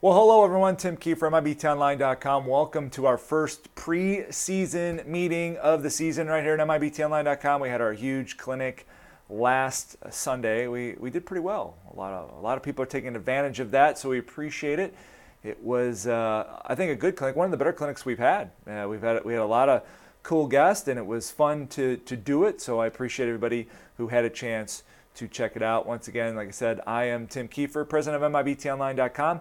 Well, 0.00 0.12
hello 0.12 0.44
everyone. 0.44 0.76
Tim 0.76 0.96
Kiefer, 0.96 1.28
MIBTOnline.com. 1.28 2.46
Welcome 2.46 2.88
to 2.90 3.06
our 3.06 3.18
first 3.18 3.74
preseason 3.74 5.04
meeting 5.06 5.56
of 5.56 5.82
the 5.82 5.90
season 5.90 6.28
right 6.28 6.44
here 6.44 6.54
at 6.54 6.60
MIBTOnline.com. 6.60 7.60
We 7.60 7.68
had 7.68 7.80
our 7.80 7.92
huge 7.94 8.36
clinic 8.36 8.86
last 9.28 9.96
Sunday. 10.08 10.68
We, 10.68 10.94
we 11.00 11.10
did 11.10 11.26
pretty 11.26 11.40
well. 11.40 11.74
A 11.92 11.96
lot 11.96 12.12
of 12.12 12.32
a 12.38 12.40
lot 12.40 12.56
of 12.56 12.62
people 12.62 12.84
are 12.84 12.86
taking 12.86 13.16
advantage 13.16 13.58
of 13.58 13.72
that, 13.72 13.98
so 13.98 14.08
we 14.08 14.20
appreciate 14.20 14.78
it. 14.78 14.94
It 15.42 15.60
was, 15.64 16.06
uh, 16.06 16.60
I 16.64 16.76
think, 16.76 16.92
a 16.92 16.94
good 16.94 17.16
clinic. 17.16 17.34
One 17.34 17.46
of 17.46 17.50
the 17.50 17.56
better 17.56 17.72
clinics 17.72 18.06
we've 18.06 18.20
had. 18.20 18.52
Uh, 18.68 18.86
we've 18.88 19.02
had 19.02 19.24
we 19.24 19.32
had 19.32 19.42
a 19.42 19.46
lot 19.46 19.68
of 19.68 19.82
cool 20.22 20.46
guests, 20.46 20.86
and 20.86 20.96
it 20.96 21.06
was 21.06 21.32
fun 21.32 21.66
to 21.70 21.96
to 21.96 22.16
do 22.16 22.44
it. 22.44 22.60
So 22.60 22.78
I 22.78 22.86
appreciate 22.86 23.26
everybody 23.26 23.66
who 23.96 24.06
had 24.06 24.24
a 24.24 24.30
chance 24.30 24.84
to 25.16 25.26
check 25.26 25.56
it 25.56 25.62
out. 25.62 25.88
Once 25.88 26.06
again, 26.06 26.36
like 26.36 26.46
I 26.46 26.52
said, 26.52 26.82
I 26.86 27.06
am 27.06 27.26
Tim 27.26 27.48
Kiefer, 27.48 27.88
president 27.88 28.22
of 28.22 28.30
MIBTOnline.com. 28.30 29.40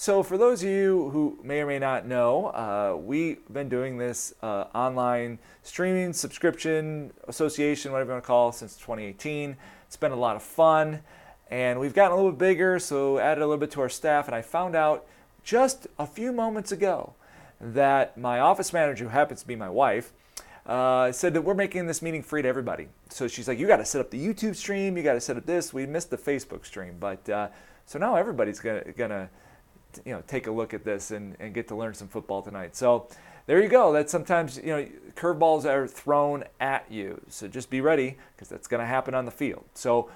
So, 0.00 0.22
for 0.22 0.38
those 0.38 0.62
of 0.62 0.68
you 0.68 1.10
who 1.10 1.40
may 1.42 1.60
or 1.60 1.66
may 1.66 1.80
not 1.80 2.06
know, 2.06 2.46
uh, 2.46 2.96
we've 2.96 3.40
been 3.52 3.68
doing 3.68 3.98
this 3.98 4.32
uh, 4.44 4.66
online 4.72 5.40
streaming 5.64 6.12
subscription 6.12 7.12
association, 7.26 7.90
whatever 7.90 8.10
you 8.10 8.14
want 8.14 8.22
to 8.22 8.26
call 8.28 8.50
it, 8.50 8.54
since 8.54 8.76
2018. 8.76 9.56
It's 9.88 9.96
been 9.96 10.12
a 10.12 10.16
lot 10.16 10.36
of 10.36 10.42
fun, 10.44 11.00
and 11.50 11.80
we've 11.80 11.94
gotten 11.94 12.12
a 12.12 12.14
little 12.14 12.30
bit 12.30 12.38
bigger, 12.38 12.78
so 12.78 13.18
added 13.18 13.42
a 13.42 13.44
little 13.44 13.58
bit 13.58 13.72
to 13.72 13.80
our 13.80 13.88
staff. 13.88 14.28
And 14.28 14.36
I 14.36 14.40
found 14.40 14.76
out 14.76 15.04
just 15.42 15.88
a 15.98 16.06
few 16.06 16.30
moments 16.30 16.70
ago 16.70 17.14
that 17.60 18.16
my 18.16 18.38
office 18.38 18.72
manager, 18.72 19.02
who 19.06 19.10
happens 19.10 19.40
to 19.40 19.48
be 19.48 19.56
my 19.56 19.68
wife, 19.68 20.12
uh, 20.64 21.10
said 21.10 21.34
that 21.34 21.42
we're 21.42 21.54
making 21.54 21.88
this 21.88 22.02
meeting 22.02 22.22
free 22.22 22.42
to 22.42 22.48
everybody. 22.48 22.86
So 23.08 23.26
she's 23.26 23.48
like, 23.48 23.58
"You 23.58 23.66
got 23.66 23.78
to 23.78 23.84
set 23.84 24.00
up 24.00 24.12
the 24.12 24.24
YouTube 24.24 24.54
stream. 24.54 24.96
You 24.96 25.02
got 25.02 25.14
to 25.14 25.20
set 25.20 25.36
up 25.36 25.44
this." 25.44 25.74
We 25.74 25.86
missed 25.86 26.10
the 26.10 26.18
Facebook 26.18 26.64
stream, 26.64 26.98
but 27.00 27.28
uh, 27.28 27.48
so 27.84 27.98
now 27.98 28.14
everybody's 28.14 28.60
gonna 28.60 28.92
gonna 28.96 29.28
you 30.04 30.12
know 30.12 30.22
take 30.26 30.46
a 30.46 30.50
look 30.50 30.74
at 30.74 30.84
this 30.84 31.10
and, 31.10 31.36
and 31.40 31.54
get 31.54 31.68
to 31.68 31.76
learn 31.76 31.94
some 31.94 32.08
football 32.08 32.42
tonight. 32.42 32.76
So 32.76 33.08
there 33.46 33.62
you 33.62 33.68
go. 33.68 33.92
That 33.92 34.10
sometimes 34.10 34.58
you 34.58 34.66
know 34.66 34.86
curveballs 35.14 35.64
are 35.64 35.86
thrown 35.86 36.44
at 36.60 36.90
you. 36.90 37.20
So 37.28 37.48
just 37.48 37.70
be 37.70 37.80
ready 37.80 38.16
because 38.34 38.48
that's 38.48 38.68
going 38.68 38.80
to 38.80 38.86
happen 38.86 39.14
on 39.14 39.24
the 39.24 39.30
field. 39.30 39.64
So 39.74 40.10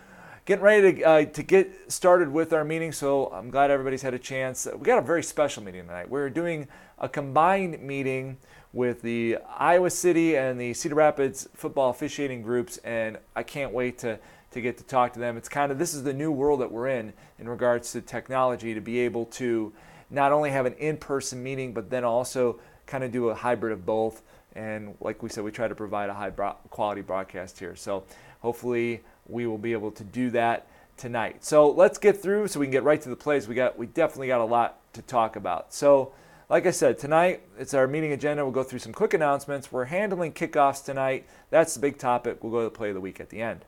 getting 0.44 0.64
ready 0.64 0.94
to, 0.94 1.02
uh, 1.02 1.24
to 1.24 1.42
get 1.42 1.92
started 1.92 2.28
with 2.28 2.52
our 2.52 2.64
meeting. 2.64 2.92
So 2.92 3.28
I'm 3.28 3.50
glad 3.50 3.70
everybody's 3.70 4.02
had 4.02 4.14
a 4.14 4.18
chance. 4.18 4.66
We 4.74 4.84
got 4.84 4.98
a 4.98 5.02
very 5.02 5.22
special 5.22 5.62
meeting 5.62 5.86
tonight. 5.86 6.08
We're 6.08 6.30
doing 6.30 6.68
a 6.98 7.08
combined 7.08 7.80
meeting 7.80 8.38
with 8.72 9.02
the 9.02 9.38
Iowa 9.56 9.90
City 9.90 10.36
and 10.36 10.58
the 10.58 10.72
Cedar 10.74 10.94
Rapids 10.94 11.48
football 11.54 11.90
officiating 11.90 12.42
groups, 12.42 12.78
and 12.78 13.18
I 13.36 13.42
can't 13.42 13.72
wait 13.72 13.98
to 13.98 14.18
to 14.52 14.60
get 14.60 14.78
to 14.78 14.84
talk 14.84 15.12
to 15.14 15.18
them. 15.18 15.36
It's 15.36 15.48
kind 15.48 15.72
of 15.72 15.78
this 15.78 15.94
is 15.94 16.02
the 16.02 16.12
new 16.12 16.30
world 16.30 16.60
that 16.60 16.70
we're 16.70 16.88
in 16.88 17.12
in 17.38 17.48
regards 17.48 17.92
to 17.92 18.00
technology 18.00 18.74
to 18.74 18.80
be 18.80 19.00
able 19.00 19.26
to 19.26 19.72
not 20.10 20.32
only 20.32 20.50
have 20.50 20.66
an 20.66 20.74
in-person 20.74 21.42
meeting, 21.42 21.72
but 21.72 21.90
then 21.90 22.04
also 22.04 22.60
kind 22.86 23.02
of 23.02 23.10
do 23.10 23.30
a 23.30 23.34
hybrid 23.34 23.72
of 23.72 23.86
both. 23.86 24.22
And 24.54 24.94
like 25.00 25.22
we 25.22 25.30
said, 25.30 25.44
we 25.44 25.50
try 25.50 25.68
to 25.68 25.74
provide 25.74 26.10
a 26.10 26.14
high 26.14 26.30
bro- 26.30 26.56
quality 26.70 27.00
broadcast 27.00 27.58
here. 27.58 27.74
So 27.74 28.04
hopefully 28.40 29.00
we 29.26 29.46
will 29.46 29.58
be 29.58 29.72
able 29.72 29.90
to 29.92 30.04
do 30.04 30.30
that 30.30 30.66
tonight. 30.96 31.44
So 31.44 31.70
let's 31.70 31.98
get 31.98 32.20
through 32.20 32.48
so 32.48 32.60
we 32.60 32.66
can 32.66 32.72
get 32.72 32.84
right 32.84 33.00
to 33.00 33.08
the 33.08 33.16
plays. 33.16 33.48
We 33.48 33.54
got 33.54 33.78
we 33.78 33.86
definitely 33.86 34.28
got 34.28 34.40
a 34.40 34.44
lot 34.44 34.78
to 34.92 35.02
talk 35.02 35.36
about. 35.36 35.72
So 35.72 36.12
like 36.50 36.66
I 36.66 36.70
said, 36.70 36.98
tonight 36.98 37.40
it's 37.58 37.72
our 37.72 37.86
meeting 37.86 38.12
agenda. 38.12 38.44
We'll 38.44 38.52
go 38.52 38.62
through 38.62 38.80
some 38.80 38.92
quick 38.92 39.14
announcements. 39.14 39.72
We're 39.72 39.86
handling 39.86 40.32
kickoffs 40.32 40.84
tonight. 40.84 41.26
That's 41.48 41.72
the 41.72 41.80
big 41.80 41.96
topic. 41.96 42.42
We'll 42.44 42.52
go 42.52 42.58
to 42.58 42.64
the 42.64 42.70
play 42.70 42.90
of 42.90 42.94
the 42.94 43.00
week 43.00 43.20
at 43.20 43.30
the 43.30 43.40
end. 43.40 43.64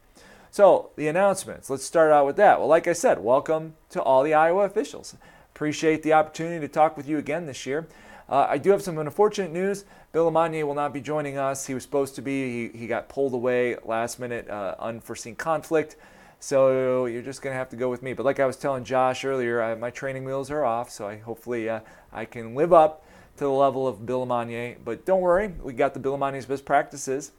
So, 0.54 0.90
the 0.94 1.08
announcements. 1.08 1.68
Let's 1.68 1.84
start 1.84 2.12
out 2.12 2.26
with 2.26 2.36
that. 2.36 2.60
Well, 2.60 2.68
like 2.68 2.86
I 2.86 2.92
said, 2.92 3.18
welcome 3.18 3.74
to 3.90 4.00
all 4.00 4.22
the 4.22 4.34
Iowa 4.34 4.60
officials. 4.60 5.16
Appreciate 5.52 6.04
the 6.04 6.12
opportunity 6.12 6.64
to 6.64 6.72
talk 6.72 6.96
with 6.96 7.08
you 7.08 7.18
again 7.18 7.46
this 7.46 7.66
year. 7.66 7.88
Uh, 8.28 8.46
I 8.48 8.58
do 8.58 8.70
have 8.70 8.80
some 8.80 8.96
unfortunate 8.98 9.50
news. 9.50 9.84
Bill 10.12 10.30
LeMonnier 10.30 10.64
will 10.64 10.76
not 10.76 10.92
be 10.92 11.00
joining 11.00 11.38
us. 11.38 11.66
He 11.66 11.74
was 11.74 11.82
supposed 11.82 12.14
to 12.14 12.22
be. 12.22 12.68
He, 12.68 12.78
he 12.78 12.86
got 12.86 13.08
pulled 13.08 13.34
away 13.34 13.78
last 13.84 14.20
minute, 14.20 14.48
uh, 14.48 14.76
unforeseen 14.78 15.34
conflict. 15.34 15.96
So 16.38 17.06
you're 17.06 17.20
just 17.20 17.42
going 17.42 17.52
to 17.52 17.58
have 17.58 17.70
to 17.70 17.76
go 17.76 17.90
with 17.90 18.04
me. 18.04 18.12
But 18.12 18.24
like 18.24 18.38
I 18.38 18.46
was 18.46 18.56
telling 18.56 18.84
Josh 18.84 19.24
earlier, 19.24 19.60
I, 19.60 19.74
my 19.74 19.90
training 19.90 20.24
wheels 20.24 20.52
are 20.52 20.64
off. 20.64 20.88
So 20.88 21.08
I 21.08 21.16
hopefully 21.16 21.68
uh, 21.68 21.80
I 22.12 22.26
can 22.26 22.54
live 22.54 22.72
up 22.72 23.04
to 23.38 23.42
the 23.42 23.50
level 23.50 23.88
of 23.88 24.06
Bill 24.06 24.24
LeMonnier. 24.24 24.76
But 24.84 25.04
don't 25.04 25.20
worry, 25.20 25.48
we 25.48 25.72
got 25.72 25.94
the 25.94 26.00
Bill 26.00 26.16
LeMonnier's 26.16 26.46
best 26.46 26.64
practices 26.64 27.32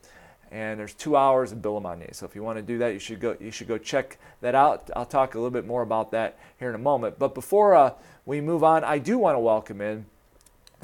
and 0.56 0.80
there's 0.80 0.94
two 0.94 1.18
hours 1.18 1.52
of 1.52 1.62
Bill 1.62 1.82
LeMonnier. 1.82 2.16
So 2.16 2.26
if 2.26 2.34
you 2.34 2.42
want 2.42 2.58
to 2.58 2.62
do 2.62 2.78
that, 2.78 2.94
you 2.94 3.00
should 3.00 3.20
go. 3.20 3.36
You 3.42 3.52
should 3.52 3.68
go 3.68 3.78
check 3.78 4.18
that 4.40 4.56
out. 4.56 4.90
I'll 4.96 5.06
talk 5.06 5.36
a 5.36 5.38
little 5.38 5.52
bit 5.52 5.68
more 5.68 5.82
about 5.82 6.12
that 6.12 6.40
here 6.58 6.70
in 6.70 6.76
a 6.76 6.80
moment. 6.80 7.20
But 7.20 7.36
before 7.36 7.76
uh, 7.76 7.92
we 8.26 8.40
move 8.40 8.64
on, 8.64 8.86
I 8.86 8.98
do 8.98 9.18
want 9.18 9.36
to 9.36 9.40
welcome 9.40 9.82
in 9.82 10.06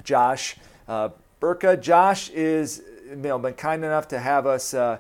Josh 0.03 0.57
uh, 0.89 1.09
Burka. 1.39 1.77
Josh 1.77 2.29
is 2.31 2.83
you 3.09 3.15
know 3.15 3.39
been 3.39 3.53
kind 3.53 3.85
enough 3.85 4.09
to 4.09 4.19
have 4.19 4.45
us 4.45 4.73
uh, 4.73 4.97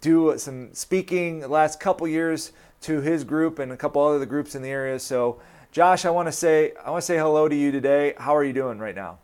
do 0.00 0.32
some 0.38 0.72
speaking 0.72 1.40
the 1.40 1.48
last 1.48 1.78
couple 1.78 2.08
years 2.08 2.52
to 2.80 3.02
his 3.02 3.22
group 3.22 3.58
and 3.58 3.70
a 3.70 3.76
couple 3.76 4.02
other 4.02 4.24
groups 4.24 4.54
in 4.54 4.62
the 4.62 4.70
area. 4.70 4.98
So 4.98 5.42
Josh, 5.72 6.06
I 6.06 6.10
want 6.10 6.26
to 6.26 6.32
say 6.32 6.72
I 6.82 6.90
want 6.90 7.02
to 7.02 7.06
say 7.06 7.18
hello 7.18 7.48
to 7.48 7.54
you 7.54 7.70
today. 7.70 8.14
How 8.16 8.34
are 8.34 8.44
you 8.44 8.54
doing 8.54 8.78
right 8.78 8.96
now? 8.96 9.18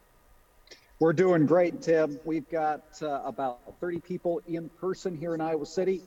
We're 1.01 1.15
doing 1.15 1.47
great, 1.47 1.81
Tim. 1.81 2.21
We've 2.27 2.47
got 2.51 2.83
uh, 3.01 3.23
about 3.25 3.61
30 3.81 4.01
people 4.01 4.43
in 4.47 4.69
person 4.69 5.17
here 5.17 5.35
in 5.35 5.41
Iowa 5.41 5.65
City, 5.65 6.03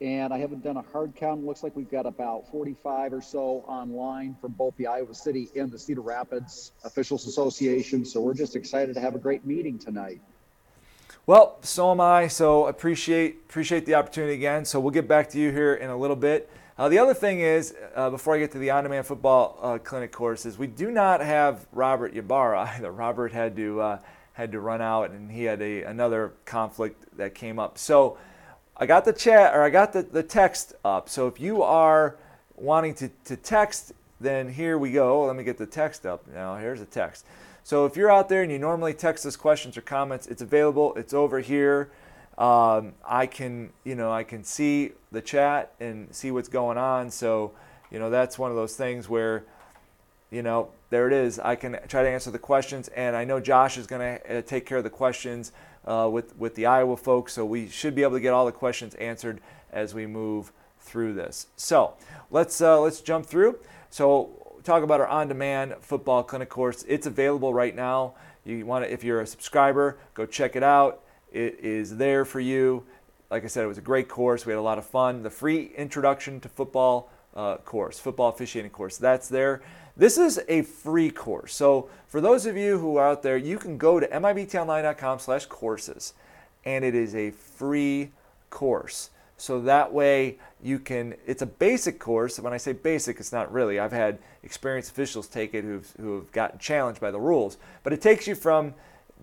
and 0.00 0.34
I 0.34 0.38
haven't 0.38 0.64
done 0.64 0.76
a 0.76 0.82
hard 0.82 1.14
count. 1.14 1.46
Looks 1.46 1.62
like 1.62 1.76
we've 1.76 1.88
got 1.88 2.04
about 2.04 2.50
45 2.50 3.12
or 3.12 3.22
so 3.22 3.64
online 3.68 4.34
from 4.40 4.50
both 4.50 4.76
the 4.76 4.88
Iowa 4.88 5.14
City 5.14 5.50
and 5.54 5.70
the 5.70 5.78
Cedar 5.78 6.00
Rapids 6.00 6.72
Officials 6.82 7.28
Association. 7.28 8.04
So 8.04 8.20
we're 8.20 8.34
just 8.34 8.56
excited 8.56 8.96
to 8.96 9.00
have 9.00 9.14
a 9.14 9.20
great 9.20 9.46
meeting 9.46 9.78
tonight. 9.78 10.20
Well, 11.26 11.58
so 11.62 11.92
am 11.92 12.00
I. 12.00 12.26
So 12.26 12.66
appreciate 12.66 13.36
appreciate 13.48 13.86
the 13.86 13.94
opportunity 13.94 14.34
again. 14.34 14.64
So 14.64 14.80
we'll 14.80 14.90
get 14.90 15.06
back 15.06 15.30
to 15.30 15.38
you 15.38 15.52
here 15.52 15.74
in 15.74 15.90
a 15.90 15.96
little 15.96 16.16
bit. 16.16 16.50
Uh, 16.76 16.88
the 16.88 16.98
other 16.98 17.14
thing 17.14 17.38
is, 17.38 17.72
uh, 17.94 18.10
before 18.10 18.34
I 18.34 18.40
get 18.40 18.50
to 18.50 18.58
the 18.58 18.70
on-demand 18.70 19.06
football 19.06 19.60
uh, 19.62 19.78
clinic 19.78 20.10
courses, 20.10 20.58
we 20.58 20.66
do 20.66 20.90
not 20.90 21.20
have 21.20 21.68
Robert 21.70 22.16
Ybarra 22.16 22.62
either. 22.76 22.90
Robert 22.90 23.30
had 23.30 23.54
to 23.54 23.80
uh, 23.80 23.98
had 24.34 24.52
to 24.52 24.60
run 24.60 24.82
out 24.82 25.10
and 25.10 25.30
he 25.30 25.44
had 25.44 25.62
a, 25.62 25.82
another 25.82 26.32
conflict 26.44 27.16
that 27.16 27.34
came 27.34 27.58
up. 27.58 27.78
So 27.78 28.18
I 28.76 28.86
got 28.86 29.04
the 29.04 29.12
chat 29.12 29.54
or 29.54 29.62
I 29.62 29.70
got 29.70 29.92
the, 29.92 30.02
the 30.02 30.22
text 30.22 30.74
up. 30.84 31.08
So 31.08 31.26
if 31.26 31.40
you 31.40 31.62
are 31.62 32.16
wanting 32.56 32.94
to, 32.96 33.10
to 33.24 33.36
text, 33.36 33.92
then 34.20 34.48
here 34.48 34.76
we 34.76 34.92
go. 34.92 35.24
Let 35.26 35.36
me 35.36 35.44
get 35.44 35.56
the 35.56 35.66
text 35.66 36.04
up 36.04 36.26
now. 36.32 36.56
Here's 36.56 36.80
a 36.80 36.86
text. 36.86 37.24
So 37.62 37.86
if 37.86 37.96
you're 37.96 38.10
out 38.10 38.28
there 38.28 38.42
and 38.42 38.50
you 38.52 38.58
normally 38.58 38.92
text 38.92 39.24
us 39.24 39.36
questions 39.36 39.76
or 39.76 39.80
comments, 39.80 40.26
it's 40.26 40.42
available. 40.42 40.94
It's 40.96 41.14
over 41.14 41.40
here. 41.40 41.90
Um, 42.36 42.94
I 43.06 43.26
can, 43.26 43.70
you 43.84 43.94
know, 43.94 44.12
I 44.12 44.24
can 44.24 44.42
see 44.42 44.92
the 45.12 45.22
chat 45.22 45.72
and 45.78 46.12
see 46.12 46.32
what's 46.32 46.48
going 46.48 46.76
on. 46.76 47.10
So, 47.10 47.52
you 47.90 48.00
know, 48.00 48.10
that's 48.10 48.38
one 48.38 48.50
of 48.50 48.56
those 48.56 48.74
things 48.74 49.08
where 49.08 49.44
you 50.34 50.42
know, 50.42 50.68
there 50.94 51.08
it 51.08 51.12
is. 51.12 51.40
I 51.40 51.56
can 51.56 51.76
try 51.88 52.04
to 52.04 52.08
answer 52.08 52.30
the 52.30 52.38
questions, 52.38 52.86
and 52.88 53.16
I 53.16 53.24
know 53.24 53.40
Josh 53.40 53.76
is 53.78 53.88
going 53.88 54.00
to 54.00 54.38
uh, 54.38 54.42
take 54.42 54.64
care 54.64 54.78
of 54.78 54.84
the 54.84 54.90
questions 54.90 55.50
uh, 55.84 56.08
with 56.10 56.36
with 56.38 56.54
the 56.54 56.66
Iowa 56.66 56.96
folks, 56.96 57.32
so 57.32 57.44
we 57.44 57.68
should 57.68 57.96
be 57.96 58.04
able 58.04 58.12
to 58.12 58.20
get 58.20 58.32
all 58.32 58.46
the 58.46 58.52
questions 58.52 58.94
answered 58.94 59.40
as 59.72 59.92
we 59.92 60.06
move 60.06 60.52
through 60.78 61.14
this. 61.14 61.48
So 61.56 61.94
let's 62.30 62.60
uh, 62.60 62.80
let's 62.80 63.00
jump 63.00 63.26
through. 63.26 63.58
So 63.90 64.60
talk 64.62 64.84
about 64.84 65.00
our 65.00 65.08
on-demand 65.08 65.74
football 65.80 66.22
clinic 66.22 66.48
course. 66.48 66.84
It's 66.86 67.08
available 67.08 67.52
right 67.52 67.74
now. 67.74 68.14
You 68.44 68.64
want 68.64 68.84
to, 68.84 68.92
if 68.92 69.02
you're 69.02 69.20
a 69.20 69.26
subscriber, 69.26 69.98
go 70.14 70.26
check 70.26 70.54
it 70.54 70.62
out. 70.62 71.00
It 71.32 71.58
is 71.58 71.96
there 71.96 72.24
for 72.24 72.38
you. 72.38 72.84
Like 73.32 73.42
I 73.42 73.48
said, 73.48 73.64
it 73.64 73.68
was 73.68 73.78
a 73.78 73.88
great 73.92 74.08
course. 74.08 74.46
We 74.46 74.52
had 74.52 74.60
a 74.60 74.62
lot 74.62 74.78
of 74.78 74.86
fun. 74.86 75.24
The 75.24 75.30
free 75.30 75.72
introduction 75.76 76.38
to 76.40 76.48
football 76.48 77.10
uh, 77.34 77.56
course, 77.56 77.98
football 77.98 78.28
officiating 78.28 78.70
course, 78.70 78.96
that's 78.96 79.28
there. 79.28 79.60
This 79.96 80.18
is 80.18 80.40
a 80.48 80.62
free 80.62 81.10
course. 81.10 81.54
So 81.54 81.88
for 82.08 82.20
those 82.20 82.46
of 82.46 82.56
you 82.56 82.78
who 82.78 82.96
are 82.96 83.08
out 83.08 83.22
there, 83.22 83.36
you 83.36 83.58
can 83.58 83.78
go 83.78 84.00
to 84.00 84.06
mibtonline.com 84.08 85.20
slash 85.20 85.46
courses 85.46 86.14
and 86.64 86.84
it 86.84 86.94
is 86.94 87.14
a 87.14 87.30
free 87.30 88.10
course. 88.50 89.10
So 89.36 89.60
that 89.62 89.92
way 89.92 90.38
you 90.62 90.78
can, 90.78 91.14
it's 91.26 91.42
a 91.42 91.46
basic 91.46 91.98
course. 91.98 92.40
When 92.40 92.52
I 92.52 92.56
say 92.56 92.72
basic, 92.72 93.20
it's 93.20 93.32
not 93.32 93.52
really. 93.52 93.78
I've 93.78 93.92
had 93.92 94.18
experienced 94.42 94.90
officials 94.90 95.28
take 95.28 95.54
it 95.54 95.62
who've, 95.64 95.88
who 96.00 96.16
have 96.16 96.32
gotten 96.32 96.58
challenged 96.58 97.00
by 97.00 97.10
the 97.10 97.20
rules. 97.20 97.56
But 97.82 97.92
it 97.92 98.00
takes 98.00 98.26
you 98.26 98.34
from 98.34 98.74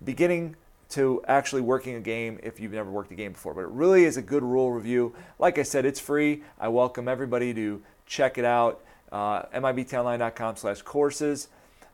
beginning 0.04 0.56
to 0.90 1.22
actually 1.26 1.62
working 1.62 1.96
a 1.96 2.00
game 2.00 2.38
if 2.42 2.60
you've 2.60 2.72
never 2.72 2.90
worked 2.90 3.10
a 3.12 3.14
game 3.14 3.32
before. 3.32 3.54
But 3.54 3.62
it 3.62 3.70
really 3.70 4.04
is 4.04 4.16
a 4.16 4.22
good 4.22 4.42
rule 4.42 4.70
review. 4.70 5.14
Like 5.38 5.58
I 5.58 5.62
said, 5.62 5.84
it's 5.84 6.00
free. 6.00 6.42
I 6.60 6.68
welcome 6.68 7.08
everybody 7.08 7.52
to 7.54 7.82
check 8.06 8.36
it 8.36 8.44
out 8.44 8.82
uh, 9.12 9.42
mibtonline.com 9.54 10.56
slash 10.56 10.82
courses. 10.82 11.48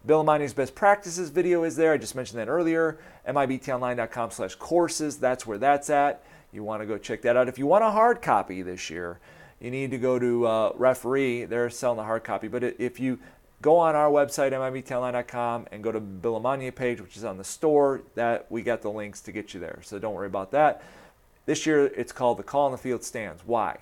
Bill 0.07 0.25
LeMonnier's 0.25 0.55
best 0.55 0.75
practices 0.75 1.29
video 1.31 1.65
is 1.65 1.77
there. 1.77 1.93
I 1.93 1.99
just 1.99 2.15
mentioned 2.15 2.39
that 2.39 2.49
earlier. 2.49 2.99
mibtonline.com 3.27 4.31
slash 4.31 4.55
courses. 4.55 5.19
That's 5.19 5.47
where 5.47 5.59
that's 5.59 5.91
at. 5.91 6.23
You 6.53 6.65
want 6.65 6.81
to 6.81 6.87
go 6.87 6.97
check 6.97 7.21
that 7.23 7.37
out. 7.37 7.49
If 7.49 7.59
you 7.59 7.67
want 7.67 7.85
a 7.85 7.91
hard 7.91 8.23
copy 8.23 8.63
this 8.63 8.89
year, 8.89 9.19
you 9.61 9.71
need 9.71 9.91
to 9.91 9.99
go 9.99 10.19
to 10.19 10.47
uh, 10.47 10.73
referee. 10.77 11.45
They're 11.45 11.69
selling 11.69 11.99
the 11.99 12.05
hard 12.05 12.25
copy. 12.25 12.49
But 12.49 12.63
if 12.63 13.01
you 13.01 13.19
go 13.61 13.77
on 13.77 13.97
our 13.97 14.11
website, 14.11 14.53
mibtonline.com, 14.53 15.67
and 15.73 15.83
go 15.83 15.93
to 15.93 16.01
Bill 16.01 16.41
LeMonnier 16.41 16.75
page, 16.75 17.01
which 17.01 17.17
is 17.17 17.25
on 17.25 17.37
the 17.37 17.45
store. 17.45 18.03
That 18.15 18.47
we 18.51 18.63
got 18.63 18.83
the 18.83 18.91
links 18.91 19.21
to 19.23 19.33
get 19.33 19.53
you 19.53 19.61
there. 19.61 19.81
So 19.83 19.99
don't 19.99 20.15
worry 20.15 20.29
about 20.29 20.53
that. 20.53 20.83
This 21.47 21.67
year 21.67 21.87
it's 21.87 22.13
called 22.13 22.39
the 22.39 22.43
Call 22.45 22.67
on 22.67 22.73
the 22.73 22.79
Field 22.79 23.03
Stands. 23.03 23.43
Why? 23.45 23.79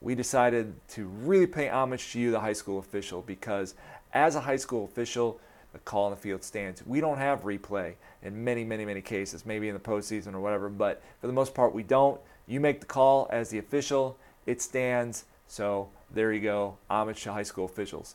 We 0.00 0.14
decided 0.14 0.74
to 0.90 1.06
really 1.06 1.46
pay 1.46 1.68
homage 1.68 2.12
to 2.12 2.20
you, 2.20 2.30
the 2.30 2.40
high 2.40 2.52
school 2.52 2.78
official, 2.78 3.22
because 3.22 3.74
as 4.12 4.36
a 4.36 4.40
high 4.40 4.56
school 4.56 4.84
official, 4.84 5.40
the 5.72 5.78
call 5.80 6.04
on 6.04 6.10
the 6.10 6.16
field 6.16 6.42
stands. 6.42 6.84
We 6.86 7.00
don't 7.00 7.18
have 7.18 7.42
replay 7.42 7.94
in 8.22 8.42
many, 8.42 8.64
many, 8.64 8.84
many 8.84 9.00
cases, 9.00 9.44
maybe 9.44 9.68
in 9.68 9.74
the 9.74 9.80
postseason 9.80 10.34
or 10.34 10.40
whatever, 10.40 10.68
but 10.68 11.02
for 11.20 11.26
the 11.26 11.32
most 11.32 11.54
part, 11.54 11.74
we 11.74 11.82
don't. 11.82 12.20
You 12.46 12.60
make 12.60 12.80
the 12.80 12.86
call 12.86 13.28
as 13.30 13.50
the 13.50 13.58
official, 13.58 14.16
it 14.46 14.62
stands. 14.62 15.24
So 15.46 15.88
there 16.12 16.32
you 16.32 16.40
go, 16.40 16.78
homage 16.88 17.22
to 17.24 17.32
high 17.32 17.42
school 17.42 17.66
officials. 17.66 18.14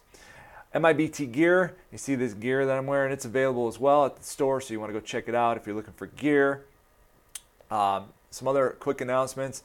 MIBT 0.74 1.32
gear, 1.32 1.76
you 1.92 2.00
see 2.00 2.16
this 2.16 2.34
gear 2.34 2.66
that 2.66 2.78
I'm 2.78 2.88
wearing, 2.88 3.12
it's 3.12 3.26
available 3.26 3.68
as 3.68 3.80
well 3.80 4.06
at 4.06 4.16
the 4.16 4.24
store, 4.24 4.60
so 4.60 4.74
you 4.74 4.80
want 4.80 4.92
to 4.92 5.00
go 5.00 5.06
check 5.06 5.28
it 5.28 5.36
out 5.36 5.56
if 5.56 5.68
you're 5.68 5.76
looking 5.76 5.94
for 5.94 6.08
gear. 6.08 6.66
Um, 7.70 8.06
some 8.32 8.48
other 8.48 8.76
quick 8.80 9.02
announcements. 9.02 9.62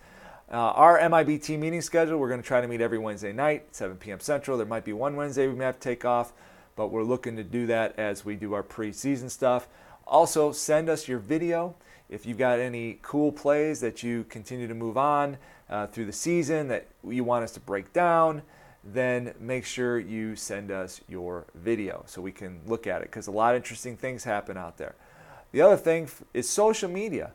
Uh, 0.51 0.57
our 0.57 0.99
MIBT 0.99 1.59
meeting 1.59 1.83
schedule, 1.83 2.17
we're 2.17 2.29
going 2.29 2.41
to 2.41 2.47
try 2.47 2.63
to 2.63 2.67
meet 2.67 2.81
every 2.81 2.99
Wednesday 2.99 3.35
night, 3.35 3.67
7 3.77 3.99
p.m. 3.99 4.19
Central. 4.19 4.57
There 4.57 4.67
might 4.67 4.85
be 4.85 4.95
one 4.95 5.15
Wednesday 5.15 5.47
we 5.47 5.53
may 5.53 5.67
have 5.67 5.79
to 5.79 5.81
take 5.81 6.07
off, 6.07 6.33
but 6.75 6.89
we're 6.89 7.03
looking 7.03 7.37
to 7.37 7.45
do 7.45 7.67
that 7.67 7.99
as 7.99 8.25
we 8.25 8.35
do 8.35 8.55
our 8.55 8.63
preseason 8.63 9.31
stuff. 9.31 9.69
Also, 10.07 10.51
send 10.53 10.89
us 10.89 11.07
your 11.07 11.19
video 11.19 11.75
if 12.09 12.25
you've 12.25 12.39
got 12.39 12.61
any 12.61 12.99
cool 13.03 13.31
plays 13.31 13.81
that 13.81 14.03
you 14.03 14.25
continue 14.31 14.67
to 14.67 14.75
move 14.75 14.97
on 14.97 15.37
uh, 15.69 15.87
through 15.89 16.07
the 16.07 16.13
season 16.15 16.69
that 16.69 16.87
you 17.07 17.25
want 17.25 17.45
us 17.45 17.53
to 17.53 17.61
break 17.61 17.93
down, 17.93 18.41
then 18.83 19.35
make 19.39 19.67
sure 19.67 19.99
you 19.99 20.35
send 20.35 20.71
us 20.71 21.03
your 21.11 21.45
video 21.57 22.03
so 22.07 22.23
we 22.23 22.33
can 22.33 22.59
look 22.67 22.87
at 22.87 23.03
it 23.03 23.09
because 23.09 23.27
a 23.27 23.31
lot 23.31 23.55
of 23.55 23.57
interesting 23.57 23.99
things 23.99 24.25
happen 24.25 24.57
out 24.57 24.79
there. 24.79 24.95
The 25.53 25.61
other 25.61 25.77
thing 25.77 26.09
is 26.33 26.49
social 26.49 26.89
media. 26.89 27.33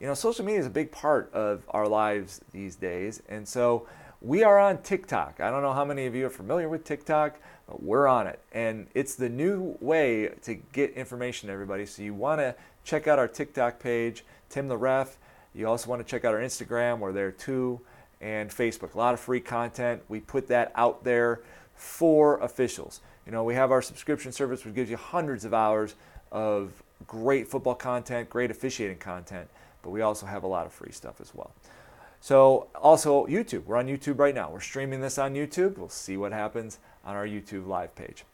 You 0.00 0.06
know, 0.06 0.14
social 0.14 0.44
media 0.44 0.60
is 0.60 0.66
a 0.66 0.70
big 0.70 0.92
part 0.92 1.32
of 1.32 1.64
our 1.70 1.88
lives 1.88 2.40
these 2.52 2.76
days, 2.76 3.20
and 3.28 3.48
so 3.48 3.88
we 4.20 4.44
are 4.44 4.56
on 4.56 4.82
TikTok. 4.82 5.40
I 5.40 5.50
don't 5.50 5.62
know 5.62 5.72
how 5.72 5.84
many 5.84 6.06
of 6.06 6.14
you 6.14 6.26
are 6.26 6.30
familiar 6.30 6.68
with 6.68 6.84
TikTok, 6.84 7.40
but 7.66 7.82
we're 7.82 8.06
on 8.06 8.28
it. 8.28 8.38
And 8.52 8.86
it's 8.94 9.16
the 9.16 9.28
new 9.28 9.76
way 9.80 10.28
to 10.42 10.54
get 10.54 10.92
information 10.92 11.48
to 11.48 11.52
everybody. 11.52 11.84
So 11.84 12.02
you 12.02 12.14
want 12.14 12.40
to 12.40 12.54
check 12.84 13.08
out 13.08 13.18
our 13.18 13.26
TikTok 13.26 13.80
page, 13.80 14.24
Tim 14.48 14.68
the 14.68 14.76
Ref. 14.76 15.18
You 15.52 15.66
also 15.66 15.90
want 15.90 16.04
to 16.04 16.08
check 16.08 16.24
out 16.24 16.32
our 16.32 16.40
Instagram, 16.40 17.00
we're 17.00 17.12
there 17.12 17.32
too, 17.32 17.80
and 18.20 18.50
Facebook. 18.50 18.94
A 18.94 18.98
lot 18.98 19.14
of 19.14 19.20
free 19.20 19.40
content. 19.40 20.02
We 20.08 20.20
put 20.20 20.46
that 20.46 20.70
out 20.76 21.02
there 21.02 21.40
for 21.74 22.38
officials. 22.38 23.00
You 23.26 23.32
know, 23.32 23.42
we 23.42 23.54
have 23.54 23.72
our 23.72 23.82
subscription 23.82 24.30
service, 24.30 24.64
which 24.64 24.74
gives 24.74 24.90
you 24.90 24.96
hundreds 24.96 25.44
of 25.44 25.54
hours 25.54 25.96
of 26.30 26.82
great 27.06 27.48
football 27.48 27.74
content, 27.74 28.30
great 28.30 28.50
officiating 28.50 28.98
content, 28.98 29.48
but 29.82 29.90
we 29.90 30.00
also 30.00 30.26
have 30.26 30.42
a 30.42 30.46
lot 30.46 30.66
of 30.66 30.72
free 30.72 30.92
stuff 30.92 31.20
as 31.20 31.34
well. 31.34 31.52
So, 32.20 32.66
also 32.74 33.26
YouTube. 33.26 33.64
We're 33.64 33.76
on 33.76 33.86
YouTube 33.86 34.18
right 34.18 34.34
now. 34.34 34.50
We're 34.50 34.60
streaming 34.60 35.00
this 35.00 35.18
on 35.18 35.34
YouTube. 35.34 35.78
We'll 35.78 35.88
see 35.88 36.16
what 36.16 36.32
happens 36.32 36.78
on 37.04 37.14
our 37.14 37.26
YouTube 37.26 37.66
live 37.66 37.94
page. 37.94 38.24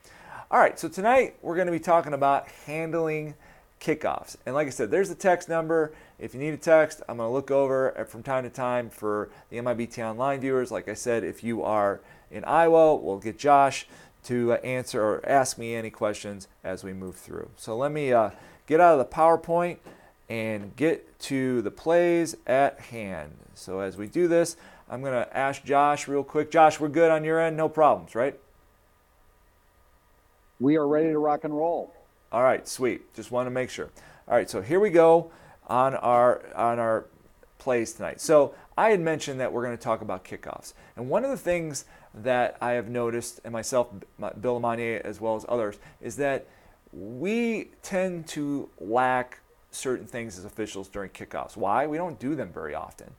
All 0.50 0.58
right, 0.58 0.78
so 0.78 0.88
tonight 0.88 1.36
we're 1.42 1.54
going 1.54 1.66
to 1.66 1.72
be 1.72 1.80
talking 1.80 2.12
about 2.12 2.48
handling 2.66 3.34
kickoffs. 3.80 4.36
And 4.46 4.54
like 4.54 4.66
I 4.66 4.70
said, 4.70 4.90
there's 4.90 5.08
the 5.08 5.14
text 5.14 5.48
number. 5.48 5.92
If 6.18 6.34
you 6.34 6.40
need 6.40 6.54
a 6.54 6.58
text, 6.58 7.02
I'm 7.08 7.18
going 7.18 7.28
to 7.28 7.32
look 7.32 7.50
over 7.50 8.06
from 8.08 8.22
time 8.22 8.44
to 8.44 8.50
time 8.50 8.88
for 8.88 9.30
the 9.50 9.58
MIBT 9.58 9.98
Online 10.02 10.40
viewers. 10.40 10.70
Like 10.70 10.88
I 10.88 10.94
said, 10.94 11.24
if 11.24 11.44
you 11.44 11.62
are 11.62 12.00
in 12.30 12.44
Iowa, 12.44 12.96
we'll 12.96 13.18
get 13.18 13.38
Josh 13.38 13.86
to 14.24 14.54
answer 14.54 15.02
or 15.02 15.28
ask 15.28 15.58
me 15.58 15.74
any 15.74 15.90
questions 15.90 16.48
as 16.62 16.82
we 16.82 16.92
move 16.92 17.16
through. 17.16 17.50
So 17.56 17.76
let 17.76 17.92
me 17.92 18.12
uh, 18.12 18.30
get 18.66 18.80
out 18.80 18.98
of 18.98 18.98
the 18.98 19.14
PowerPoint 19.14 19.78
and 20.28 20.74
get 20.76 21.18
to 21.20 21.62
the 21.62 21.70
plays 21.70 22.36
at 22.46 22.80
hand. 22.80 23.32
So 23.54 23.80
as 23.80 23.96
we 23.96 24.06
do 24.06 24.28
this, 24.28 24.56
I'm 24.88 25.00
going 25.00 25.12
to 25.12 25.36
ask 25.36 25.64
Josh 25.64 26.08
real 26.08 26.24
quick. 26.24 26.50
Josh, 26.50 26.80
we're 26.80 26.88
good 26.88 27.10
on 27.10 27.24
your 27.24 27.40
end? 27.40 27.56
No 27.56 27.68
problems, 27.68 28.14
right? 28.14 28.38
We 30.60 30.76
are 30.76 30.86
ready 30.86 31.08
to 31.08 31.18
rock 31.18 31.44
and 31.44 31.56
roll. 31.56 31.92
All 32.32 32.42
right, 32.42 32.66
sweet. 32.66 33.14
Just 33.14 33.30
want 33.30 33.46
to 33.46 33.50
make 33.50 33.70
sure. 33.70 33.90
All 34.28 34.34
right, 34.34 34.48
so 34.48 34.62
here 34.62 34.80
we 34.80 34.90
go 34.90 35.30
on 35.66 35.94
our 35.94 36.42
on 36.54 36.78
our 36.78 37.06
plays 37.58 37.92
tonight. 37.92 38.20
So 38.20 38.54
I 38.76 38.90
had 38.90 39.00
mentioned 39.00 39.40
that 39.40 39.52
we're 39.52 39.64
going 39.64 39.76
to 39.76 39.82
talk 39.82 40.00
about 40.00 40.24
kickoffs, 40.24 40.74
and 40.96 41.08
one 41.08 41.24
of 41.24 41.30
the 41.30 41.36
things 41.36 41.84
that 42.14 42.56
I 42.60 42.72
have 42.72 42.88
noticed, 42.88 43.40
and 43.44 43.52
myself, 43.52 43.88
Bill 44.18 44.60
LeMonnier, 44.60 45.00
as 45.02 45.20
well 45.20 45.36
as 45.36 45.44
others, 45.48 45.78
is 46.00 46.16
that 46.16 46.46
we 46.92 47.70
tend 47.82 48.26
to 48.28 48.68
lack 48.78 49.40
certain 49.74 50.06
things 50.06 50.38
as 50.38 50.44
officials 50.44 50.88
during 50.88 51.10
kickoffs. 51.10 51.56
Why? 51.56 51.86
We 51.86 51.96
don't 51.96 52.18
do 52.18 52.34
them 52.34 52.50
very 52.52 52.74
often. 52.74 53.10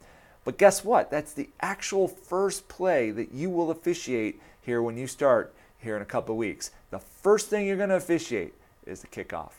But 0.43 0.57
guess 0.57 0.83
what? 0.83 1.09
That's 1.09 1.33
the 1.33 1.49
actual 1.59 2.07
first 2.07 2.67
play 2.67 3.11
that 3.11 3.31
you 3.31 3.49
will 3.49 3.71
officiate 3.71 4.39
here 4.61 4.81
when 4.81 4.97
you 4.97 5.07
start 5.07 5.53
here 5.79 5.95
in 5.95 6.01
a 6.01 6.05
couple 6.05 6.33
of 6.33 6.37
weeks. 6.37 6.71
The 6.91 6.99
first 6.99 7.49
thing 7.49 7.65
you're 7.65 7.77
going 7.77 7.89
to 7.89 7.95
officiate 7.95 8.53
is 8.85 9.01
the 9.01 9.07
kickoff. 9.07 9.53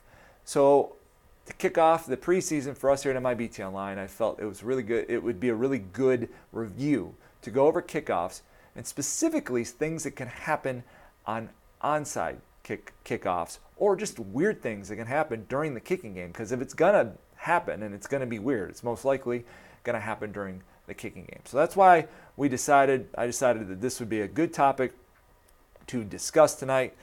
So 0.45 0.95
to 1.47 1.53
kick 1.55 1.79
off 1.79 2.07
the 2.07 2.17
preseason 2.17 2.77
for 2.77 2.91
us 2.91 3.03
here 3.03 3.13
at 3.13 3.23
MIBT 3.23 3.65
Online, 3.65 3.99
I 3.99 4.07
felt 4.07 4.41
it 4.41 4.45
was 4.45 4.63
really 4.63 4.83
good. 4.83 5.07
It 5.09 5.23
would 5.23 5.41
be 5.41 5.49
a 5.49 5.55
really 5.55 5.79
good 5.79 6.29
review 6.53 7.15
to 7.43 7.51
go 7.51 7.67
over 7.67 7.83
kickoffs 7.83 8.43
and 8.75 8.87
specifically 8.87 9.65
things 9.65 10.05
that 10.05 10.13
can 10.13 10.29
happen 10.29 10.85
on 11.27 11.51
onside 11.83 12.37
kick 12.63 12.93
kickoffs 13.05 13.59
or 13.77 13.97
just 13.97 14.19
weird 14.19 14.63
things 14.63 14.89
that 14.89 14.97
can 14.97 15.07
happen 15.07 15.45
during 15.49 15.75
the 15.75 15.81
kicking 15.81 16.15
game. 16.15 16.29
Because 16.29 16.53
if 16.53 16.61
it's 16.61 16.75
gonna 16.75 17.13
happen 17.37 17.83
and 17.83 17.95
it's 17.95 18.07
gonna 18.07 18.27
be 18.27 18.39
weird, 18.39 18.71
it's 18.71 18.83
most 18.83 19.05
likely 19.05 19.45
gonna 19.85 20.01
happen 20.01 20.33
during 20.33 20.63
the 20.87 20.95
kicking 20.95 21.25
game. 21.25 21.43
So 21.45 21.57
that's 21.57 21.77
why 21.77 22.07
we 22.37 22.49
decided. 22.49 23.09
I 23.17 23.27
decided 23.27 23.69
that 23.69 23.81
this 23.81 24.01
would 24.01 24.09
be 24.09 24.21
a 24.21 24.29
good 24.29 24.53
topic 24.53 24.93
to 25.89 26.05
discuss 26.05 26.55
tonight. 26.55 26.95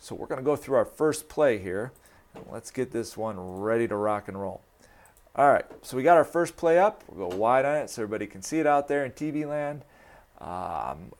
So 0.00 0.14
we're 0.14 0.26
gonna 0.26 0.42
go 0.42 0.56
through 0.56 0.76
our 0.76 0.84
first 0.84 1.28
play 1.28 1.58
here. 1.58 1.92
Let's 2.50 2.70
get 2.70 2.92
this 2.92 3.16
one 3.16 3.38
ready 3.38 3.88
to 3.88 3.96
rock 3.96 4.28
and 4.28 4.40
roll. 4.40 4.62
All 5.34 5.50
right, 5.50 5.64
so 5.80 5.96
we 5.96 6.02
got 6.02 6.18
our 6.18 6.24
first 6.24 6.56
play 6.56 6.78
up. 6.78 7.04
We'll 7.08 7.30
go 7.30 7.36
wide 7.36 7.64
on 7.64 7.76
it 7.76 7.90
so 7.90 8.02
everybody 8.02 8.26
can 8.26 8.42
see 8.42 8.58
it 8.58 8.66
out 8.66 8.86
there 8.88 9.02
in 9.04 9.12
TV 9.12 9.48
land. 9.48 9.82
Um, 10.38 11.12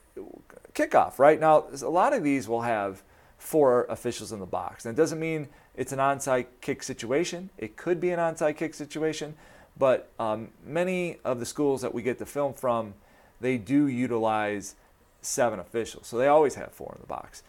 kickoff, 0.75 1.19
right? 1.19 1.41
Now, 1.41 1.65
a 1.81 1.89
lot 1.89 2.13
of 2.13 2.23
these 2.23 2.47
will 2.47 2.61
have 2.61 3.03
four 3.43 3.87
officials 3.89 4.31
in 4.31 4.39
the 4.39 4.47
box. 4.47 4.87
And 4.87 4.97
it 4.97 5.01
doesn't 5.01 5.19
mean 5.19 5.49
it's 5.75 5.93
an 5.93 5.99
onside 5.99 6.47
kick 6.61 6.83
situation. 6.83 7.51
It 7.59 7.77
could 7.77 8.01
be 8.01 8.11
an 8.11 8.21
onside 8.21 8.57
kick 8.57 8.73
situation, 8.73 9.35
but 9.77 10.11
um, 10.21 10.51
many 10.65 11.19
of 11.25 11.41
the 11.41 11.45
schools 11.45 11.83
that 11.83 11.93
we 11.93 12.03
get 12.03 12.19
the 12.19 12.27
film 12.27 12.55
from, 12.55 12.95
they 13.41 13.59
do 13.59 13.89
utilize 13.89 14.77
seven 15.23 15.59
officials. 15.59 16.07
So 16.07 16.19
they 16.19 16.29
always 16.29 16.55
have 16.55 16.71
four 16.71 16.93
in 16.95 17.01
the 17.01 17.07
box. 17.07 17.43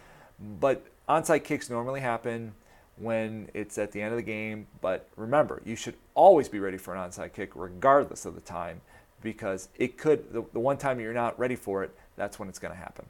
But 0.59 0.83
onside 1.07 1.43
kicks 1.43 1.69
normally 1.69 2.00
happen 2.01 2.53
when 2.97 3.50
it's 3.53 3.77
at 3.77 3.91
the 3.91 4.01
end 4.01 4.13
of 4.13 4.17
the 4.17 4.23
game. 4.23 4.65
But 4.81 5.07
remember, 5.15 5.62
you 5.63 5.75
should 5.75 5.95
always 6.15 6.50
be 6.50 6.59
ready 6.59 6.77
for 6.77 6.95
an 6.95 7.09
onside 7.09 7.33
kick 7.33 7.51
regardless 7.53 8.25
of 8.25 8.33
the 8.33 8.41
time 8.41 8.81
because 9.21 9.69
it 9.77 9.97
could, 9.97 10.33
the, 10.33 10.43
the 10.53 10.59
one 10.59 10.77
time 10.77 11.00
you're 11.00 11.13
not 11.13 11.38
ready 11.38 11.55
for 11.55 11.83
it, 11.83 11.95
that's 12.15 12.39
when 12.39 12.50
it's 12.50 12.59
going 12.59 12.73
to 12.73 12.79
happen. 12.79 13.05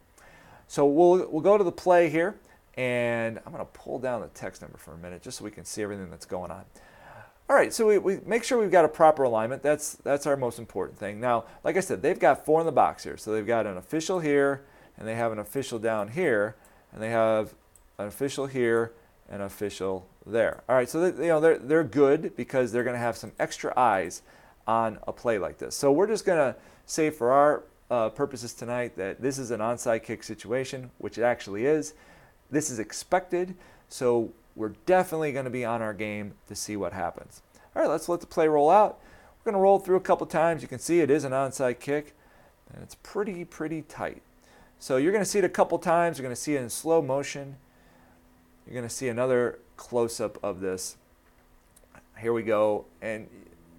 So 0.68 0.86
we'll, 0.86 1.30
we'll 1.30 1.42
go 1.42 1.58
to 1.58 1.64
the 1.64 1.72
play 1.72 2.10
here. 2.10 2.36
And 2.76 3.40
I'm 3.46 3.54
going 3.54 3.66
to 3.66 3.72
pull 3.72 4.00
down 4.00 4.22
the 4.22 4.28
text 4.30 4.62
number 4.62 4.78
for 4.78 4.94
a 4.94 4.98
minute 4.98 5.22
just 5.22 5.38
so 5.38 5.46
we 5.46 5.52
can 5.52 5.66
see 5.66 5.84
everything 5.84 6.10
that's 6.10 6.26
going 6.26 6.52
on. 6.52 6.66
All 7.50 7.56
right, 7.56 7.74
so 7.74 7.86
we, 7.88 7.98
we 7.98 8.20
make 8.26 8.44
sure 8.44 8.58
we've 8.58 8.72
got 8.72 8.86
a 8.86 8.90
proper 8.90 9.24
alignment. 9.24 9.62
That's, 9.62 9.94
that's 9.96 10.26
our 10.26 10.38
most 10.38 10.60
important 10.60 10.98
thing. 10.98 11.20
Now, 11.20 11.46
like 11.64 11.78
I 11.78 11.82
said, 11.82 12.02
they've 12.02 12.18
got 12.18 12.46
four 12.46 12.62
in 12.62 12.66
the 12.66 12.72
box 12.72 13.04
here. 13.04 13.18
So 13.18 13.34
they've 13.34 13.46
got 13.46 13.68
an 13.68 13.78
official 13.78 14.20
here, 14.20 14.64
and 14.98 15.08
they 15.08 15.16
have 15.16 15.32
an 15.32 15.40
official 15.40 15.78
down 15.78 16.08
here, 16.08 16.56
and 16.92 17.02
they 17.02 17.10
have 17.10 17.54
an 18.00 18.08
official 18.08 18.48
here, 18.48 18.94
and 19.30 19.42
an 19.42 19.48
official 19.48 20.08
there. 20.26 20.64
All 20.70 20.76
right, 20.76 20.90
so 20.90 21.12
they, 21.12 21.26
you 21.26 21.30
know 21.30 21.40
they're, 21.40 21.58
they're 21.58 21.84
good 21.84 22.36
because 22.36 22.72
they're 22.72 22.84
going 22.84 22.96
to 22.96 23.00
have 23.00 23.18
some 23.18 23.32
extra 23.40 23.74
eyes 23.78 24.22
on 24.68 25.00
a 25.08 25.12
play 25.12 25.38
like 25.38 25.58
this. 25.58 25.76
So 25.76 25.92
we're 25.92 26.08
just 26.08 26.26
going 26.26 26.38
to 26.38 26.58
say 26.86 27.10
for 27.10 27.32
our 27.32 27.64
uh, 27.92 28.10
purposes 28.10 28.54
tonight 28.54 28.96
that 28.98 29.22
this 29.22 29.38
is 29.38 29.52
an 29.52 29.60
onside 29.60 30.04
kick 30.04 30.24
situation, 30.24 30.92
which 30.98 31.18
it 31.18 31.24
actually 31.24 31.66
is. 31.66 31.94
This 32.54 32.70
is 32.70 32.78
expected, 32.78 33.56
so 33.90 34.32
we're 34.56 34.74
definitely 34.86 35.32
going 35.32 35.46
to 35.46 35.52
be 35.52 35.66
on 35.66 35.82
our 35.82 35.92
game 35.92 36.36
to 36.48 36.54
see 36.54 36.78
what 36.78 36.94
happens. 36.94 37.42
All 37.76 37.82
right, 37.82 37.90
let's 37.90 38.08
let 38.08 38.20
the 38.20 38.28
play 38.28 38.48
roll 38.48 38.70
out. 38.70 39.00
We're 39.40 39.52
going 39.52 39.60
to 39.60 39.64
roll 39.64 39.80
through 39.80 39.96
a 39.96 40.02
couple 40.02 40.28
times. 40.28 40.62
You 40.62 40.68
can 40.68 40.78
see 40.78 41.00
it 41.00 41.10
is 41.10 41.24
an 41.24 41.32
onside 41.32 41.80
kick, 41.80 42.14
and 42.72 42.84
it's 42.84 42.94
pretty, 43.02 43.44
pretty 43.44 43.82
tight. 43.82 44.22
So 44.78 44.98
you're 44.98 45.12
going 45.12 45.24
to 45.24 45.30
see 45.30 45.40
it 45.40 45.46
a 45.46 45.50
couple 45.50 45.80
times. 45.80 46.20
You're 46.20 46.26
going 46.26 46.36
to 46.36 46.40
see 46.40 46.54
it 46.54 46.62
in 46.62 46.70
slow 46.70 47.02
motion. 47.02 47.56
You're 48.68 48.76
going 48.76 48.88
to 48.88 48.94
see 48.94 49.08
another 49.08 49.58
close 49.76 50.20
up 50.20 50.38
of 50.44 50.60
this. 50.60 50.98
Here 52.20 52.34
we 52.34 52.44
go. 52.44 52.86
And 53.02 53.28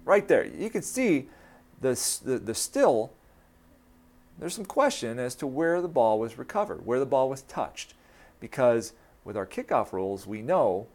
right 0.03 0.27
there, 0.27 0.45
you 0.45 0.69
can 0.69 0.81
see 0.81 1.29
the, 1.79 1.91
the, 2.25 2.39
the 2.39 2.53
still, 2.53 3.13
there's 4.37 4.53
some 4.53 4.65
question 4.65 5.17
as 5.17 5.33
to 5.35 5.47
where 5.47 5.81
the 5.81 5.87
ball 5.87 6.19
was 6.19 6.37
recovered, 6.37 6.85
where 6.85 6.99
the 6.99 7.05
ball 7.05 7.29
was 7.29 7.43
touched 7.43 7.93
because 8.45 8.93
with 9.23 9.35
our 9.35 9.47
kickoff 9.47 9.91
rules, 9.91 10.27
we 10.27 10.39
know 10.43 10.85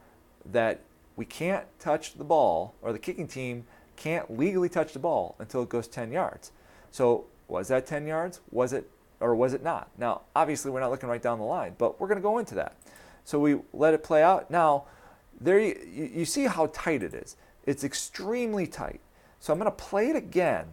that 0.53 0.83
we 1.17 1.25
can't 1.25 1.65
touch 1.81 2.15
the 2.15 2.23
ball, 2.23 2.77
or 2.81 2.93
the 2.93 2.99
kicking 3.01 3.27
team 3.27 3.65
can't 3.97 4.39
legally 4.39 4.69
touch 4.69 4.93
the 4.93 5.01
ball 5.01 5.35
until 5.41 5.65
it 5.65 5.69
goes 5.69 5.89
10 5.89 6.13
yards. 6.13 6.53
So, 6.93 7.25
was 7.49 7.67
that 7.67 7.89
10 7.89 8.07
yards? 8.07 8.39
Was 8.53 8.73
it, 8.73 8.89
or 9.19 9.35
was 9.35 9.53
it 9.53 9.65
not? 9.65 9.91
Now, 9.99 10.21
obviously, 10.37 10.71
we're 10.71 10.79
not 10.79 10.93
looking 10.93 11.09
right 11.09 11.21
down 11.21 11.41
the 11.41 11.45
line, 11.45 11.75
but 11.77 12.01
we're 12.01 12.07
going 12.07 12.19
to 12.19 12.23
go 12.23 12.39
into 12.39 12.55
that. 12.55 12.77
So, 13.25 13.41
we 13.41 13.57
let 13.73 13.95
it 13.95 14.05
play 14.05 14.23
out. 14.23 14.49
Now, 14.49 14.85
there 15.41 15.59
you, 15.59 16.09
you 16.15 16.25
see 16.25 16.45
how 16.45 16.67
tight 16.73 17.03
it 17.03 17.15
is. 17.15 17.35
It's 17.67 17.83
extremely 17.83 18.69
tight. 18.69 19.01
So, 19.41 19.53
I'm 19.53 19.59
going 19.59 19.69
to 19.69 19.77
play 19.77 20.09
it 20.09 20.15
again, 20.15 20.67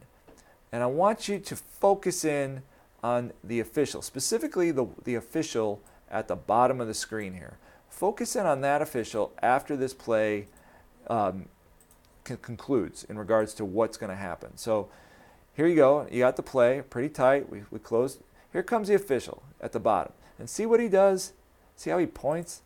and 0.72 0.84
I 0.84 0.86
want 0.86 1.28
you 1.28 1.40
to 1.40 1.56
focus 1.56 2.24
in 2.24 2.62
on 3.02 3.34
the 3.44 3.60
official, 3.60 4.04
specifically 4.04 4.70
the, 4.70 4.86
the 5.06 5.16
official 5.16 5.82
at 6.10 6.28
the 6.28 6.36
bottom 6.36 6.82
of 6.82 6.88
the 6.88 6.94
screen 6.94 7.34
here. 7.34 7.58
Focus 7.90 8.36
in 8.36 8.46
on 8.46 8.62
that 8.62 8.82
official 8.82 9.34
after 9.42 9.76
this 9.76 9.94
play 9.94 10.48
um, 11.08 11.46
concludes 12.24 13.04
in 13.06 13.18
regards 13.18 13.54
to 13.56 13.66
what's 13.66 13.98
going 13.98 14.10
to 14.10 14.16
happen. 14.16 14.58
So 14.58 14.90
here 15.54 15.68
you 15.68 15.76
go. 15.76 16.08
You 16.12 16.20
got 16.20 16.36
the 16.36 16.44
play 16.44 16.84
pretty 16.88 17.10
tight. 17.10 17.50
We, 17.50 17.64
we 17.72 17.80
closed. 17.80 18.22
Here 18.52 18.64
comes 18.64 18.88
the 18.88 18.96
official 18.96 19.44
at 19.60 19.72
the 19.72 19.80
bottom. 19.80 20.14
And 20.38 20.50
see 20.50 20.66
what 20.66 20.80
he 20.80 20.88
does? 20.88 21.34
See 21.76 21.90
how 21.90 21.98
he 21.98 22.06
points? 22.06 22.62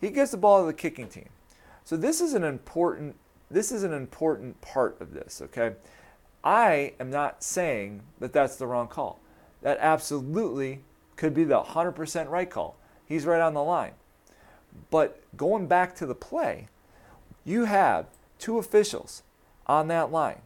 He 0.00 0.10
gives 0.10 0.32
the 0.32 0.36
ball 0.36 0.60
to 0.60 0.66
the 0.66 0.72
kicking 0.72 1.08
team. 1.08 1.28
So 1.84 1.96
this 1.96 2.20
is 2.20 2.34
an 2.34 2.44
important 2.44 3.16
this 3.50 3.70
is 3.70 3.84
an 3.84 3.92
important 3.92 4.60
part 4.62 5.00
of 5.00 5.12
this, 5.12 5.40
okay? 5.42 5.74
I 6.42 6.94
am 6.98 7.10
not 7.10 7.42
saying 7.42 8.02
that 8.18 8.32
that's 8.32 8.56
the 8.56 8.66
wrong 8.66 8.88
call. 8.88 9.20
That 9.62 9.78
absolutely 9.80 10.80
could 11.16 11.34
be 11.34 11.44
the 11.44 11.62
100% 11.62 12.28
right 12.28 12.50
call. 12.50 12.76
He's 13.06 13.26
right 13.26 13.40
on 13.40 13.54
the 13.54 13.62
line. 13.62 13.92
But 14.90 15.22
going 15.36 15.66
back 15.66 15.94
to 15.96 16.06
the 16.06 16.14
play, 16.14 16.68
you 17.44 17.64
have 17.64 18.06
two 18.38 18.58
officials 18.58 19.22
on 19.66 19.88
that 19.88 20.10
line. 20.10 20.40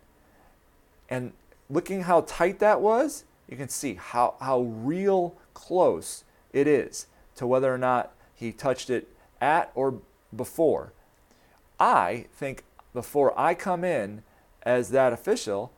And 1.09 1.33
looking 1.71 2.03
how 2.03 2.23
tight 2.23 2.59
that 2.59 2.81
was, 2.81 3.25
you 3.49 3.57
can 3.57 3.69
see 3.69 3.95
how, 3.95 4.35
how 4.41 4.61
real 4.61 5.35
close 5.55 6.25
it 6.53 6.67
is 6.67 7.07
to 7.37 7.47
whether 7.47 7.73
or 7.73 7.79
not 7.79 8.13
he 8.35 8.53
touched 8.53 8.91
it 8.91 9.09
at 9.41 9.71
or 9.75 10.01
before. 10.35 10.93
I 11.81 12.27
think 12.35 12.65
before 12.93 13.39
I 13.39 13.55
come 13.55 13.85
in 13.85 14.23
as 14.63 14.91
that 14.91 15.13
official, 15.13 15.73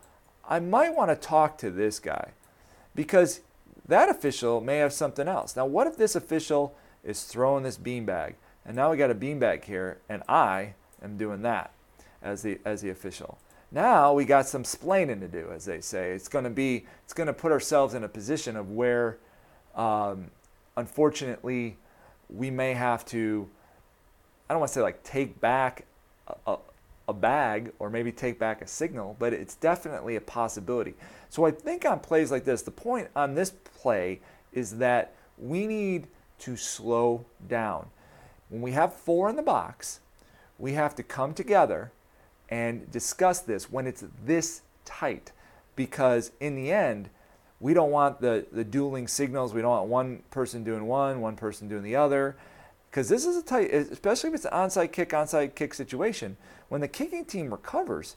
I 0.49 0.59
might 0.59 0.94
want 0.94 1.11
to 1.11 1.16
talk 1.16 1.59
to 1.59 1.70
this 1.70 2.00
guy 2.00 2.30
because 2.94 3.40
that 3.90 4.09
official 4.09 4.61
may 4.61 4.78
have 4.78 4.92
something 4.92 5.28
else. 5.28 5.56
Now, 5.56 5.66
what 5.66 5.87
if 5.87 5.97
this 5.97 6.16
official 6.16 6.75
is 7.04 7.25
throwing 7.25 7.62
this 7.62 7.78
beanbag, 7.78 8.35
and 8.64 8.76
now 8.76 8.90
we 8.90 8.97
got 8.97 9.11
a 9.11 9.14
beanbag 9.14 9.64
here, 9.64 9.99
and 10.09 10.23
I 10.28 10.75
am 11.02 11.16
doing 11.16 11.42
that 11.42 11.73
as 12.23 12.42
the 12.42 12.59
as 12.64 12.82
the 12.82 12.90
official. 12.90 13.38
Now 13.73 14.12
we 14.12 14.25
got 14.25 14.47
some 14.47 14.64
splaining 14.64 15.20
to 15.20 15.28
do, 15.28 15.50
as 15.52 15.64
they 15.64 15.80
say. 15.80 16.12
It's 16.12 16.28
going 16.28 16.44
to 16.44 16.50
be 16.50 16.87
it's 17.04 17.12
going 17.12 17.28
to 17.28 17.32
put 17.32 17.52
ourselves 17.52 17.94
in 17.94 18.04
a 18.04 18.09
position 18.09 18.56
of 18.56 18.70
where, 18.73 19.18
um, 19.75 20.30
unfortunately, 20.76 21.76
we 22.28 22.50
may 22.50 22.75
have 22.75 23.04
to. 23.06 23.49
I 24.49 24.54
don't 24.54 24.61
want 24.61 24.70
to 24.70 24.75
say 24.75 24.82
like 24.82 25.02
take 25.04 25.40
back 25.40 25.85
a, 26.47 26.56
a, 27.11 27.14
bag 27.14 27.73
or 27.79 27.90
maybe 27.90 28.12
take 28.12 28.38
back 28.38 28.62
a 28.62 28.67
signal, 28.67 29.17
but 29.19 29.33
it's 29.33 29.55
definitely 29.57 30.17
a 30.17 30.21
possibility. 30.21 30.95
So 31.29 31.45
I 31.45 31.50
think 31.50 31.85
on 31.85 32.00
plays 32.00 32.31
like 32.31 32.45
this, 32.45 32.62
the 32.62 32.71
point 32.71 33.09
on 33.14 33.35
this 33.35 33.50
play 33.50 34.21
is 34.52 34.79
that 34.79 35.14
we 35.38 35.67
need 35.67 36.07
to 36.40 36.57
slow 36.57 37.25
down. 37.49 37.87
When 38.49 38.62
we 38.62 38.73
have 38.73 38.95
four 38.95 39.29
in 39.29 39.37
the 39.37 39.43
box, 39.43 40.00
we 40.59 40.73
have 40.73 40.95
to 40.97 41.02
come 41.02 41.35
together 41.35 41.93
and 42.49 42.90
discuss 42.90 43.40
this 43.40 43.71
when 43.71 43.87
it's 43.87 44.05
this 44.25 44.62
tight 44.85 45.33
because 45.76 46.33
in 46.40 46.57
the 46.57 46.73
end, 46.73 47.09
we 47.61 47.75
don't 47.75 47.90
want 47.90 48.21
the, 48.21 48.47
the 48.52 48.64
dueling 48.64 49.07
signals. 49.07 49.55
We 49.55 49.61
don't 49.61 49.71
want 49.71 49.87
one 49.88 50.23
person 50.31 50.64
doing 50.64 50.87
one, 50.87 51.21
one 51.21 51.37
person 51.37 51.69
doing 51.69 51.83
the 51.83 51.97
other. 51.97 52.37
Because 52.90 53.09
this 53.09 53.25
is 53.25 53.37
a 53.37 53.42
tight, 53.42 53.73
especially 53.73 54.30
if 54.30 54.35
it's 54.35 54.44
an 54.44 54.52
onside 54.52 54.90
kick, 54.92 55.11
onside 55.11 55.54
kick 55.54 55.75
situation. 55.75 56.37
When 56.68 56.80
the 56.80 56.88
kicking 56.88 57.25
team 57.25 57.50
recovers, 57.50 58.16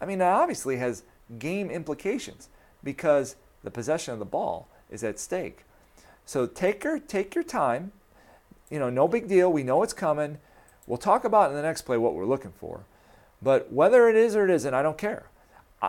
I 0.00 0.06
mean, 0.06 0.18
that 0.18 0.32
obviously 0.32 0.76
has 0.76 1.02
game 1.38 1.70
implications 1.70 2.48
because 2.84 3.34
the 3.64 3.70
possession 3.70 4.12
of 4.12 4.20
the 4.20 4.24
ball 4.24 4.68
is 4.90 5.02
at 5.02 5.18
stake. 5.18 5.64
So 6.24 6.46
take 6.46 6.84
your 6.84 7.00
take 7.00 7.34
your 7.34 7.44
time. 7.44 7.92
You 8.70 8.78
know, 8.78 8.90
no 8.90 9.08
big 9.08 9.28
deal. 9.28 9.52
We 9.52 9.62
know 9.62 9.82
it's 9.82 9.92
coming. 9.92 10.38
We'll 10.86 10.98
talk 10.98 11.24
about 11.24 11.50
in 11.50 11.56
the 11.56 11.62
next 11.62 11.82
play 11.82 11.96
what 11.96 12.14
we're 12.14 12.26
looking 12.26 12.52
for. 12.52 12.80
But 13.42 13.72
whether 13.72 14.08
it 14.08 14.16
is 14.16 14.36
or 14.36 14.44
it 14.44 14.50
isn't, 14.50 14.72
I 14.72 14.82
don't 14.82 14.98
care. 14.98 15.26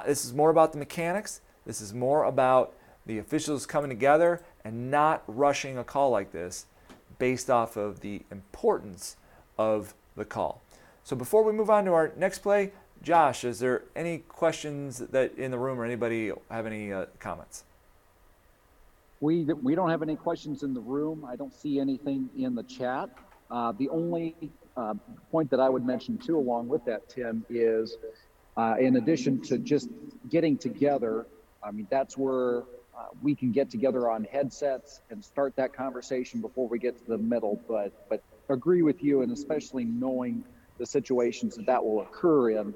This 0.06 0.26
is 0.26 0.34
more 0.34 0.50
about 0.50 0.74
the 0.74 0.80
mechanics. 0.80 1.42
This 1.66 1.82
is 1.82 1.94
more 1.94 2.24
about 2.24 2.74
the 3.06 3.20
officials 3.20 3.66
coming 3.66 3.90
together 3.90 4.42
and 4.64 4.92
not 4.92 5.24
rushing 5.28 5.78
a 5.78 5.84
call 5.84 6.10
like 6.10 6.32
this 6.32 6.66
based 7.20 7.50
off 7.50 7.78
of 7.78 8.02
the 8.02 8.22
importance 8.32 9.18
of 9.58 9.94
the 10.16 10.26
call. 10.26 10.62
So 11.04 11.16
before 11.16 11.44
we 11.44 11.54
move 11.54 11.70
on 11.70 11.86
to 11.86 11.94
our 11.94 12.12
next 12.18 12.40
play, 12.40 12.72
Josh, 13.02 13.44
is 13.44 13.60
there 13.60 13.84
any 13.96 14.20
questions 14.20 14.98
that 15.00 15.38
in 15.38 15.52
the 15.52 15.58
room 15.58 15.80
or 15.80 15.86
anybody 15.86 16.32
have 16.50 16.66
any 16.66 16.92
uh, 16.92 17.06
comments? 17.20 17.64
We, 19.20 19.46
we 19.46 19.74
don't 19.74 19.90
have 19.90 20.02
any 20.02 20.16
questions 20.16 20.64
in 20.64 20.74
the 20.74 20.82
room. 20.82 21.26
I 21.28 21.36
don't 21.36 21.54
see 21.54 21.80
anything 21.80 22.30
in 22.38 22.56
the 22.56 22.64
chat. 22.64 23.10
Uh, 23.50 23.72
the 23.72 23.90
only 23.90 24.36
uh, 24.76 24.94
point 25.32 25.50
that 25.52 25.60
I 25.60 25.70
would 25.70 25.86
mention 25.86 26.18
too, 26.18 26.38
along 26.38 26.68
with 26.68 26.86
that, 26.86 27.10
Tim, 27.10 27.46
is 27.50 27.98
uh, 28.58 28.76
in 28.80 28.98
addition 28.98 29.42
to 29.44 29.58
just 29.58 29.90
getting 30.30 30.58
together, 30.58 31.26
I 31.64 31.72
mean, 31.72 31.88
that's 31.90 32.18
where 32.18 32.64
uh, 32.98 33.06
we 33.22 33.36
can 33.36 33.52
get 33.52 33.70
together 33.70 34.10
on 34.10 34.24
headsets 34.24 35.02
and 35.10 35.24
start 35.24 35.56
that 35.56 35.74
conversation 35.74 36.42
before 36.42 36.68
we 36.68 36.80
get 36.80 36.98
to 36.98 37.06
the 37.06 37.18
middle. 37.18 37.62
But, 37.68 37.92
but 38.10 38.24
agree 38.50 38.82
with 38.82 39.04
you, 39.04 39.22
and 39.22 39.32
especially 39.32 39.86
knowing 39.86 40.44
the 40.80 40.86
situations 40.86 41.56
that 41.56 41.66
that 41.68 41.84
will 41.84 42.02
occur 42.02 42.52
in, 42.52 42.74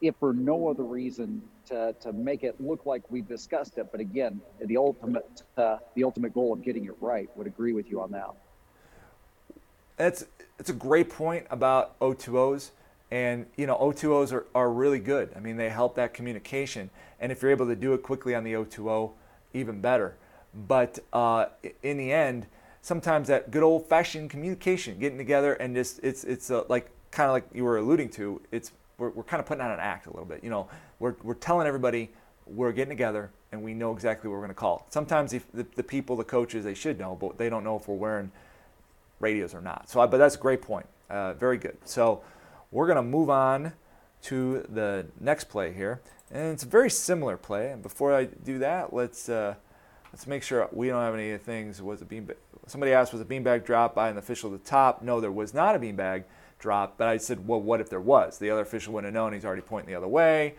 if 0.00 0.14
for 0.16 0.32
no 0.32 0.68
other 0.68 0.84
reason 0.84 1.42
to, 1.66 1.94
to 2.00 2.12
make 2.12 2.42
it 2.42 2.60
look 2.60 2.86
like 2.86 3.02
we've 3.10 3.28
discussed 3.28 3.78
it. 3.78 3.88
But 3.92 4.00
again, 4.00 4.40
the 4.64 4.76
ultimate 4.76 5.42
uh, 5.56 5.78
the 5.94 6.04
ultimate 6.04 6.34
goal 6.34 6.52
of 6.52 6.62
getting 6.62 6.86
it 6.86 6.94
right 7.00 7.28
would 7.36 7.46
agree 7.46 7.72
with 7.72 7.90
you 7.90 8.00
on 8.00 8.10
that. 8.12 8.30
That's 9.96 10.24
it's 10.58 10.70
a 10.70 10.74
great 10.74 11.10
point 11.10 11.46
about 11.50 11.98
O2Os. 12.00 12.70
And 13.10 13.46
you 13.56 13.66
know, 13.66 13.76
O2Os 13.76 14.32
are, 14.32 14.46
are 14.54 14.70
really 14.70 14.98
good. 14.98 15.30
I 15.36 15.40
mean, 15.40 15.56
they 15.56 15.68
help 15.68 15.94
that 15.96 16.14
communication. 16.14 16.90
And 17.20 17.30
if 17.30 17.42
you're 17.42 17.50
able 17.50 17.66
to 17.66 17.76
do 17.76 17.92
it 17.92 18.02
quickly 18.02 18.34
on 18.34 18.42
the 18.42 18.54
O2O, 18.54 19.12
even 19.54 19.80
better. 19.80 20.16
But 20.54 20.98
uh, 21.12 21.46
in 21.82 21.96
the 21.96 22.12
end, 22.12 22.46
sometimes 22.82 23.28
that 23.28 23.50
good 23.50 23.62
old 23.62 23.88
fashioned 23.88 24.30
communication, 24.30 24.98
getting 24.98 25.18
together 25.18 25.54
and 25.54 25.74
just 25.74 26.00
it's 26.02 26.24
it's 26.24 26.50
uh, 26.50 26.64
like 26.68 26.90
kind 27.10 27.28
of 27.28 27.32
like 27.32 27.44
you 27.54 27.64
were 27.64 27.78
alluding 27.78 28.10
to. 28.10 28.40
It's 28.50 28.72
we're, 28.98 29.10
we're 29.10 29.22
kind 29.22 29.40
of 29.40 29.46
putting 29.46 29.62
on 29.62 29.70
an 29.70 29.80
act 29.80 30.06
a 30.06 30.10
little 30.10 30.24
bit. 30.24 30.44
You 30.44 30.50
know, 30.50 30.68
we're, 30.98 31.14
we're 31.22 31.34
telling 31.34 31.66
everybody 31.66 32.10
we're 32.46 32.72
getting 32.72 32.90
together 32.90 33.30
and 33.50 33.62
we 33.62 33.74
know 33.74 33.92
exactly 33.92 34.28
what 34.28 34.34
we're 34.34 34.40
going 34.40 34.50
to 34.50 34.54
call. 34.54 34.86
Sometimes 34.90 35.32
if 35.32 35.50
the, 35.52 35.66
the, 35.76 35.82
people, 35.82 36.16
the 36.16 36.24
coaches, 36.24 36.64
they 36.64 36.74
should 36.74 36.98
know, 36.98 37.16
but 37.20 37.38
they 37.38 37.48
don't 37.48 37.64
know 37.64 37.76
if 37.76 37.88
we're 37.88 37.96
wearing 37.96 38.30
radios 39.20 39.54
or 39.54 39.60
not. 39.60 39.88
So, 39.88 40.06
but 40.06 40.16
that's 40.18 40.34
a 40.34 40.38
great 40.38 40.62
point. 40.62 40.86
Uh, 41.10 41.34
very 41.34 41.58
good. 41.58 41.76
So, 41.84 42.22
we're 42.70 42.86
going 42.86 42.96
to 42.96 43.02
move 43.02 43.28
on 43.28 43.74
to 44.22 44.66
the 44.70 45.06
next 45.20 45.44
play 45.44 45.72
here, 45.72 46.00
and 46.32 46.52
it's 46.52 46.62
a 46.62 46.66
very 46.68 46.90
similar 46.90 47.36
play. 47.36 47.70
And 47.70 47.82
before 47.82 48.14
I 48.14 48.24
do 48.24 48.58
that, 48.58 48.92
let's 48.92 49.28
uh, 49.28 49.54
let's 50.12 50.26
make 50.26 50.42
sure 50.42 50.68
we 50.72 50.88
don't 50.88 51.02
have 51.02 51.14
any 51.14 51.36
things. 51.38 51.80
Was 51.80 52.02
a 52.02 52.04
bean? 52.04 52.28
Somebody 52.66 52.92
asked, 52.92 53.12
was 53.12 53.20
a 53.20 53.24
beanbag 53.24 53.64
drop 53.64 53.94
by 53.94 54.08
an 54.08 54.16
official 54.18 54.52
at 54.54 54.62
the 54.62 54.68
top? 54.68 55.02
No, 55.02 55.20
there 55.20 55.32
was 55.32 55.52
not 55.52 55.74
a 55.74 55.78
beanbag 55.78 56.24
drop. 56.58 56.96
But 56.96 57.08
I 57.08 57.16
said, 57.16 57.46
well, 57.46 57.60
what 57.60 57.80
if 57.80 57.90
there 57.90 58.00
was? 58.00 58.38
The 58.38 58.50
other 58.50 58.62
official 58.62 58.94
wouldn't 58.94 59.12
have 59.12 59.14
known. 59.14 59.32
He's 59.32 59.44
already 59.44 59.62
pointing 59.62 59.90
the 59.92 59.96
other 59.96 60.08
way. 60.08 60.54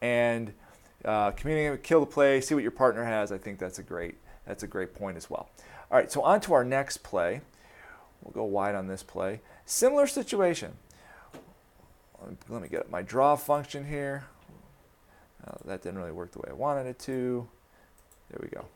And 0.00 0.54
uh, 1.04 1.32
communicate, 1.32 1.82
kill 1.82 2.00
the 2.00 2.06
play, 2.06 2.40
see 2.40 2.54
what 2.54 2.62
your 2.62 2.72
partner 2.72 3.04
has. 3.04 3.32
I 3.32 3.38
think 3.38 3.58
that's 3.58 3.78
a 3.78 3.82
great 3.82 4.16
that's 4.46 4.62
a 4.62 4.66
great 4.66 4.94
point 4.94 5.16
as 5.16 5.28
well. 5.28 5.50
All 5.90 5.98
right, 5.98 6.10
so 6.10 6.22
on 6.22 6.40
to 6.42 6.54
our 6.54 6.64
next 6.64 7.02
play. 7.02 7.42
We'll 8.22 8.32
go 8.32 8.44
wide 8.44 8.74
on 8.74 8.86
this 8.86 9.02
play. 9.02 9.40
Similar 9.66 10.06
situation. 10.06 10.72
Let 12.48 12.62
me 12.62 12.68
get 12.68 12.90
my 12.90 13.02
draw 13.02 13.36
function 13.36 13.86
here. 13.86 14.24
Uh, 15.48 15.56
that 15.64 15.82
didn't 15.82 15.98
really 15.98 16.12
work 16.12 16.32
the 16.32 16.40
way 16.40 16.48
I 16.50 16.52
wanted 16.52 16.86
it 16.86 16.98
to. 17.00 17.48
There 18.30 18.40
we 18.42 18.48
go. 18.48 18.66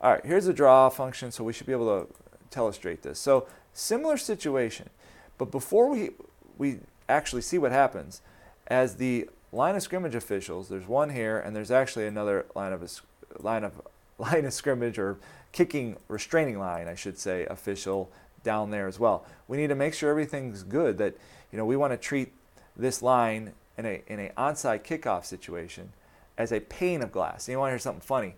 All 0.00 0.12
right, 0.12 0.24
here's 0.24 0.46
the 0.46 0.52
draw 0.52 0.88
function, 0.88 1.30
so 1.30 1.44
we 1.44 1.52
should 1.52 1.66
be 1.66 1.72
able 1.72 2.06
to 2.06 2.58
illustrate 2.58 3.02
this. 3.02 3.18
So 3.18 3.46
similar 3.72 4.16
situation. 4.16 4.88
But 5.36 5.50
before 5.50 5.88
we, 5.88 6.10
we 6.56 6.78
actually 7.08 7.42
see 7.42 7.58
what 7.58 7.72
happens, 7.72 8.22
as 8.66 8.96
the 8.96 9.28
line 9.52 9.76
of 9.76 9.82
scrimmage 9.82 10.14
officials, 10.14 10.68
there's 10.68 10.86
one 10.86 11.10
here, 11.10 11.38
and 11.38 11.54
there's 11.54 11.70
actually 11.70 12.06
another 12.06 12.46
line 12.54 12.72
of 12.72 13.02
line 13.40 13.64
of 13.64 13.80
line 14.18 14.44
of 14.44 14.52
scrimmage 14.52 14.98
or 14.98 15.18
kicking 15.52 15.96
restraining 16.08 16.58
line, 16.58 16.86
I 16.86 16.94
should 16.94 17.18
say, 17.18 17.46
official 17.46 18.10
down 18.44 18.70
there 18.70 18.86
as 18.86 19.00
well. 19.00 19.26
We 19.48 19.56
need 19.56 19.68
to 19.68 19.74
make 19.74 19.92
sure 19.92 20.10
everything's 20.10 20.62
good. 20.62 20.98
That 20.98 21.16
you 21.50 21.58
know 21.58 21.66
we 21.66 21.76
want 21.76 21.92
to 21.92 21.96
treat 21.96 22.32
this 22.76 23.02
line 23.02 23.52
in 23.76 23.86
a 23.86 24.02
in 24.06 24.20
a 24.20 24.30
onside 24.36 24.84
kickoff 24.84 25.24
situation 25.24 25.92
as 26.38 26.52
a 26.52 26.60
pane 26.60 27.02
of 27.02 27.12
glass. 27.12 27.46
And 27.46 27.52
you 27.52 27.58
want 27.58 27.68
to 27.68 27.72
hear 27.72 27.78
something 27.78 28.00
funny? 28.00 28.34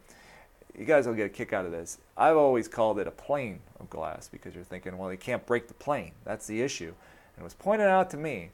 You 0.78 0.84
guys 0.84 1.06
will 1.06 1.14
get 1.14 1.26
a 1.26 1.30
kick 1.30 1.52
out 1.52 1.64
of 1.64 1.72
this. 1.72 1.98
I've 2.16 2.36
always 2.36 2.68
called 2.68 2.98
it 2.98 3.06
a 3.06 3.10
plane 3.10 3.60
of 3.80 3.88
glass 3.88 4.28
because 4.28 4.54
you're 4.54 4.64
thinking, 4.64 4.98
well, 4.98 5.10
you 5.10 5.18
can't 5.18 5.44
break 5.46 5.68
the 5.68 5.74
plane. 5.74 6.12
That's 6.24 6.46
the 6.46 6.60
issue. 6.60 6.92
And 7.36 7.40
it 7.40 7.44
was 7.44 7.54
pointed 7.54 7.88
out 7.88 8.10
to 8.10 8.16
me, 8.18 8.50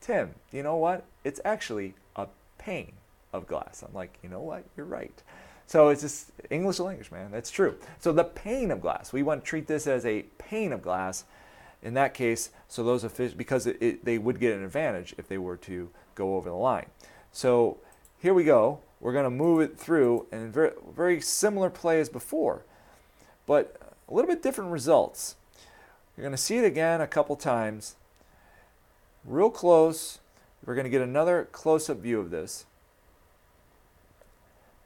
Tim, 0.00 0.34
you 0.52 0.62
know 0.62 0.76
what? 0.76 1.04
It's 1.24 1.40
actually 1.44 1.94
a 2.16 2.28
pane 2.58 2.92
of 3.32 3.46
glass. 3.46 3.84
I'm 3.86 3.94
like, 3.94 4.18
you 4.22 4.30
know 4.30 4.40
what? 4.40 4.64
You're 4.76 4.86
right. 4.86 5.22
So 5.66 5.88
it's 5.88 6.02
just 6.02 6.30
English 6.48 6.78
language, 6.78 7.10
man. 7.10 7.30
That's 7.30 7.50
true. 7.50 7.76
So 7.98 8.12
the 8.12 8.24
pane 8.24 8.70
of 8.70 8.80
glass, 8.80 9.12
we 9.12 9.22
want 9.22 9.44
to 9.44 9.48
treat 9.48 9.66
this 9.66 9.86
as 9.86 10.06
a 10.06 10.22
pane 10.38 10.72
of 10.72 10.80
glass. 10.80 11.24
In 11.82 11.94
that 11.94 12.14
case, 12.14 12.50
so 12.68 12.82
those 12.82 13.04
officials, 13.04 13.36
because 13.36 13.66
it, 13.66 13.76
it, 13.80 14.04
they 14.04 14.16
would 14.16 14.40
get 14.40 14.56
an 14.56 14.64
advantage 14.64 15.14
if 15.18 15.28
they 15.28 15.38
were 15.38 15.56
to 15.58 15.90
go 16.16 16.34
over 16.34 16.50
the 16.50 16.56
line. 16.56 16.86
So 17.30 17.78
here 18.18 18.34
we 18.34 18.42
go. 18.42 18.80
We're 18.98 19.12
going 19.12 19.24
to 19.24 19.30
move 19.30 19.60
it 19.60 19.78
through, 19.78 20.26
and 20.32 20.52
very, 20.52 20.72
very 20.96 21.20
similar 21.20 21.70
play 21.70 22.00
as 22.00 22.08
before, 22.08 22.62
but 23.46 23.76
a 24.08 24.14
little 24.14 24.28
bit 24.28 24.42
different 24.42 24.72
results. 24.72 25.36
You're 26.16 26.22
going 26.22 26.34
to 26.34 26.42
see 26.42 26.56
it 26.56 26.64
again 26.64 27.00
a 27.00 27.06
couple 27.06 27.36
times, 27.36 27.94
real 29.24 29.50
close. 29.50 30.18
We're 30.64 30.74
going 30.74 30.84
to 30.84 30.90
get 30.90 31.02
another 31.02 31.46
close-up 31.52 31.98
view 31.98 32.18
of 32.18 32.30
this. 32.30 32.64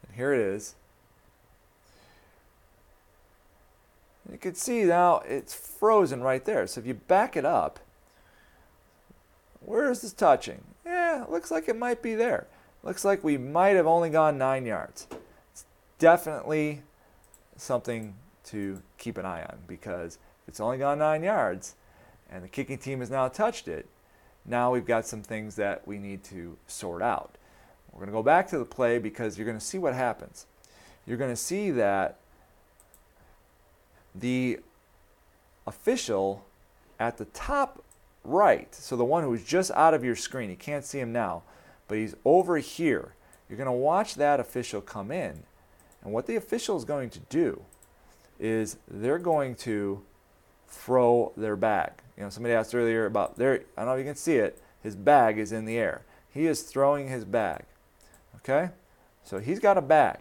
And 0.07 0.17
here 0.17 0.35
it 0.35 0.41
is. 0.41 0.75
You 4.31 4.39
can 4.39 4.55
see 4.55 4.85
now 4.85 5.21
it's 5.21 5.55
frozen 5.55 6.21
right 6.21 6.45
there. 6.45 6.67
So 6.67 6.81
if 6.81 6.87
you 6.87 6.95
back 6.95 7.37
it 7.37 7.45
up, 7.45 7.79
where 9.61 9.91
is 9.91 10.03
this 10.03 10.13
touching? 10.13 10.63
Yeah, 10.91 11.25
looks 11.29 11.53
like 11.53 11.69
it 11.69 11.77
might 11.77 12.03
be 12.03 12.17
there. 12.17 12.49
Looks 12.83 13.05
like 13.05 13.23
we 13.23 13.39
might 13.39 13.77
have 13.77 13.87
only 13.87 14.11
gone 14.11 14.39
nine 14.39 14.67
yards. 14.67 15.07
It's 15.53 15.65
definitely 15.99 16.83
something 17.57 18.17
to 18.47 18.83
keep 18.99 19.17
an 19.17 19.25
eye 19.25 19.43
on 19.43 19.59
because 19.69 20.19
it's 20.49 20.59
only 20.59 20.79
gone 20.79 20.99
nine 20.99 21.23
yards 21.23 21.77
and 22.29 22.43
the 22.43 22.49
kicking 22.49 22.79
team 22.79 22.99
has 23.01 23.11
now 23.11 23.29
touched 23.29 23.69
it, 23.69 23.87
now 24.45 24.73
we've 24.73 24.87
got 24.87 25.07
some 25.07 25.23
things 25.23 25.57
that 25.57 25.87
we 25.87 25.99
need 25.99 26.25
to 26.25 26.57
sort 26.67 27.03
out. 27.03 27.37
We're 27.93 28.01
going 28.01 28.09
to 28.09 28.13
go 28.13 28.23
back 28.23 28.49
to 28.49 28.59
the 28.59 28.65
play 28.65 28.99
because 28.99 29.39
you're 29.39 29.47
going 29.47 29.59
to 29.59 29.65
see 29.65 29.79
what 29.79 29.95
happens. 29.95 30.47
You're 31.07 31.19
going 31.19 31.31
to 31.31 31.37
see 31.37 31.71
that 31.73 32.19
the 34.15 34.59
official 35.67 36.45
at 36.99 37.17
the 37.17 37.27
top 37.27 37.85
right, 38.25 38.75
so 38.75 38.97
the 38.97 39.05
one 39.05 39.25
who's 39.25 39.45
just 39.45 39.71
out 39.73 39.95
of 39.95 40.05
your 40.05 40.17
screen, 40.17 40.51
you 40.51 40.57
can't 40.57 40.85
see 40.85 40.99
him 40.99 41.13
now, 41.13 41.43
but 41.89 41.99
he's 41.99 42.15
over 42.25 42.59
here. 42.59 43.15
You're 43.49 43.57
going 43.57 43.67
to 43.67 43.73
watch 43.73 44.15
that 44.17 44.41
official 44.41 44.81
come 44.81 45.11
in. 45.11 45.43
And 46.03 46.13
what 46.13 46.27
the 46.27 46.37
official 46.37 46.77
is 46.77 46.85
going 46.85 47.11
to 47.11 47.19
do 47.29 47.63
is 48.39 48.79
they're 48.89 49.19
going 49.19 49.55
to 49.57 50.03
throw 50.69 51.33
their 51.37 51.57
bag. 51.57 51.93
You 52.17 52.25
know, 52.25 52.31
somebody 52.31 52.55
asked 52.55 52.75
earlier 52.75 53.07
about 53.07 53.37
there, 53.37 53.63
I 53.77 53.81
don't 53.81 53.87
know 53.87 53.95
if 53.95 53.99
you 53.99 54.05
can 54.05 54.17
see 54.17 54.37
it, 54.37 54.63
his 54.83 54.97
bag 54.97 55.39
is 55.39 55.53
in 55.53 55.65
the 55.65 55.77
air. 55.77 56.03
He 56.33 56.47
is 56.47 56.63
throwing 56.63 57.09
his 57.09 57.25
bag. 57.25 57.65
Okay? 58.37 58.71
So 59.25 59.39
he's 59.39 59.59
got 59.59 59.77
a 59.77 59.83
bag. 59.83 60.19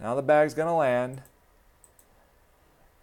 Now 0.00 0.14
the 0.14 0.22
bag's 0.22 0.54
going 0.54 0.68
to 0.68 0.74
land. 0.74 1.22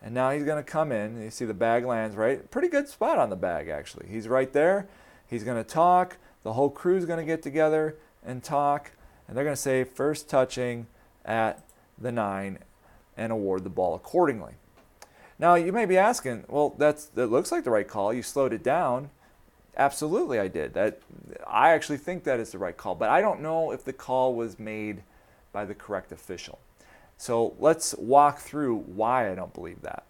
And 0.02 0.14
now 0.14 0.32
he's 0.32 0.44
going 0.44 0.64
to 0.64 0.70
come 0.70 0.92
in. 0.92 1.22
You 1.22 1.30
see 1.30 1.46
the 1.46 1.54
bag 1.54 1.86
lands 1.86 2.16
right. 2.16 2.50
Pretty 2.50 2.70
good 2.70 2.88
spot 2.88 3.18
on 3.18 3.30
the 3.30 3.36
bag, 3.36 3.68
actually. 3.68 4.08
He's 4.10 4.28
right 4.28 4.52
there. 4.54 4.88
He's 5.28 5.44
going 5.44 5.62
to 5.62 5.70
talk. 5.70 6.18
The 6.44 6.54
whole 6.54 6.70
crew's 6.70 7.06
going 7.06 7.20
to 7.20 7.26
get 7.26 7.42
together 7.42 7.98
and 8.26 8.44
talk. 8.44 8.92
And 9.28 9.36
they're 9.36 9.44
going 9.44 9.56
to 9.56 9.62
say 9.62 9.84
first 9.84 10.30
touching 10.30 10.88
at 11.26 11.64
the 11.98 12.12
nine 12.12 12.60
and 13.18 13.32
award 13.32 13.64
the 13.64 13.70
ball 13.70 13.94
accordingly. 13.96 14.54
Now 15.38 15.56
you 15.56 15.72
may 15.72 15.86
be 15.86 15.98
asking, 15.98 16.46
well, 16.48 16.76
that's 16.78 17.06
that 17.06 17.28
looks 17.28 17.52
like 17.52 17.64
the 17.64 17.72
right 17.72 17.88
call. 17.88 18.14
You 18.14 18.24
slowed 18.24 18.54
it 18.54 18.64
down. 18.64 19.10
Absolutely, 19.78 20.40
I 20.40 20.48
did. 20.50 20.74
That 20.74 21.00
I 21.48 21.72
actually 21.72 21.98
think 21.98 22.24
that 22.26 22.40
is 22.40 22.52
the 22.52 22.58
right 22.58 22.76
call, 22.76 22.96
but 22.96 23.10
I 23.10 23.22
don't 23.22 23.42
know 23.42 23.72
if 23.72 23.86
the 23.86 23.94
call 23.94 24.36
was 24.36 24.60
made 24.60 25.04
by 25.54 25.64
the 25.64 25.76
correct 25.76 26.12
official. 26.12 26.60
So 27.20 27.54
let's 27.60 27.94
walk 27.96 28.40
through 28.40 28.78
why 28.78 29.30
I 29.30 29.36
don't 29.36 29.54
believe 29.54 29.82
that. 29.82 30.06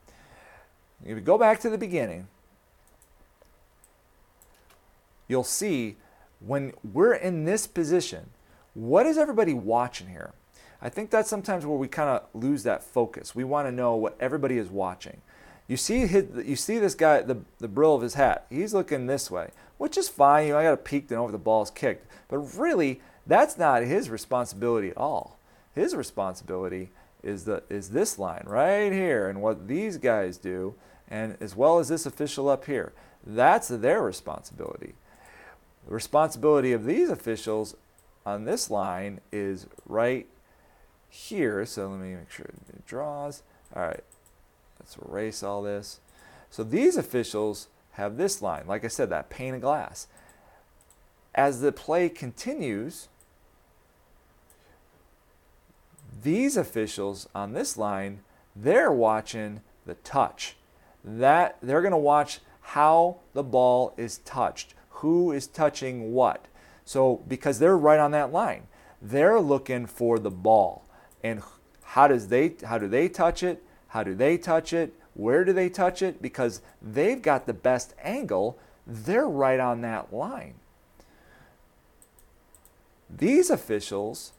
If 1.04 1.10
you 1.10 1.22
go 1.22 1.40
back 1.40 1.60
to 1.62 1.70
the 1.70 1.78
beginning, 1.78 2.28
you'll 5.28 5.44
see 5.44 5.98
when 6.40 6.72
we're 6.84 7.16
in 7.16 7.46
this 7.46 7.66
position, 7.66 8.30
what 8.76 9.08
is 9.08 9.18
everybody 9.18 9.56
watching 9.56 10.08
here? 10.10 10.34
I 10.84 10.90
think 10.90 11.10
that's 11.10 11.28
sometimes 11.28 11.66
where 11.66 11.80
we 11.80 11.88
kind 11.88 12.10
of 12.10 12.28
lose 12.40 12.62
that 12.64 12.84
focus. 12.84 13.34
We 13.34 13.44
want 13.44 13.68
to 13.68 13.72
know 13.72 13.96
what 13.96 14.16
everybody 14.20 14.60
is 14.60 14.70
watching. 14.70 15.20
You 15.68 15.78
see, 15.78 16.06
his, 16.06 16.26
you 16.46 16.56
see 16.56 16.78
this 16.78 16.94
guy, 16.94 17.24
the, 17.24 17.38
the 17.58 17.68
brill 17.68 17.96
of 17.96 18.04
his 18.04 18.14
hat. 18.14 18.46
He's 18.52 18.76
looking 18.76 19.08
this 19.08 19.32
way, 19.32 19.50
which 19.80 19.98
is 19.98 20.10
fine. 20.10 20.46
You 20.46 20.54
know, 20.54 20.60
I 20.60 20.64
got 20.64 20.74
a 20.74 20.78
peeked 20.78 21.10
and 21.10 21.20
over 21.20 21.32
the 21.32 21.40
ball's 21.40 21.72
kicked. 21.72 22.06
But 22.28 22.38
really, 22.38 23.02
that's 23.26 23.58
not 23.58 23.82
his 23.82 24.12
responsibility 24.12 24.90
at 24.90 24.98
all. 24.98 25.40
His 25.74 25.96
responsibility 25.96 26.92
is 27.24 27.46
the 27.46 27.64
is 27.70 27.90
this 27.90 28.18
line 28.18 28.44
right 28.46 28.92
here 28.92 29.28
and 29.28 29.42
what 29.42 29.68
these 29.68 29.98
guys 29.98 30.38
do 30.38 30.76
and 31.10 31.38
as 31.40 31.56
well 31.56 31.80
as 31.80 31.90
this 31.90 32.06
official 32.06 32.48
up 32.48 32.66
here. 32.66 32.94
That's 33.26 33.68
their 33.68 34.02
responsibility. 34.02 34.96
The 35.88 35.94
responsibility 35.94 36.72
of 36.72 36.86
these 36.86 37.10
officials 37.10 37.76
on 38.26 38.46
this 38.46 38.70
line 38.70 39.22
is 39.32 39.68
right 39.86 40.28
here. 41.10 41.66
So 41.66 41.90
let 41.90 42.00
me 42.00 42.14
make 42.14 42.30
sure 42.30 42.46
it 42.46 42.86
draws. 42.86 43.44
All 43.76 43.84
right. 43.84 44.04
Let's 44.80 44.98
erase 44.98 45.44
all 45.44 45.62
this. 45.62 46.00
So 46.50 46.64
these 46.64 46.96
officials 46.96 47.68
have 47.92 48.18
this 48.18 48.42
line. 48.42 48.66
Like 48.68 48.86
i 48.86 48.88
said 48.88 49.10
that 49.10 49.30
pane 49.30 49.56
of 49.56 49.62
glass. 49.62 50.08
As 51.36 51.62
the 51.62 51.72
play 51.72 52.10
continues 52.10 53.08
these 56.22 56.58
officials 56.58 57.28
on 57.34 57.54
this 57.54 57.78
line, 57.78 58.22
they're 58.56 58.92
watching 58.92 59.62
the 59.86 59.96
touch. 59.96 60.56
That 61.04 61.58
they're 61.62 61.82
going 61.82 61.92
to 61.92 61.98
watch 61.98 62.40
how 62.62 63.18
the 63.34 63.44
ball 63.44 63.94
is 63.98 64.20
touched, 64.20 64.74
who 64.90 65.32
is 65.32 65.48
touching 65.48 66.14
what. 66.14 66.46
So 66.86 67.24
because 67.28 67.60
they're 67.60 67.78
right 67.78 68.00
on 68.00 68.12
that 68.12 68.32
line, 68.32 68.64
they're 69.02 69.40
looking 69.40 69.86
for 69.86 70.20
the 70.20 70.32
ball 70.32 70.84
and 71.24 71.42
how 71.84 72.08
does 72.08 72.28
they 72.28 72.56
how 72.64 72.78
do 72.78 72.88
they 72.88 73.10
touch 73.10 73.44
it? 73.44 73.64
How 73.90 74.04
do 74.04 74.14
they 74.14 74.38
touch 74.38 74.74
it? 74.74 74.94
Where 75.14 75.44
do 75.44 75.54
they 75.54 75.70
touch 75.70 76.02
it? 76.02 76.22
Because 76.22 76.62
they've 76.82 77.22
got 77.22 77.46
the 77.46 77.54
best 77.54 77.94
angle. 78.04 78.58
They're 78.86 79.28
right 79.28 79.60
on 79.60 79.82
that 79.82 80.14
line. 80.14 80.56
These 83.10 83.50
officials 83.50 84.34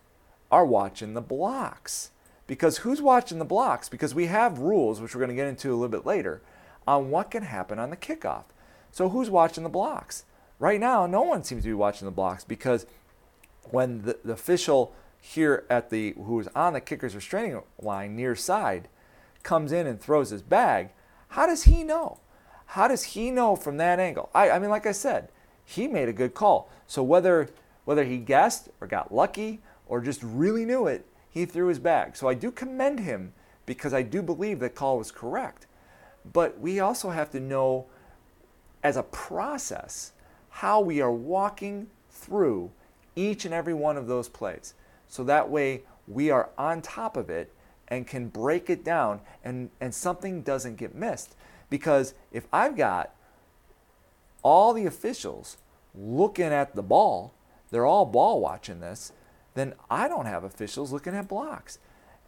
are 0.51 0.67
watching 0.67 1.15
the 1.15 1.21
blocks. 1.21 2.11
Because 2.47 2.79
who's 2.79 3.01
watching 3.01 3.39
the 3.39 3.45
blocks? 3.45 3.89
Because 3.89 4.15
we 4.15 4.27
have 4.27 4.59
rules, 4.59 5.01
which 5.01 5.15
we're 5.15 5.21
going 5.21 5.31
to 5.31 5.37
get 5.37 5.47
into 5.47 5.71
a 5.71 5.77
little 5.77 5.89
bit 5.89 6.05
later, 6.05 6.43
on 6.87 7.11
what 7.11 7.31
can 7.31 7.45
happen 7.45 7.79
on 7.79 7.91
the 7.91 7.97
kickoff. 7.97 8.45
So 8.91 9.09
who's 9.11 9.31
watching 9.31 9.63
the 9.63 9.71
blocks? 9.71 10.25
Right 10.59 10.81
now, 10.81 11.07
no 11.07 11.23
one 11.23 11.45
seems 11.45 11.63
to 11.63 11.69
be 11.69 11.75
watching 11.75 12.07
the 12.07 12.13
blocks 12.13 12.45
because 12.45 12.87
when 13.71 14.03
the, 14.03 14.19
the 14.25 14.33
official 14.33 14.93
here 15.21 15.65
at 15.71 15.91
the 15.91 16.13
who 16.13 16.41
is 16.41 16.49
on 16.55 16.73
the 16.73 16.81
kicker's 16.81 17.15
restraining 17.15 17.63
line 17.81 18.17
near 18.17 18.35
side 18.35 18.89
comes 19.43 19.71
in 19.71 19.87
and 19.87 20.01
throws 20.01 20.31
his 20.31 20.43
bag, 20.43 20.91
how 21.29 21.47
does 21.47 21.65
he 21.65 21.85
know? 21.85 22.19
How 22.67 22.89
does 22.89 23.03
he 23.03 23.31
know 23.31 23.57
from 23.57 23.77
that 23.79 23.99
angle? 24.01 24.31
I, 24.35 24.51
I 24.51 24.59
mean, 24.59 24.71
like 24.71 24.87
I 24.87 24.93
said, 24.93 25.29
he 25.65 25.87
made 25.87 26.09
a 26.09 26.13
good 26.13 26.35
call. 26.35 26.71
So 26.87 27.03
whether 27.03 27.49
whether 27.85 28.05
he 28.05 28.19
guessed 28.19 28.69
or 28.81 28.87
got 28.87 29.15
lucky 29.15 29.61
or 29.91 30.01
just 30.01 30.23
really 30.23 30.65
knew 30.65 30.87
it, 30.87 31.05
he 31.29 31.45
threw 31.45 31.67
his 31.67 31.81
bag. 31.81 32.17
So 32.17 32.29
I 32.29 32.35
do 32.35 32.51
commend 32.53 33.01
him 33.01 33.33
because 33.67 33.93
I 33.93 34.03
do 34.03 34.23
believe 34.23 34.61
that 34.61 34.77
call 34.77 34.99
was 34.99 35.11
correct. 35.11 35.67
But 36.33 36.61
we 36.61 36.79
also 36.79 37.11
have 37.11 37.31
to 37.33 37.41
know 37.41 37.87
as 38.83 38.97
a 38.97 39.03
process 39.03 40.13
how 40.49 40.81
we 40.81 41.01
are 41.01 41.13
walking 41.13 41.89
through 42.09 42.71
each 43.17 43.45
and 43.45 43.53
every 43.53 43.75
one 43.75 43.97
of 43.97 44.07
those 44.07 44.29
plays. 44.29 44.75
So 45.09 45.25
that 45.25 45.51
way 45.51 45.83
we 46.07 46.31
are 46.31 46.51
on 46.57 46.83
top 46.83 47.17
of 47.17 47.29
it 47.29 47.53
and 47.89 48.07
can 48.07 48.29
break 48.29 48.71
it 48.71 48.85
down 48.85 49.21
and, 49.45 49.71
and 49.81 49.93
something 49.93 50.43
doesn't 50.43 50.77
get 50.77 50.95
missed. 50.95 51.35
Because 51.69 52.15
if 52.31 52.47
I've 52.53 52.77
got 52.77 53.13
all 54.45 54.73
the 54.73 54.87
officials 54.87 55.57
looking 55.97 56.47
at 56.47 56.77
the 56.77 56.83
ball, 56.83 57.35
they're 57.73 57.87
all 57.87 58.07
ball 58.07 58.41
watching 58.41 58.79
this, 58.79 59.13
then 59.55 59.75
I 59.91 60.09
don't 60.09 60.27
have 60.27 60.45
officials 60.45 60.93
looking 60.93 61.15
at 61.15 61.29
blocks. 61.29 61.79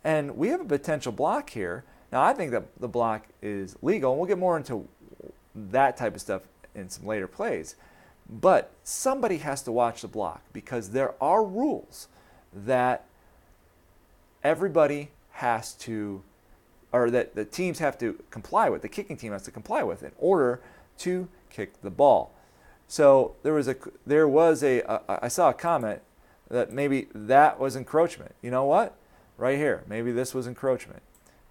And 0.05 0.37
we 0.37 0.49
have 0.49 0.61
a 0.61 0.65
potential 0.65 1.13
block 1.13 1.51
here. 1.51 1.85
Now, 2.11 2.23
I 2.23 2.33
think 2.35 2.51
that 2.51 2.65
the 2.79 2.89
block 2.89 3.27
is 3.41 3.77
legal, 3.83 4.13
and 4.13 4.21
we'll 4.21 4.29
get 4.29 4.39
more 4.39 4.57
into 4.57 4.89
that 5.55 5.97
type 5.97 6.15
of 6.15 6.21
stuff 6.21 6.43
in 6.75 6.89
some 6.89 7.07
later 7.07 7.27
plays. 7.27 7.77
But 8.29 8.71
somebody 8.83 9.39
has 9.39 9.63
to 9.63 9.73
watch 9.73 10.03
the 10.03 10.09
block 10.09 10.43
because 10.53 10.91
there 10.91 11.15
are 11.23 11.45
rules 11.45 12.09
that 12.53 13.05
everybody 14.43 15.11
has 15.33 15.73
to, 15.75 16.23
or 16.93 17.11
that 17.11 17.35
the 17.35 17.45
teams 17.45 17.79
have 17.79 17.99
to 17.99 18.19
comply 18.31 18.69
with, 18.69 18.83
the 18.83 18.89
kicking 18.89 19.17
team 19.17 19.33
has 19.33 19.43
to 19.43 19.51
comply 19.51 19.83
with 19.83 20.03
in 20.03 20.13
order 20.19 20.61
to 20.99 21.29
kick 21.51 21.81
the 21.83 21.91
ball. 21.91 22.33
So 22.89 23.37
there 23.43 23.55
was 23.55 23.69
a, 23.69 23.77
there 24.07 24.29
was 24.29 24.63
a, 24.63 24.81
a 24.81 25.25
I 25.25 25.29
saw 25.29 25.51
a 25.51 25.55
comment 25.55 26.03
that 26.53 26.71
maybe 26.71 27.09
that 27.15 27.59
was 27.59 27.75
encroachment. 27.75 28.35
You 28.43 28.51
know 28.51 28.67
what? 28.67 28.95
Right 29.39 29.57
here, 29.57 29.83
maybe 29.89 30.13
this 30.13 30.35
was 30.35 30.47
encroachment. 30.47 31.03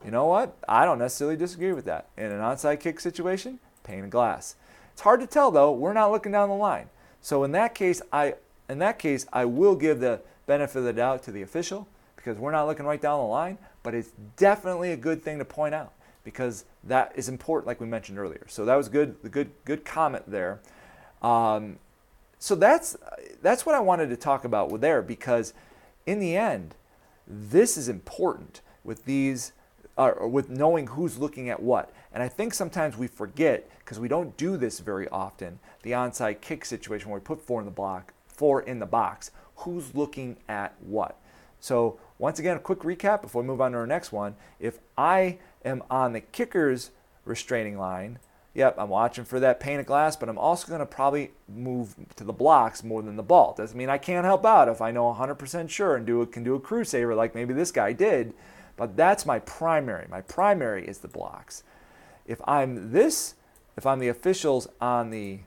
You 0.06 0.12
know 0.12 0.28
what? 0.28 0.56
I 0.70 0.86
don't 0.86 1.00
necessarily 1.00 1.36
disagree 1.36 1.74
with 1.74 1.86
that. 1.86 2.08
In 2.18 2.32
an 2.32 2.40
onside 2.40 2.80
kick 2.80 3.00
situation, 3.00 3.60
pane 3.84 4.04
of 4.04 4.10
glass. 4.12 4.56
It's 4.94 5.02
hard 5.02 5.20
to 5.20 5.28
tell 5.28 5.52
though. 5.52 5.72
We're 5.72 5.94
not 5.94 6.12
looking 6.12 6.32
down 6.32 6.50
the 6.50 6.56
line. 6.56 6.90
So 7.20 7.44
in 7.44 7.52
that 7.54 7.74
case, 7.76 8.02
I 8.14 8.36
in 8.70 8.80
that 8.80 9.00
case 9.00 9.26
I 9.34 9.46
will 9.46 9.76
give 9.76 10.00
the 10.00 10.22
benefit 10.46 10.80
of 10.80 10.86
the 10.86 10.94
doubt 10.94 11.24
to 11.24 11.32
the 11.32 11.42
official 11.42 11.88
because 12.16 12.38
we're 12.38 12.52
not 12.52 12.68
looking 12.68 12.86
right 12.86 13.02
down 13.02 13.20
the 13.20 13.26
line, 13.26 13.58
but 13.82 13.96
it's 13.96 14.12
definitely 14.38 14.92
a 14.92 14.98
good 14.98 15.24
thing 15.24 15.40
to 15.40 15.46
point 15.46 15.74
out 15.74 15.94
because 16.24 16.66
that 16.84 17.12
is 17.16 17.28
important 17.28 17.66
like 17.66 17.82
we 17.82 17.88
mentioned 17.88 18.20
earlier. 18.20 18.46
So 18.48 18.66
that 18.66 18.76
was 18.76 18.88
good 18.88 19.22
the 19.24 19.30
good 19.30 19.50
good 19.66 19.84
comment 19.84 20.30
there. 20.30 20.60
Um, 21.24 21.78
so 22.42 22.56
that's 22.56 22.98
that's 23.44 23.68
what 23.68 23.76
I 23.76 23.80
wanted 23.80 24.10
to 24.10 24.18
talk 24.18 24.46
about 24.46 24.82
there 24.82 25.04
because 25.04 25.54
in 26.08 26.20
the 26.20 26.36
end 26.36 26.74
this 27.28 27.78
is 27.78 27.88
important 27.88 28.62
with 28.84 29.06
these 29.06 29.54
uh, 29.96 30.14
with 30.22 30.50
knowing 30.50 30.88
who's 30.88 31.20
looking 31.20 31.52
at 31.52 31.62
what. 31.62 31.94
And 32.12 32.24
I 32.24 32.28
think 32.28 32.56
sometimes 32.56 32.98
we 32.98 33.06
forget 33.06 33.70
because 33.78 34.00
we 34.00 34.08
don't 34.08 34.36
do 34.38 34.58
this 34.58 34.80
very 34.80 35.08
often. 35.10 35.60
The 35.84 35.92
onside 35.92 36.42
kick 36.42 36.66
situation 36.66 37.12
where 37.12 37.20
we 37.20 37.24
put 37.24 37.40
four 37.40 37.60
in 37.60 37.66
the 37.66 37.72
block, 37.72 38.12
four 38.26 38.64
in 38.64 38.80
the 38.80 38.88
box. 38.88 39.30
Who's 39.58 39.94
looking 39.94 40.38
at 40.50 40.74
what? 40.80 41.20
So 41.60 42.00
once 42.18 42.40
again, 42.40 42.58
a 42.58 42.60
quick 42.60 42.80
recap 42.80 43.22
before 43.22 43.44
we 43.44 43.48
move 43.48 43.62
on 43.62 43.74
to 43.74 43.78
our 43.78 43.86
next 43.86 44.12
one. 44.12 44.36
If 44.60 44.80
I 44.98 45.38
am 45.64 45.84
on 45.92 46.14
the 46.14 46.22
kicker's 46.22 46.90
restraining 47.24 47.78
line, 47.78 48.18
yep, 48.54 48.76
I'm 48.78 48.90
watching 48.90 49.26
for 49.26 49.40
that 49.40 49.60
pane 49.60 49.80
of 49.80 49.86
glass, 49.86 50.16
but 50.16 50.30
I'm 50.30 50.38
also 50.38 50.68
going 50.68 50.80
to 50.80 50.86
probably 50.86 51.32
move 51.48 51.96
to 52.16 52.24
the 52.24 52.34
blocks 52.34 52.84
more 52.84 53.02
than 53.02 53.16
the 53.16 53.24
ball. 53.24 53.54
Doesn't 53.58 53.78
mean 53.78 53.90
I 53.90 53.98
can't 53.98 54.26
help 54.26 54.46
out 54.46 54.68
if 54.68 54.82
I 54.82 54.92
know 54.92 55.14
100% 55.14 55.70
sure 55.70 55.96
and 55.96 56.06
do 56.06 56.22
a, 56.22 56.28
can 56.28 56.44
do 56.44 56.56
a 56.56 56.60
crew 56.60 56.84
saver 56.84 57.16
like 57.16 57.36
maybe 57.36 57.54
this 57.54 57.72
guy 57.72 57.94
did. 57.94 58.34
But 58.76 58.98
that's 58.98 59.26
my 59.26 59.40
primary. 59.40 60.08
My 60.10 60.22
primary 60.22 60.88
is 60.88 61.00
the 61.00 61.08
blocks. 61.08 61.64
If 62.26 62.42
I'm 62.48 62.92
this, 62.92 63.36
if 63.78 63.86
I'm 63.86 64.00
the 64.00 64.08
officials 64.08 64.68
on 64.80 65.12
the 65.12 65.40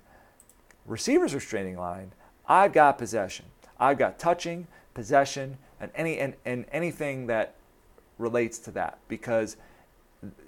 receivers 0.86 1.34
restraining 1.34 1.76
line, 1.76 2.12
I've 2.46 2.72
got 2.72 2.98
possession. 2.98 3.46
I've 3.78 3.98
got 3.98 4.18
touching, 4.18 4.66
possession, 4.92 5.58
and 5.80 5.90
any 5.94 6.18
and, 6.18 6.34
and 6.44 6.66
anything 6.70 7.26
that 7.26 7.54
relates 8.18 8.58
to 8.60 8.70
that 8.72 8.98
because 9.08 9.56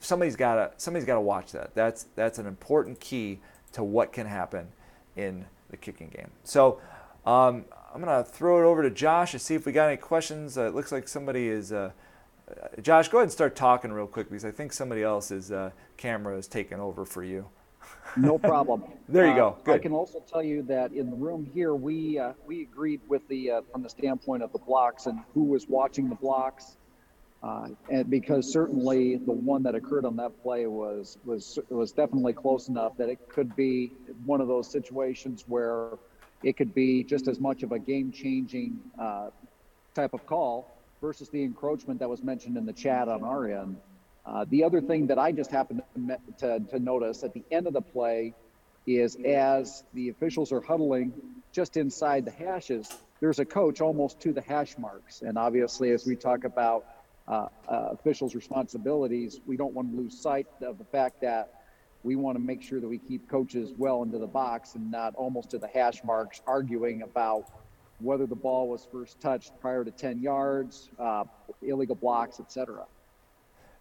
somebody's 0.01 0.37
got 0.37 0.55
to 0.55 0.71
somebody's 0.77 1.07
got 1.07 1.15
to 1.15 1.21
watch 1.21 1.53
that. 1.53 1.75
That's 1.75 2.07
that's 2.15 2.39
an 2.39 2.47
important 2.47 3.01
key 3.01 3.41
to 3.73 3.83
what 3.85 4.13
can 4.13 4.27
happen 4.27 4.69
in 5.17 5.45
the 5.71 5.77
kicking 5.77 6.09
game. 6.09 6.31
So 6.45 6.81
um, 7.25 7.65
I'm 7.93 8.01
gonna 8.01 8.25
throw 8.25 8.61
it 8.61 8.65
over 8.65 8.83
to 8.83 8.91
Josh 8.91 9.33
to 9.33 9.39
see 9.39 9.55
if 9.55 9.67
we 9.67 9.73
got 9.73 9.89
any 9.89 9.97
questions. 9.97 10.57
Uh, 10.59 10.67
it 10.69 10.75
looks 10.75 10.93
like 10.93 11.09
somebody 11.09 11.49
is. 11.49 11.73
Uh, 11.73 11.91
uh, 12.49 12.81
Josh, 12.81 13.09
go 13.09 13.19
ahead 13.19 13.25
and 13.25 13.33
start 13.33 13.57
talking 13.57 13.93
real 13.93 14.07
quick 14.07 14.29
because 14.29 14.45
I 14.45 14.53
think 14.53 14.73
somebody 14.73 15.03
else's 15.03 15.51
uh, 15.51 15.71
camera 15.97 16.37
is 16.37 16.47
taking 16.47 16.79
over 16.79 17.05
for 17.05 17.25
you. 17.25 17.49
no 18.17 18.39
problem. 18.53 18.85
there 19.09 19.27
you 19.27 19.35
go. 19.35 19.49
Uh, 19.49 19.65
Good. 19.65 19.75
I 19.75 19.79
can 19.79 19.93
also 19.93 20.23
tell 20.31 20.43
you 20.43 20.63
that 20.63 20.93
in 20.93 21.11
the 21.11 21.17
room 21.17 21.51
here, 21.53 21.75
we 21.75 22.19
uh, 22.19 22.35
we 22.47 22.63
agreed 22.63 23.01
with 23.09 23.27
the 23.29 23.51
uh, 23.51 23.63
from 23.73 23.83
the 23.83 23.91
standpoint 23.91 24.43
of 24.43 24.53
the 24.53 24.59
blocks 24.59 25.07
and 25.07 25.21
who 25.35 25.45
was 25.45 25.69
watching 25.69 26.09
the 26.09 26.15
blocks, 26.15 26.77
uh, 27.43 27.69
and 27.91 28.09
because 28.11 28.51
certainly 28.51 29.17
the 29.17 29.33
one 29.33 29.63
that 29.63 29.75
occurred 29.75 30.05
on 30.05 30.17
that 30.17 30.43
play 30.43 30.67
was 30.67 31.19
was 31.25 31.59
was 31.69 31.93
definitely 31.93 32.33
close 32.33 32.69
enough 32.69 32.97
that 32.97 33.09
it 33.09 33.29
could 33.29 33.55
be 33.55 33.93
one 34.25 34.41
of 34.41 34.49
those 34.49 34.71
situations 34.71 35.45
where 35.47 35.91
it 36.43 36.57
could 36.57 36.75
be 36.75 37.03
just 37.05 37.29
as 37.29 37.41
much 37.41 37.63
of 37.63 37.73
a 37.73 37.79
game 37.79 38.11
changing 38.13 38.79
type 39.97 40.13
of 40.13 40.27
call 40.27 40.71
versus 41.01 41.29
the 41.31 41.43
encroachment 41.43 42.01
that 42.01 42.09
was 42.09 42.23
mentioned 42.23 42.57
in 42.57 42.67
the 42.67 42.73
chat 42.73 43.09
on 43.09 43.25
our 43.25 43.51
end. 43.51 43.77
Uh, 44.25 44.45
the 44.51 44.65
other 44.65 44.81
thing 44.81 45.07
that 45.07 45.19
I 45.19 45.33
just 45.33 45.51
happened 45.51 45.83
to, 45.95 46.19
to, 46.39 46.61
to, 46.71 46.79
notice 46.79 47.23
at 47.23 47.33
the 47.33 47.45
end 47.51 47.67
of 47.67 47.73
the 47.73 47.81
play 47.81 48.35
is 48.87 49.17
as 49.25 49.85
the 49.95 50.09
officials 50.09 50.53
are 50.53 50.61
huddling 50.61 51.13
just 51.53 51.77
inside 51.77 52.25
the 52.25 52.33
hashes, 52.33 52.91
there's 53.21 53.39
a 53.39 53.45
coach 53.45 53.81
almost 53.81 54.21
to 54.21 54.33
the 54.33 54.41
hash 54.41 54.77
marks. 54.79 55.23
And 55.23 55.39
obviously, 55.39 55.91
as 55.93 56.05
we 56.05 56.17
talk 56.17 56.45
about 56.45 56.85
uh, 57.29 57.49
uh, 57.69 57.89
officials' 57.93 58.35
responsibilities, 58.35 59.41
we 59.47 59.57
don't 59.57 59.75
want 59.75 59.91
to 59.91 59.97
lose 59.97 60.19
sight 60.19 60.47
of 60.63 60.79
the 60.79 60.85
fact 60.85 61.21
that 61.21 61.53
we 62.03 62.15
want 62.15 62.37
to 62.37 62.43
make 62.43 62.63
sure 62.63 62.81
that 62.81 62.89
we 62.89 62.99
keep 62.99 63.29
coaches 63.29 63.73
well 63.77 64.03
into 64.03 64.19
the 64.19 64.27
box 64.27 64.77
and 64.77 64.91
not 64.91 65.15
almost 65.17 65.51
to 65.51 65.59
the 65.59 65.67
hash 65.67 66.05
marks 66.05 66.41
arguing 66.47 67.03
about 67.03 67.51
whether 67.99 68.27
the 68.27 68.37
ball 68.37 68.69
was 68.69 68.87
first 68.93 69.21
touched 69.21 69.59
prior 69.61 69.85
to 69.85 69.91
10 69.91 70.21
yards, 70.21 70.91
uh, 70.99 71.25
illegal 71.63 71.97
blocks, 71.97 72.39
etc. 72.39 72.85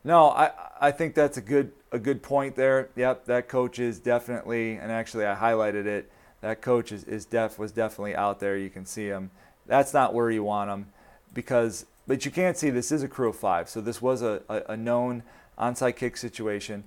No, 0.03 0.29
I, 0.29 0.51
I 0.79 0.91
think 0.91 1.15
that's 1.15 1.37
a 1.37 1.41
good 1.41 1.71
a 1.91 1.99
good 1.99 2.21
point 2.21 2.55
there. 2.55 2.89
Yep, 2.95 3.25
that 3.25 3.47
coach 3.47 3.79
is 3.79 3.99
definitely, 3.99 4.73
and 4.75 4.91
actually 4.91 5.25
I 5.25 5.35
highlighted 5.35 5.85
it. 5.85 6.11
That 6.41 6.61
coach 6.61 6.91
is, 6.91 7.03
is 7.05 7.25
def 7.25 7.57
was 7.57 7.71
definitely 7.71 8.15
out 8.15 8.39
there. 8.39 8.57
You 8.57 8.69
can 8.69 8.85
see 8.85 9.07
him. 9.07 9.31
That's 9.65 9.93
not 9.93 10.13
where 10.13 10.29
you 10.29 10.43
want 10.43 10.69
him, 10.69 10.87
because 11.33 11.85
but 12.07 12.25
you 12.25 12.31
can't 12.31 12.57
see 12.57 12.69
this 12.69 12.91
is 12.91 13.03
a 13.03 13.07
crew 13.07 13.29
of 13.29 13.35
five. 13.35 13.69
So 13.69 13.81
this 13.81 14.01
was 14.01 14.21
a, 14.21 14.41
a, 14.49 14.61
a 14.69 14.77
known 14.77 15.23
onside 15.57 15.95
kick 15.95 16.17
situation, 16.17 16.83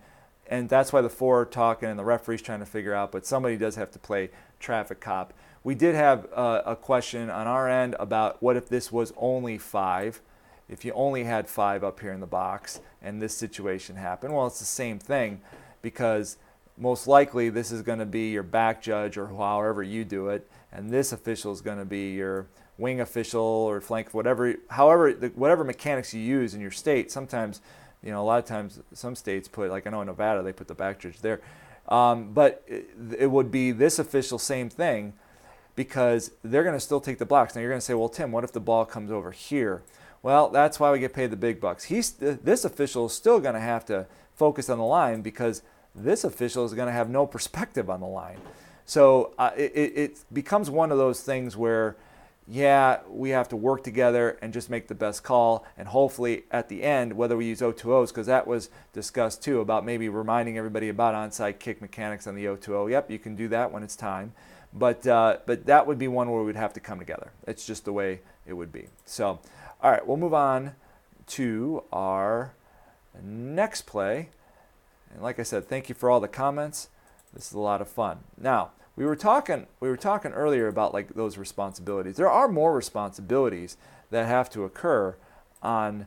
and 0.46 0.68
that's 0.68 0.92
why 0.92 1.00
the 1.00 1.10
four 1.10 1.42
are 1.42 1.44
talking 1.44 1.88
and 1.88 1.98
the 1.98 2.04
referee's 2.04 2.42
trying 2.42 2.60
to 2.60 2.66
figure 2.66 2.94
out. 2.94 3.12
But 3.12 3.26
somebody 3.26 3.56
does 3.56 3.76
have 3.76 3.90
to 3.92 3.98
play 3.98 4.30
traffic 4.60 5.00
cop. 5.00 5.32
We 5.64 5.74
did 5.74 5.94
have 5.94 6.28
uh, 6.32 6.62
a 6.64 6.76
question 6.76 7.30
on 7.30 7.46
our 7.46 7.68
end 7.68 7.96
about 7.98 8.42
what 8.42 8.56
if 8.56 8.68
this 8.68 8.92
was 8.92 9.12
only 9.16 9.58
five, 9.58 10.20
if 10.68 10.84
you 10.84 10.92
only 10.92 11.24
had 11.24 11.48
five 11.48 11.82
up 11.82 12.00
here 12.00 12.12
in 12.12 12.20
the 12.20 12.26
box 12.26 12.80
and 13.02 13.20
this 13.20 13.36
situation 13.36 13.96
happened. 13.96 14.34
Well, 14.34 14.46
it's 14.46 14.58
the 14.58 14.64
same 14.64 14.98
thing 14.98 15.40
because 15.82 16.38
most 16.76 17.06
likely 17.06 17.50
this 17.50 17.72
is 17.72 17.82
going 17.82 17.98
to 17.98 18.06
be 18.06 18.30
your 18.30 18.42
back 18.42 18.80
judge 18.80 19.18
or 19.18 19.26
however 19.26 19.82
you 19.82 20.04
do 20.04 20.28
it, 20.28 20.48
and 20.72 20.90
this 20.90 21.12
official 21.12 21.52
is 21.52 21.60
going 21.60 21.78
to 21.78 21.84
be 21.84 22.12
your 22.12 22.46
wing 22.78 23.00
official 23.00 23.42
or 23.42 23.80
flank, 23.80 24.14
whatever, 24.14 24.54
however, 24.70 25.10
whatever 25.34 25.64
mechanics 25.64 26.14
you 26.14 26.20
use 26.20 26.54
in 26.54 26.60
your 26.60 26.70
state. 26.70 27.10
Sometimes, 27.10 27.60
you 28.02 28.10
know, 28.10 28.22
a 28.22 28.24
lot 28.24 28.38
of 28.38 28.44
times 28.44 28.80
some 28.92 29.14
states 29.14 29.48
put, 29.48 29.70
like 29.70 29.86
I 29.86 29.90
know 29.90 30.00
in 30.00 30.06
Nevada, 30.06 30.42
they 30.42 30.52
put 30.52 30.68
the 30.68 30.74
back 30.74 31.00
judge 31.00 31.20
there. 31.20 31.40
Um, 31.88 32.32
but 32.32 32.62
it, 32.66 32.88
it 33.18 33.26
would 33.26 33.50
be 33.50 33.72
this 33.72 33.98
official, 33.98 34.38
same 34.38 34.70
thing 34.70 35.14
because 35.74 36.32
they're 36.42 36.62
going 36.62 36.76
to 36.76 36.80
still 36.80 37.00
take 37.00 37.18
the 37.18 37.26
blocks. 37.26 37.54
Now 37.54 37.60
you're 37.60 37.70
going 37.70 37.80
to 37.80 37.84
say, 37.84 37.94
well, 37.94 38.08
Tim, 38.08 38.32
what 38.32 38.44
if 38.44 38.52
the 38.52 38.60
ball 38.60 38.84
comes 38.84 39.10
over 39.10 39.32
here? 39.32 39.82
Well, 40.22 40.48
that's 40.48 40.80
why 40.80 40.90
we 40.90 40.98
get 40.98 41.14
paid 41.14 41.30
the 41.30 41.36
big 41.36 41.60
bucks. 41.60 41.84
He's 41.84 42.10
this 42.10 42.64
official 42.64 43.06
is 43.06 43.12
still 43.12 43.38
going 43.38 43.54
to 43.54 43.60
have 43.60 43.84
to 43.86 44.06
focus 44.34 44.68
on 44.68 44.78
the 44.78 44.84
line 44.84 45.22
because 45.22 45.62
this 45.94 46.24
official 46.24 46.64
is 46.64 46.74
going 46.74 46.86
to 46.86 46.92
have 46.92 47.08
no 47.08 47.26
perspective 47.26 47.88
on 47.88 48.00
the 48.00 48.06
line. 48.06 48.38
So 48.84 49.34
uh, 49.38 49.50
it, 49.56 49.72
it 49.74 50.24
becomes 50.32 50.70
one 50.70 50.90
of 50.90 50.98
those 50.98 51.20
things 51.22 51.56
where, 51.56 51.96
yeah, 52.50 53.00
we 53.08 53.30
have 53.30 53.48
to 53.50 53.56
work 53.56 53.84
together 53.84 54.38
and 54.40 54.54
just 54.54 54.70
make 54.70 54.88
the 54.88 54.94
best 54.94 55.22
call. 55.22 55.66
And 55.76 55.88
hopefully 55.88 56.44
at 56.50 56.70
the 56.70 56.82
end, 56.82 57.12
whether 57.12 57.36
we 57.36 57.44
use 57.46 57.60
O2Os, 57.60 58.08
because 58.08 58.26
that 58.26 58.46
was 58.46 58.70
discussed 58.94 59.42
too 59.42 59.60
about 59.60 59.84
maybe 59.84 60.08
reminding 60.08 60.56
everybody 60.56 60.88
about 60.88 61.14
onside 61.14 61.58
kick 61.58 61.82
mechanics 61.82 62.26
on 62.26 62.34
the 62.34 62.46
O2O. 62.46 62.90
Yep, 62.90 63.10
you 63.10 63.18
can 63.18 63.36
do 63.36 63.48
that 63.48 63.70
when 63.70 63.82
it's 63.82 63.96
time. 63.96 64.32
But, 64.72 65.06
uh, 65.06 65.38
but 65.44 65.66
that 65.66 65.86
would 65.86 65.98
be 65.98 66.08
one 66.08 66.30
where 66.30 66.42
we'd 66.42 66.56
have 66.56 66.72
to 66.74 66.80
come 66.80 66.98
together. 66.98 67.32
It's 67.46 67.66
just 67.66 67.84
the 67.84 67.92
way 67.92 68.20
it 68.46 68.54
would 68.54 68.72
be. 68.72 68.88
So, 69.04 69.40
all 69.82 69.90
right, 69.90 70.06
we'll 70.06 70.16
move 70.16 70.34
on 70.34 70.74
to 71.28 71.84
our 71.92 72.54
next 73.22 73.82
play. 73.82 74.30
And 75.12 75.22
like 75.22 75.38
I 75.38 75.42
said, 75.42 75.68
thank 75.68 75.90
you 75.90 75.94
for 75.94 76.10
all 76.10 76.20
the 76.20 76.28
comments. 76.28 76.88
This 77.34 77.48
is 77.48 77.52
a 77.52 77.58
lot 77.58 77.82
of 77.82 77.88
fun. 77.88 78.20
Now, 78.40 78.70
we 78.98 79.06
were 79.06 79.14
talking 79.14 79.68
we 79.78 79.88
were 79.88 79.96
talking 79.96 80.32
earlier 80.32 80.66
about 80.66 80.92
like 80.92 81.14
those 81.14 81.38
responsibilities. 81.38 82.16
There 82.16 82.28
are 82.28 82.48
more 82.48 82.74
responsibilities 82.74 83.76
that 84.10 84.26
have 84.26 84.50
to 84.50 84.64
occur 84.64 85.14
on 85.62 86.06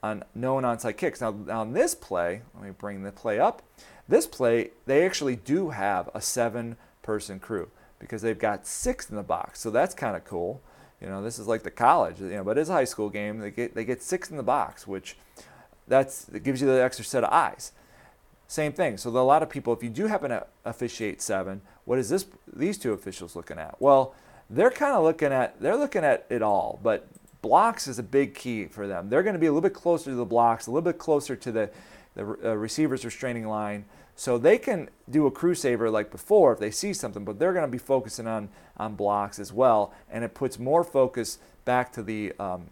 on 0.00 0.22
known 0.32 0.62
onside 0.62 0.96
kicks. 0.96 1.20
Now, 1.20 1.34
on 1.50 1.72
this 1.72 1.96
play, 1.96 2.42
let 2.54 2.64
me 2.64 2.70
bring 2.70 3.02
the 3.02 3.10
play 3.10 3.40
up. 3.40 3.62
This 4.08 4.28
play, 4.28 4.70
they 4.86 5.04
actually 5.04 5.34
do 5.34 5.70
have 5.70 6.08
a 6.14 6.20
seven 6.20 6.76
person 7.02 7.40
crew 7.40 7.68
because 7.98 8.22
they've 8.22 8.38
got 8.38 8.64
six 8.64 9.10
in 9.10 9.16
the 9.16 9.24
box. 9.24 9.58
So 9.58 9.70
that's 9.70 9.92
kind 9.92 10.16
of 10.16 10.24
cool. 10.24 10.62
You 11.00 11.08
know, 11.08 11.22
this 11.22 11.38
is 11.38 11.48
like 11.48 11.64
the 11.64 11.70
college, 11.70 12.20
you 12.20 12.28
know, 12.28 12.44
but 12.44 12.58
it's 12.58 12.70
a 12.70 12.74
high 12.74 12.84
school 12.84 13.10
game. 13.10 13.40
They 13.40 13.50
get 13.50 13.74
they 13.74 13.84
get 13.84 14.04
six 14.04 14.30
in 14.30 14.36
the 14.36 14.44
box, 14.44 14.86
which 14.86 15.16
that's 15.88 16.28
it 16.28 16.44
gives 16.44 16.60
you 16.60 16.68
the 16.68 16.80
extra 16.80 17.04
set 17.04 17.24
of 17.24 17.32
eyes. 17.32 17.72
Same 18.50 18.72
thing. 18.72 18.96
So 18.96 19.10
a 19.10 19.20
lot 19.20 19.44
of 19.44 19.48
people, 19.48 19.72
if 19.72 19.80
you 19.80 19.88
do 19.88 20.08
happen 20.08 20.30
to 20.30 20.44
officiate 20.64 21.22
seven, 21.22 21.60
what 21.84 22.00
is 22.00 22.08
this? 22.08 22.26
These 22.52 22.78
two 22.78 22.92
officials 22.92 23.36
looking 23.36 23.58
at? 23.58 23.80
Well, 23.80 24.12
they're 24.50 24.72
kind 24.72 24.96
of 24.96 25.04
looking 25.04 25.32
at 25.32 25.60
they're 25.60 25.76
looking 25.76 26.02
at 26.02 26.26
it 26.28 26.42
all, 26.42 26.80
but 26.82 27.06
blocks 27.42 27.86
is 27.86 28.00
a 28.00 28.02
big 28.02 28.34
key 28.34 28.66
for 28.66 28.88
them. 28.88 29.08
They're 29.08 29.22
going 29.22 29.34
to 29.34 29.38
be 29.38 29.46
a 29.46 29.52
little 29.52 29.68
bit 29.68 29.72
closer 29.72 30.10
to 30.10 30.16
the 30.16 30.24
blocks, 30.24 30.66
a 30.66 30.72
little 30.72 30.82
bit 30.82 30.98
closer 30.98 31.36
to 31.36 31.52
the 31.52 31.70
the 32.16 32.22
uh, 32.22 32.56
receiver's 32.56 33.04
restraining 33.04 33.46
line, 33.46 33.84
so 34.16 34.36
they 34.36 34.58
can 34.58 34.90
do 35.08 35.28
a 35.28 35.30
crew 35.30 35.54
saver 35.54 35.88
like 35.88 36.10
before 36.10 36.52
if 36.52 36.58
they 36.58 36.72
see 36.72 36.92
something, 36.92 37.24
but 37.24 37.38
they're 37.38 37.52
going 37.52 37.64
to 37.64 37.70
be 37.70 37.78
focusing 37.78 38.26
on 38.26 38.48
on 38.78 38.96
blocks 38.96 39.38
as 39.38 39.52
well, 39.52 39.94
and 40.10 40.24
it 40.24 40.34
puts 40.34 40.58
more 40.58 40.82
focus 40.82 41.38
back 41.64 41.92
to 41.92 42.02
the 42.02 42.32
um, 42.40 42.66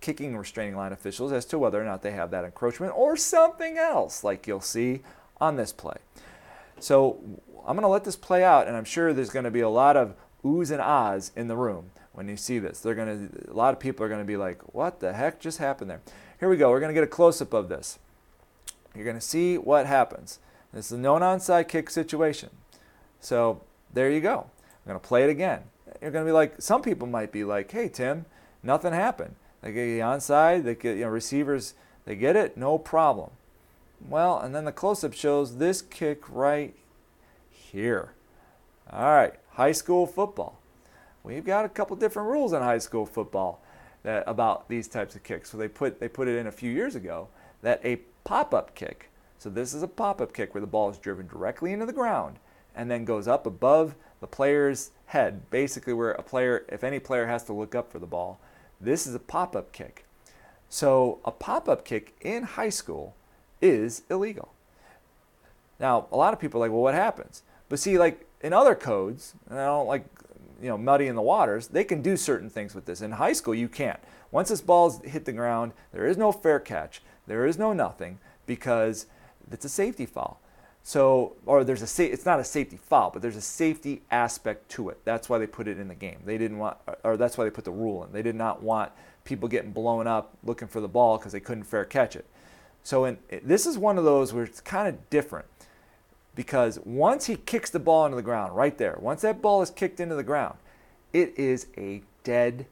kicking 0.00 0.36
restraining 0.36 0.76
line 0.76 0.92
officials 0.92 1.32
as 1.32 1.44
to 1.46 1.58
whether 1.58 1.80
or 1.80 1.84
not 1.84 2.02
they 2.02 2.12
have 2.12 2.30
that 2.30 2.44
encroachment 2.44 2.92
or 2.94 3.16
something 3.16 3.78
else, 3.78 4.22
like 4.22 4.46
you'll 4.46 4.60
see 4.60 5.02
on 5.40 5.56
this 5.56 5.72
play. 5.72 5.96
So 6.80 7.18
I'm 7.66 7.76
going 7.76 7.82
to 7.82 7.88
let 7.88 8.04
this 8.04 8.16
play 8.16 8.44
out, 8.44 8.66
and 8.66 8.76
I'm 8.76 8.84
sure 8.84 9.12
there's 9.12 9.30
going 9.30 9.44
to 9.44 9.50
be 9.50 9.60
a 9.60 9.68
lot 9.68 9.96
of 9.96 10.14
oohs 10.44 10.70
and 10.70 10.80
ahs 10.80 11.32
in 11.34 11.48
the 11.48 11.56
room 11.56 11.90
when 12.12 12.28
you 12.28 12.36
see 12.36 12.58
this. 12.58 12.80
They're 12.80 12.94
going 12.94 13.28
to, 13.28 13.50
a 13.50 13.54
lot 13.54 13.72
of 13.72 13.80
people 13.80 14.04
are 14.04 14.08
going 14.08 14.20
to 14.20 14.26
be 14.26 14.36
like, 14.36 14.74
"What 14.74 15.00
the 15.00 15.12
heck 15.12 15.40
just 15.40 15.58
happened 15.58 15.90
there?" 15.90 16.00
Here 16.38 16.48
we 16.48 16.56
go. 16.56 16.70
We're 16.70 16.80
going 16.80 16.90
to 16.90 16.94
get 16.94 17.04
a 17.04 17.08
close-up 17.08 17.52
of 17.52 17.68
this. 17.68 17.98
You're 18.94 19.04
going 19.04 19.16
to 19.16 19.20
see 19.20 19.56
what 19.56 19.86
happens. 19.86 20.38
This 20.72 20.86
is 20.86 20.92
a 20.92 20.98
known 20.98 21.22
onside 21.22 21.68
kick 21.68 21.88
situation. 21.90 22.50
So 23.20 23.62
there 23.92 24.10
you 24.10 24.20
go. 24.20 24.50
I'm 24.84 24.90
going 24.90 25.00
to 25.00 25.06
play 25.06 25.24
it 25.24 25.30
again. 25.30 25.62
You're 26.02 26.10
going 26.10 26.24
to 26.24 26.28
be 26.28 26.32
like, 26.32 26.60
some 26.60 26.82
people 26.82 27.06
might 27.06 27.32
be 27.32 27.44
like, 27.44 27.70
"Hey 27.70 27.88
Tim, 27.88 28.26
nothing 28.62 28.92
happened." 28.92 29.36
They 29.62 29.72
get 29.72 29.86
the 29.86 30.00
onside. 30.00 30.64
They 30.64 30.74
get 30.74 30.96
you 30.96 31.04
know 31.04 31.08
receivers. 31.08 31.74
They 32.04 32.16
get 32.16 32.36
it, 32.36 32.56
no 32.56 32.76
problem. 32.76 33.30
Well, 34.08 34.38
and 34.38 34.54
then 34.54 34.64
the 34.64 34.72
close-up 34.72 35.14
shows 35.14 35.56
this 35.56 35.82
kick 35.82 36.28
right 36.28 36.74
here. 37.50 38.12
All 38.92 39.14
right, 39.14 39.34
high 39.52 39.72
school 39.72 40.06
football. 40.06 40.58
We've 41.22 41.44
got 41.44 41.64
a 41.64 41.70
couple 41.70 41.96
different 41.96 42.28
rules 42.28 42.52
in 42.52 42.62
high 42.62 42.78
school 42.78 43.06
football 43.06 43.62
that, 44.02 44.24
about 44.26 44.68
these 44.68 44.88
types 44.88 45.16
of 45.16 45.22
kicks. 45.22 45.50
So 45.50 45.56
they 45.56 45.68
put 45.68 45.98
they 45.98 46.08
put 46.08 46.28
it 46.28 46.36
in 46.36 46.46
a 46.46 46.52
few 46.52 46.70
years 46.70 46.94
ago 46.94 47.28
that 47.62 47.80
a 47.84 47.96
pop-up 48.24 48.74
kick. 48.74 49.10
So 49.38 49.50
this 49.50 49.74
is 49.74 49.82
a 49.82 49.88
pop-up 49.88 50.32
kick 50.32 50.54
where 50.54 50.60
the 50.60 50.66
ball 50.66 50.90
is 50.90 50.98
driven 50.98 51.26
directly 51.26 51.72
into 51.72 51.86
the 51.86 51.92
ground 51.92 52.38
and 52.74 52.90
then 52.90 53.04
goes 53.04 53.26
up 53.26 53.46
above 53.46 53.94
the 54.20 54.26
player's 54.26 54.90
head, 55.06 55.50
basically 55.50 55.92
where 55.92 56.12
a 56.12 56.22
player, 56.22 56.64
if 56.68 56.84
any 56.84 56.98
player 56.98 57.26
has 57.26 57.44
to 57.44 57.52
look 57.52 57.74
up 57.74 57.90
for 57.90 57.98
the 57.98 58.06
ball. 58.06 58.38
This 58.80 59.06
is 59.06 59.14
a 59.14 59.18
pop-up 59.18 59.72
kick. 59.72 60.04
So 60.68 61.20
a 61.24 61.30
pop-up 61.30 61.84
kick 61.84 62.14
in 62.20 62.42
high 62.42 62.70
school 62.70 63.14
is 63.60 64.02
illegal. 64.10 64.52
Now, 65.80 66.06
a 66.12 66.16
lot 66.16 66.32
of 66.32 66.40
people 66.40 66.60
are 66.60 66.66
like, 66.66 66.72
well, 66.72 66.82
what 66.82 66.94
happens? 66.94 67.42
But 67.68 67.78
see, 67.78 67.98
like 67.98 68.26
in 68.40 68.52
other 68.52 68.74
codes, 68.74 69.34
and 69.48 69.58
I 69.58 69.66
don't 69.66 69.86
like, 69.86 70.04
you 70.62 70.68
know, 70.68 70.78
muddying 70.78 71.14
the 71.14 71.22
waters, 71.22 71.68
they 71.68 71.84
can 71.84 72.02
do 72.02 72.16
certain 72.16 72.48
things 72.48 72.74
with 72.74 72.86
this. 72.86 73.00
In 73.00 73.12
high 73.12 73.32
school, 73.32 73.54
you 73.54 73.68
can't. 73.68 73.98
Once 74.30 74.48
this 74.48 74.60
ball's 74.60 75.02
hit 75.02 75.24
the 75.24 75.32
ground, 75.32 75.72
there 75.92 76.06
is 76.06 76.16
no 76.16 76.32
fair 76.32 76.60
catch. 76.60 77.02
There 77.26 77.46
is 77.46 77.58
no 77.58 77.72
nothing 77.72 78.18
because 78.46 79.06
it's 79.50 79.64
a 79.64 79.68
safety 79.68 80.06
foul. 80.06 80.40
So, 80.82 81.36
or 81.46 81.64
there's 81.64 81.80
a 81.80 81.86
sa- 81.86 82.02
it's 82.02 82.26
not 82.26 82.40
a 82.40 82.44
safety 82.44 82.76
foul, 82.76 83.10
but 83.10 83.22
there's 83.22 83.36
a 83.36 83.40
safety 83.40 84.02
aspect 84.10 84.68
to 84.72 84.90
it. 84.90 84.98
That's 85.04 85.30
why 85.30 85.38
they 85.38 85.46
put 85.46 85.66
it 85.66 85.78
in 85.78 85.88
the 85.88 85.94
game. 85.94 86.18
They 86.26 86.36
didn't 86.36 86.58
want, 86.58 86.76
or 87.02 87.16
that's 87.16 87.38
why 87.38 87.44
they 87.44 87.50
put 87.50 87.64
the 87.64 87.70
rule 87.70 88.04
in. 88.04 88.12
They 88.12 88.22
did 88.22 88.34
not 88.34 88.62
want 88.62 88.92
people 89.24 89.48
getting 89.48 89.72
blown 89.72 90.06
up 90.06 90.36
looking 90.44 90.68
for 90.68 90.82
the 90.82 90.88
ball 90.88 91.16
because 91.16 91.32
they 91.32 91.40
couldn't 91.40 91.64
fair 91.64 91.86
catch 91.86 92.16
it. 92.16 92.26
So, 92.84 93.06
in, 93.06 93.18
this 93.42 93.66
is 93.66 93.76
one 93.76 93.98
of 93.98 94.04
those 94.04 94.32
where 94.32 94.44
it's 94.44 94.60
kind 94.60 94.86
of 94.86 95.10
different 95.10 95.46
because 96.34 96.78
once 96.84 97.26
he 97.26 97.36
kicks 97.36 97.70
the 97.70 97.80
ball 97.80 98.04
into 98.04 98.16
the 98.16 98.22
ground, 98.22 98.54
right 98.54 98.76
there, 98.76 98.96
once 99.00 99.22
that 99.22 99.40
ball 99.40 99.62
is 99.62 99.70
kicked 99.70 100.00
into 100.00 100.14
the 100.14 100.22
ground, 100.22 100.58
it 101.12 101.36
is 101.38 101.66
a 101.76 102.02
dead 102.24 102.66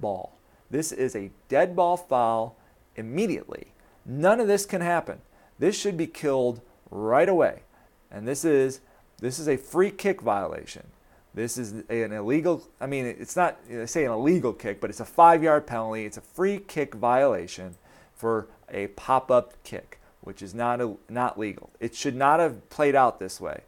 ball. 0.00 0.32
This 0.70 0.92
is 0.92 1.14
a 1.14 1.30
dead 1.48 1.76
ball 1.76 1.96
foul 1.96 2.56
immediately. 2.96 3.72
None 4.06 4.40
of 4.40 4.48
this 4.48 4.64
can 4.64 4.80
happen. 4.80 5.20
This 5.58 5.78
should 5.78 5.96
be 5.96 6.06
killed 6.06 6.60
right 6.90 7.28
away. 7.28 7.62
And 8.10 8.26
this 8.26 8.44
is 8.44 8.80
this 9.18 9.38
is 9.38 9.48
a 9.48 9.56
free 9.56 9.90
kick 9.90 10.22
violation. 10.22 10.86
This 11.34 11.58
is 11.58 11.72
an 11.88 12.12
illegal, 12.12 12.66
I 12.80 12.86
mean, 12.86 13.06
it's 13.06 13.36
not, 13.36 13.58
I 13.70 13.84
say 13.84 14.04
an 14.04 14.10
illegal 14.10 14.52
kick, 14.52 14.80
but 14.80 14.90
it's 14.90 14.98
a 14.98 15.04
five 15.04 15.42
yard 15.42 15.66
penalty. 15.66 16.04
It's 16.04 16.16
a 16.16 16.22
free 16.22 16.58
kick 16.58 16.94
violation 16.94 17.76
for 18.20 18.48
a 18.70 18.88
pop 18.88 19.30
up 19.30 19.54
kick, 19.64 19.98
which 20.20 20.42
is 20.42 20.54
not, 20.54 20.80
a, 20.80 20.94
not 21.08 21.38
legal. 21.38 21.70
It 21.80 21.94
should 21.94 22.14
not 22.14 22.38
have 22.38 22.68
played 22.68 22.94
out 22.94 23.18
this 23.18 23.40
way. 23.40 23.62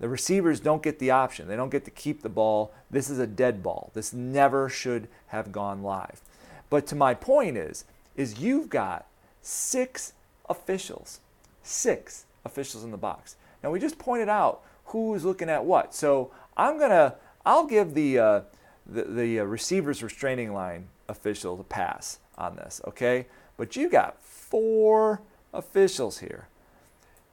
The 0.00 0.08
receivers 0.08 0.58
don't 0.58 0.82
get 0.82 0.98
the 0.98 1.12
option, 1.12 1.46
they 1.46 1.56
don't 1.56 1.70
get 1.70 1.84
to 1.84 1.90
keep 1.90 2.22
the 2.22 2.28
ball. 2.28 2.74
This 2.90 3.08
is 3.08 3.20
a 3.20 3.26
dead 3.26 3.62
ball. 3.62 3.92
This 3.94 4.12
never 4.12 4.68
should 4.68 5.06
have 5.28 5.52
gone 5.52 5.82
live. 5.82 6.20
But 6.68 6.86
to 6.88 6.96
my 6.96 7.14
point 7.14 7.56
is, 7.56 7.84
is 8.16 8.40
you've 8.40 8.68
got 8.68 9.06
six 9.40 10.12
officials, 10.48 11.20
six 11.62 12.26
officials 12.44 12.82
in 12.82 12.90
the 12.90 12.96
box. 12.96 13.36
Now 13.62 13.70
we 13.70 13.78
just 13.78 13.98
pointed 13.98 14.28
out 14.28 14.62
who's 14.86 15.24
looking 15.24 15.48
at 15.48 15.64
what. 15.64 15.94
So 15.94 16.32
I'm 16.56 16.78
gonna 16.78 17.14
I'll 17.46 17.66
give 17.66 17.94
the 17.94 18.18
uh, 18.18 18.40
the, 18.86 19.04
the 19.04 19.40
uh, 19.40 19.44
receivers 19.44 20.02
restraining 20.02 20.52
line 20.52 20.88
official 21.08 21.60
a 21.60 21.64
pass 21.64 22.18
on 22.36 22.56
this, 22.56 22.80
okay? 22.86 23.26
But 23.56 23.76
you 23.76 23.88
got 23.88 24.22
four 24.22 25.22
officials 25.52 26.18
here. 26.18 26.48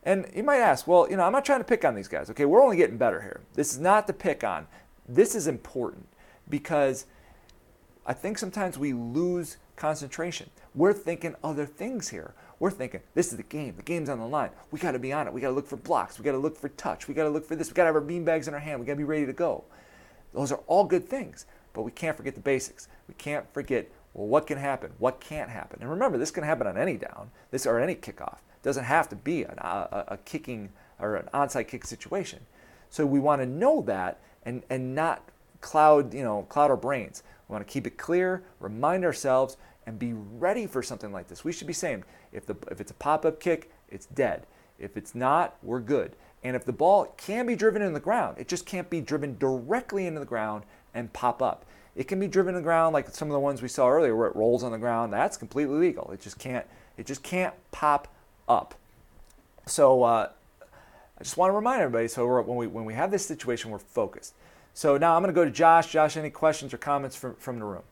And 0.03 0.27
you 0.35 0.43
might 0.43 0.59
ask, 0.59 0.87
well, 0.87 1.09
you 1.09 1.15
know, 1.15 1.23
I'm 1.23 1.31
not 1.31 1.45
trying 1.45 1.59
to 1.59 1.65
pick 1.65 1.85
on 1.85 1.93
these 1.93 2.07
guys, 2.07 2.29
okay? 2.31 2.45
We're 2.45 2.61
only 2.61 2.77
getting 2.77 2.97
better 2.97 3.21
here. 3.21 3.41
This 3.53 3.73
is 3.73 3.79
not 3.79 4.07
to 4.07 4.13
pick 4.13 4.43
on. 4.43 4.67
This 5.07 5.35
is 5.35 5.47
important 5.47 6.07
because 6.49 7.05
I 8.05 8.13
think 8.13 8.37
sometimes 8.37 8.77
we 8.77 8.93
lose 8.93 9.57
concentration. 9.75 10.49
We're 10.73 10.93
thinking 10.93 11.35
other 11.43 11.65
things 11.65 12.09
here. 12.09 12.33
We're 12.59 12.71
thinking, 12.71 13.01
this 13.15 13.31
is 13.31 13.37
the 13.37 13.43
game. 13.43 13.75
The 13.75 13.83
game's 13.83 14.09
on 14.09 14.19
the 14.19 14.27
line. 14.27 14.51
We 14.71 14.79
got 14.79 14.91
to 14.91 14.99
be 14.99 15.11
on 15.13 15.27
it. 15.27 15.33
We 15.33 15.41
got 15.41 15.49
to 15.49 15.53
look 15.53 15.67
for 15.67 15.77
blocks. 15.77 16.19
We 16.19 16.25
got 16.25 16.33
to 16.33 16.37
look 16.37 16.57
for 16.57 16.69
touch. 16.69 17.07
We 17.07 17.13
got 17.13 17.23
to 17.23 17.29
look 17.29 17.45
for 17.47 17.55
this. 17.55 17.69
We 17.69 17.73
got 17.73 17.83
to 17.83 17.87
have 17.87 17.95
our 17.95 18.01
bean 18.01 18.23
bags 18.23 18.47
in 18.47 18.53
our 18.53 18.59
hand. 18.59 18.79
We 18.79 18.85
got 18.85 18.93
to 18.93 18.97
be 18.97 19.03
ready 19.03 19.25
to 19.25 19.33
go. 19.33 19.63
Those 20.33 20.51
are 20.51 20.59
all 20.67 20.83
good 20.83 21.07
things, 21.07 21.45
but 21.73 21.81
we 21.81 21.91
can't 21.91 22.15
forget 22.15 22.35
the 22.35 22.41
basics. 22.41 22.87
We 23.07 23.15
can't 23.15 23.51
forget, 23.53 23.89
well, 24.13 24.27
what 24.27 24.47
can 24.47 24.57
happen? 24.57 24.91
What 24.97 25.19
can't 25.19 25.49
happen? 25.49 25.79
And 25.81 25.89
remember, 25.89 26.17
this 26.17 26.31
can 26.31 26.43
happen 26.43 26.67
on 26.67 26.77
any 26.77 26.97
down, 26.97 27.31
this 27.49 27.65
or 27.65 27.79
any 27.79 27.95
kickoff. 27.95 28.39
It 28.39 28.63
doesn't 28.63 28.83
have 28.83 29.09
to 29.09 29.15
be 29.15 29.43
an, 29.43 29.57
uh, 29.59 29.87
a, 30.09 30.13
a 30.13 30.17
kicking 30.17 30.69
or 30.99 31.15
an 31.15 31.29
onside 31.33 31.67
kick 31.67 31.85
situation. 31.85 32.39
So 32.89 33.05
we 33.05 33.19
want 33.19 33.41
to 33.41 33.45
know 33.45 33.81
that 33.83 34.19
and, 34.43 34.63
and 34.69 34.93
not 34.93 35.23
cloud, 35.61 36.13
you 36.13 36.23
know, 36.23 36.43
cloud 36.49 36.71
our 36.71 36.77
brains. 36.77 37.23
We 37.47 37.53
want 37.53 37.65
to 37.65 37.71
keep 37.71 37.87
it 37.87 37.97
clear, 37.97 38.43
remind 38.59 39.05
ourselves, 39.05 39.57
and 39.85 39.97
be 39.97 40.13
ready 40.13 40.67
for 40.67 40.83
something 40.83 41.11
like 41.11 41.27
this. 41.27 41.43
We 41.43 41.53
should 41.53 41.67
be 41.67 41.73
saying, 41.73 42.03
if, 42.31 42.45
the, 42.45 42.55
if 42.69 42.81
it's 42.81 42.91
a 42.91 42.95
pop 42.95 43.25
up 43.25 43.39
kick, 43.39 43.71
it's 43.89 44.05
dead. 44.07 44.45
If 44.77 44.97
it's 44.97 45.15
not, 45.15 45.55
we're 45.63 45.79
good. 45.79 46.15
And 46.43 46.55
if 46.55 46.65
the 46.65 46.73
ball 46.73 47.13
can 47.17 47.45
be 47.45 47.55
driven 47.55 47.81
in 47.81 47.93
the 47.93 47.99
ground, 47.99 48.37
it 48.39 48.47
just 48.47 48.65
can't 48.65 48.89
be 48.89 48.99
driven 48.99 49.37
directly 49.37 50.07
into 50.07 50.19
the 50.19 50.25
ground 50.25 50.63
and 50.93 51.13
pop 51.13 51.41
up. 51.41 51.65
It 51.95 52.07
can 52.07 52.19
be 52.19 52.27
driven 52.27 52.55
in 52.55 52.61
the 52.61 52.63
ground 52.63 52.93
like 52.93 53.09
some 53.09 53.27
of 53.27 53.33
the 53.33 53.39
ones 53.39 53.61
we 53.61 53.67
saw 53.67 53.89
earlier 53.89 54.15
where 54.15 54.27
it 54.27 54.35
rolls 54.35 54.63
on 54.63 54.71
the 54.71 54.77
ground. 54.77 55.11
That's 55.11 55.37
completely 55.37 55.77
legal. 55.77 56.11
It 56.11 56.21
just 56.21 56.39
can't, 56.39 56.65
it 56.97 57.05
just 57.05 57.23
can't 57.23 57.53
pop 57.71 58.07
up. 58.47 58.75
So 59.65 60.03
uh, 60.03 60.29
I 60.61 61.23
just 61.23 61.37
want 61.37 61.51
to 61.51 61.55
remind 61.55 61.81
everybody 61.81 62.07
so 62.07 62.41
when, 62.41 62.57
we, 62.57 62.67
when 62.67 62.85
we 62.85 62.93
have 62.93 63.11
this 63.11 63.25
situation, 63.25 63.71
we're 63.71 63.79
focused. 63.79 64.33
So 64.73 64.97
now 64.97 65.15
I'm 65.15 65.21
going 65.21 65.33
to 65.33 65.39
go 65.39 65.43
to 65.43 65.51
Josh. 65.51 65.91
Josh, 65.91 66.15
any 66.15 66.29
questions 66.29 66.73
or 66.73 66.77
comments 66.77 67.15
from, 67.15 67.35
from 67.35 67.59
the 67.59 67.65
room? 67.65 67.83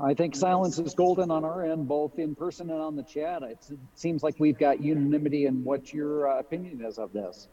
I 0.00 0.12
think 0.12 0.34
silence 0.34 0.78
is 0.78 0.92
golden 0.94 1.30
on 1.30 1.44
our 1.44 1.64
end, 1.64 1.86
both 1.86 2.18
in 2.18 2.34
person 2.34 2.70
and 2.70 2.80
on 2.80 2.96
the 2.96 3.02
chat. 3.04 3.42
it 3.42 3.58
seems 3.94 4.22
like 4.24 4.34
we've 4.38 4.58
got 4.58 4.82
unanimity 4.82 5.46
in 5.46 5.62
what 5.62 5.92
your 5.92 6.28
uh, 6.28 6.40
opinion 6.40 6.84
is 6.84 6.98
of 6.98 7.12
this. 7.12 7.46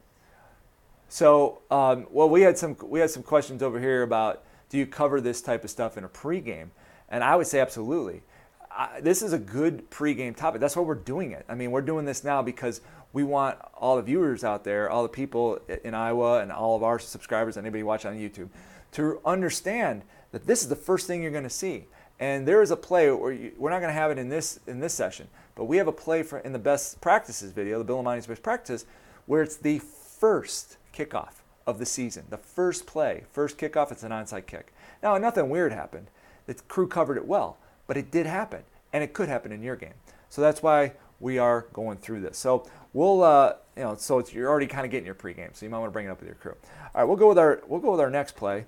So, 1.08 1.62
um, 1.70 2.08
well, 2.10 2.30
we 2.30 2.42
had 2.42 2.58
some 2.58 2.76
we 2.82 3.00
had 3.00 3.12
some 3.12 3.22
questions 3.22 3.62
over 3.62 3.80
here 3.80 4.02
about 4.02 4.44
do 4.72 4.78
you 4.78 4.88
cover 4.88 5.20
this 5.20 5.42
type 5.42 5.66
of 5.66 5.70
stuff 5.70 5.98
in 5.98 6.06
a 6.06 6.10
pregame, 6.10 6.70
and 7.10 7.26
I 7.26 7.36
would 7.36 7.46
say 7.46 7.60
absolutely. 7.60 8.24
I, 8.72 9.02
this 9.02 9.22
is 9.22 9.34
a 9.34 9.38
good 9.38 9.92
pregame 9.92 10.34
topic. 10.34 10.62
That's 10.62 10.78
why 10.78 10.84
we're 10.84 10.96
doing 10.96 11.34
it. 11.34 11.46
I 11.50 11.56
mean, 11.56 11.72
we're 11.72 11.82
doing 11.82 12.06
this 12.06 12.24
now 12.24 12.42
because 12.42 12.80
we 13.12 13.26
want 13.26 13.58
all 13.76 13.98
the 13.98 14.02
viewers 14.02 14.46
out 14.46 14.64
there, 14.64 14.90
all 14.90 15.04
the 15.04 15.10
people 15.10 15.60
in 15.84 15.94
Iowa, 15.94 16.40
and 16.40 16.54
all 16.54 16.78
of 16.78 16.84
our 16.84 17.00
subscribers, 17.00 17.58
anybody 17.58 17.84
watching 17.84 18.12
on 18.12 18.18
YouTube, 18.18 18.48
to 18.94 19.20
understand 19.26 20.04
that 20.32 20.48
this 20.48 20.62
is 20.62 20.70
the 20.70 20.76
first 20.78 21.06
thing 21.06 21.22
you're 21.22 21.32
going 21.32 21.44
to 21.44 21.50
see. 21.50 21.88
And 22.18 22.48
there 22.48 22.62
is 22.62 22.72
a 22.72 22.78
play 22.78 23.12
where 23.12 23.34
you, 23.34 23.52
we're 23.58 23.72
not 23.72 23.82
going 23.82 23.94
to 23.94 24.00
have 24.00 24.10
it 24.10 24.18
in 24.18 24.30
this 24.30 24.62
in 24.68 24.80
this 24.80 24.94
session, 24.94 25.28
but 25.56 25.66
we 25.66 25.76
have 25.76 25.90
a 25.90 25.92
play 25.92 26.24
for 26.24 26.40
in 26.40 26.54
the 26.54 26.60
best 26.60 27.02
practices 27.02 27.52
video, 27.52 27.78
the 27.78 27.84
Bill 27.84 28.02
LeMonnier's 28.02 28.28
best 28.28 28.42
practice, 28.42 28.86
where 29.26 29.42
it's 29.42 29.58
the 29.58 29.80
first 29.80 30.78
kickoff 30.96 31.41
of 31.68 31.80
the 31.80 31.86
season, 31.86 32.26
the 32.30 32.38
first 32.38 32.86
play, 32.86 33.24
first 33.32 33.58
kickoff. 33.58 33.92
It's 33.92 34.04
an 34.04 34.12
onside 34.12 34.48
kick. 34.48 34.74
Now, 35.02 35.18
nothing 35.18 35.50
weird 35.50 35.72
happened. 35.72 36.08
The 36.48 36.56
crew 36.56 36.88
covered 36.88 37.18
it 37.18 37.28
well, 37.28 37.58
but 37.88 37.98
it 37.98 38.12
did 38.12 38.26
happen, 38.26 38.64
and 38.94 39.04
it 39.04 39.14
could 39.14 39.30
happen 39.30 39.52
in 39.52 39.62
your 39.62 39.76
game. 39.76 39.94
So 40.30 40.42
that's 40.42 40.64
why 40.64 40.94
we 41.20 41.38
are 41.38 41.68
going 41.74 41.98
through 41.98 42.22
this. 42.22 42.38
So 42.38 42.68
we'll 42.94 43.24
uh, 43.24 43.56
you 43.76 43.84
know, 43.84 43.96
so 43.96 44.24
you're 44.32 44.50
already 44.50 44.68
kind 44.68 44.86
of 44.86 44.92
getting 44.92 45.06
your 45.06 45.16
pregame, 45.16 45.56
so 45.56 45.66
you 45.66 45.70
might 45.70 45.80
want 45.80 45.90
to 45.90 45.94
bring 45.94 46.08
it 46.08 46.10
up 46.10 46.20
with 46.20 46.28
your 46.28 46.36
crew. 46.36 46.56
All 46.94 47.02
right, 47.02 47.04
we'll 47.04 47.18
go 47.18 47.30
with 47.30 47.38
our 47.38 47.62
we'll 47.68 47.80
go 47.80 47.92
with 47.92 48.00
our 48.00 48.10
next 48.10 48.36
play, 48.36 48.66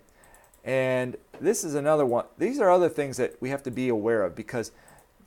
and 0.64 1.18
this 1.42 1.64
is 1.64 1.76
another 1.76 2.06
one. 2.06 2.26
These 2.38 2.60
are 2.60 2.70
other 2.70 2.90
things 2.90 3.18
that 3.18 3.36
we 3.42 3.50
have 3.50 3.64
to 3.64 3.72
be 3.72 3.90
aware 3.90 4.24
of 4.24 4.36
because 4.36 4.72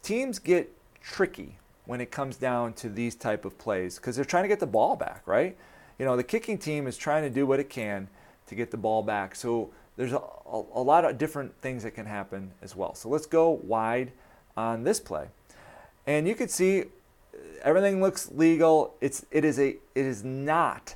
teams 0.03 0.39
get 0.39 0.73
tricky 1.03 1.59
when 1.85 2.01
it 2.01 2.11
comes 2.11 2.37
down 2.37 2.73
to 2.75 2.89
these 2.89 3.15
type 3.15 3.45
of 3.45 3.59
plays 3.59 3.97
because 3.97 4.17
they're 4.17 4.25
trying 4.25 4.45
to 4.45 4.49
get 4.49 4.61
the 4.61 4.67
ball 4.67 4.97
back, 4.97 5.23
right? 5.27 5.57
You 5.99 6.05
know, 6.05 6.17
the 6.17 6.25
kicking 6.25 6.59
team 6.59 6.87
is 6.87 6.97
trying 6.97 7.23
to 7.23 7.31
do 7.31 7.47
what 7.47 7.61
it 7.61 7.71
can 7.71 8.09
to 8.47 8.55
get 8.55 8.71
the 8.71 8.77
ball 8.77 9.03
back. 9.03 9.35
So 9.35 9.71
there's 9.97 10.13
a, 10.13 10.19
a, 10.19 10.63
a 10.75 10.83
lot 10.83 11.05
of 11.05 11.19
different 11.19 11.59
things 11.61 11.83
that 11.83 11.93
can 11.93 12.07
happen 12.07 12.53
as 12.63 12.77
well. 12.77 12.95
So 12.95 13.09
let's 13.09 13.27
go 13.27 13.51
wide 13.51 14.13
on 14.57 14.85
this 14.85 15.01
play. 15.01 15.29
And 16.07 16.29
you 16.29 16.35
can 16.35 16.49
see 16.49 16.83
uh, 16.83 16.85
everything 17.63 18.01
looks 18.01 18.31
legal. 18.33 18.95
It's 19.01 19.25
it 19.31 19.45
is 19.45 19.59
a 19.59 19.77
it 19.95 20.05
is 20.07 20.23
not 20.23 20.95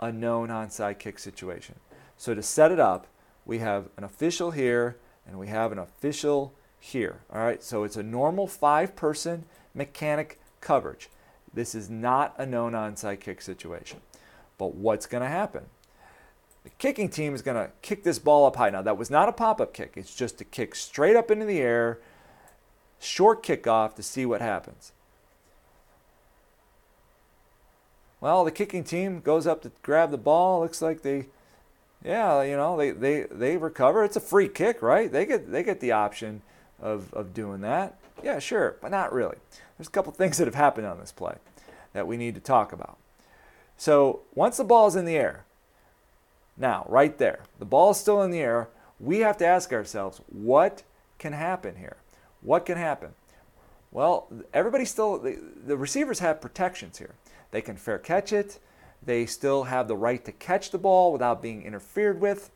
a 0.00 0.12
known 0.12 0.48
onside 0.48 0.98
kick 0.98 1.18
situation. 1.18 1.76
So 2.16 2.34
to 2.34 2.42
set 2.42 2.70
it 2.72 2.80
up, 2.80 3.06
we 3.46 3.58
have 3.58 3.88
an 3.96 4.04
official 4.04 4.50
here 4.50 4.96
and 5.26 5.38
we 5.38 5.46
have 5.46 5.72
an 5.72 5.78
official 5.78 6.52
here. 6.78 7.20
All 7.32 7.40
right, 7.40 7.62
so 7.62 7.84
it's 7.84 7.96
a 7.96 8.02
normal 8.02 8.46
five 8.46 8.96
person 8.96 9.44
mechanic 9.74 10.38
coverage. 10.60 11.08
This 11.52 11.74
is 11.74 11.88
not 11.88 12.34
a 12.38 12.46
known 12.46 12.72
onside 12.72 13.20
kick 13.20 13.40
situation. 13.42 14.00
But 14.60 14.74
what's 14.74 15.06
going 15.06 15.22
to 15.22 15.28
happen? 15.28 15.64
The 16.64 16.70
kicking 16.76 17.08
team 17.08 17.34
is 17.34 17.40
going 17.40 17.56
to 17.56 17.72
kick 17.80 18.04
this 18.04 18.18
ball 18.18 18.44
up 18.44 18.56
high. 18.56 18.68
Now, 18.68 18.82
that 18.82 18.98
was 18.98 19.10
not 19.10 19.26
a 19.26 19.32
pop 19.32 19.58
up 19.58 19.72
kick, 19.72 19.94
it's 19.96 20.14
just 20.14 20.38
a 20.42 20.44
kick 20.44 20.74
straight 20.74 21.16
up 21.16 21.30
into 21.30 21.46
the 21.46 21.60
air, 21.60 21.98
short 22.98 23.42
kickoff 23.42 23.94
to 23.94 24.02
see 24.02 24.26
what 24.26 24.42
happens. 24.42 24.92
Well, 28.20 28.44
the 28.44 28.50
kicking 28.50 28.84
team 28.84 29.20
goes 29.20 29.46
up 29.46 29.62
to 29.62 29.72
grab 29.80 30.10
the 30.10 30.18
ball. 30.18 30.60
Looks 30.60 30.82
like 30.82 31.00
they, 31.00 31.28
yeah, 32.04 32.42
you 32.42 32.54
know, 32.54 32.76
they, 32.76 32.90
they, 32.90 33.22
they 33.30 33.56
recover. 33.56 34.04
It's 34.04 34.16
a 34.16 34.20
free 34.20 34.48
kick, 34.48 34.82
right? 34.82 35.10
They 35.10 35.24
get 35.24 35.50
they 35.50 35.62
get 35.62 35.80
the 35.80 35.92
option 35.92 36.42
of, 36.82 37.14
of 37.14 37.32
doing 37.32 37.62
that. 37.62 37.98
Yeah, 38.22 38.38
sure, 38.38 38.76
but 38.82 38.90
not 38.90 39.14
really. 39.14 39.38
There's 39.78 39.88
a 39.88 39.90
couple 39.90 40.12
things 40.12 40.36
that 40.36 40.46
have 40.46 40.54
happened 40.54 40.86
on 40.86 41.00
this 41.00 41.12
play 41.12 41.36
that 41.94 42.06
we 42.06 42.18
need 42.18 42.34
to 42.34 42.42
talk 42.42 42.74
about. 42.74 42.98
So 43.80 44.20
once 44.34 44.58
the 44.58 44.64
ball 44.64 44.88
is 44.88 44.94
in 44.94 45.06
the 45.06 45.16
air, 45.16 45.46
now 46.58 46.84
right 46.86 47.16
there, 47.16 47.44
the 47.58 47.64
ball 47.64 47.92
is 47.92 47.96
still 47.96 48.20
in 48.20 48.30
the 48.30 48.40
air. 48.40 48.68
We 49.00 49.20
have 49.20 49.38
to 49.38 49.46
ask 49.46 49.72
ourselves, 49.72 50.20
what 50.28 50.82
can 51.18 51.32
happen 51.32 51.76
here? 51.76 51.96
What 52.42 52.66
can 52.66 52.76
happen? 52.76 53.14
Well, 53.90 54.28
everybody 54.52 54.84
still, 54.84 55.16
the, 55.18 55.38
the 55.66 55.78
receivers 55.78 56.18
have 56.18 56.42
protections 56.42 56.98
here. 56.98 57.14
They 57.52 57.62
can 57.62 57.78
fair 57.78 57.98
catch 57.98 58.34
it. 58.34 58.58
They 59.02 59.24
still 59.24 59.64
have 59.64 59.88
the 59.88 59.96
right 59.96 60.22
to 60.26 60.32
catch 60.32 60.72
the 60.72 60.78
ball 60.78 61.10
without 61.10 61.40
being 61.40 61.62
interfered 61.62 62.20
with. 62.20 62.50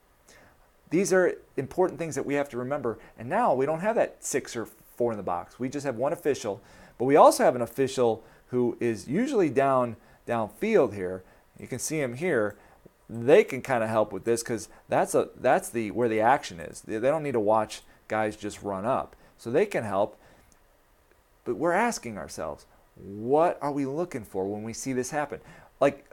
These 0.90 1.10
are 1.10 1.38
important 1.56 1.98
things 1.98 2.16
that 2.16 2.26
we 2.26 2.34
have 2.34 2.50
to 2.50 2.58
remember. 2.58 2.98
And 3.18 3.30
now 3.30 3.54
we 3.54 3.64
don't 3.64 3.80
have 3.80 3.96
that 3.96 4.22
six 4.22 4.54
or 4.54 4.66
four 4.96 5.12
in 5.12 5.16
the 5.16 5.22
box. 5.22 5.58
We 5.58 5.70
just 5.70 5.87
have 5.87 5.96
one 5.96 6.12
official, 6.12 6.60
but 6.98 7.06
we 7.06 7.16
also 7.16 7.44
have 7.44 7.56
an 7.56 7.62
official 7.62 8.22
who 8.48 8.76
is 8.78 9.08
usually 9.08 9.48
down 9.48 9.96
downfield 10.26 10.94
here. 10.94 11.22
You 11.58 11.66
can 11.66 11.78
see 11.78 12.00
him 12.00 12.14
here. 12.14 12.56
They 13.08 13.44
can 13.44 13.62
kind 13.62 13.84
of 13.84 13.90
help 13.90 14.12
with 14.12 14.24
this 14.24 14.42
because 14.42 14.68
that's 14.88 15.14
a 15.14 15.28
that's 15.38 15.68
the 15.68 15.90
where 15.90 16.08
the 16.08 16.20
action 16.20 16.58
is. 16.58 16.80
They 16.80 16.98
don't 16.98 17.22
need 17.22 17.32
to 17.32 17.40
watch 17.40 17.82
guys 18.08 18.37
just 18.37 18.62
run 18.62 18.84
up, 18.84 19.14
so 19.38 19.50
they 19.50 19.66
can 19.66 19.84
help. 19.84 20.16
But 21.44 21.56
we're 21.56 21.72
asking 21.72 22.16
ourselves, 22.16 22.64
what 22.96 23.58
are 23.60 23.72
we 23.72 23.84
looking 23.84 24.24
for 24.24 24.46
when 24.46 24.62
we 24.62 24.72
see 24.72 24.92
this 24.92 25.10
happen? 25.10 25.40
Like, 25.80 26.06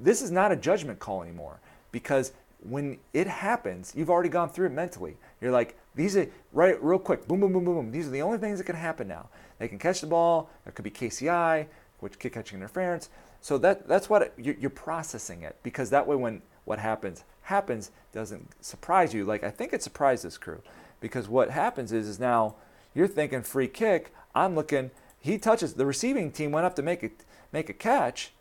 this 0.00 0.22
is 0.22 0.30
not 0.30 0.52
a 0.52 0.56
judgment 0.56 0.98
call 0.98 1.22
anymore 1.22 1.60
because 1.90 2.32
when 2.62 2.98
it 3.12 3.26
happens, 3.26 3.92
you've 3.94 4.10
already 4.10 4.28
gone 4.28 4.48
through 4.48 4.66
it 4.66 4.72
mentally. 4.72 5.16
You're 5.40 5.50
like, 5.50 5.76
these 5.94 6.16
are 6.16 6.26
right, 6.52 6.82
real 6.82 6.98
quick, 6.98 7.26
boom, 7.26 7.40
boom, 7.40 7.52
boom, 7.52 7.64
boom, 7.64 7.74
boom. 7.74 7.92
These 7.92 8.06
are 8.06 8.10
the 8.10 8.22
only 8.22 8.38
things 8.38 8.58
that 8.58 8.64
can 8.64 8.76
happen 8.76 9.08
now. 9.08 9.28
They 9.58 9.68
can 9.68 9.78
catch 9.78 10.00
the 10.00 10.06
ball. 10.06 10.48
There 10.64 10.72
could 10.72 10.84
be 10.84 10.90
KCI, 10.90 11.66
which 12.00 12.18
kick 12.18 12.34
catching 12.34 12.58
interference. 12.58 13.10
So 13.42 13.58
that 13.58 13.88
that's 13.88 14.08
what 14.08 14.22
it, 14.22 14.34
you're, 14.38 14.70
processing 14.70 15.42
it 15.42 15.56
because 15.64 15.90
that 15.90 16.06
way 16.06 16.16
when 16.16 16.42
what 16.64 16.78
happens 16.78 17.24
happens 17.42 17.90
doesn't 18.12 18.48
surprise 18.64 19.12
you. 19.12 19.24
Like 19.24 19.42
I 19.42 19.50
think 19.50 19.72
it 19.72 19.82
surprised 19.82 20.24
this 20.24 20.38
crew 20.38 20.62
because 21.00 21.28
what 21.28 21.50
happens 21.50 21.92
is 21.92 22.06
is 22.08 22.20
now 22.20 22.54
you're 22.94 23.08
thinking 23.08 23.42
free 23.42 23.66
kick. 23.66 24.14
I'm 24.32 24.54
looking 24.54 24.92
he 25.18 25.38
touches 25.38 25.74
the 25.74 25.84
receiving 25.84 26.30
team 26.30 26.52
went 26.52 26.66
up 26.66 26.76
to 26.76 26.82
make 26.82 27.02
it 27.02 27.24
make 27.50 27.68
a 27.68 27.74
catch. 27.74 28.32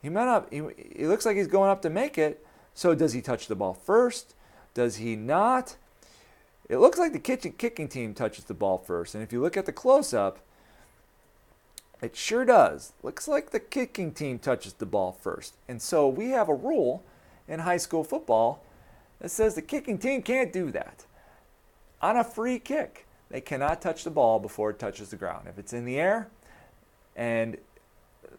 He 0.00 0.08
went 0.08 0.28
up. 0.28 0.52
He, 0.52 0.62
he 0.96 1.06
looks 1.06 1.26
like 1.26 1.36
he's 1.36 1.46
going 1.46 1.70
up 1.70 1.82
to 1.82 1.90
make 1.90 2.16
it. 2.16 2.44
So 2.74 2.94
does 2.94 3.12
he 3.12 3.20
touch 3.20 3.48
the 3.48 3.54
ball 3.54 3.74
first? 3.74 4.34
Does 4.72 4.96
he 4.96 5.16
not? 5.16 5.76
It 6.68 6.78
looks 6.78 6.98
like 6.98 7.12
the 7.12 7.18
kitchen, 7.18 7.52
kicking 7.56 7.88
team 7.88 8.14
touches 8.14 8.44
the 8.44 8.54
ball 8.54 8.78
first. 8.78 9.14
And 9.14 9.22
if 9.22 9.32
you 9.32 9.40
look 9.40 9.56
at 9.56 9.66
the 9.66 9.72
close 9.72 10.12
up, 10.12 10.40
it 12.02 12.16
sure 12.16 12.44
does. 12.44 12.92
Looks 13.02 13.26
like 13.26 13.50
the 13.50 13.60
kicking 13.60 14.12
team 14.12 14.38
touches 14.38 14.74
the 14.74 14.86
ball 14.86 15.12
first. 15.12 15.56
And 15.68 15.80
so 15.80 16.08
we 16.08 16.30
have 16.30 16.48
a 16.48 16.54
rule 16.54 17.02
in 17.48 17.60
high 17.60 17.78
school 17.78 18.04
football 18.04 18.62
that 19.20 19.30
says 19.30 19.54
the 19.54 19.62
kicking 19.62 19.98
team 19.98 20.22
can't 20.22 20.52
do 20.52 20.70
that. 20.72 21.06
On 22.02 22.16
a 22.16 22.24
free 22.24 22.58
kick, 22.58 23.06
they 23.30 23.40
cannot 23.40 23.80
touch 23.80 24.04
the 24.04 24.10
ball 24.10 24.38
before 24.38 24.70
it 24.70 24.78
touches 24.78 25.08
the 25.08 25.16
ground. 25.16 25.48
If 25.48 25.58
it's 25.58 25.72
in 25.72 25.84
the 25.84 25.98
air, 25.98 26.28
and 27.16 27.56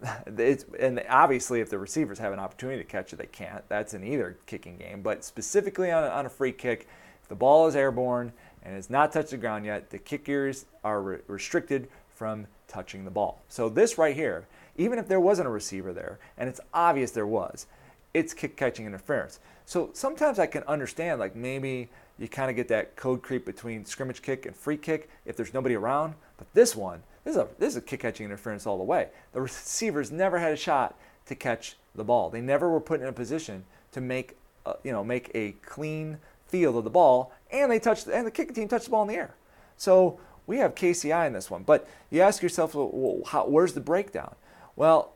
it's 0.27 0.65
and 0.79 1.03
obviously 1.09 1.59
if 1.59 1.69
the 1.69 1.79
receivers 1.79 2.19
have 2.19 2.33
an 2.33 2.39
opportunity 2.39 2.77
to 2.77 2.87
catch 2.87 3.11
it, 3.11 3.17
they 3.17 3.25
can't. 3.25 3.67
That's 3.69 3.93
in 3.93 4.03
either 4.03 4.37
kicking 4.45 4.77
game. 4.77 5.01
But 5.01 5.23
specifically 5.23 5.91
on 5.91 6.03
a, 6.03 6.07
on 6.07 6.25
a 6.27 6.29
free 6.29 6.51
kick, 6.51 6.87
if 7.21 7.27
the 7.27 7.35
ball 7.35 7.67
is 7.67 7.75
airborne 7.75 8.31
and 8.61 8.75
has 8.75 8.89
not 8.89 9.11
touched 9.11 9.31
the 9.31 9.37
ground 9.37 9.65
yet, 9.65 9.89
the 9.89 9.97
kickers 9.97 10.65
are 10.83 11.01
re- 11.01 11.19
restricted 11.27 11.89
from 12.17 12.47
touching 12.67 13.05
the 13.05 13.11
ball. 13.11 13.41
So 13.47 13.69
this 13.69 13.97
right 13.97 14.15
here, 14.15 14.47
even 14.75 14.97
if 14.97 15.07
there 15.07 15.19
wasn't 15.19 15.47
a 15.47 15.51
receiver 15.51 15.93
there, 15.93 16.17
and 16.37 16.49
it's 16.49 16.59
obvious 16.73 17.11
there 17.11 17.27
was, 17.27 17.67
it's 18.13 18.33
kick 18.33 18.57
catching 18.57 18.87
interference. 18.87 19.39
So 19.65 19.91
sometimes 19.93 20.39
I 20.39 20.47
can 20.47 20.63
understand 20.63 21.19
like 21.19 21.35
maybe 21.35 21.89
you 22.17 22.27
kind 22.27 22.49
of 22.49 22.55
get 22.55 22.67
that 22.69 22.95
code 22.95 23.21
creep 23.21 23.45
between 23.45 23.85
scrimmage 23.85 24.21
kick 24.21 24.45
and 24.45 24.55
free 24.55 24.77
kick 24.77 25.09
if 25.25 25.35
there's 25.35 25.53
nobody 25.53 25.75
around. 25.75 26.15
But 26.37 26.47
this 26.53 26.75
one, 26.75 27.03
this 27.23 27.35
is 27.35 27.41
a 27.41 27.47
this 27.59 27.73
is 27.73 27.77
a 27.77 27.81
kick 27.81 27.99
catching 27.99 28.25
interference 28.25 28.65
all 28.65 28.77
the 28.77 28.83
way. 28.83 29.09
The 29.33 29.41
receivers 29.41 30.11
never 30.11 30.39
had 30.39 30.53
a 30.53 30.57
shot 30.57 30.97
to 31.27 31.35
catch 31.35 31.75
the 31.93 32.03
ball. 32.03 32.29
They 32.29 32.41
never 32.41 32.69
were 32.69 32.79
put 32.79 33.01
in 33.01 33.07
a 33.07 33.13
position 33.13 33.65
to 33.91 34.01
make 34.01 34.37
uh, 34.65 34.73
you 34.83 34.91
know 34.91 35.03
make 35.03 35.29
a 35.35 35.51
clean 35.63 36.17
field 36.47 36.75
of 36.77 36.83
the 36.83 36.89
ball, 36.89 37.31
and 37.51 37.71
they 37.71 37.79
touched 37.79 38.07
and 38.07 38.25
the 38.25 38.31
kicking 38.31 38.55
team 38.55 38.67
touched 38.67 38.85
the 38.85 38.91
ball 38.91 39.03
in 39.03 39.09
the 39.09 39.15
air. 39.15 39.35
So 39.77 40.19
we 40.47 40.57
have 40.57 40.73
KCI 40.73 41.27
in 41.27 41.33
this 41.33 41.51
one. 41.51 41.63
But 41.63 41.87
you 42.09 42.21
ask 42.21 42.41
yourself, 42.41 42.73
well, 42.73 43.21
how, 43.27 43.45
where's 43.45 43.73
the 43.73 43.81
breakdown? 43.81 44.35
Well, 44.75 45.13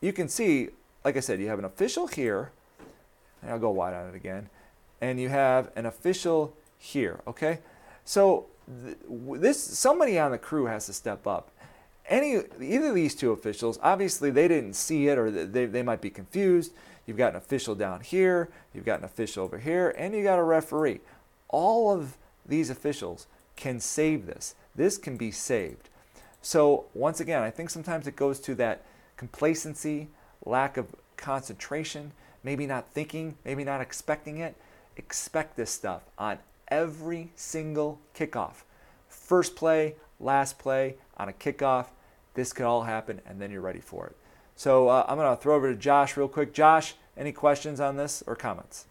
you 0.00 0.12
can 0.12 0.28
see, 0.28 0.70
like 1.04 1.16
I 1.16 1.20
said, 1.20 1.40
you 1.40 1.48
have 1.48 1.58
an 1.58 1.64
official 1.64 2.06
here. 2.06 2.52
I'll 3.46 3.58
go 3.58 3.70
wide 3.70 3.92
on 3.92 4.08
it 4.08 4.14
again 4.14 4.48
and 5.02 5.20
you 5.20 5.28
have 5.28 5.70
an 5.76 5.84
official 5.84 6.56
here, 6.78 7.20
okay? 7.26 7.58
So 8.04 8.46
th- 8.84 8.96
this 9.40 9.60
somebody 9.60 10.18
on 10.18 10.30
the 10.30 10.38
crew 10.38 10.66
has 10.66 10.86
to 10.86 10.92
step 10.94 11.26
up. 11.26 11.50
Any 12.08 12.40
either 12.60 12.88
of 12.88 12.94
these 12.94 13.14
two 13.14 13.32
officials, 13.32 13.78
obviously 13.82 14.30
they 14.30 14.48
didn't 14.48 14.74
see 14.74 15.08
it 15.08 15.18
or 15.18 15.30
they, 15.30 15.66
they 15.66 15.82
might 15.82 16.00
be 16.00 16.08
confused. 16.08 16.72
You've 17.04 17.16
got 17.16 17.32
an 17.32 17.36
official 17.36 17.74
down 17.74 18.00
here, 18.00 18.48
you've 18.72 18.84
got 18.84 19.00
an 19.00 19.04
official 19.04 19.44
over 19.44 19.58
here, 19.58 19.90
and 19.98 20.14
you 20.14 20.22
got 20.22 20.38
a 20.38 20.42
referee. 20.42 21.00
All 21.48 21.92
of 21.92 22.16
these 22.46 22.70
officials 22.70 23.26
can 23.56 23.80
save 23.80 24.26
this. 24.26 24.54
This 24.74 24.98
can 24.98 25.16
be 25.16 25.30
saved. 25.30 25.88
So 26.40 26.86
once 26.94 27.20
again, 27.20 27.42
I 27.42 27.50
think 27.50 27.70
sometimes 27.70 28.06
it 28.06 28.16
goes 28.16 28.40
to 28.40 28.54
that 28.56 28.84
complacency, 29.16 30.08
lack 30.44 30.76
of 30.76 30.94
concentration, 31.16 32.12
maybe 32.42 32.66
not 32.66 32.88
thinking, 32.88 33.36
maybe 33.44 33.64
not 33.64 33.80
expecting 33.80 34.38
it 34.38 34.56
expect 34.96 35.56
this 35.56 35.70
stuff 35.70 36.02
on 36.18 36.38
every 36.68 37.30
single 37.34 38.00
kickoff. 38.14 38.62
First 39.08 39.56
play, 39.56 39.96
last 40.20 40.58
play, 40.58 40.96
on 41.16 41.28
a 41.28 41.32
kickoff, 41.32 41.86
this 42.34 42.52
could 42.52 42.64
all 42.64 42.82
happen, 42.82 43.20
and 43.26 43.40
then 43.40 43.50
you're 43.50 43.60
ready 43.60 43.80
for 43.80 44.06
it. 44.06 44.16
So 44.56 44.88
uh, 44.88 45.04
I'm 45.08 45.16
going 45.16 45.34
to 45.34 45.40
throw 45.40 45.54
over 45.54 45.72
to 45.72 45.78
Josh 45.78 46.16
real 46.16 46.28
quick. 46.28 46.52
Josh, 46.54 46.94
any 47.16 47.32
questions 47.32 47.80
on 47.80 47.96
this 47.96 48.22
or 48.26 48.36
comments? 48.36 48.86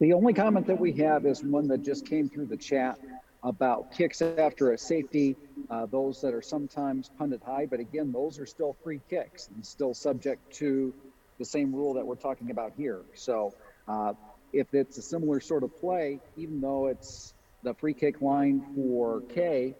The 0.00 0.12
only 0.12 0.32
comment 0.32 0.66
that 0.68 0.78
we 0.78 0.92
have 0.94 1.26
is 1.26 1.42
one 1.42 1.68
that 1.68 1.82
just 1.82 2.06
came 2.06 2.28
through 2.28 2.46
the 2.46 2.56
chat 2.56 2.98
about 3.42 3.92
kicks 3.92 4.22
after 4.22 4.72
a 4.72 4.78
safety, 4.78 5.36
uh, 5.70 5.86
those 5.86 6.20
that 6.20 6.34
are 6.34 6.42
sometimes 6.42 7.10
punted 7.18 7.42
high, 7.44 7.66
but 7.66 7.80
again, 7.80 8.12
those 8.12 8.38
are 8.38 8.46
still 8.46 8.76
free 8.84 9.00
kicks 9.10 9.48
and 9.54 9.64
still 9.64 9.94
subject 9.94 10.52
to 10.54 10.94
the 11.38 11.44
same 11.44 11.74
rule 11.74 11.94
that 11.94 12.06
we're 12.06 12.16
talking 12.16 12.50
about 12.50 12.72
here. 12.76 13.02
So 13.14 13.54
uh, 13.88 14.14
if 14.52 14.72
it's 14.74 14.98
a 14.98 15.02
similar 15.02 15.40
sort 15.40 15.62
of 15.62 15.76
play, 15.80 16.20
even 16.36 16.60
though 16.60 16.86
it's 16.86 17.34
the 17.62 17.74
free 17.74 17.94
kick 17.94 18.20
line 18.22 18.64
for 18.74 19.22
K 19.34 19.74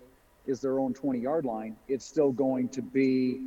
is 0.47 0.61
their 0.61 0.79
own 0.79 0.95
20 0.95 1.19
yard 1.21 1.45
line, 1.45 1.77
it's 1.89 2.07
still 2.07 2.33
going 2.33 2.69
to 2.71 2.83
be 2.83 3.41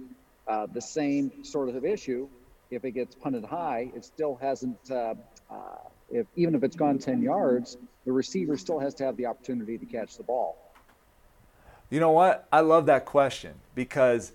Uh, 0.48 0.66
the 0.74 0.82
same 0.82 1.32
sort 1.44 1.70
of 1.70 1.86
issue, 1.86 2.28
if 2.72 2.84
it 2.84 2.92
gets 2.92 3.16
punted 3.16 3.46
high, 3.46 3.92
it 3.96 4.04
still 4.04 4.36
hasn't, 4.42 4.80
uh, 4.90 5.14
uh, 5.50 5.78
if, 6.12 6.28
even 6.36 6.56
if 6.56 6.64
it's 6.64 6.76
gone 6.76 7.00
10 7.00 7.22
yards, 7.22 7.78
the 8.06 8.12
receiver 8.12 8.58
still 8.58 8.80
has 8.80 8.94
to 8.96 9.04
have 9.04 9.18
the 9.18 9.26
opportunity 9.26 9.78
to 9.78 9.86
catch 9.86 10.18
the 10.18 10.24
ball. 10.24 10.58
You 11.90 12.00
know 12.00 12.12
what? 12.12 12.48
I 12.52 12.62
love 12.62 12.86
that 12.86 13.06
question 13.06 13.54
because 13.76 14.32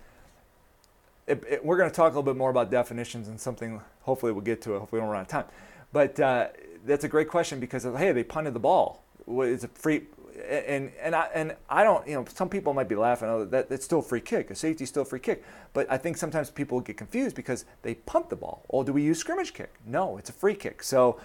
it, 1.27 1.43
it, 1.49 1.65
we're 1.65 1.79
going 1.79 1.91
to 1.91 1.95
talk 1.95 2.13
a 2.13 2.19
little 2.19 2.23
bit 2.23 2.37
more 2.37 2.51
about 2.51 2.71
definitions 2.71 3.29
and 3.29 3.41
something. 3.41 3.81
Hopefully, 4.03 4.33
we'll 4.33 4.45
get 4.45 4.61
to 4.63 4.77
it. 4.77 4.79
Hopefully, 4.79 5.01
we 5.01 5.05
don't 5.05 5.11
run 5.11 5.21
out 5.21 5.23
of 5.23 5.29
time. 5.29 5.45
But 5.93 6.21
uh, 6.21 6.49
that's 6.85 7.05
a 7.05 7.09
great 7.09 7.29
question 7.29 7.59
because 7.59 7.85
hey, 7.85 8.13
they 8.13 8.23
punted 8.23 8.55
the 8.55 8.61
ball. 8.61 9.03
It's 9.27 9.65
a 9.65 9.69
free, 9.69 10.03
and 10.49 10.93
and 11.01 11.15
I 11.17 11.29
and 11.35 11.57
I 11.71 11.83
don't. 11.83 12.07
You 12.07 12.15
know, 12.17 12.25
some 12.33 12.49
people 12.49 12.75
might 12.75 12.89
be 12.89 12.95
laughing. 12.95 13.29
Oh, 13.29 13.45
that 13.47 13.71
that's 13.71 13.85
still 13.85 14.01
a 14.01 14.03
free 14.03 14.21
kick. 14.21 14.51
A 14.51 14.55
safety's 14.55 14.91
still 14.91 15.03
a 15.03 15.07
free 15.07 15.19
kick. 15.19 15.43
But 15.73 15.91
I 15.91 15.97
think 15.97 16.19
sometimes 16.19 16.51
people 16.51 16.81
get 16.81 16.97
confused 16.97 17.35
because 17.35 17.65
they 17.83 17.95
punt 17.95 18.29
the 18.29 18.37
ball. 18.37 18.65
Oh, 18.71 18.85
do 18.85 18.93
we 18.93 19.03
use 19.03 19.19
scrimmage 19.19 19.55
kick? 19.55 19.73
No, 19.87 20.19
it's 20.19 20.31
a 20.31 20.35
free 20.35 20.55
kick. 20.55 20.83
So. 20.83 21.19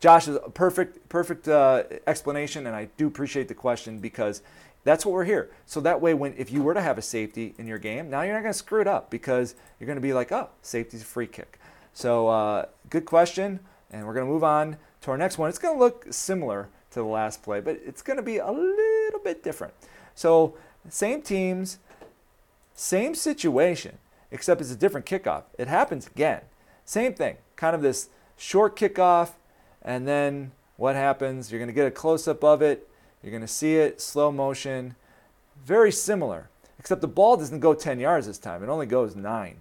Josh 0.00 0.28
is 0.28 0.36
a 0.36 0.50
perfect, 0.50 1.08
perfect 1.08 1.48
uh, 1.48 1.84
explanation, 2.06 2.66
and 2.66 2.76
I 2.76 2.88
do 2.96 3.06
appreciate 3.06 3.48
the 3.48 3.54
question 3.54 3.98
because 3.98 4.42
that's 4.84 5.06
what 5.06 5.12
we're 5.12 5.24
here. 5.24 5.50
So 5.64 5.80
that 5.80 6.00
way, 6.00 6.12
when 6.12 6.34
if 6.36 6.52
you 6.52 6.62
were 6.62 6.74
to 6.74 6.82
have 6.82 6.98
a 6.98 7.02
safety 7.02 7.54
in 7.58 7.66
your 7.66 7.78
game, 7.78 8.10
now 8.10 8.22
you're 8.22 8.34
not 8.34 8.42
going 8.42 8.52
to 8.52 8.58
screw 8.58 8.80
it 8.80 8.86
up 8.86 9.10
because 9.10 9.54
you're 9.78 9.86
going 9.86 9.96
to 9.96 10.02
be 10.02 10.12
like, 10.12 10.30
oh, 10.30 10.50
safety's 10.62 11.02
a 11.02 11.06
free 11.06 11.26
kick. 11.26 11.58
So 11.94 12.28
uh, 12.28 12.66
good 12.90 13.06
question, 13.06 13.60
and 13.90 14.06
we're 14.06 14.14
going 14.14 14.26
to 14.26 14.32
move 14.32 14.44
on 14.44 14.76
to 15.02 15.10
our 15.10 15.16
next 15.16 15.38
one. 15.38 15.48
It's 15.48 15.58
going 15.58 15.74
to 15.74 15.80
look 15.80 16.06
similar 16.10 16.68
to 16.90 17.00
the 17.00 17.06
last 17.06 17.42
play, 17.42 17.60
but 17.60 17.80
it's 17.84 18.02
going 18.02 18.18
to 18.18 18.22
be 18.22 18.38
a 18.38 18.50
little 18.50 19.20
bit 19.22 19.42
different. 19.42 19.72
So 20.14 20.54
same 20.88 21.22
teams, 21.22 21.78
same 22.74 23.14
situation, 23.14 23.98
except 24.30 24.60
it's 24.60 24.70
a 24.70 24.76
different 24.76 25.06
kickoff. 25.06 25.44
It 25.58 25.68
happens 25.68 26.06
again. 26.06 26.42
Same 26.84 27.14
thing, 27.14 27.36
kind 27.56 27.74
of 27.74 27.80
this 27.80 28.10
short 28.36 28.76
kickoff, 28.76 29.30
and 29.84 30.06
then 30.08 30.52
what 30.76 30.96
happens? 30.96 31.50
You're 31.50 31.60
going 31.60 31.68
to 31.68 31.74
get 31.74 31.86
a 31.86 31.90
close 31.90 32.26
up 32.26 32.42
of 32.42 32.62
it 32.62 32.88
you're 33.24 33.30
going 33.30 33.40
to 33.40 33.48
see 33.48 33.76
it 33.76 34.02
slow 34.02 34.30
motion, 34.30 34.96
very 35.64 35.90
similar, 35.90 36.50
except 36.78 37.00
the 37.00 37.08
ball 37.08 37.38
doesn't 37.38 37.60
go 37.60 37.72
10 37.72 37.98
yards 37.98 38.26
this 38.26 38.36
time. 38.36 38.62
It 38.62 38.68
only 38.68 38.84
goes 38.84 39.16
nine. 39.16 39.56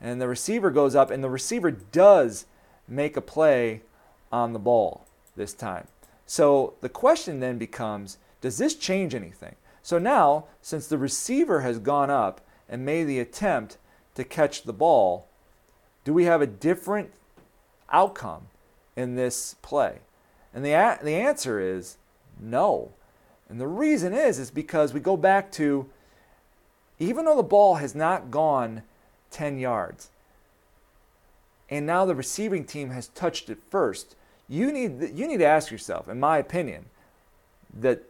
And 0.00 0.20
the 0.20 0.28
receiver 0.28 0.70
goes 0.70 0.94
up, 0.94 1.10
and 1.10 1.24
the 1.24 1.28
receiver 1.28 1.72
does 1.72 2.46
make 2.86 3.16
a 3.16 3.20
play 3.20 3.82
on 4.30 4.52
the 4.52 4.60
ball 4.60 5.04
this 5.34 5.52
time. 5.52 5.88
So 6.26 6.74
the 6.80 6.88
question 6.88 7.40
then 7.40 7.58
becomes 7.58 8.18
does 8.40 8.58
this 8.58 8.76
change 8.76 9.16
anything? 9.16 9.56
So 9.82 9.98
now, 9.98 10.44
since 10.62 10.86
the 10.86 10.98
receiver 10.98 11.62
has 11.62 11.80
gone 11.80 12.10
up 12.10 12.40
and 12.68 12.86
made 12.86 13.04
the 13.04 13.18
attempt 13.18 13.78
to 14.14 14.22
catch 14.22 14.62
the 14.62 14.72
ball, 14.72 15.26
do 16.04 16.12
we 16.12 16.24
have 16.26 16.40
a 16.40 16.46
different 16.46 17.10
outcome 17.90 18.46
in 18.98 19.14
this 19.14 19.54
play? 19.62 20.00
And 20.52 20.64
the, 20.64 20.72
a- 20.72 20.98
the 21.02 21.14
answer 21.14 21.60
is 21.60 21.96
no. 22.40 22.90
And 23.48 23.60
the 23.60 23.68
reason 23.68 24.12
is 24.12 24.38
is 24.38 24.50
because 24.50 24.92
we 24.92 25.00
go 25.00 25.16
back 25.16 25.50
to 25.52 25.88
even 26.98 27.24
though 27.24 27.36
the 27.36 27.42
ball 27.42 27.76
has 27.76 27.94
not 27.94 28.30
gone 28.30 28.82
10 29.30 29.58
yards 29.58 30.10
and 31.70 31.86
now 31.86 32.04
the 32.04 32.14
receiving 32.14 32.64
team 32.64 32.90
has 32.90 33.08
touched 33.08 33.48
it 33.48 33.58
first, 33.70 34.16
you 34.48 34.72
need 34.72 35.12
you 35.14 35.28
need 35.28 35.38
to 35.38 35.46
ask 35.46 35.70
yourself, 35.70 36.08
in 36.08 36.18
my 36.18 36.38
opinion, 36.38 36.86
that 37.78 38.02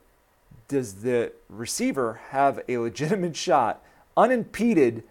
does 0.69 1.03
the 1.03 1.33
receiver 1.49 2.21
have 2.31 2.61
a 2.69 2.79
legitimate 2.79 3.37
shot, 3.47 3.83
unimpeded 4.17 5.03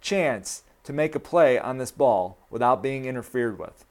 chance 0.00 0.62
to 0.84 0.92
make 0.92 1.14
a 1.14 1.20
play 1.20 1.58
on 1.58 1.78
this 1.78 1.90
ball 1.90 2.38
without 2.50 2.82
being 2.82 3.04
interfered 3.04 3.58
with? 3.58 3.84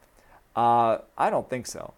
Uh, 0.56 1.00
I 1.18 1.30
don't 1.30 1.50
think 1.50 1.68
so. 1.68 1.94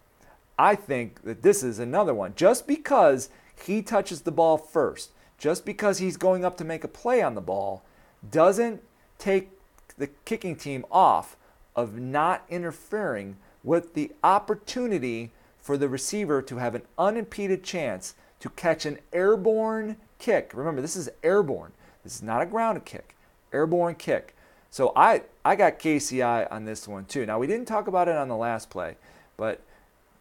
I 0.58 0.74
think 0.74 1.22
that 1.22 1.42
this 1.42 1.62
is 1.62 1.78
another 1.78 2.14
one. 2.14 2.34
Just 2.34 2.66
because 2.66 3.30
he 3.64 3.82
touches 3.82 4.22
the 4.22 4.32
ball 4.32 4.58
first, 4.58 5.10
just 5.38 5.64
because 5.64 5.98
he's 5.98 6.16
going 6.16 6.44
up 6.44 6.56
to 6.56 6.64
make 6.64 6.82
a 6.82 6.88
play 6.88 7.22
on 7.22 7.34
the 7.34 7.40
ball, 7.40 7.84
doesn't 8.28 8.82
take 9.18 9.50
the 9.96 10.08
kicking 10.24 10.56
team 10.56 10.84
off 10.90 11.36
of 11.76 11.98
not 11.98 12.44
interfering 12.48 13.36
with 13.62 13.94
the 13.94 14.10
opportunity 14.24 15.30
for 15.60 15.76
the 15.76 15.88
receiver 15.88 16.42
to 16.42 16.56
have 16.56 16.74
an 16.74 16.82
unimpeded 16.98 17.62
chance 17.62 18.14
to 18.40 18.48
catch 18.50 18.86
an 18.86 18.98
airborne 19.12 19.96
kick. 20.18 20.52
Remember, 20.54 20.80
this 20.80 20.96
is 20.96 21.08
airborne. 21.22 21.72
This 22.02 22.16
is 22.16 22.22
not 22.22 22.42
a 22.42 22.46
grounded 22.46 22.84
kick. 22.84 23.14
Airborne 23.52 23.94
kick. 23.94 24.34
So 24.70 24.92
I 24.94 25.22
I 25.44 25.56
got 25.56 25.78
KCI 25.78 26.50
on 26.50 26.64
this 26.64 26.86
one 26.86 27.04
too. 27.04 27.26
Now 27.26 27.38
we 27.38 27.46
didn't 27.46 27.66
talk 27.66 27.86
about 27.86 28.08
it 28.08 28.16
on 28.16 28.28
the 28.28 28.36
last 28.36 28.70
play, 28.70 28.96
but 29.36 29.60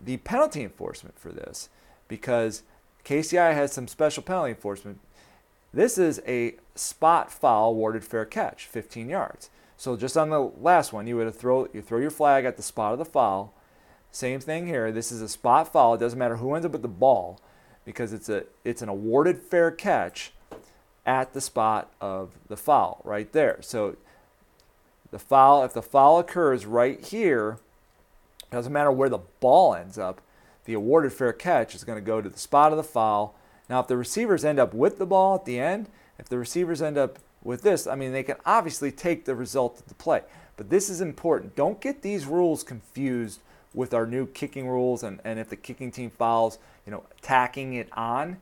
the 0.03 0.17
penalty 0.17 0.63
enforcement 0.63 1.19
for 1.19 1.31
this 1.31 1.69
because 2.07 2.63
KCI 3.03 3.53
has 3.53 3.71
some 3.71 3.87
special 3.87 4.23
penalty 4.23 4.51
enforcement. 4.51 4.99
This 5.73 5.97
is 5.97 6.21
a 6.27 6.55
spot 6.75 7.31
foul 7.31 7.71
awarded 7.71 8.03
fair 8.03 8.25
catch, 8.25 8.65
15 8.65 9.09
yards. 9.09 9.49
So 9.75 9.95
just 9.95 10.17
on 10.17 10.29
the 10.29 10.51
last 10.59 10.91
one, 10.91 11.07
you 11.07 11.17
would 11.17 11.33
throw 11.35 11.67
you 11.73 11.81
throw 11.81 11.99
your 11.99 12.11
flag 12.11 12.45
at 12.45 12.57
the 12.57 12.63
spot 12.63 12.93
of 12.93 12.99
the 12.99 13.05
foul. 13.05 13.53
Same 14.11 14.39
thing 14.39 14.67
here. 14.67 14.91
This 14.91 15.11
is 15.11 15.21
a 15.21 15.27
spot 15.27 15.71
foul. 15.71 15.93
It 15.93 15.99
doesn't 15.99 16.17
matter 16.17 16.37
who 16.37 16.53
ends 16.53 16.65
up 16.65 16.71
with 16.71 16.81
the 16.81 16.87
ball 16.87 17.39
because 17.85 18.13
it's 18.13 18.29
a 18.29 18.45
it's 18.63 18.81
an 18.81 18.89
awarded 18.89 19.39
fair 19.39 19.71
catch 19.71 20.31
at 21.05 21.33
the 21.33 21.41
spot 21.41 21.91
of 22.01 22.31
the 22.47 22.57
foul 22.57 23.01
right 23.03 23.31
there. 23.31 23.57
So 23.61 23.95
the 25.11 25.19
foul 25.19 25.63
if 25.63 25.73
the 25.73 25.81
foul 25.81 26.19
occurs 26.19 26.65
right 26.65 27.03
here, 27.03 27.57
doesn't 28.51 28.73
matter 28.73 28.91
where 28.91 29.09
the 29.09 29.19
ball 29.39 29.75
ends 29.75 29.97
up 29.97 30.21
the 30.67 30.73
awarded 30.73 31.13
fair 31.13 31.33
catch 31.33 31.73
is 31.73 31.85
going 31.85 31.97
to 31.97 32.05
go 32.05 32.21
to 32.21 32.29
the 32.29 32.37
spot 32.37 32.71
of 32.71 32.77
the 32.77 32.83
foul. 32.83 33.33
Now, 33.69 33.79
if 33.79 33.87
the 33.87 33.97
receivers 33.97 34.45
end 34.45 34.59
up 34.59 34.73
with 34.73 34.99
the 34.99 35.05
ball 35.05 35.35
at 35.35 35.45
the 35.45 35.59
end, 35.59 35.87
if 36.19 36.27
the 36.27 36.37
receivers 36.37 36.81
end 36.81 36.97
up 36.97 37.19
with 37.41 37.61
this, 37.61 37.87
I 37.87 37.95
mean, 37.95 38.11
they 38.11 38.21
can 38.21 38.35
obviously 38.45 38.91
take 38.91 39.23
the 39.23 39.33
result 39.33 39.79
of 39.79 39.87
the 39.87 39.95
play. 39.95 40.23
But 40.57 40.69
this 40.69 40.89
is 40.89 40.99
important. 40.99 41.55
Don't 41.55 41.79
get 41.79 42.01
these 42.01 42.25
rules 42.25 42.63
confused 42.63 43.39
with 43.73 43.93
our 43.93 44.05
new 44.05 44.27
kicking 44.27 44.67
rules 44.67 45.03
and, 45.03 45.21
and 45.23 45.39
if 45.39 45.49
the 45.49 45.55
kicking 45.55 45.89
team 45.89 46.09
fouls, 46.09 46.59
you 46.85 46.91
know, 46.91 47.03
tacking 47.21 47.73
it 47.73 47.87
on. 47.93 48.37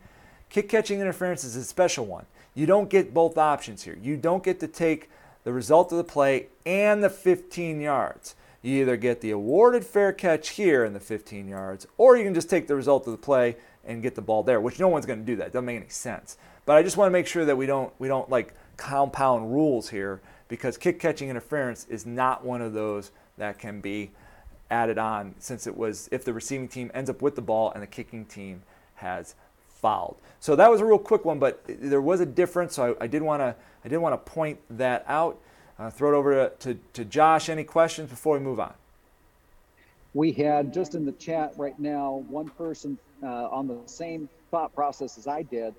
Kick 0.50 0.68
catching 0.68 1.02
interference 1.02 1.44
is 1.44 1.56
a 1.56 1.64
special 1.64 2.08
one. 2.08 2.26
You 2.56 2.66
don't 2.66 2.90
get 2.90 3.14
both 3.14 3.38
options 3.38 3.84
here. 3.84 3.98
You 4.02 4.18
don't 4.18 4.44
get 4.44 4.60
to 4.62 4.68
take 4.68 5.12
the 5.46 5.54
result 5.54 5.94
of 5.94 5.98
the 5.98 6.04
play 6.04 6.48
and 6.66 7.02
the 7.02 7.10
15 7.10 7.80
yards. 7.80 8.36
You 8.62 8.82
either 8.82 8.98
get 8.98 9.22
the 9.22 9.30
awarded 9.32 9.86
fair 9.86 10.12
catch 10.12 10.50
here 10.50 10.84
in 10.84 10.94
the 10.94 11.00
15 11.00 11.48
yards, 11.48 11.88
or 11.98 12.18
you 12.18 12.24
can 12.24 12.34
just 12.34 12.50
take 12.50 12.68
the 12.68 12.76
result 12.76 13.06
of 13.06 13.12
the 13.12 13.18
play 13.18 13.56
and 13.86 14.02
get 14.02 14.16
the 14.16 14.22
ball 14.22 14.42
there, 14.42 14.60
which 14.60 14.80
no 14.80 14.88
one's 14.88 15.06
going 15.06 15.20
to 15.20 15.26
do 15.26 15.36
that. 15.38 15.54
Doesn't 15.54 15.66
make 15.66 15.78
any 15.78 15.90
sense. 15.90 16.38
But 16.66 16.76
I 16.76 16.82
just 16.82 16.98
want 16.98 17.08
to 17.08 17.12
make 17.12 17.28
sure 17.28 17.46
that 17.46 17.56
we 17.56 17.68
don't 17.68 17.94
we 18.00 18.08
don't 18.08 18.30
like 18.30 18.56
compound 18.76 19.54
rules 19.54 19.90
here 19.90 20.20
because 20.48 20.78
kick 20.78 21.00
catching 21.00 21.30
interference 21.30 21.86
is 21.90 22.08
not 22.08 22.44
one 22.44 22.62
of 22.62 22.74
those 22.74 23.12
that 23.38 23.60
can 23.60 23.82
be 23.82 24.12
added 24.72 24.98
on 24.98 25.36
since 25.38 25.68
it 25.68 25.78
was 25.78 26.10
if 26.12 26.26
the 26.26 26.34
receiving 26.34 26.68
team 26.68 26.90
ends 26.96 27.08
up 27.10 27.22
with 27.22 27.36
the 27.36 27.42
ball 27.42 27.72
and 27.72 27.84
the 27.84 27.88
kicking 27.88 28.26
team 28.26 28.64
has 28.96 29.36
fouled. 29.86 30.18
So 30.40 30.56
that 30.56 30.72
was 30.72 30.82
a 30.82 30.86
real 30.86 30.98
quick 30.98 31.26
one, 31.26 31.38
but 31.38 31.62
there 31.68 32.02
was 32.02 32.20
a 32.20 32.26
difference. 32.26 32.74
So 32.74 32.98
I, 33.00 33.06
did 33.06 33.22
want 33.22 33.42
to 33.42 33.56
I 33.84 33.88
did 33.88 33.98
want 33.98 34.14
to 34.14 34.32
point 34.32 34.58
that 34.72 35.06
out. 35.08 35.40
Uh, 35.78 35.92
throw 35.92 36.12
it 36.12 36.18
over 36.18 36.34
to, 36.34 36.74
to, 36.74 36.80
to 36.94 37.06
Josh. 37.06 37.50
Any 37.50 37.64
questions 37.64 38.10
before 38.10 38.36
we 38.36 38.44
move 38.44 38.60
on? 38.60 38.74
We 40.16 40.32
had 40.32 40.74
just 40.74 40.96
in 40.96 41.06
the 41.06 41.12
chat 41.12 41.54
right 41.56 41.78
now 41.78 42.24
one 42.30 42.50
person 42.50 42.98
uh, 43.22 43.28
on 43.28 43.68
the 43.68 43.78
same 43.86 44.28
thought 44.50 44.74
process 44.74 45.20
as 45.20 45.28
I 45.28 45.44
did. 45.44 45.76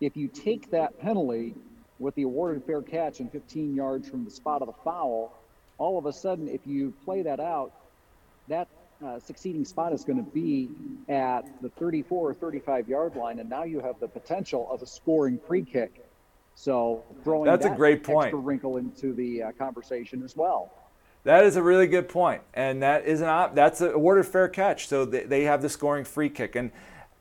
If 0.00 0.16
you 0.16 0.28
take 0.28 0.70
that 0.70 1.00
penalty 1.00 1.56
with 1.98 2.14
the 2.14 2.22
awarded 2.22 2.64
fair 2.64 2.80
catch 2.80 3.18
and 3.18 3.32
15 3.32 3.74
yards 3.74 4.08
from 4.08 4.24
the 4.24 4.30
spot 4.30 4.62
of 4.62 4.68
the 4.68 4.74
foul, 4.84 5.32
all 5.78 5.98
of 5.98 6.06
a 6.06 6.12
sudden, 6.12 6.46
if 6.46 6.60
you 6.64 6.94
play 7.04 7.22
that 7.22 7.40
out, 7.40 7.72
that 8.46 8.68
uh, 9.04 9.18
succeeding 9.18 9.64
spot 9.64 9.92
is 9.92 10.04
going 10.04 10.22
to 10.22 10.30
be 10.30 10.68
at 11.08 11.42
the 11.62 11.68
34 11.70 12.30
or 12.30 12.34
35 12.34 12.88
yard 12.88 13.16
line, 13.16 13.38
and 13.38 13.48
now 13.48 13.64
you 13.64 13.80
have 13.80 13.98
the 14.00 14.08
potential 14.08 14.68
of 14.70 14.82
a 14.82 14.86
scoring 14.86 15.38
free 15.46 15.64
kick 15.64 16.04
so 16.60 17.02
throwing 17.24 17.46
that's 17.46 17.64
that 17.64 17.72
a 17.72 17.76
great 17.76 18.04
point. 18.04 18.26
Extra 18.26 18.38
wrinkle 18.38 18.76
into 18.76 19.14
the 19.14 19.44
uh, 19.44 19.52
conversation 19.52 20.22
as 20.22 20.36
well. 20.36 20.70
That 21.24 21.44
is 21.44 21.56
a 21.56 21.62
really 21.62 21.86
good 21.86 22.08
point, 22.08 22.42
and 22.52 22.82
that 22.82 23.06
is 23.06 23.22
an 23.22 23.28
op- 23.28 23.54
that's 23.54 23.80
a 23.80 23.92
awarded 23.92 24.26
fair 24.26 24.48
catch. 24.48 24.86
So 24.86 25.06
they, 25.06 25.24
they 25.24 25.44
have 25.44 25.62
the 25.62 25.70
scoring 25.70 26.04
free 26.04 26.28
kick, 26.28 26.56
and 26.56 26.70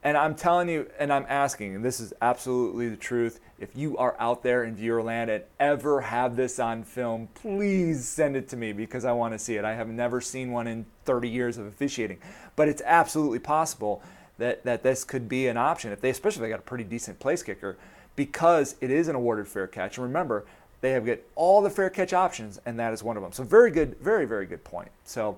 and 0.03 0.15
I'm 0.17 0.35
telling 0.35 0.69
you, 0.69 0.89
and 0.97 1.11
I'm 1.11 1.25
asking, 1.27 1.75
and 1.75 1.83
this 1.83 1.99
is 1.99 2.13
absolutely 2.21 2.87
the 2.87 2.95
truth. 2.95 3.39
If 3.59 3.75
you 3.75 3.97
are 3.97 4.15
out 4.17 4.43
there 4.43 4.63
in 4.63 4.75
Viewerland 4.75 5.29
and 5.29 5.43
ever 5.59 6.01
have 6.01 6.37
this 6.37 6.57
on 6.57 6.83
film, 6.83 7.27
please 7.33 8.07
send 8.07 8.37
it 8.37 8.47
to 8.49 8.57
me 8.57 8.71
because 8.71 9.03
I 9.03 9.11
want 9.11 9.33
to 9.33 9.39
see 9.39 9.57
it. 9.57 9.65
I 9.65 9.73
have 9.73 9.89
never 9.89 10.21
seen 10.21 10.51
one 10.51 10.67
in 10.67 10.85
30 11.03 11.27
years 11.27 11.57
of 11.57 11.65
officiating, 11.65 12.19
but 12.55 12.69
it's 12.69 12.81
absolutely 12.85 13.39
possible 13.39 14.01
that 14.37 14.63
that 14.63 14.83
this 14.83 15.03
could 15.03 15.29
be 15.29 15.47
an 15.47 15.57
option 15.57 15.91
if 15.91 16.01
they, 16.01 16.09
especially 16.09 16.39
if 16.39 16.43
they 16.43 16.49
got 16.49 16.59
a 16.59 16.63
pretty 16.63 16.85
decent 16.85 17.19
place 17.19 17.43
kicker 17.43 17.77
because 18.15 18.75
it 18.81 18.89
is 18.89 19.07
an 19.07 19.15
awarded 19.15 19.47
fair 19.47 19.67
catch. 19.67 19.97
And 19.97 20.07
remember, 20.07 20.45
they 20.81 20.91
have 20.91 21.05
get 21.05 21.29
all 21.35 21.61
the 21.61 21.69
fair 21.69 21.89
catch 21.89 22.13
options, 22.13 22.59
and 22.65 22.79
that 22.79 22.93
is 22.93 23.03
one 23.03 23.17
of 23.17 23.23
them. 23.23 23.33
So 23.33 23.43
very 23.43 23.69
good, 23.69 23.97
very 23.99 24.25
very 24.25 24.45
good 24.45 24.63
point. 24.63 24.89
So, 25.03 25.37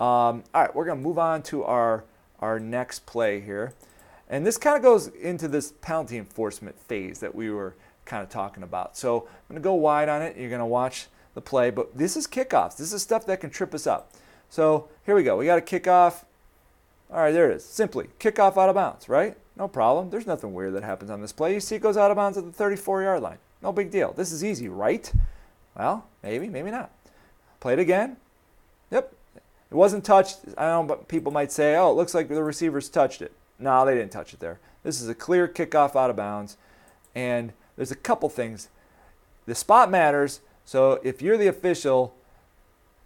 um, 0.00 0.42
all 0.52 0.62
right, 0.62 0.74
we're 0.74 0.84
gonna 0.84 1.00
move 1.00 1.18
on 1.18 1.42
to 1.44 1.64
our 1.64 2.04
our 2.40 2.58
next 2.58 3.06
play 3.06 3.40
here, 3.40 3.72
and 4.30 4.46
this 4.46 4.56
kind 4.56 4.76
of 4.76 4.82
goes 4.82 5.08
into 5.08 5.48
this 5.48 5.72
penalty 5.82 6.16
enforcement 6.16 6.78
phase 6.78 7.18
that 7.18 7.34
we 7.34 7.50
were 7.50 7.74
kind 8.06 8.22
of 8.22 8.30
talking 8.30 8.62
about. 8.62 8.96
So 8.96 9.26
I'm 9.28 9.54
gonna 9.54 9.60
go 9.60 9.74
wide 9.74 10.08
on 10.08 10.22
it. 10.22 10.36
You're 10.36 10.48
gonna 10.48 10.66
watch 10.66 11.08
the 11.34 11.40
play, 11.40 11.70
but 11.70 11.98
this 11.98 12.16
is 12.16 12.26
kickoffs. 12.26 12.76
This 12.76 12.92
is 12.92 13.02
stuff 13.02 13.26
that 13.26 13.40
can 13.40 13.50
trip 13.50 13.74
us 13.74 13.86
up. 13.86 14.12
So 14.48 14.88
here 15.04 15.14
we 15.14 15.24
go. 15.24 15.36
We 15.36 15.46
got 15.46 15.58
a 15.58 15.60
kickoff. 15.60 16.24
All 17.12 17.20
right, 17.20 17.32
there 17.32 17.50
it 17.50 17.56
is. 17.56 17.64
Simply 17.64 18.08
kickoff 18.20 18.56
out 18.56 18.68
of 18.68 18.76
bounds, 18.76 19.08
right? 19.08 19.36
No 19.56 19.66
problem. 19.66 20.10
There's 20.10 20.26
nothing 20.26 20.54
weird 20.54 20.74
that 20.74 20.84
happens 20.84 21.10
on 21.10 21.20
this 21.20 21.32
play. 21.32 21.52
You 21.52 21.60
see 21.60 21.74
it 21.74 21.82
goes 21.82 21.96
out 21.96 22.12
of 22.12 22.16
bounds 22.16 22.38
at 22.38 22.44
the 22.44 22.52
34 22.52 23.02
yard 23.02 23.22
line. 23.22 23.38
No 23.62 23.72
big 23.72 23.90
deal. 23.90 24.12
This 24.12 24.30
is 24.30 24.44
easy, 24.44 24.68
right? 24.68 25.12
Well, 25.76 26.06
maybe, 26.22 26.48
maybe 26.48 26.70
not. 26.70 26.90
Play 27.58 27.74
it 27.74 27.78
again. 27.78 28.16
Yep. 28.92 29.12
It 29.34 29.74
wasn't 29.74 30.04
touched. 30.04 30.38
I 30.56 30.66
know, 30.66 30.84
but 30.84 31.08
people 31.08 31.32
might 31.32 31.52
say, 31.52 31.76
oh, 31.76 31.90
it 31.90 31.94
looks 31.94 32.14
like 32.14 32.28
the 32.28 32.42
receivers 32.42 32.88
touched 32.88 33.22
it. 33.22 33.32
No, 33.60 33.84
they 33.84 33.94
didn't 33.94 34.12
touch 34.12 34.32
it 34.32 34.40
there. 34.40 34.58
This 34.82 35.00
is 35.00 35.08
a 35.08 35.14
clear 35.14 35.46
kickoff 35.46 35.94
out 35.94 36.10
of 36.10 36.16
bounds. 36.16 36.56
And 37.14 37.52
there's 37.76 37.90
a 37.90 37.96
couple 37.96 38.28
things. 38.28 38.68
The 39.46 39.54
spot 39.54 39.90
matters. 39.90 40.40
So 40.64 41.00
if 41.02 41.20
you're 41.20 41.36
the 41.36 41.48
official, 41.48 42.14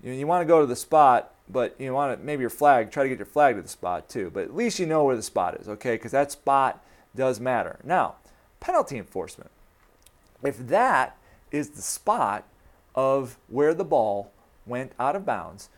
you, 0.03 0.13
you 0.13 0.27
want 0.27 0.43
to 0.43 0.47
go 0.47 0.61
to 0.61 0.67
the 0.67 0.77
spot, 0.77 1.33
but 1.49 1.75
you 1.79 1.93
want 1.93 2.19
to 2.19 2.25
maybe 2.25 2.43
your 2.43 2.51
flag, 2.51 2.91
try 2.91 3.03
to 3.03 3.09
get 3.09 3.19
your 3.19 3.27
flag 3.27 3.57
to 3.57 3.63
the 3.63 3.69
spot 3.69 4.09
too. 4.09 4.31
But 4.33 4.45
at 4.45 4.55
least 4.55 4.79
you 4.79 4.87
know 4.87 5.05
where 5.05 5.17
the 5.17 5.23
spot 5.23 5.57
is, 5.57 5.69
okay? 5.69 5.95
Because 5.95 6.13
that 6.13 6.33
spot 6.33 6.85
does 7.17 7.41
matter. 7.41 7.79
Now, 7.85 8.17
penalty 8.61 8.99
enforcement. 8.99 9.51
If 10.43 10.59
that 10.69 11.17
is 11.51 11.71
the 11.71 11.83
spot 11.83 12.45
of 12.95 13.39
where 13.49 13.75
the 13.75 13.85
ball 13.85 14.33
went 14.67 14.93
out 14.99 15.17
of 15.17 15.25
bounds, 15.25 15.69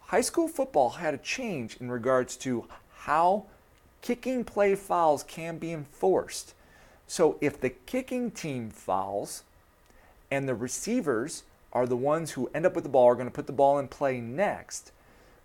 high 0.00 0.20
school 0.20 0.48
football 0.48 0.90
had 0.90 1.14
a 1.14 1.18
change 1.18 1.76
in 1.80 1.90
regards 1.90 2.36
to 2.38 2.66
how 3.06 3.44
kicking 4.02 4.42
play 4.42 4.74
fouls 4.74 5.22
can 5.22 5.58
be 5.58 5.72
enforced. 5.72 6.54
So 7.06 7.38
if 7.40 7.60
the 7.60 7.70
kicking 7.70 8.32
team 8.32 8.68
fouls 8.68 9.44
and 10.28 10.48
the 10.48 10.56
receivers 10.56 11.44
are 11.72 11.86
the 11.86 11.96
ones 11.96 12.32
who 12.32 12.50
end 12.52 12.66
up 12.66 12.74
with 12.74 12.82
the 12.82 12.90
ball, 12.90 13.06
are 13.06 13.14
going 13.14 13.28
to 13.28 13.32
put 13.32 13.46
the 13.46 13.52
ball 13.52 13.78
in 13.78 13.86
play 13.86 14.20
next, 14.20 14.90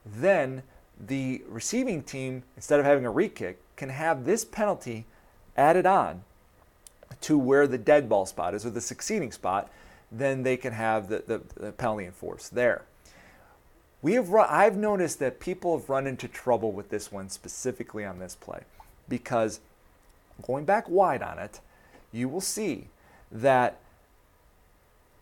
then 0.03 0.63
the 0.99 1.43
receiving 1.47 2.01
team, 2.01 2.41
instead 2.55 2.79
of 2.79 2.85
having 2.85 3.05
a 3.05 3.11
re 3.11 3.29
kick, 3.29 3.59
can 3.75 3.89
have 3.89 4.25
this 4.25 4.43
penalty 4.43 5.05
added 5.55 5.85
on 5.85 6.23
to 7.21 7.37
where 7.37 7.67
the 7.67 7.77
dead 7.77 8.09
ball 8.09 8.25
spot 8.25 8.55
is 8.55 8.65
or 8.65 8.71
the 8.71 8.81
succeeding 8.81 9.31
spot, 9.31 9.69
then 10.11 10.41
they 10.41 10.57
can 10.57 10.73
have 10.73 11.09
the, 11.09 11.23
the, 11.27 11.41
the 11.59 11.71
penalty 11.73 12.05
enforced 12.05 12.55
there. 12.55 12.85
We 14.01 14.13
have 14.13 14.29
run, 14.29 14.47
I've 14.49 14.77
noticed 14.77 15.19
that 15.19 15.39
people 15.39 15.77
have 15.77 15.89
run 15.89 16.07
into 16.07 16.27
trouble 16.27 16.71
with 16.71 16.89
this 16.89 17.11
one 17.11 17.29
specifically 17.29 18.03
on 18.03 18.19
this 18.19 18.35
play 18.35 18.61
because 19.07 19.59
going 20.45 20.65
back 20.65 20.89
wide 20.89 21.21
on 21.21 21.37
it, 21.37 21.59
you 22.11 22.27
will 22.27 22.41
see 22.41 22.87
that 23.31 23.77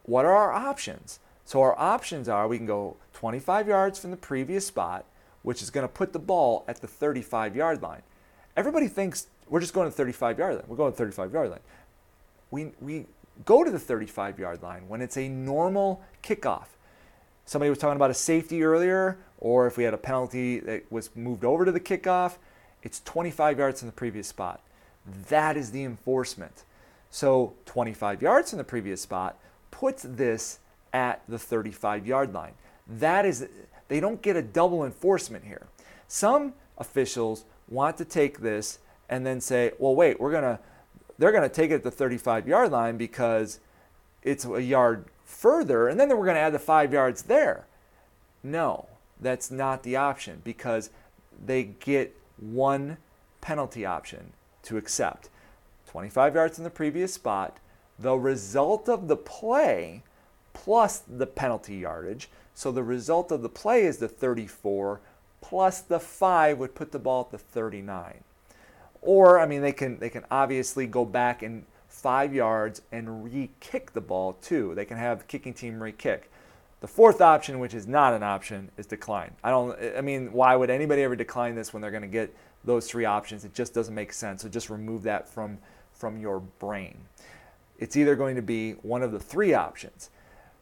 what 0.03 0.25
are 0.25 0.35
our 0.35 0.53
options? 0.53 1.19
So 1.45 1.61
our 1.61 1.77
options 1.77 2.29
are 2.29 2.47
we 2.47 2.57
can 2.57 2.65
go 2.65 2.95
25 3.13 3.67
yards 3.67 3.99
from 3.99 4.11
the 4.11 4.17
previous 4.17 4.65
spot, 4.65 5.05
which 5.43 5.61
is 5.61 5.69
going 5.69 5.83
to 5.83 5.93
put 5.93 6.13
the 6.13 6.19
ball 6.19 6.63
at 6.67 6.81
the 6.81 6.87
35 6.87 7.55
yard 7.55 7.81
line. 7.81 8.01
Everybody 8.55 8.87
thinks 8.87 9.27
we're 9.49 9.59
just 9.59 9.73
going 9.73 9.85
to 9.85 9.91
the 9.91 9.97
35 9.97 10.39
yard 10.39 10.55
line. 10.55 10.63
We're 10.67 10.77
going 10.77 10.91
to 10.91 10.97
the 10.97 11.03
35 11.03 11.33
yard 11.33 11.49
line. 11.49 11.59
We, 12.51 12.71
we 12.79 13.05
go 13.45 13.63
to 13.63 13.71
the 13.71 13.79
35 13.79 14.39
yard 14.39 14.63
line 14.63 14.87
when 14.87 15.01
it's 15.01 15.17
a 15.17 15.27
normal 15.27 16.01
kickoff. 16.23 16.65
Somebody 17.49 17.71
was 17.71 17.79
talking 17.79 17.95
about 17.95 18.11
a 18.11 18.13
safety 18.13 18.61
earlier, 18.61 19.17
or 19.39 19.65
if 19.65 19.75
we 19.75 19.83
had 19.83 19.95
a 19.95 19.97
penalty 19.97 20.59
that 20.59 20.91
was 20.91 21.09
moved 21.15 21.43
over 21.43 21.65
to 21.65 21.71
the 21.71 21.79
kickoff, 21.79 22.37
it's 22.83 22.99
25 23.05 23.57
yards 23.57 23.79
from 23.79 23.87
the 23.87 23.93
previous 23.93 24.27
spot. 24.27 24.61
That 25.29 25.57
is 25.57 25.71
the 25.71 25.83
enforcement. 25.83 26.63
So 27.09 27.53
25 27.65 28.21
yards 28.21 28.51
from 28.51 28.57
the 28.57 28.63
previous 28.63 29.01
spot 29.01 29.39
puts 29.71 30.03
this 30.07 30.59
at 30.93 31.23
the 31.27 31.39
35 31.39 32.05
yard 32.05 32.35
line. 32.35 32.53
That 32.87 33.25
is, 33.25 33.47
they 33.87 33.99
don't 33.99 34.21
get 34.21 34.35
a 34.35 34.43
double 34.43 34.85
enforcement 34.85 35.43
here. 35.43 35.65
Some 36.07 36.53
officials 36.77 37.45
want 37.67 37.97
to 37.97 38.05
take 38.05 38.41
this 38.41 38.77
and 39.09 39.25
then 39.25 39.41
say, 39.41 39.71
well, 39.79 39.95
wait, 39.95 40.19
we're 40.19 40.29
going 40.29 40.43
to, 40.43 40.59
they're 41.17 41.31
going 41.31 41.49
to 41.49 41.49
take 41.49 41.71
it 41.71 41.73
at 41.73 41.83
the 41.83 41.89
35 41.89 42.47
yard 42.47 42.71
line 42.71 42.97
because 42.97 43.59
it's 44.21 44.45
a 44.45 44.61
yard 44.61 45.05
further, 45.29 45.87
and 45.87 45.99
then 45.99 46.09
we're 46.09 46.25
going 46.25 46.35
to 46.35 46.41
add 46.41 46.53
the 46.53 46.59
five 46.59 46.91
yards 46.91 47.23
there. 47.23 47.67
No, 48.43 48.87
that's 49.21 49.51
not 49.51 49.83
the 49.83 49.95
option 49.95 50.41
because 50.43 50.89
they 51.45 51.63
get 51.63 52.15
one 52.37 52.97
penalty 53.41 53.85
option 53.85 54.33
to 54.63 54.77
accept 54.77 55.29
25 55.87 56.35
yards 56.35 56.57
in 56.57 56.63
the 56.63 56.69
previous 56.69 57.13
spot 57.13 57.57
the 57.97 58.17
result 58.17 58.87
of 58.87 59.07
the 59.07 59.17
play 59.17 60.03
plus 60.53 60.99
the 60.99 61.27
penalty 61.27 61.75
yardage. 61.75 62.29
So 62.53 62.71
the 62.71 62.83
result 62.83 63.31
of 63.31 63.41
the 63.41 63.49
play 63.49 63.83
is 63.83 63.97
the 63.97 64.07
34 64.07 65.01
plus 65.41 65.81
the 65.81 65.99
5 65.99 66.57
would 66.57 66.75
put 66.75 66.91
the 66.91 66.99
ball 66.99 67.21
at 67.21 67.31
the 67.31 67.37
39. 67.37 68.23
Or 69.01 69.39
I 69.39 69.45
mean 69.45 69.61
they 69.61 69.71
can 69.71 69.99
they 69.99 70.09
can 70.09 70.25
obviously 70.31 70.87
go 70.87 71.05
back 71.05 71.41
and 71.41 71.65
5 72.01 72.33
yards 72.33 72.81
and 72.91 73.23
re-kick 73.23 73.93
the 73.93 74.01
ball 74.01 74.33
too. 74.33 74.73
They 74.75 74.85
can 74.85 74.97
have 74.97 75.19
the 75.19 75.25
kicking 75.25 75.53
team 75.53 75.81
re-kick. 75.81 76.31
The 76.81 76.87
fourth 76.87 77.19
option, 77.19 77.59
which 77.59 77.73
is 77.73 77.87
not 77.87 78.13
an 78.13 78.23
option, 78.23 78.71
is 78.77 78.85
decline. 78.85 79.31
I 79.43 79.49
don't 79.49 79.77
I 79.97 80.01
mean 80.01 80.31
why 80.31 80.55
would 80.55 80.69
anybody 80.69 81.03
ever 81.03 81.15
decline 81.15 81.55
this 81.55 81.73
when 81.73 81.81
they're 81.81 81.91
going 81.91 82.01
to 82.01 82.07
get 82.07 82.33
those 82.63 82.87
three 82.87 83.05
options? 83.05 83.43
It 83.43 83.53
just 83.53 83.73
doesn't 83.73 83.93
make 83.93 84.13
sense. 84.13 84.41
So 84.41 84.49
just 84.49 84.69
remove 84.69 85.03
that 85.03 85.27
from 85.27 85.57
from 85.91 86.17
your 86.17 86.39
brain 86.39 86.97
it's 87.79 87.95
either 87.95 88.15
going 88.15 88.35
to 88.35 88.41
be 88.41 88.73
one 88.73 89.01
of 89.01 89.11
the 89.11 89.19
three 89.19 89.53
options. 89.53 90.09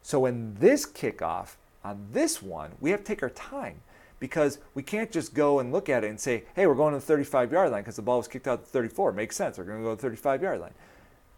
So 0.02 0.26
in 0.26 0.56
this 0.56 0.86
kickoff, 0.86 1.56
on 1.84 2.08
this 2.12 2.42
one, 2.42 2.72
we 2.80 2.92
have 2.92 3.02
to 3.02 3.06
take 3.06 3.24
our 3.24 3.30
time 3.32 3.82
because 4.20 4.60
we 4.74 4.84
can't 4.84 5.12
just 5.12 5.34
go 5.34 5.60
and 5.60 5.72
look 5.72 5.90
at 5.90 6.04
it 6.04 6.10
and 6.10 6.20
say, 6.20 6.44
hey, 6.56 6.68
we're 6.68 6.76
going 6.76 6.94
to 6.94 7.00
the 7.00 7.06
35 7.06 7.52
yard 7.52 7.72
line 7.72 7.82
because 7.82 7.96
the 7.96 8.02
ball 8.02 8.18
was 8.18 8.28
kicked 8.28 8.48
out 8.48 8.64
to 8.64 8.70
34. 8.70 9.12
Makes 9.12 9.36
sense. 9.36 9.58
We're 9.58 9.66
going 9.66 9.80
to 9.80 9.84
go 9.84 9.90
to 9.92 9.96
the 9.96 10.02
35 10.02 10.42
yard 10.42 10.62
line. 10.62 10.74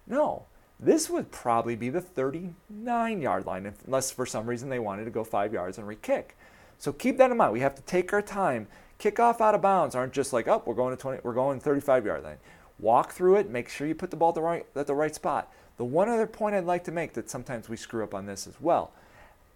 No, 0.10 0.44
this 0.80 1.10
would 1.10 1.32
probably 1.32 1.76
be 1.76 1.90
the 1.90 2.02
39 2.02 3.22
yard 3.22 3.46
line 3.46 3.74
unless 3.86 4.12
for 4.12 4.26
some 4.26 4.48
reason 4.48 4.70
they 4.70 4.80
wanted 4.80 5.06
to 5.06 5.12
go 5.12 5.24
five 5.24 5.54
yards 5.54 5.78
and 5.78 5.88
re 5.88 5.96
kick. 5.96 6.36
So 6.80 6.92
keep 6.92 7.18
that 7.18 7.32
in 7.32 7.38
mind. 7.38 7.54
We 7.54 7.60
have 7.60 7.76
to 7.76 7.82
take 7.84 8.12
our 8.12 8.22
time. 8.22 8.68
Kickoff 9.00 9.40
out 9.40 9.56
of 9.56 9.62
bounds 9.62 9.96
aren't 9.96 10.14
just 10.14 10.34
like, 10.34 10.48
oh, 10.48 10.64
we're 10.66 10.74
going 10.74 10.96
to 10.96 11.02
20, 11.02 11.20
we're 11.24 11.34
going 11.34 11.60
35 11.60 12.06
yard 12.06 12.24
line. 12.24 12.38
Walk 12.80 13.12
through 13.12 13.36
it, 13.36 13.50
make 13.50 13.70
sure 13.70 13.88
you 13.88 13.96
put 13.96 14.10
the 14.10 14.18
ball 14.18 14.30
at 14.30 14.36
the 14.36 14.42
right, 14.42 14.66
at 14.76 14.88
the 14.88 14.96
right 14.96 15.14
spot. 15.14 15.52
The 15.78 15.86
one 15.86 16.10
other 16.10 16.28
point 16.28 16.56
I'd 16.56 16.66
like 16.66 16.84
to 16.86 16.92
make 16.92 17.14
that 17.14 17.30
sometimes 17.30 17.70
we 17.70 17.78
screw 17.78 18.04
up 18.04 18.14
on 18.14 18.26
this 18.26 18.48
as 18.48 18.60
well. 18.60 18.92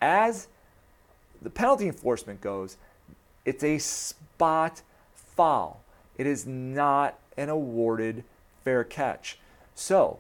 As 0.02 0.48
the 1.42 1.50
penalty 1.50 1.88
enforcement 1.88 2.42
goes, 2.42 2.78
it's 3.46 3.64
a 3.64 3.78
spot 3.78 4.82
foul. 5.16 5.82
It 6.18 6.28
is 6.28 6.46
not 6.46 7.20
an 7.38 7.50
awarded 7.50 8.24
fair 8.64 8.84
catch. 8.84 9.40
So, 9.76 10.20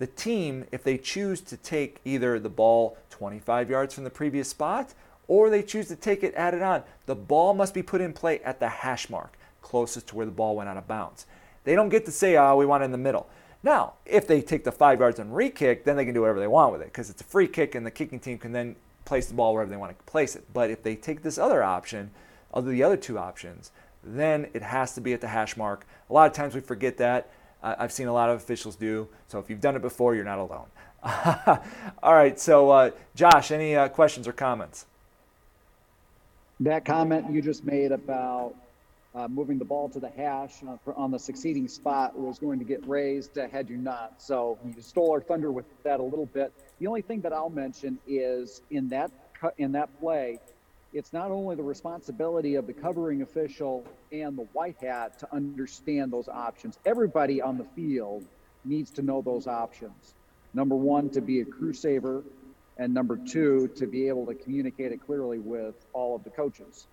the 0.00 0.06
team, 0.06 0.64
if 0.72 0.82
they 0.82 0.96
choose 0.96 1.42
to 1.42 1.58
take 1.58 2.00
either 2.06 2.40
the 2.40 2.48
ball 2.48 2.96
25 3.10 3.68
yards 3.68 3.94
from 3.94 4.04
the 4.04 4.10
previous 4.10 4.48
spot 4.48 4.94
or 5.28 5.50
they 5.50 5.62
choose 5.62 5.88
to 5.88 5.94
take 5.94 6.24
it 6.24 6.34
added 6.34 6.62
on, 6.62 6.82
the 7.04 7.14
ball 7.14 7.52
must 7.52 7.74
be 7.74 7.82
put 7.82 8.00
in 8.00 8.14
play 8.14 8.40
at 8.40 8.58
the 8.58 8.68
hash 8.68 9.08
mark 9.10 9.36
closest 9.60 10.08
to 10.08 10.16
where 10.16 10.24
the 10.26 10.32
ball 10.32 10.56
went 10.56 10.70
out 10.70 10.78
of 10.78 10.88
bounds. 10.88 11.26
They 11.64 11.74
don't 11.74 11.90
get 11.90 12.06
to 12.06 12.12
say, 12.12 12.36
oh, 12.36 12.56
we 12.56 12.64
want 12.64 12.82
it 12.82 12.86
in 12.86 12.92
the 12.92 12.98
middle. 12.98 13.28
Now, 13.62 13.92
if 14.06 14.26
they 14.26 14.40
take 14.40 14.64
the 14.64 14.72
five 14.72 15.00
yards 15.00 15.18
and 15.18 15.36
re-kick, 15.36 15.84
then 15.84 15.96
they 15.96 16.06
can 16.06 16.14
do 16.14 16.22
whatever 16.22 16.40
they 16.40 16.46
want 16.46 16.72
with 16.72 16.80
it 16.80 16.86
because 16.86 17.10
it's 17.10 17.20
a 17.20 17.24
free 17.24 17.46
kick 17.46 17.74
and 17.74 17.84
the 17.84 17.90
kicking 17.90 18.18
team 18.18 18.38
can 18.38 18.52
then 18.52 18.76
place 19.04 19.26
the 19.26 19.34
ball 19.34 19.52
wherever 19.52 19.70
they 19.70 19.76
want 19.76 19.96
to 19.96 20.04
place 20.04 20.34
it. 20.34 20.44
But 20.54 20.70
if 20.70 20.82
they 20.82 20.96
take 20.96 21.22
this 21.22 21.36
other 21.36 21.62
option, 21.62 22.10
other 22.54 22.70
the 22.70 22.82
other 22.82 22.96
two 22.96 23.18
options, 23.18 23.70
then 24.02 24.48
it 24.54 24.62
has 24.62 24.94
to 24.94 25.02
be 25.02 25.12
at 25.12 25.20
the 25.20 25.28
hash 25.28 25.58
mark. 25.58 25.86
A 26.08 26.12
lot 26.12 26.26
of 26.26 26.32
times 26.32 26.54
we 26.54 26.62
forget 26.62 26.96
that. 26.96 27.30
Uh, 27.62 27.74
I've 27.78 27.92
seen 27.92 28.08
a 28.08 28.12
lot 28.12 28.30
of 28.30 28.36
officials 28.36 28.76
do. 28.76 29.08
So 29.28 29.38
if 29.38 29.50
you've 29.50 29.60
done 29.60 29.76
it 29.76 29.82
before, 29.82 30.14
you're 30.14 30.24
not 30.24 30.38
alone. 30.38 30.66
All 32.02 32.14
right. 32.14 32.38
So, 32.38 32.70
uh, 32.70 32.90
Josh, 33.14 33.50
any 33.50 33.76
uh, 33.76 33.88
questions 33.88 34.28
or 34.28 34.32
comments? 34.32 34.86
That 36.60 36.84
comment 36.84 37.32
you 37.32 37.40
just 37.40 37.64
made 37.64 37.90
about 37.90 38.54
uh, 39.14 39.26
moving 39.28 39.58
the 39.58 39.64
ball 39.64 39.88
to 39.88 39.98
the 39.98 40.08
hash 40.10 40.62
on 40.94 41.10
the 41.10 41.18
succeeding 41.18 41.66
spot 41.68 42.16
was 42.16 42.38
going 42.38 42.58
to 42.58 42.64
get 42.64 42.86
raised 42.86 43.38
uh, 43.38 43.48
had 43.48 43.68
you 43.68 43.76
not. 43.76 44.14
So 44.18 44.58
you 44.64 44.80
stole 44.80 45.10
our 45.10 45.20
thunder 45.20 45.50
with 45.50 45.64
that 45.82 46.00
a 46.00 46.02
little 46.02 46.26
bit. 46.26 46.52
The 46.78 46.86
only 46.86 47.02
thing 47.02 47.20
that 47.22 47.32
I'll 47.32 47.50
mention 47.50 47.98
is 48.06 48.62
in 48.70 48.88
that 48.90 49.10
in 49.56 49.72
that 49.72 49.88
play, 50.00 50.38
it's 50.92 51.12
not 51.12 51.30
only 51.30 51.54
the 51.56 51.62
responsibility 51.62 52.56
of 52.56 52.66
the 52.66 52.72
covering 52.72 53.22
official 53.22 53.84
and 54.10 54.36
the 54.36 54.46
white 54.52 54.76
hat 54.80 55.18
to 55.20 55.34
understand 55.34 56.12
those 56.12 56.28
options. 56.28 56.78
Everybody 56.84 57.40
on 57.40 57.58
the 57.58 57.64
field 57.76 58.24
needs 58.64 58.90
to 58.92 59.02
know 59.02 59.22
those 59.22 59.46
options. 59.46 60.14
Number 60.52 60.74
one, 60.74 61.08
to 61.10 61.20
be 61.20 61.40
a 61.40 61.44
crew 61.44 61.72
saver, 61.72 62.24
and 62.76 62.92
number 62.92 63.16
two, 63.16 63.68
to 63.76 63.86
be 63.86 64.08
able 64.08 64.26
to 64.26 64.34
communicate 64.34 64.90
it 64.90 65.04
clearly 65.06 65.38
with 65.38 65.74
all 65.92 66.16
of 66.16 66.24
the 66.24 66.30
coaches. 66.30 66.86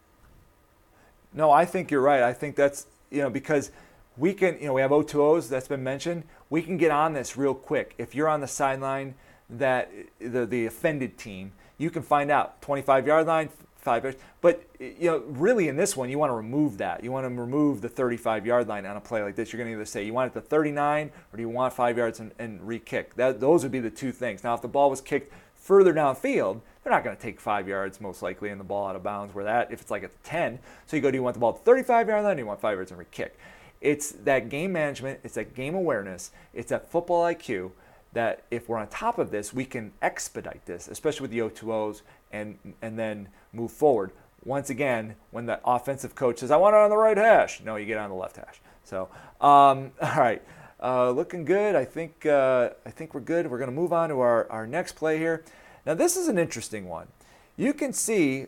No, 1.34 1.50
I 1.50 1.66
think 1.66 1.90
you're 1.90 2.02
right. 2.02 2.22
I 2.22 2.34
think 2.34 2.56
that's 2.56 2.88
you 3.10 3.22
know 3.22 3.30
because 3.30 3.72
we 4.16 4.34
can 4.34 4.60
you 4.60 4.68
know 4.68 4.74
we 4.74 4.82
have 4.82 4.92
O2Os 4.92 5.50
that's 5.50 5.68
been 5.68 5.84
mentioned. 5.84 6.24
We 6.50 6.62
can 6.62 6.78
get 6.78 6.92
on 6.92 7.14
this 7.14 7.36
real 7.36 7.56
quick. 7.56 7.96
If 7.98 8.14
you're 8.14 8.30
on 8.30 8.42
the 8.42 8.48
sideline, 8.48 9.16
that 9.50 9.92
the 10.20 10.46
the 10.46 10.66
offended 10.66 11.18
team, 11.18 11.54
you 11.78 11.90
can 11.90 12.04
find 12.04 12.30
out 12.30 12.62
25 12.62 13.08
yard 13.08 13.28
line, 13.28 13.50
five 13.88 14.04
yards. 14.04 14.18
But 14.42 14.64
you 14.80 15.10
know, 15.10 15.24
really 15.28 15.70
in 15.70 15.78
this 15.78 15.96
one, 15.96 16.10
you 16.10 16.20
want 16.20 16.30
to 16.30 16.36
remove 16.36 16.78
that. 16.80 17.06
You 17.06 17.12
want 17.14 17.24
to 17.24 17.30
remove 17.30 17.80
the 17.80 17.88
35 17.88 18.46
yard 18.46 18.68
line 18.68 18.86
on 18.86 18.98
a 18.98 19.02
play 19.02 19.24
like 19.24 19.36
this. 19.38 19.54
You're 19.54 19.60
going 19.60 19.70
to 19.72 19.78
either 19.78 19.86
say 19.86 20.04
you 20.04 20.14
want 20.14 20.30
it 20.30 20.34
to 20.34 20.42
39 20.42 21.10
or 21.32 21.38
do 21.38 21.42
you 21.42 21.48
want 21.48 21.72
five 21.72 21.98
yards 21.98 22.20
and, 22.20 22.34
and 22.38 22.68
re-kick. 22.68 23.16
That 23.16 23.40
those 23.40 23.64
would 23.64 23.72
be 23.72 23.80
the 23.80 23.90
two 23.90 24.12
things. 24.12 24.44
Now, 24.44 24.54
if 24.56 24.62
the 24.62 24.68
ball 24.68 24.90
was 24.90 25.00
kicked 25.00 25.34
further 25.56 25.94
downfield, 25.94 26.60
they're 26.84 26.92
not 26.92 27.06
going 27.06 27.16
to 27.16 27.22
take 27.22 27.40
five 27.40 27.66
yards 27.66 28.02
most 28.02 28.22
likely 28.22 28.50
in 28.50 28.58
the 28.58 28.66
ball 28.66 28.88
out 28.88 28.98
of 28.98 29.04
bounds. 29.04 29.34
Where 29.34 29.46
that 29.46 29.72
if 29.72 29.80
it's 29.80 29.92
like 29.92 30.04
at 30.04 30.12
the 30.12 30.30
10, 30.30 30.60
so 30.86 30.98
you 30.98 31.02
go, 31.02 31.10
do 31.10 31.16
you 31.16 31.24
want 31.24 31.36
the 31.36 31.40
ball 31.40 31.54
at 31.54 31.64
35 31.64 32.10
yard 32.10 32.24
line? 32.24 32.34
Or 32.34 32.36
do 32.36 32.42
you 32.42 32.46
want 32.46 32.60
five 32.60 32.78
yards 32.78 32.92
and 32.92 33.00
re-kick? 33.00 33.40
It's 33.80 34.12
that 34.12 34.50
game 34.50 34.74
management. 34.74 35.22
It's 35.24 35.36
that 35.36 35.56
game 35.56 35.76
awareness. 35.76 36.32
It's 36.54 36.72
that 36.72 36.92
football 36.92 37.24
IQ 37.24 37.72
that 38.14 38.44
if 38.50 38.68
we're 38.68 38.78
on 38.78 38.88
top 38.88 39.20
of 39.20 39.32
this, 39.32 39.54
we 39.54 39.64
can 39.66 39.92
expedite 40.02 40.66
this, 40.66 40.88
especially 40.88 41.22
with 41.22 41.32
the 41.32 41.40
O2Os, 41.40 42.02
and 42.32 42.58
and 42.82 42.98
then 42.98 43.30
move 43.58 43.72
forward. 43.72 44.12
Once 44.46 44.70
again, 44.70 45.16
when 45.32 45.46
the 45.46 45.60
offensive 45.66 46.16
coach 46.16 46.40
says, 46.40 46.52
"I 46.52 46.58
want 46.58 46.76
it 46.76 46.80
on 46.80 46.90
the 46.90 46.98
right 46.98 47.18
hash," 47.18 47.62
no, 47.64 47.76
you 47.76 47.86
get 47.86 47.98
on 47.98 48.10
the 48.10 48.16
left 48.16 48.38
hash. 48.38 48.62
So, 48.84 49.10
um, 49.42 49.92
all 50.02 50.16
right, 50.18 50.42
uh, 50.82 51.12
looking 51.12 51.44
good. 51.44 51.76
I 51.76 51.84
think 51.84 52.26
uh, 52.26 52.70
I 52.86 52.92
think 52.92 53.14
we're 53.14 53.22
good. 53.22 53.50
We're 53.50 53.58
going 53.58 53.70
to 53.70 53.76
move 53.76 53.92
on 53.92 54.10
to 54.10 54.20
our 54.20 54.50
our 54.50 54.66
next 54.66 54.94
play 54.94 55.18
here. 55.18 55.44
Now, 55.86 55.94
this 55.94 56.18
is 56.18 56.28
an 56.28 56.38
interesting 56.38 56.88
one. 56.88 57.08
You 57.56 57.74
can 57.74 57.94
see, 57.94 58.46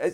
uh, 0.00 0.10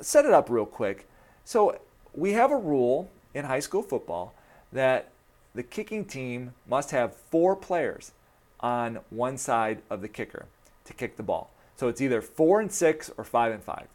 set 0.00 0.24
it 0.24 0.32
up 0.32 0.48
real 0.48 0.64
quick. 0.64 1.08
So 1.44 1.78
we 2.14 2.32
have 2.32 2.50
a 2.50 2.56
rule 2.56 3.10
in 3.34 3.44
high 3.44 3.60
school 3.60 3.82
football 3.82 4.34
that 4.72 5.10
the 5.54 5.62
kicking 5.62 6.04
team 6.04 6.54
must 6.68 6.90
have 6.90 7.14
four 7.14 7.56
players 7.56 8.12
on 8.60 9.00
one 9.10 9.36
side 9.36 9.82
of 9.90 10.00
the 10.00 10.08
kicker 10.08 10.46
to 10.84 10.92
kick 10.92 11.16
the 11.16 11.22
ball. 11.22 11.50
So 11.76 11.88
it's 11.88 12.00
either 12.00 12.20
four 12.20 12.60
and 12.60 12.72
six 12.72 13.10
or 13.16 13.24
five 13.24 13.52
and 13.52 13.62
five. 13.62 13.86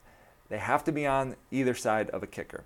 They 0.49 0.57
have 0.57 0.83
to 0.85 0.91
be 0.91 1.05
on 1.07 1.35
either 1.49 1.73
side 1.73 2.09
of 2.11 2.23
a 2.23 2.27
kicker. 2.27 2.63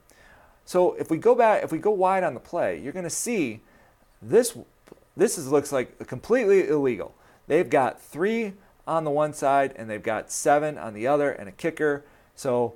So 0.65 0.93
if 0.93 1.09
we 1.09 1.17
go 1.17 1.35
back, 1.35 1.63
if 1.63 1.71
we 1.71 1.77
go 1.77 1.91
wide 1.91 2.23
on 2.23 2.33
the 2.33 2.39
play, 2.39 2.79
you're 2.79 2.93
going 2.93 3.03
to 3.03 3.09
see 3.09 3.61
this. 4.21 4.57
This 5.15 5.37
is, 5.37 5.51
looks 5.51 5.71
like 5.71 6.05
completely 6.07 6.67
illegal. 6.67 7.15
They've 7.47 7.69
got 7.69 8.01
three 8.01 8.53
on 8.87 9.03
the 9.03 9.11
one 9.11 9.33
side 9.33 9.73
and 9.77 9.89
they've 9.89 10.03
got 10.03 10.31
seven 10.31 10.77
on 10.77 10.93
the 10.93 11.07
other 11.07 11.31
and 11.31 11.47
a 11.47 11.51
kicker. 11.51 12.03
So 12.35 12.73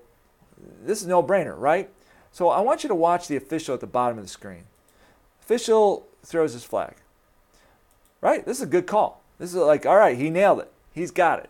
this 0.86 1.02
is 1.02 1.08
no 1.08 1.22
brainer, 1.22 1.60
right? 1.60 1.90
So 2.32 2.50
I 2.50 2.62
want 2.62 2.84
you 2.84 2.88
to 2.90 2.96
watch 2.96 3.28
the 3.28 3.36
official 3.36 3.74
at 3.74 3.82
the 3.82 3.88
bottom 3.88 4.18
of 4.18 4.24
the 4.24 4.30
screen. 4.30 4.64
Official 5.42 6.08
throws 6.24 6.54
his 6.54 6.64
flag. 6.64 6.96
Right? 8.22 8.46
This 8.46 8.58
is 8.58 8.64
a 8.64 8.68
good 8.68 8.86
call. 8.86 9.22
This 9.40 9.50
is 9.50 9.56
like, 9.56 9.86
all 9.86 9.98
right, 9.98 10.18
he 10.18 10.30
nailed 10.30 10.60
it. 10.60 10.72
He's 10.94 11.12
got 11.12 11.40
it. 11.40 11.50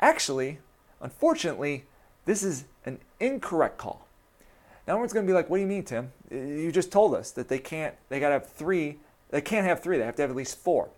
Actually, 0.00 0.58
unfortunately, 1.00 1.84
this 2.24 2.42
is 2.42 2.64
an 2.84 2.98
incorrect 3.20 3.78
call. 3.78 4.06
Now 4.86 4.94
everyone's 4.94 5.12
going 5.12 5.26
to 5.26 5.30
be 5.30 5.34
like, 5.34 5.50
what 5.50 5.58
do 5.58 5.60
you 5.62 5.66
mean, 5.66 5.84
Tim? 5.84 6.12
You 6.30 6.72
just 6.72 6.90
told 6.90 7.14
us 7.14 7.30
that 7.32 7.48
they 7.48 7.58
can't, 7.58 7.94
they 8.08 8.20
got 8.20 8.28
to 8.28 8.34
have 8.34 8.48
three, 8.48 8.98
they 9.30 9.40
can't 9.40 9.66
have 9.66 9.82
three, 9.82 9.98
they 9.98 10.04
have 10.04 10.16
to 10.16 10.22
have 10.22 10.30
at 10.30 10.36
least 10.36 10.58
four. 10.58 10.88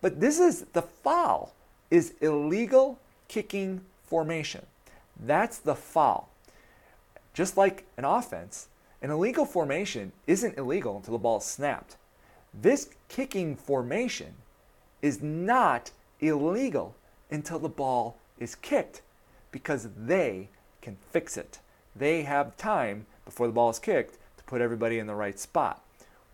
But 0.00 0.20
this 0.20 0.38
is, 0.38 0.66
the 0.72 0.82
foul 0.82 1.54
is 1.90 2.14
illegal 2.20 2.98
kicking 3.28 3.80
formation. 4.04 4.66
That's 5.18 5.58
the 5.58 5.74
foul. 5.74 6.28
Just 7.34 7.56
like 7.56 7.84
an 7.96 8.04
offense, 8.04 8.68
an 9.00 9.10
illegal 9.10 9.46
formation 9.46 10.12
isn't 10.26 10.58
illegal 10.58 10.96
until 10.96 11.12
the 11.12 11.18
ball 11.18 11.38
is 11.38 11.44
snapped. 11.44 11.96
This 12.54 12.90
kicking 13.08 13.56
formation 13.56 14.34
is 15.00 15.22
not 15.22 15.90
illegal 16.20 16.94
until 17.32 17.58
the 17.58 17.68
ball 17.68 18.16
is 18.38 18.54
kicked 18.54 19.02
because 19.50 19.88
they 19.96 20.48
can 20.80 20.96
fix 21.10 21.36
it. 21.36 21.58
They 21.94 22.22
have 22.22 22.56
time 22.56 23.06
before 23.24 23.46
the 23.46 23.52
ball 23.52 23.70
is 23.70 23.78
kicked 23.78 24.18
to 24.38 24.44
put 24.44 24.60
everybody 24.60 24.98
in 24.98 25.06
the 25.06 25.14
right 25.14 25.38
spot. 25.38 25.82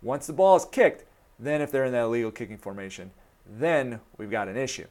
Once 0.01 0.27
the 0.27 0.33
ball 0.33 0.55
is 0.55 0.65
kicked, 0.65 1.05
then 1.39 1.61
if 1.61 1.71
they're 1.71 1.85
in 1.85 1.91
that 1.93 2.03
illegal 2.03 2.31
kicking 2.31 2.57
formation, 2.57 3.11
then 3.47 3.99
we've 4.17 4.31
got 4.31 4.47
an 4.47 4.57
issue. 4.57 4.85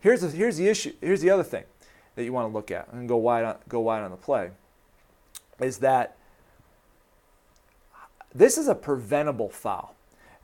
Here's 0.00 0.20
the, 0.20 0.28
here's 0.28 0.56
the 0.56 0.68
issue. 0.68 0.92
Here's 1.00 1.20
the 1.20 1.30
other 1.30 1.42
thing 1.42 1.64
that 2.16 2.24
you 2.24 2.32
want 2.32 2.48
to 2.48 2.52
look 2.52 2.70
at 2.70 2.88
and 2.92 3.08
go 3.08 3.16
wide 3.16 3.44
on, 3.44 3.56
go 3.68 3.80
wide 3.80 4.02
on 4.02 4.10
the 4.10 4.16
play 4.16 4.50
is 5.60 5.78
that 5.78 6.16
this 8.34 8.58
is 8.58 8.68
a 8.68 8.74
preventable 8.74 9.48
foul. 9.48 9.94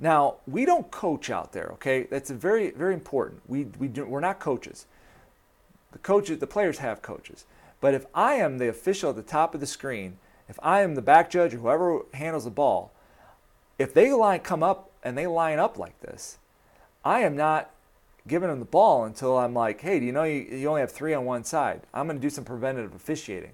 Now, 0.00 0.36
we 0.46 0.64
don't 0.64 0.90
coach 0.90 1.28
out 1.28 1.52
there, 1.52 1.70
okay? 1.72 2.04
That's 2.04 2.30
very, 2.30 2.70
very 2.70 2.94
important. 2.94 3.40
We, 3.48 3.64
we 3.78 3.88
do, 3.88 4.04
we're 4.04 4.20
not 4.20 4.38
coaches. 4.38 4.86
The 5.92 5.98
coaches, 5.98 6.38
the 6.38 6.46
players 6.46 6.78
have 6.78 7.02
coaches. 7.02 7.44
But 7.80 7.94
if 7.94 8.06
I 8.14 8.34
am 8.34 8.58
the 8.58 8.68
official 8.68 9.10
at 9.10 9.16
the 9.16 9.22
top 9.22 9.54
of 9.54 9.60
the 9.60 9.66
screen, 9.66 10.18
if 10.48 10.58
I 10.62 10.80
am 10.80 10.94
the 10.94 11.02
back 11.02 11.30
judge 11.30 11.54
or 11.54 11.58
whoever 11.58 12.02
handles 12.14 12.44
the 12.44 12.50
ball, 12.50 12.92
if 13.78 13.94
they 13.94 14.12
line 14.12 14.40
come 14.40 14.62
up 14.62 14.90
and 15.02 15.16
they 15.16 15.26
line 15.26 15.58
up 15.58 15.78
like 15.78 16.00
this, 16.00 16.38
I 17.04 17.20
am 17.20 17.36
not 17.36 17.70
giving 18.26 18.48
them 18.48 18.58
the 18.58 18.64
ball 18.64 19.04
until 19.04 19.38
I'm 19.38 19.54
like, 19.54 19.80
hey, 19.80 20.00
do 20.00 20.06
you 20.06 20.12
know 20.12 20.24
you, 20.24 20.40
you 20.42 20.68
only 20.68 20.80
have 20.80 20.92
three 20.92 21.14
on 21.14 21.24
one 21.24 21.44
side? 21.44 21.82
I'm 21.94 22.06
going 22.06 22.18
to 22.18 22.22
do 22.22 22.30
some 22.30 22.44
preventative 22.44 22.94
officiating. 22.94 23.52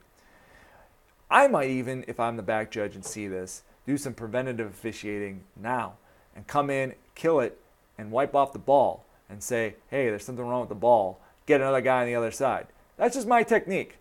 I 1.31 1.47
might 1.49 1.71
even, 1.71 2.05
if 2.09 2.19
I'm 2.19 2.37
the 2.37 2.43
back 2.43 2.71
judge 2.71 2.95
and 2.95 3.05
see 3.05 3.29
this, 3.29 3.63
do 3.87 3.97
some 3.97 4.15
preventative 4.15 4.69
officiating 4.69 5.45
now 5.57 5.95
and 6.35 6.47
come 6.47 6.71
in, 6.71 6.95
kill 7.15 7.41
it, 7.41 7.61
and 7.99 8.11
wipe 8.11 8.35
off 8.35 8.53
the 8.53 8.59
ball 8.59 9.05
and 9.29 9.43
say, 9.43 9.77
hey, 9.91 10.07
there's 10.07 10.25
something 10.25 10.45
wrong 10.45 10.61
with 10.61 10.69
the 10.69 10.75
ball. 10.75 11.21
Get 11.47 11.61
another 11.61 11.81
guy 11.81 12.01
on 12.01 12.07
the 12.07 12.15
other 12.15 12.31
side. 12.31 12.67
That's 12.97 13.15
just 13.15 13.27
my 13.27 13.43
technique 13.43 13.99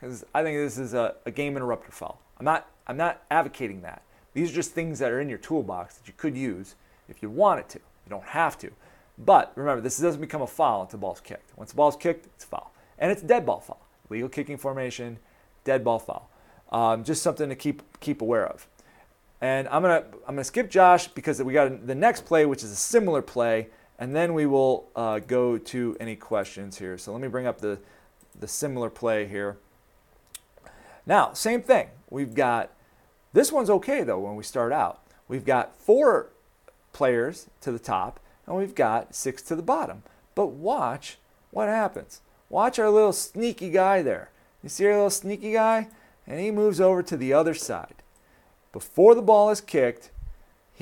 because 0.00 0.24
I 0.34 0.42
think 0.42 0.58
this 0.58 0.78
is 0.78 0.94
a, 0.94 1.14
a 1.24 1.30
game 1.30 1.56
interrupter 1.56 1.92
foul. 1.92 2.20
I'm 2.38 2.44
not, 2.44 2.68
I'm 2.86 2.96
not 2.96 3.22
advocating 3.30 3.82
that. 3.82 4.02
These 4.34 4.50
are 4.50 4.54
just 4.54 4.72
things 4.72 4.98
that 4.98 5.10
are 5.10 5.20
in 5.20 5.28
your 5.28 5.38
toolbox 5.38 5.96
that 5.96 6.08
you 6.08 6.14
could 6.16 6.36
use 6.36 6.74
if 7.08 7.22
you 7.22 7.30
wanted 7.30 7.68
to. 7.70 7.78
You 7.78 8.10
don't 8.10 8.24
have 8.24 8.58
to. 8.58 8.72
But 9.18 9.52
remember, 9.54 9.80
this 9.80 9.98
doesn't 9.98 10.20
become 10.20 10.42
a 10.42 10.46
foul 10.46 10.82
until 10.82 10.98
the 10.98 11.02
ball's 11.02 11.20
kicked. 11.20 11.56
Once 11.56 11.70
the 11.70 11.76
ball's 11.76 11.96
kicked, 11.96 12.26
it's 12.26 12.44
a 12.44 12.46
foul. 12.48 12.72
And 12.98 13.12
it's 13.12 13.22
a 13.22 13.26
dead 13.26 13.46
ball 13.46 13.60
foul. 13.60 13.80
Legal 14.08 14.28
kicking 14.28 14.56
formation, 14.56 15.18
dead 15.64 15.84
ball 15.84 15.98
foul. 15.98 16.28
Um, 16.70 17.04
just 17.04 17.22
something 17.22 17.48
to 17.48 17.54
keep 17.54 17.82
keep 18.00 18.22
aware 18.22 18.46
of. 18.46 18.66
And 19.40 19.68
I'm 19.68 19.82
gonna 19.82 20.04
I'm 20.26 20.34
gonna 20.34 20.44
skip 20.44 20.70
Josh 20.70 21.08
because 21.08 21.42
we 21.42 21.52
got 21.52 21.86
the 21.86 21.94
next 21.94 22.24
play, 22.24 22.46
which 22.46 22.64
is 22.64 22.70
a 22.70 22.76
similar 22.76 23.22
play, 23.22 23.68
and 24.02 24.16
then 24.16 24.34
we 24.34 24.46
will 24.46 24.88
uh, 24.96 25.20
go 25.20 25.56
to 25.56 25.96
any 26.00 26.16
questions 26.16 26.78
here. 26.78 26.98
So 26.98 27.12
let 27.12 27.22
me 27.22 27.28
bring 27.28 27.46
up 27.46 27.60
the 27.60 27.78
the 28.40 28.48
similar 28.48 28.90
play 28.90 29.28
here. 29.28 29.58
Now, 31.06 31.34
same 31.34 31.62
thing. 31.62 31.86
We've 32.10 32.34
got 32.34 32.72
this 33.32 33.52
one's 33.52 33.70
okay 33.70 34.02
though 34.02 34.18
when 34.18 34.34
we 34.34 34.42
start 34.42 34.72
out. 34.72 35.02
We've 35.28 35.44
got 35.44 35.76
four 35.76 36.30
players 36.92 37.46
to 37.60 37.70
the 37.70 37.78
top, 37.78 38.18
and 38.44 38.56
we've 38.56 38.74
got 38.74 39.14
six 39.14 39.40
to 39.42 39.54
the 39.54 39.62
bottom. 39.62 40.02
But 40.34 40.46
watch 40.46 41.18
what 41.52 41.68
happens. 41.68 42.22
Watch 42.50 42.80
our 42.80 42.90
little 42.90 43.12
sneaky 43.12 43.70
guy 43.70 44.02
there. 44.02 44.30
You 44.64 44.68
see 44.68 44.84
our 44.86 44.94
little 44.94 45.10
sneaky 45.10 45.52
guy? 45.52 45.86
And 46.26 46.40
he 46.40 46.50
moves 46.50 46.80
over 46.80 47.04
to 47.04 47.16
the 47.16 47.32
other 47.32 47.54
side 47.54 48.02
before 48.72 49.14
the 49.14 49.22
ball 49.22 49.50
is 49.50 49.60
kicked, 49.60 50.10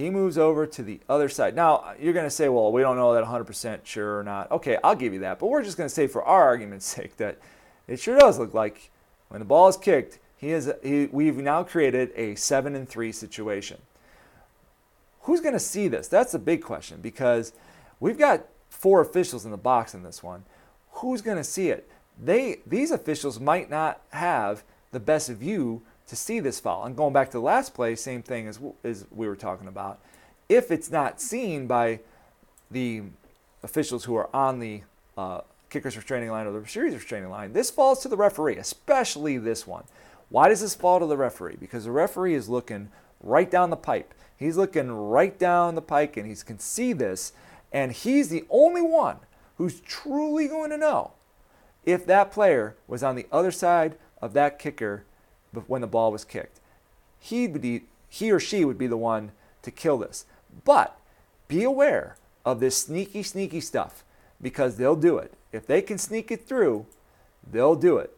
he 0.00 0.10
moves 0.10 0.38
over 0.38 0.66
to 0.66 0.82
the 0.82 1.00
other 1.08 1.28
side. 1.28 1.54
Now, 1.54 1.94
you're 2.00 2.12
going 2.12 2.26
to 2.26 2.30
say, 2.30 2.48
well, 2.48 2.72
we 2.72 2.80
don't 2.80 2.96
know 2.96 3.14
that 3.14 3.24
100% 3.24 3.80
sure 3.84 4.18
or 4.18 4.22
not. 4.24 4.50
Okay, 4.50 4.78
I'll 4.82 4.94
give 4.94 5.12
you 5.12 5.20
that. 5.20 5.38
But 5.38 5.46
we're 5.46 5.62
just 5.62 5.76
going 5.76 5.88
to 5.88 5.94
say, 5.94 6.06
for 6.06 6.22
our 6.24 6.42
argument's 6.44 6.86
sake, 6.96 7.16
that 7.18 7.38
it 7.86 8.00
sure 8.00 8.18
does 8.18 8.38
look 8.38 8.54
like 8.54 8.90
when 9.28 9.38
the 9.38 9.44
ball 9.44 9.68
is 9.68 9.76
kicked, 9.76 10.18
he 10.36 10.50
is, 10.50 10.72
he, 10.82 11.06
we've 11.12 11.36
now 11.36 11.62
created 11.62 12.12
a 12.16 12.34
7 12.34 12.74
and 12.74 12.88
3 12.88 13.12
situation. 13.12 13.78
Who's 15.22 15.40
going 15.40 15.52
to 15.54 15.60
see 15.60 15.86
this? 15.86 16.08
That's 16.08 16.32
the 16.32 16.38
big 16.38 16.62
question 16.62 17.00
because 17.00 17.52
we've 18.00 18.18
got 18.18 18.46
four 18.70 19.02
officials 19.02 19.44
in 19.44 19.50
the 19.50 19.58
box 19.58 19.92
in 19.92 20.02
this 20.02 20.22
one. 20.22 20.44
Who's 20.92 21.20
going 21.20 21.36
to 21.36 21.44
see 21.44 21.68
it? 21.68 21.88
They, 22.18 22.60
these 22.66 22.90
officials 22.90 23.38
might 23.38 23.68
not 23.68 24.00
have 24.10 24.64
the 24.92 25.00
best 25.00 25.28
view 25.30 25.82
to 26.10 26.16
see 26.16 26.40
this 26.40 26.58
foul. 26.58 26.84
And 26.84 26.96
going 26.96 27.12
back 27.12 27.28
to 27.28 27.38
the 27.38 27.42
last 27.42 27.72
play, 27.72 27.94
same 27.94 28.22
thing 28.22 28.48
as, 28.48 28.58
as 28.82 29.06
we 29.12 29.28
were 29.28 29.36
talking 29.36 29.68
about. 29.68 30.00
If 30.48 30.72
it's 30.72 30.90
not 30.90 31.20
seen 31.20 31.68
by 31.68 32.00
the 32.68 33.02
officials 33.62 34.04
who 34.04 34.16
are 34.16 34.28
on 34.34 34.58
the 34.58 34.82
uh, 35.16 35.42
kicker's 35.70 35.96
restraining 35.96 36.30
line 36.30 36.48
or 36.48 36.60
the 36.60 36.68
series 36.68 36.94
restraining 36.94 37.30
line, 37.30 37.52
this 37.52 37.70
falls 37.70 38.00
to 38.00 38.08
the 38.08 38.16
referee, 38.16 38.56
especially 38.56 39.38
this 39.38 39.68
one. 39.68 39.84
Why 40.30 40.48
does 40.48 40.60
this 40.60 40.74
fall 40.74 40.98
to 40.98 41.06
the 41.06 41.16
referee? 41.16 41.56
Because 41.60 41.84
the 41.84 41.92
referee 41.92 42.34
is 42.34 42.48
looking 42.48 42.90
right 43.22 43.48
down 43.48 43.70
the 43.70 43.76
pipe. 43.76 44.12
He's 44.36 44.56
looking 44.56 44.90
right 44.90 45.38
down 45.38 45.76
the 45.76 45.82
pike 45.82 46.16
and 46.16 46.26
he 46.26 46.34
can 46.34 46.58
see 46.58 46.92
this. 46.92 47.32
And 47.72 47.92
he's 47.92 48.30
the 48.30 48.44
only 48.50 48.82
one 48.82 49.18
who's 49.58 49.78
truly 49.80 50.48
going 50.48 50.70
to 50.70 50.76
know 50.76 51.12
if 51.84 52.04
that 52.06 52.32
player 52.32 52.74
was 52.88 53.04
on 53.04 53.14
the 53.14 53.26
other 53.30 53.52
side 53.52 53.96
of 54.20 54.32
that 54.32 54.58
kicker 54.58 55.04
when 55.66 55.80
the 55.80 55.86
ball 55.86 56.12
was 56.12 56.24
kicked. 56.24 56.60
He'd 57.18 57.60
be, 57.60 57.82
he 58.08 58.30
or 58.32 58.40
she 58.40 58.64
would 58.64 58.78
be 58.78 58.86
the 58.86 58.96
one 58.96 59.32
to 59.62 59.70
kill 59.70 59.98
this. 59.98 60.24
But 60.64 60.98
be 61.48 61.64
aware 61.64 62.16
of 62.44 62.60
this 62.60 62.76
sneaky, 62.78 63.22
sneaky 63.22 63.60
stuff 63.60 64.04
because 64.40 64.76
they'll 64.76 64.96
do 64.96 65.18
it. 65.18 65.34
If 65.52 65.66
they 65.66 65.82
can 65.82 65.98
sneak 65.98 66.30
it 66.30 66.46
through, 66.46 66.86
they'll 67.50 67.74
do 67.74 67.98
it. 67.98 68.16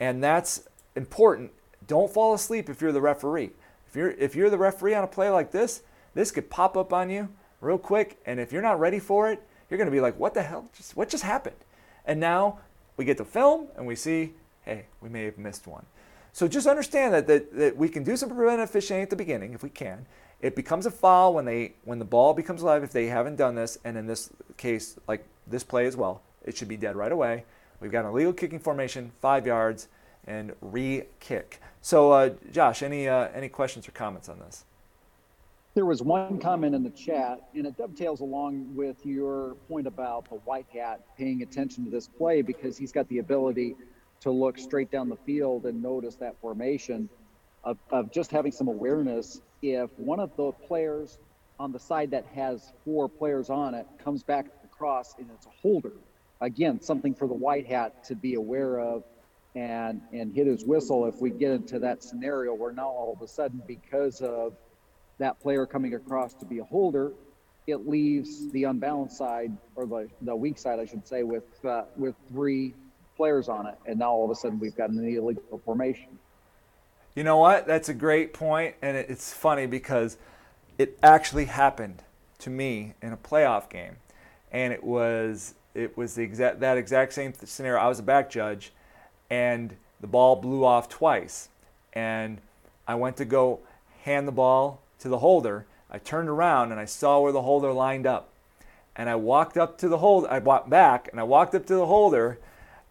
And 0.00 0.22
that's 0.22 0.68
important. 0.96 1.52
Don't 1.86 2.12
fall 2.12 2.34
asleep 2.34 2.68
if 2.68 2.80
you're 2.80 2.92
the 2.92 3.00
referee. 3.00 3.50
If 3.88 3.96
you're 3.96 4.10
if 4.12 4.34
you're 4.34 4.50
the 4.50 4.58
referee 4.58 4.94
on 4.94 5.04
a 5.04 5.08
play 5.08 5.28
like 5.28 5.50
this, 5.50 5.82
this 6.14 6.30
could 6.30 6.50
pop 6.50 6.76
up 6.76 6.92
on 6.92 7.10
you 7.10 7.28
real 7.60 7.78
quick 7.78 8.18
and 8.26 8.40
if 8.40 8.52
you're 8.52 8.62
not 8.62 8.80
ready 8.80 8.98
for 8.98 9.30
it, 9.30 9.42
you're 9.68 9.78
going 9.78 9.86
to 9.86 9.92
be 9.92 10.00
like, 10.00 10.18
"What 10.18 10.34
the 10.34 10.42
hell? 10.42 10.68
Just 10.74 10.96
what 10.96 11.08
just 11.08 11.24
happened?" 11.24 11.56
And 12.04 12.18
now 12.18 12.58
we 12.96 13.04
get 13.04 13.18
to 13.18 13.24
film 13.24 13.68
and 13.76 13.86
we 13.86 13.94
see, 13.94 14.34
"Hey, 14.64 14.86
we 15.00 15.08
may 15.08 15.24
have 15.24 15.38
missed 15.38 15.66
one." 15.66 15.86
So 16.32 16.48
just 16.48 16.66
understand 16.66 17.12
that, 17.12 17.26
that, 17.26 17.54
that 17.56 17.76
we 17.76 17.88
can 17.88 18.04
do 18.04 18.16
some 18.16 18.30
preventive 18.30 18.70
fishing 18.70 19.02
at 19.02 19.10
the 19.10 19.16
beginning 19.16 19.52
if 19.52 19.62
we 19.62 19.68
can. 19.68 20.06
It 20.40 20.56
becomes 20.56 20.86
a 20.86 20.90
foul 20.90 21.34
when 21.34 21.44
they 21.44 21.74
when 21.84 21.98
the 21.98 22.04
ball 22.04 22.34
becomes 22.34 22.62
live 22.62 22.82
if 22.82 22.90
they 22.90 23.06
haven't 23.06 23.36
done 23.36 23.54
this, 23.54 23.78
and 23.84 23.96
in 23.96 24.06
this 24.06 24.30
case, 24.56 24.96
like 25.06 25.24
this 25.46 25.62
play 25.62 25.86
as 25.86 25.96
well, 25.96 26.22
it 26.44 26.56
should 26.56 26.66
be 26.66 26.76
dead 26.76 26.96
right 26.96 27.12
away. 27.12 27.44
We've 27.80 27.92
got 27.92 28.04
an 28.04 28.10
illegal 28.10 28.32
kicking 28.32 28.58
formation, 28.58 29.12
five 29.20 29.46
yards, 29.46 29.88
and 30.26 30.52
re-kick. 30.60 31.60
So, 31.80 32.12
uh, 32.12 32.30
Josh, 32.50 32.82
any 32.82 33.08
uh, 33.08 33.28
any 33.34 33.48
questions 33.48 33.86
or 33.86 33.92
comments 33.92 34.28
on 34.28 34.40
this? 34.40 34.64
There 35.74 35.86
was 35.86 36.02
one 36.02 36.38
comment 36.38 36.74
in 36.74 36.82
the 36.82 36.90
chat, 36.90 37.48
and 37.54 37.66
it 37.66 37.78
dovetails 37.78 38.20
along 38.20 38.74
with 38.74 39.06
your 39.06 39.54
point 39.68 39.86
about 39.86 40.28
the 40.28 40.36
white 40.36 40.66
hat 40.72 41.00
paying 41.16 41.42
attention 41.42 41.84
to 41.84 41.90
this 41.90 42.08
play 42.08 42.42
because 42.42 42.76
he's 42.76 42.92
got 42.92 43.08
the 43.08 43.18
ability 43.18 43.76
to 44.22 44.30
look 44.30 44.58
straight 44.58 44.90
down 44.90 45.08
the 45.08 45.16
field 45.16 45.66
and 45.66 45.82
notice 45.82 46.16
that 46.16 46.40
formation 46.40 47.08
of, 47.64 47.78
of 47.90 48.12
just 48.12 48.30
having 48.30 48.52
some 48.52 48.68
awareness. 48.68 49.40
If 49.62 49.90
one 49.96 50.20
of 50.20 50.36
the 50.36 50.52
players 50.52 51.18
on 51.58 51.72
the 51.72 51.78
side 51.78 52.10
that 52.12 52.26
has 52.34 52.72
four 52.84 53.08
players 53.08 53.50
on 53.50 53.74
it 53.74 53.86
comes 54.02 54.22
back 54.22 54.46
across 54.64 55.14
and 55.18 55.28
it's 55.34 55.46
a 55.46 55.50
holder, 55.60 55.92
again, 56.40 56.80
something 56.80 57.14
for 57.14 57.28
the 57.28 57.34
white 57.34 57.66
hat 57.66 58.04
to 58.04 58.14
be 58.14 58.34
aware 58.34 58.78
of 58.80 59.04
and 59.54 60.00
and 60.12 60.34
hit 60.34 60.46
his 60.46 60.64
whistle 60.64 61.06
if 61.06 61.20
we 61.20 61.30
get 61.30 61.50
into 61.50 61.78
that 61.78 62.02
scenario 62.02 62.54
where 62.54 62.72
now 62.72 62.88
all 62.88 63.12
of 63.14 63.22
a 63.22 63.28
sudden 63.28 63.62
because 63.66 64.20
of 64.22 64.54
that 65.18 65.38
player 65.40 65.66
coming 65.66 65.94
across 65.94 66.32
to 66.34 66.46
be 66.46 66.58
a 66.58 66.64
holder 66.64 67.12
it 67.66 67.86
leaves 67.86 68.50
the 68.52 68.64
unbalanced 68.64 69.16
side 69.16 69.52
or 69.76 69.86
the, 69.86 70.08
the 70.22 70.34
weak 70.34 70.58
side 70.58 70.78
i 70.80 70.86
should 70.86 71.06
say 71.06 71.22
with 71.22 71.44
uh, 71.66 71.82
with 71.96 72.14
three 72.30 72.74
players 73.16 73.48
on 73.48 73.66
it, 73.66 73.76
and 73.86 73.98
now 73.98 74.12
all 74.12 74.24
of 74.24 74.30
a 74.30 74.34
sudden 74.34 74.58
we've 74.58 74.76
got 74.76 74.90
an 74.90 74.98
illegal 74.98 75.60
formation. 75.64 76.18
You 77.14 77.24
know 77.24 77.36
what? 77.36 77.66
That's 77.66 77.88
a 77.88 77.94
great 77.94 78.32
point, 78.32 78.74
and 78.80 78.96
it's 78.96 79.32
funny 79.32 79.66
because 79.66 80.16
it 80.78 80.98
actually 81.02 81.44
happened 81.44 82.02
to 82.38 82.50
me 82.50 82.94
in 83.02 83.12
a 83.12 83.16
playoff 83.16 83.68
game, 83.68 83.96
and 84.50 84.72
it 84.72 84.82
was 84.82 85.54
it 85.74 85.96
was 85.96 86.14
the 86.14 86.22
exact 86.22 86.60
that 86.60 86.78
exact 86.78 87.12
same 87.12 87.32
scenario. 87.34 87.80
I 87.80 87.88
was 87.88 87.98
a 87.98 88.02
back 88.02 88.30
judge, 88.30 88.72
and 89.30 89.76
the 90.00 90.06
ball 90.06 90.36
blew 90.36 90.64
off 90.64 90.88
twice, 90.88 91.48
and 91.92 92.38
I 92.88 92.94
went 92.94 93.16
to 93.18 93.24
go 93.24 93.60
hand 94.04 94.26
the 94.26 94.32
ball 94.32 94.80
to 95.00 95.08
the 95.08 95.18
holder. 95.18 95.66
I 95.90 95.98
turned 95.98 96.28
around 96.28 96.72
and 96.72 96.80
I 96.80 96.86
saw 96.86 97.20
where 97.20 97.32
the 97.32 97.42
holder 97.42 97.72
lined 97.72 98.06
up, 98.06 98.30
and 98.96 99.08
I 99.10 99.16
walked 99.16 99.58
up 99.58 99.76
to 99.78 99.88
the 99.88 99.98
hold. 99.98 100.26
I 100.26 100.38
walked 100.38 100.70
back 100.70 101.08
and 101.10 101.20
I 101.20 101.24
walked 101.24 101.54
up 101.54 101.66
to 101.66 101.74
the 101.74 101.86
holder 101.86 102.38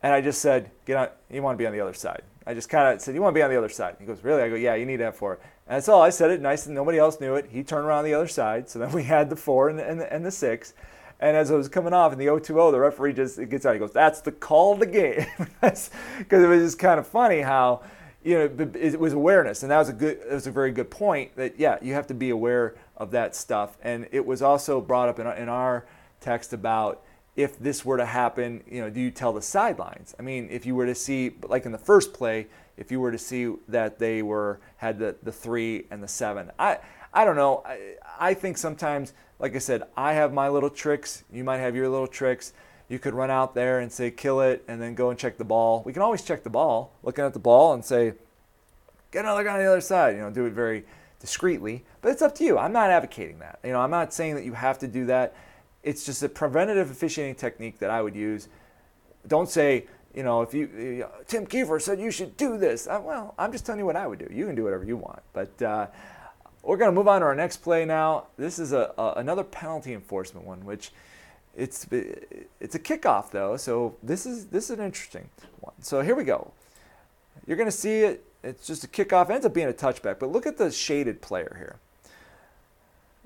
and 0.03 0.13
I 0.13 0.21
just 0.21 0.41
said, 0.41 0.71
get 0.85 0.97
on, 0.97 1.09
you 1.29 1.41
want 1.41 1.55
to 1.55 1.61
be 1.61 1.67
on 1.67 1.73
the 1.73 1.79
other 1.79 1.93
side. 1.93 2.23
I 2.45 2.53
just 2.53 2.69
kind 2.69 2.93
of 2.93 3.01
said, 3.01 3.13
you 3.13 3.21
want 3.21 3.33
to 3.35 3.39
be 3.39 3.43
on 3.43 3.51
the 3.51 3.57
other 3.57 3.69
side. 3.69 3.97
He 3.99 4.05
goes, 4.05 4.23
really? 4.23 4.41
I 4.41 4.49
go, 4.49 4.55
yeah, 4.55 4.75
you 4.75 4.85
need 4.85 4.97
to 4.97 5.05
have 5.05 5.15
four. 5.15 5.33
And 5.67 5.77
that's 5.77 5.87
all. 5.87 6.01
I 6.01 6.09
said 6.09 6.31
it 6.31 6.41
nice 6.41 6.65
and 6.65 6.73
nobody 6.73 6.97
else 6.97 7.19
knew 7.19 7.35
it. 7.35 7.47
He 7.49 7.63
turned 7.63 7.85
around 7.85 8.05
the 8.05 8.15
other 8.15 8.27
side. 8.27 8.67
So 8.67 8.79
then 8.79 8.91
we 8.91 9.03
had 9.03 9.29
the 9.29 9.35
four 9.35 9.69
and 9.69 9.77
the, 9.77 9.87
and 9.87 9.99
the, 9.99 10.11
and 10.11 10.25
the 10.25 10.31
six. 10.31 10.73
And 11.19 11.37
as 11.37 11.51
I 11.51 11.55
was 11.55 11.69
coming 11.69 11.93
off 11.93 12.11
in 12.11 12.17
the 12.17 12.25
0-2-0, 12.25 12.71
the 12.71 12.79
referee 12.79 13.13
just 13.13 13.37
gets 13.47 13.63
out. 13.65 13.73
He 13.73 13.79
goes, 13.79 13.93
that's 13.93 14.21
the 14.21 14.31
call 14.31 14.73
of 14.73 14.79
the 14.79 14.87
game. 14.87 15.25
Because 15.61 16.43
it 16.43 16.47
was 16.47 16.63
just 16.63 16.79
kind 16.79 16.99
of 16.99 17.05
funny 17.05 17.41
how, 17.41 17.83
you 18.23 18.37
know, 18.37 18.69
it 18.73 18.99
was 18.99 19.13
awareness. 19.13 19.61
And 19.61 19.71
that 19.71 19.77
was 19.77 19.89
a 19.89 19.93
good, 19.93 20.17
it 20.17 20.31
was 20.31 20.47
a 20.47 20.51
very 20.51 20.71
good 20.71 20.89
point 20.89 21.35
that, 21.35 21.59
yeah, 21.59 21.77
you 21.81 21.93
have 21.93 22.07
to 22.07 22.15
be 22.15 22.31
aware 22.31 22.75
of 22.97 23.11
that 23.11 23.35
stuff. 23.35 23.77
And 23.83 24.07
it 24.11 24.25
was 24.25 24.41
also 24.41 24.81
brought 24.81 25.09
up 25.09 25.19
in, 25.19 25.27
in 25.27 25.47
our 25.47 25.85
text 26.19 26.53
about, 26.53 27.03
if 27.35 27.57
this 27.59 27.85
were 27.85 27.97
to 27.97 28.05
happen, 28.05 28.63
you 28.69 28.81
know, 28.81 28.89
do 28.89 28.99
you 28.99 29.11
tell 29.11 29.33
the 29.33 29.41
sidelines? 29.41 30.13
I 30.19 30.21
mean, 30.21 30.49
if 30.51 30.65
you 30.65 30.75
were 30.75 30.85
to 30.85 30.95
see, 30.95 31.31
like 31.43 31.65
in 31.65 31.71
the 31.71 31.77
first 31.77 32.13
play, 32.13 32.47
if 32.77 32.91
you 32.91 32.99
were 32.99 33.11
to 33.11 33.17
see 33.17 33.53
that 33.67 33.99
they 33.99 34.21
were 34.21 34.59
had 34.77 34.99
the, 34.99 35.15
the 35.23 35.31
three 35.31 35.85
and 35.91 36.03
the 36.03 36.07
seven, 36.07 36.51
I 36.59 36.79
I 37.13 37.25
don't 37.25 37.35
know. 37.35 37.61
I, 37.65 37.95
I 38.19 38.33
think 38.33 38.57
sometimes, 38.57 39.13
like 39.39 39.55
I 39.55 39.59
said, 39.59 39.83
I 39.97 40.13
have 40.13 40.33
my 40.33 40.49
little 40.49 40.69
tricks. 40.69 41.23
You 41.31 41.43
might 41.43 41.57
have 41.57 41.75
your 41.75 41.89
little 41.89 42.07
tricks. 42.07 42.53
You 42.87 42.99
could 42.99 43.13
run 43.13 43.29
out 43.29 43.53
there 43.53 43.79
and 43.79 43.91
say 43.91 44.11
kill 44.11 44.41
it, 44.41 44.63
and 44.67 44.81
then 44.81 44.95
go 44.95 45.09
and 45.09 45.19
check 45.19 45.37
the 45.37 45.45
ball. 45.45 45.83
We 45.85 45.93
can 45.93 46.01
always 46.01 46.21
check 46.21 46.43
the 46.43 46.49
ball, 46.49 46.91
looking 47.03 47.23
at 47.23 47.33
the 47.33 47.39
ball 47.39 47.73
and 47.73 47.83
say, 47.83 48.13
get 49.11 49.25
another 49.25 49.43
guy 49.43 49.53
on 49.53 49.59
the 49.59 49.65
other 49.65 49.81
side. 49.81 50.15
You 50.15 50.21
know, 50.21 50.29
do 50.29 50.45
it 50.45 50.53
very 50.53 50.83
discreetly. 51.19 51.83
But 52.01 52.11
it's 52.11 52.21
up 52.21 52.35
to 52.35 52.43
you. 52.43 52.57
I'm 52.57 52.73
not 52.73 52.89
advocating 52.89 53.39
that. 53.39 53.59
You 53.63 53.71
know, 53.71 53.79
I'm 53.79 53.91
not 53.91 54.13
saying 54.13 54.35
that 54.35 54.43
you 54.43 54.53
have 54.53 54.79
to 54.79 54.87
do 54.87 55.05
that 55.05 55.33
it's 55.83 56.05
just 56.05 56.23
a 56.23 56.29
preventative 56.29 56.91
officiating 56.91 57.35
technique 57.35 57.79
that 57.79 57.89
I 57.89 58.01
would 58.01 58.15
use. 58.15 58.47
Don't 59.27 59.49
say, 59.49 59.87
you 60.13 60.23
know, 60.23 60.41
if 60.41 60.53
you, 60.53 61.05
Tim 61.27 61.45
Kiefer 61.45 61.81
said 61.81 61.99
you 61.99 62.11
should 62.11 62.37
do 62.37 62.57
this. 62.57 62.87
Uh, 62.87 63.01
well, 63.03 63.33
I'm 63.37 63.51
just 63.51 63.65
telling 63.65 63.79
you 63.79 63.85
what 63.85 63.95
I 63.95 64.07
would 64.07 64.19
do. 64.19 64.27
You 64.31 64.45
can 64.45 64.55
do 64.55 64.63
whatever 64.63 64.83
you 64.83 64.97
want. 64.97 65.21
But 65.33 65.61
uh, 65.61 65.87
we're 66.63 66.77
going 66.77 66.91
to 66.91 66.95
move 66.95 67.07
on 67.07 67.21
to 67.21 67.27
our 67.27 67.35
next 67.35 67.57
play 67.57 67.85
now. 67.85 68.27
This 68.37 68.59
is 68.59 68.73
a, 68.73 68.93
a, 68.97 69.13
another 69.17 69.43
penalty 69.43 69.93
enforcement 69.93 70.45
one, 70.45 70.65
which 70.65 70.91
it's 71.55 71.85
it's 72.59 72.75
a 72.75 72.79
kickoff 72.79 73.31
though. 73.31 73.57
So 73.57 73.95
this 74.01 74.25
is 74.25 74.47
this 74.47 74.65
is 74.65 74.71
an 74.71 74.85
interesting 74.85 75.29
one. 75.59 75.73
So 75.81 76.01
here 76.01 76.15
we 76.15 76.23
go. 76.23 76.51
You're 77.45 77.57
going 77.57 77.69
to 77.69 77.75
see 77.75 78.01
it. 78.01 78.25
It's 78.43 78.65
just 78.65 78.83
a 78.83 78.87
kickoff. 78.87 79.29
It 79.29 79.33
ends 79.33 79.45
up 79.45 79.53
being 79.53 79.67
a 79.67 79.73
touchback. 79.73 80.19
But 80.19 80.31
look 80.31 80.45
at 80.45 80.57
the 80.57 80.71
shaded 80.71 81.21
player 81.21 81.55
here. 81.57 81.79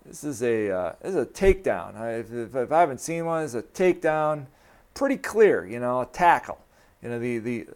This 0.05 0.23
is 0.23 0.43
a 0.43 0.69
uh, 0.69 0.93
this 1.01 1.15
is 1.15 1.21
a 1.21 1.25
takedown. 1.25 2.19
If, 2.19 2.55
if, 2.55 2.71
I 2.71 2.79
haven't 2.79 3.01
seen 3.01 3.25
one, 3.25 3.43
it's 3.43 3.55
a 3.55 3.63
takedown. 3.63 4.45
Pretty 4.93 5.17
clear, 5.17 5.65
you 5.65 5.79
know, 5.79 6.01
a 6.01 6.05
tackle. 6.05 6.59
You 7.01 7.09
know, 7.09 7.19
the 7.19 7.39
the 7.39 7.67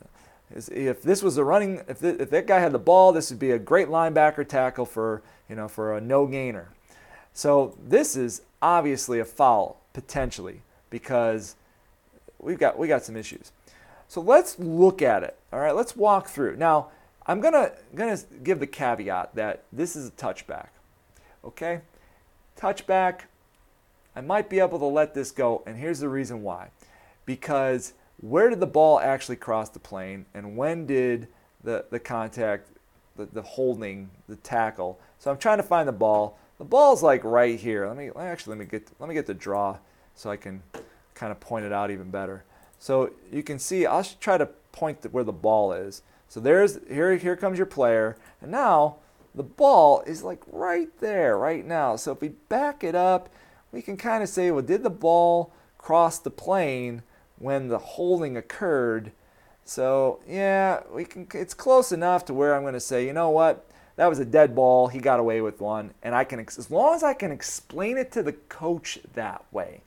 if 0.52 1.02
this 1.02 1.22
was 1.22 1.38
a 1.38 1.44
running, 1.44 1.82
if, 1.88 2.00
the, 2.00 2.22
if 2.22 2.30
that 2.32 2.48
guy 2.48 2.60
had 2.60 2.72
the 2.72 2.80
ball, 2.80 3.12
this 3.12 3.30
would 3.30 3.40
be 3.40 3.52
a 3.52 3.60
great 3.60 3.88
linebacker 3.88 4.48
tackle 4.48 4.86
for 4.86 5.22
you 5.50 5.56
know 5.56 5.68
for 5.68 5.98
a 5.98 6.02
no 6.02 6.28
gainer. 6.28 6.70
So 7.34 7.76
this 7.84 8.16
is 8.16 8.42
obviously 8.62 9.20
a 9.20 9.26
foul 9.26 9.82
potentially 9.94 10.62
because 10.90 11.56
we've 12.40 12.60
got 12.60 12.78
we 12.78 12.88
got 12.88 13.04
some 13.04 13.16
issues. 13.16 13.52
So 14.08 14.22
let's 14.22 14.58
look 14.60 15.02
at 15.02 15.24
it. 15.24 15.38
All 15.54 15.60
right, 15.60 15.76
let's 15.76 15.96
walk 15.96 16.28
through. 16.28 16.58
Now 16.58 16.88
I'm 17.26 17.42
gonna 17.42 17.72
gonna 17.96 18.18
give 18.44 18.60
the 18.60 18.68
caveat 18.68 19.36
that 19.36 19.64
this 19.72 19.96
is 19.96 20.08
a 20.08 20.12
touchback. 20.12 20.70
Okay, 21.44 21.82
touchback, 22.60 23.22
I 24.16 24.22
might 24.22 24.50
be 24.50 24.60
able 24.60 24.80
to 24.80 24.86
let 24.86 25.14
this 25.14 25.32
go. 25.32 25.64
And 25.66 25.78
here's 25.78 26.00
the 26.00 26.10
reason 26.10 26.44
why. 26.44 26.70
Because 27.26 27.94
where 28.22 28.50
did 28.50 28.60
the 28.60 28.68
ball 28.68 29.00
actually 29.00 29.38
cross 29.38 29.70
the 29.70 29.80
plane 29.80 30.26
and 30.34 30.58
when 30.58 30.86
did 30.86 31.28
the, 31.64 31.86
the 31.90 32.00
contact, 32.00 32.70
the, 33.16 33.26
the 33.26 33.42
holding, 33.42 34.10
the 34.28 34.36
tackle? 34.38 35.00
So 35.20 35.32
I'm 35.32 35.38
trying 35.38 35.58
to 35.58 35.64
find 35.64 35.88
the 35.88 35.94
ball. 35.94 36.38
The 36.58 36.66
ball's 36.66 37.02
like 37.02 37.24
right 37.24 37.58
here. 37.58 37.88
Let 37.88 37.96
me 37.96 38.10
actually 38.18 38.58
let 38.58 38.60
me 38.60 38.66
get 38.66 38.90
let 39.00 39.08
me 39.08 39.16
get 39.16 39.26
the 39.26 39.34
draw 39.34 39.78
so 40.16 40.30
I 40.30 40.36
can 40.36 40.62
kind 41.16 41.32
of 41.32 41.40
point 41.40 41.66
it 41.66 41.72
out 41.72 41.92
even 41.92 42.10
better. 42.10 42.44
So 42.80 43.12
you 43.32 43.44
can 43.44 43.60
see 43.60 43.86
I'll 43.86 44.04
try 44.20 44.38
to 44.38 44.48
point 44.74 45.06
where 45.14 45.24
the 45.24 45.32
ball 45.32 45.72
is. 45.72 46.02
So 46.28 46.42
there's 46.42 46.80
here 46.90 47.16
here 47.16 47.38
comes 47.38 47.58
your 47.58 47.66
player. 47.66 48.18
And 48.42 48.52
now 48.52 48.98
the 49.40 49.44
ball 49.44 50.04
is 50.06 50.22
like 50.22 50.42
right 50.52 50.90
there 51.00 51.38
right 51.38 51.66
now. 51.66 51.96
So 51.96 52.12
if 52.12 52.20
we 52.20 52.28
back 52.28 52.84
it 52.84 52.94
up, 52.94 53.30
we 53.72 53.82
can 53.82 53.96
kind 53.96 54.22
of 54.22 54.28
say, 54.28 54.52
well, 54.52 54.62
did 54.62 54.84
the 54.84 54.90
ball 54.90 55.54
cross 55.78 56.20
the 56.20 56.30
plane 56.30 57.04
when 57.38 57.70
the 57.70 57.78
holding 57.78 58.36
occurred? 58.36 59.14
So 59.64 60.20
yeah, 60.28 60.82
we 60.92 61.06
can. 61.06 61.26
It's 61.34 61.54
close 61.54 61.94
enough 61.94 62.26
to 62.26 62.34
where 62.34 62.54
I'm 62.54 62.64
going 62.64 62.74
to 62.74 62.82
say, 62.82 63.06
you 63.06 63.14
know 63.14 63.30
what, 63.30 63.66
that 63.96 64.08
was 64.08 64.20
a 64.20 64.26
dead 64.26 64.54
ball. 64.54 64.90
He 64.90 65.00
got 65.00 65.22
away 65.22 65.40
with 65.40 65.62
one, 65.62 65.94
and 66.04 66.14
I 66.14 66.26
can, 66.26 66.42
as 66.42 66.70
long 66.70 66.94
as 66.94 67.02
I 67.02 67.14
can 67.14 67.32
explain 67.32 67.98
it 67.98 68.12
to 68.12 68.22
the 68.22 68.34
coach 68.34 69.00
that 69.14 69.46
way, 69.54 69.84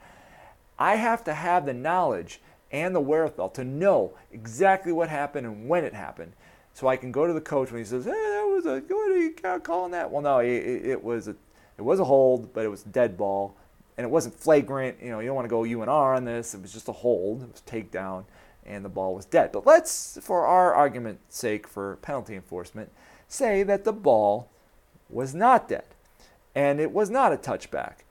I 0.78 0.94
have 0.94 1.24
to 1.24 1.34
have 1.34 1.66
the 1.66 1.74
knowledge 1.74 2.40
and 2.70 2.94
the 2.94 3.00
wherewithal 3.00 3.50
to 3.50 3.64
know 3.64 4.14
exactly 4.32 4.92
what 4.92 5.10
happened 5.10 5.46
and 5.46 5.68
when 5.68 5.84
it 5.84 5.92
happened 5.92 6.32
so 6.74 6.88
I 6.88 6.96
can 6.96 7.12
go 7.12 7.26
to 7.26 7.32
the 7.32 7.40
coach 7.40 7.70
when 7.70 7.80
he 7.80 7.84
says, 7.84 8.04
"Hey, 8.04 8.41
was 8.52 8.66
a 8.66 8.80
what 8.80 9.10
are 9.10 9.18
you 9.18 9.34
calling 9.62 9.92
that?" 9.92 10.10
Well, 10.10 10.22
no, 10.22 10.38
it, 10.38 10.46
it 10.48 11.02
was 11.02 11.28
a 11.28 11.36
it 11.78 11.82
was 11.82 12.00
a 12.00 12.04
hold, 12.04 12.52
but 12.52 12.64
it 12.64 12.68
was 12.68 12.84
a 12.84 12.88
dead 12.88 13.16
ball, 13.16 13.56
and 13.96 14.04
it 14.04 14.10
wasn't 14.10 14.38
flagrant. 14.38 14.98
You 15.02 15.10
know, 15.10 15.20
you 15.20 15.26
don't 15.26 15.36
want 15.36 15.46
to 15.46 15.50
go 15.50 15.62
UNR 15.62 16.16
on 16.16 16.24
this. 16.24 16.54
It 16.54 16.62
was 16.62 16.72
just 16.72 16.88
a 16.88 16.92
hold. 16.92 17.42
It 17.42 17.52
was 17.52 17.62
takedown, 17.62 18.24
and 18.64 18.84
the 18.84 18.88
ball 18.88 19.14
was 19.14 19.24
dead. 19.24 19.52
But 19.52 19.66
let's, 19.66 20.18
for 20.22 20.46
our 20.46 20.74
argument's 20.74 21.36
sake, 21.36 21.66
for 21.66 21.96
penalty 21.96 22.34
enforcement, 22.34 22.90
say 23.28 23.62
that 23.62 23.84
the 23.84 23.92
ball 23.92 24.48
was 25.08 25.34
not 25.34 25.68
dead, 25.68 25.86
and 26.54 26.80
it 26.80 26.92
was 26.92 27.10
not 27.10 27.32
a 27.32 27.36
touchback. 27.36 28.04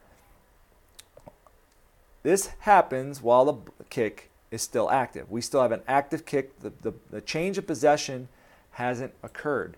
This 2.23 2.47
happens 2.59 3.21
while 3.21 3.45
the 3.45 3.85
kick 3.89 4.29
is 4.51 4.61
still 4.61 4.91
active. 4.91 5.31
We 5.31 5.41
still 5.41 5.61
have 5.61 5.71
an 5.71 5.81
active 5.87 6.25
kick. 6.25 6.59
The, 6.59 6.71
the, 6.81 6.93
the 7.09 7.21
change 7.21 7.57
of 7.57 7.65
possession 7.65 8.27
hasn't 8.71 9.13
occurred. 9.23 9.77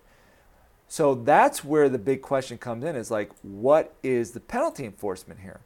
So 0.88 1.14
that's 1.14 1.64
where 1.64 1.88
the 1.88 1.98
big 1.98 2.22
question 2.22 2.58
comes 2.58 2.84
in 2.84 2.94
is 2.94 3.10
like, 3.10 3.30
what 3.42 3.94
is 4.02 4.32
the 4.32 4.40
penalty 4.40 4.84
enforcement 4.84 5.40
here? 5.40 5.60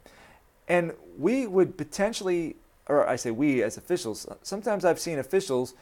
And 0.67 0.93
we 1.17 1.45
would 1.47 1.77
potentially, 1.77 2.55
or 2.87 3.07
I 3.07 3.15
say 3.15 3.31
we 3.31 3.61
as 3.63 3.77
officials, 3.77 4.27
sometimes 4.41 4.85
I've 4.85 4.99
seen 4.99 5.19
officials, 5.19 5.73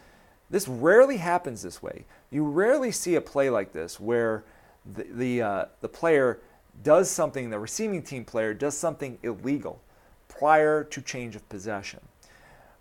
this 0.49 0.67
rarely 0.67 1.17
happens 1.17 1.61
this 1.61 1.83
way. 1.83 2.05
You 2.31 2.45
rarely 2.45 2.91
see 2.91 3.15
a 3.15 3.21
play 3.21 3.49
like 3.49 3.73
this 3.73 3.99
where 3.99 4.43
the, 4.85 5.03
the, 5.03 5.41
uh, 5.41 5.65
the 5.81 5.89
player 5.89 6.39
does 6.83 7.09
something, 7.09 7.49
the 7.49 7.59
receiving 7.59 8.01
team 8.01 8.23
player 8.23 8.53
does 8.53 8.77
something 8.77 9.17
illegal 9.23 9.81
prior 10.27 10.83
to 10.85 11.01
change 11.01 11.35
of 11.35 11.47
possession. 11.49 11.99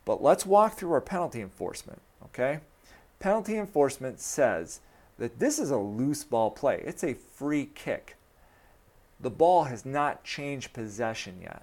But 0.04 0.22
let's 0.22 0.46
walk 0.46 0.74
through 0.74 0.92
our 0.92 1.00
penalty 1.00 1.40
enforcement, 1.40 2.00
okay? 2.26 2.60
Penalty 3.18 3.56
enforcement 3.56 4.20
says 4.20 4.80
that 5.18 5.38
this 5.38 5.58
is 5.58 5.70
a 5.70 5.76
loose 5.76 6.24
ball 6.24 6.50
play. 6.50 6.82
It's 6.84 7.04
a 7.04 7.14
free 7.14 7.70
kick. 7.74 8.16
The 9.20 9.30
ball 9.30 9.64
has 9.64 9.86
not 9.86 10.24
changed 10.24 10.72
possession 10.72 11.38
yet. 11.42 11.62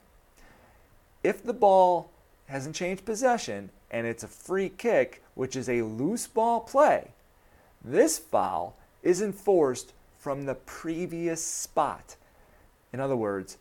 If 1.24 1.44
the 1.44 1.54
ball 1.54 2.10
hasn't 2.48 2.76
changed 2.76 3.06
possession 3.06 3.70
and 3.92 4.08
it's 4.08 4.24
a 4.24 4.28
free 4.28 4.70
kick, 4.70 5.24
which 5.36 5.56
is 5.56 5.70
a 5.70 5.84
loose 5.84 6.28
ball 6.28 6.62
play, 6.62 7.12
this 7.84 8.18
foul 8.18 8.76
is 9.04 9.22
enforced 9.22 9.94
from 10.18 10.46
the 10.46 10.56
previous 10.56 11.44
spot. 11.44 12.16
In 12.92 13.00
other 13.00 13.16
words, 13.16 13.58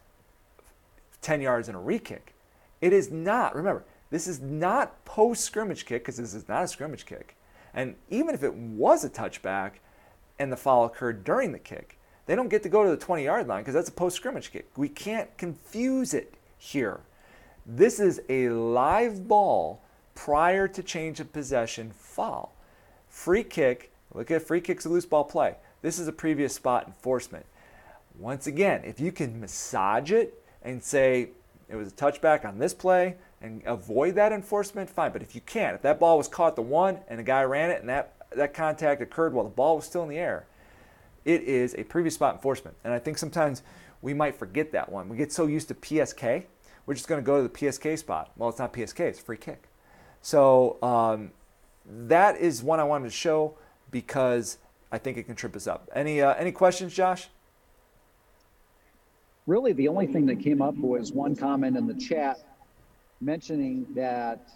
10 1.20 1.40
yards 1.40 1.68
in 1.68 1.74
a 1.74 1.80
re 1.80 1.98
kick. 1.98 2.34
It 2.80 2.92
is 2.92 3.10
not, 3.10 3.54
remember, 3.54 3.84
this 4.10 4.26
is 4.26 4.40
not 4.40 5.04
post 5.04 5.44
scrimmage 5.44 5.86
kick 5.86 6.02
because 6.02 6.16
this 6.16 6.34
is 6.34 6.48
not 6.48 6.64
a 6.64 6.68
scrimmage 6.68 7.06
kick. 7.06 7.36
And 7.74 7.94
even 8.10 8.34
if 8.34 8.42
it 8.42 8.54
was 8.54 9.04
a 9.04 9.10
touchback 9.10 9.72
and 10.38 10.52
the 10.52 10.56
foul 10.56 10.84
occurred 10.84 11.24
during 11.24 11.52
the 11.52 11.58
kick, 11.58 11.98
they 12.26 12.34
don't 12.34 12.48
get 12.48 12.62
to 12.62 12.68
go 12.68 12.84
to 12.84 12.90
the 12.90 12.96
20 12.96 13.24
yard 13.24 13.48
line 13.48 13.62
because 13.62 13.74
that's 13.74 13.88
a 13.88 13.92
post 13.92 14.16
scrimmage 14.16 14.52
kick. 14.52 14.68
We 14.76 14.88
can't 14.88 15.36
confuse 15.36 16.14
it 16.14 16.34
here. 16.58 17.00
This 17.66 18.00
is 18.00 18.22
a 18.28 18.48
live 18.48 19.26
ball 19.28 19.82
prior 20.14 20.68
to 20.68 20.82
change 20.82 21.20
of 21.20 21.32
possession 21.32 21.92
foul. 21.96 22.54
Free 23.08 23.44
kick, 23.44 23.92
look 24.14 24.30
at 24.30 24.42
free 24.42 24.60
kicks 24.60 24.84
a 24.84 24.88
loose 24.88 25.06
ball 25.06 25.24
play. 25.24 25.56
This 25.80 25.98
is 25.98 26.08
a 26.08 26.12
previous 26.12 26.54
spot 26.54 26.86
enforcement. 26.86 27.46
Once 28.18 28.46
again, 28.46 28.82
if 28.84 29.00
you 29.00 29.10
can 29.10 29.40
massage 29.40 30.12
it 30.12 30.42
and 30.62 30.82
say 30.82 31.30
it 31.72 31.76
was 31.76 31.88
a 31.88 31.92
touchback 31.92 32.44
on 32.44 32.58
this 32.58 32.74
play, 32.74 33.16
and 33.40 33.62
avoid 33.64 34.14
that 34.16 34.30
enforcement, 34.30 34.90
fine. 34.90 35.10
But 35.10 35.22
if 35.22 35.34
you 35.34 35.40
can't, 35.40 35.74
if 35.74 35.82
that 35.82 35.98
ball 35.98 36.18
was 36.18 36.28
caught 36.28 36.54
the 36.54 36.62
one 36.62 36.98
and 37.08 37.18
the 37.18 37.22
guy 37.24 37.42
ran 37.42 37.70
it 37.70 37.80
and 37.80 37.88
that, 37.88 38.14
that 38.36 38.52
contact 38.52 39.00
occurred 39.00 39.32
while 39.32 39.44
the 39.44 39.50
ball 39.50 39.76
was 39.76 39.86
still 39.86 40.02
in 40.02 40.10
the 40.10 40.18
air, 40.18 40.46
it 41.24 41.42
is 41.42 41.74
a 41.76 41.84
previous 41.84 42.14
spot 42.14 42.34
enforcement. 42.34 42.76
And 42.84 42.92
I 42.92 42.98
think 42.98 43.16
sometimes 43.16 43.62
we 44.02 44.12
might 44.12 44.36
forget 44.36 44.70
that 44.72 44.92
one. 44.92 45.08
We 45.08 45.16
get 45.16 45.32
so 45.32 45.46
used 45.46 45.68
to 45.68 45.74
PSK, 45.74 46.44
we're 46.84 46.94
just 46.94 47.08
going 47.08 47.20
to 47.22 47.26
go 47.26 47.38
to 47.38 47.42
the 47.44 47.48
PSK 47.48 47.98
spot. 47.98 48.32
Well, 48.36 48.50
it's 48.50 48.58
not 48.58 48.72
PSK, 48.72 49.00
it's 49.00 49.20
free 49.20 49.38
kick. 49.38 49.64
So 50.20 50.76
um, 50.82 51.30
that 51.86 52.36
is 52.36 52.62
one 52.62 52.80
I 52.80 52.84
wanted 52.84 53.06
to 53.06 53.10
show 53.10 53.56
because 53.90 54.58
I 54.90 54.98
think 54.98 55.16
it 55.16 55.22
can 55.24 55.36
trip 55.36 55.56
us 55.56 55.66
up. 55.66 55.88
Any 55.94 56.20
uh, 56.20 56.34
any 56.34 56.52
questions, 56.52 56.92
Josh? 56.92 57.28
Really, 59.46 59.72
the 59.72 59.88
only 59.88 60.06
thing 60.06 60.26
that 60.26 60.40
came 60.40 60.62
up 60.62 60.76
was 60.76 61.12
one 61.12 61.34
comment 61.34 61.76
in 61.76 61.86
the 61.86 61.94
chat 61.94 62.36
mentioning 63.20 63.86
that 63.94 64.48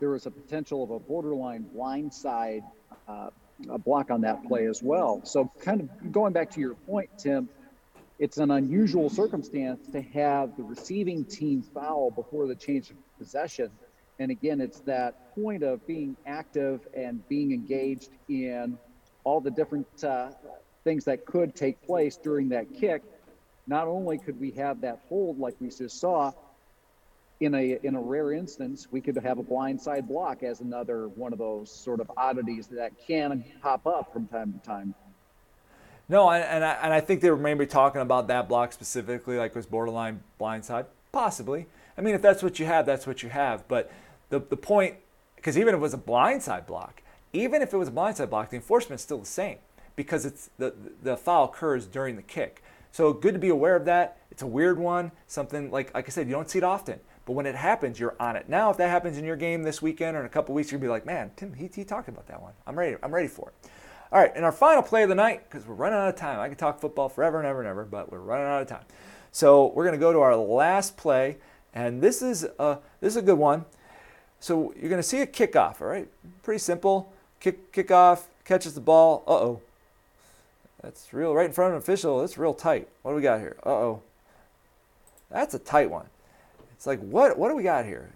there 0.00 0.10
was 0.10 0.26
a 0.26 0.30
potential 0.30 0.84
of 0.84 0.90
a 0.90 0.98
borderline 0.98 1.64
blindside 1.74 2.62
uh, 3.08 3.30
a 3.70 3.78
block 3.78 4.10
on 4.10 4.20
that 4.20 4.44
play 4.44 4.66
as 4.66 4.82
well. 4.82 5.22
So, 5.24 5.50
kind 5.60 5.80
of 5.80 6.12
going 6.12 6.32
back 6.32 6.50
to 6.52 6.60
your 6.60 6.74
point, 6.74 7.08
Tim, 7.18 7.48
it's 8.18 8.38
an 8.38 8.50
unusual 8.50 9.08
circumstance 9.08 9.88
to 9.92 10.02
have 10.02 10.56
the 10.56 10.62
receiving 10.62 11.24
team 11.24 11.62
foul 11.62 12.10
before 12.10 12.46
the 12.46 12.54
change 12.54 12.90
of 12.90 12.96
possession. 13.18 13.70
And 14.18 14.30
again, 14.30 14.60
it's 14.60 14.80
that 14.80 15.34
point 15.34 15.62
of 15.62 15.86
being 15.86 16.16
active 16.26 16.86
and 16.96 17.26
being 17.28 17.52
engaged 17.52 18.10
in 18.28 18.78
all 19.24 19.40
the 19.40 19.50
different 19.50 19.86
uh, 20.04 20.30
things 20.84 21.04
that 21.04 21.26
could 21.26 21.54
take 21.54 21.82
place 21.82 22.16
during 22.16 22.50
that 22.50 22.66
kick. 22.74 23.02
Not 23.66 23.88
only 23.88 24.18
could 24.18 24.38
we 24.40 24.52
have 24.52 24.80
that 24.82 25.00
hold 25.08 25.38
like 25.38 25.54
we 25.60 25.70
just 25.70 26.00
saw, 26.00 26.32
in 27.40 27.54
a 27.54 27.78
in 27.82 27.94
a 27.94 28.00
rare 28.00 28.32
instance, 28.32 28.88
we 28.90 29.00
could 29.00 29.16
have 29.16 29.38
a 29.38 29.42
blindside 29.42 30.08
block 30.08 30.42
as 30.42 30.60
another 30.60 31.08
one 31.08 31.32
of 31.32 31.38
those 31.38 31.70
sort 31.70 32.00
of 32.00 32.10
oddities 32.16 32.66
that 32.68 32.92
can 33.06 33.44
pop 33.60 33.86
up 33.86 34.12
from 34.12 34.26
time 34.28 34.52
to 34.52 34.58
time. 34.66 34.94
No, 36.08 36.30
and, 36.30 36.44
and 36.44 36.64
I, 36.64 36.72
and 36.82 36.92
I 36.92 37.00
think 37.00 37.20
they 37.20 37.30
were 37.30 37.36
maybe 37.36 37.66
talking 37.66 38.00
about 38.00 38.28
that 38.28 38.48
block 38.48 38.72
specifically, 38.72 39.36
like 39.36 39.54
was 39.54 39.66
borderline 39.66 40.22
blindside, 40.40 40.86
possibly. 41.12 41.66
I 41.98 42.00
mean, 42.00 42.14
if 42.14 42.22
that's 42.22 42.42
what 42.42 42.58
you 42.58 42.66
have, 42.66 42.86
that's 42.86 43.06
what 43.06 43.22
you 43.22 43.28
have. 43.28 43.66
But 43.68 43.90
the 44.30 44.38
the 44.38 44.56
point, 44.56 44.96
because 45.34 45.58
even 45.58 45.74
if 45.74 45.78
it 45.78 45.82
was 45.82 45.94
a 45.94 45.98
blindside 45.98 46.66
block, 46.66 47.02
even 47.32 47.60
if 47.60 47.74
it 47.74 47.76
was 47.76 47.88
a 47.88 47.92
blindside 47.92 48.30
block, 48.30 48.50
the 48.50 48.56
enforcement 48.56 49.00
is 49.00 49.02
still 49.02 49.18
the 49.18 49.26
same 49.26 49.58
because 49.96 50.24
it's 50.24 50.50
the 50.58 50.72
the 51.02 51.16
foul 51.16 51.46
occurs 51.46 51.86
during 51.86 52.16
the 52.16 52.22
kick. 52.22 52.62
So 52.96 53.12
good 53.12 53.34
to 53.34 53.38
be 53.38 53.50
aware 53.50 53.76
of 53.76 53.84
that. 53.84 54.16
It's 54.30 54.40
a 54.40 54.46
weird 54.46 54.78
one, 54.78 55.12
something 55.26 55.70
like 55.70 55.92
like 55.92 56.08
I 56.08 56.10
said, 56.10 56.28
you 56.28 56.32
don't 56.32 56.48
see 56.48 56.56
it 56.56 56.64
often. 56.64 56.98
But 57.26 57.34
when 57.34 57.44
it 57.44 57.54
happens, 57.54 58.00
you're 58.00 58.16
on 58.18 58.36
it. 58.36 58.48
Now, 58.48 58.70
if 58.70 58.78
that 58.78 58.88
happens 58.88 59.18
in 59.18 59.24
your 59.26 59.36
game 59.36 59.64
this 59.64 59.82
weekend 59.82 60.16
or 60.16 60.20
in 60.20 60.24
a 60.24 60.30
couple 60.30 60.54
weeks, 60.54 60.72
you'll 60.72 60.80
be 60.80 60.88
like, 60.88 61.04
man, 61.04 61.30
Tim, 61.36 61.52
he, 61.52 61.68
he 61.74 61.84
talked 61.84 62.08
about 62.08 62.26
that 62.28 62.40
one. 62.40 62.54
I'm 62.66 62.78
ready. 62.78 62.96
I'm 63.02 63.14
ready 63.14 63.28
for 63.28 63.50
it. 63.50 63.70
All 64.10 64.18
right, 64.18 64.32
and 64.34 64.46
our 64.46 64.52
final 64.52 64.82
play 64.82 65.02
of 65.02 65.10
the 65.10 65.14
night, 65.14 65.44
because 65.44 65.66
we're 65.66 65.74
running 65.74 65.98
out 65.98 66.08
of 66.08 66.16
time. 66.16 66.40
I 66.40 66.48
could 66.48 66.56
talk 66.56 66.80
football 66.80 67.10
forever 67.10 67.36
and 67.36 67.46
ever 67.46 67.60
and 67.60 67.68
ever, 67.68 67.84
but 67.84 68.10
we're 68.10 68.18
running 68.18 68.46
out 68.46 68.62
of 68.62 68.68
time. 68.68 68.86
So 69.30 69.66
we're 69.74 69.84
going 69.84 69.92
to 69.92 70.00
go 70.00 70.14
to 70.14 70.20
our 70.20 70.34
last 70.34 70.96
play, 70.96 71.36
and 71.74 72.00
this 72.00 72.22
is 72.22 72.44
a, 72.58 72.78
this 73.02 73.12
is 73.12 73.18
a 73.18 73.22
good 73.22 73.36
one. 73.36 73.66
So 74.40 74.72
you're 74.72 74.88
going 74.88 75.02
to 75.02 75.06
see 75.06 75.20
a 75.20 75.26
kickoff, 75.26 75.82
all 75.82 75.88
right? 75.88 76.08
Pretty 76.42 76.60
simple. 76.60 77.12
Kick, 77.40 77.74
kickoff, 77.74 78.22
catches 78.46 78.72
the 78.72 78.80
ball. 78.80 79.22
Uh 79.26 79.32
oh. 79.32 79.60
That's 80.82 81.12
real 81.12 81.34
right 81.34 81.46
in 81.46 81.52
front 81.52 81.72
of 81.72 81.76
an 81.76 81.82
official. 81.82 82.20
That's 82.20 82.38
real 82.38 82.54
tight. 82.54 82.88
What 83.02 83.12
do 83.12 83.16
we 83.16 83.22
got 83.22 83.40
here? 83.40 83.56
Uh 83.64 83.70
oh. 83.70 84.02
That's 85.30 85.54
a 85.54 85.58
tight 85.58 85.90
one. 85.90 86.06
It's 86.72 86.86
like, 86.86 87.00
what, 87.00 87.38
what 87.38 87.48
do 87.48 87.56
we 87.56 87.62
got 87.62 87.84
here? 87.84 88.10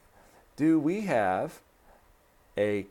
Do 0.56 0.78
we 0.78 1.02
have 1.02 1.60
a, 2.56 2.86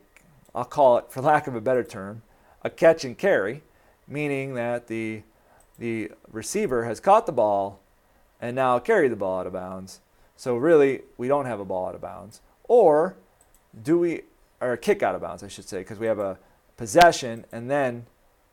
I'll 0.54 0.64
call 0.64 0.98
it, 0.98 1.06
for 1.08 1.20
lack 1.20 1.46
of 1.46 1.54
a 1.54 1.60
better 1.60 1.84
term, 1.84 2.22
a 2.62 2.70
catch 2.70 3.04
and 3.04 3.16
carry, 3.16 3.62
meaning 4.06 4.54
that 4.54 4.88
the, 4.88 5.22
the 5.78 6.10
receiver 6.30 6.84
has 6.84 6.98
caught 7.00 7.26
the 7.26 7.32
ball 7.32 7.80
and 8.40 8.56
now 8.56 8.78
carried 8.78 9.12
the 9.12 9.16
ball 9.16 9.40
out 9.40 9.46
of 9.46 9.52
bounds. 9.52 10.00
So 10.36 10.56
really, 10.56 11.02
we 11.16 11.28
don't 11.28 11.46
have 11.46 11.60
a 11.60 11.64
ball 11.64 11.88
out 11.88 11.94
of 11.94 12.00
bounds. 12.00 12.40
Or 12.64 13.16
do 13.82 13.98
we, 13.98 14.22
or 14.60 14.72
a 14.72 14.78
kick 14.78 15.02
out 15.02 15.14
of 15.14 15.20
bounds, 15.20 15.42
I 15.42 15.48
should 15.48 15.68
say, 15.68 15.78
because 15.78 15.98
we 15.98 16.06
have 16.06 16.18
a 16.18 16.38
possession 16.76 17.44
and 17.52 17.70
then 17.70 18.06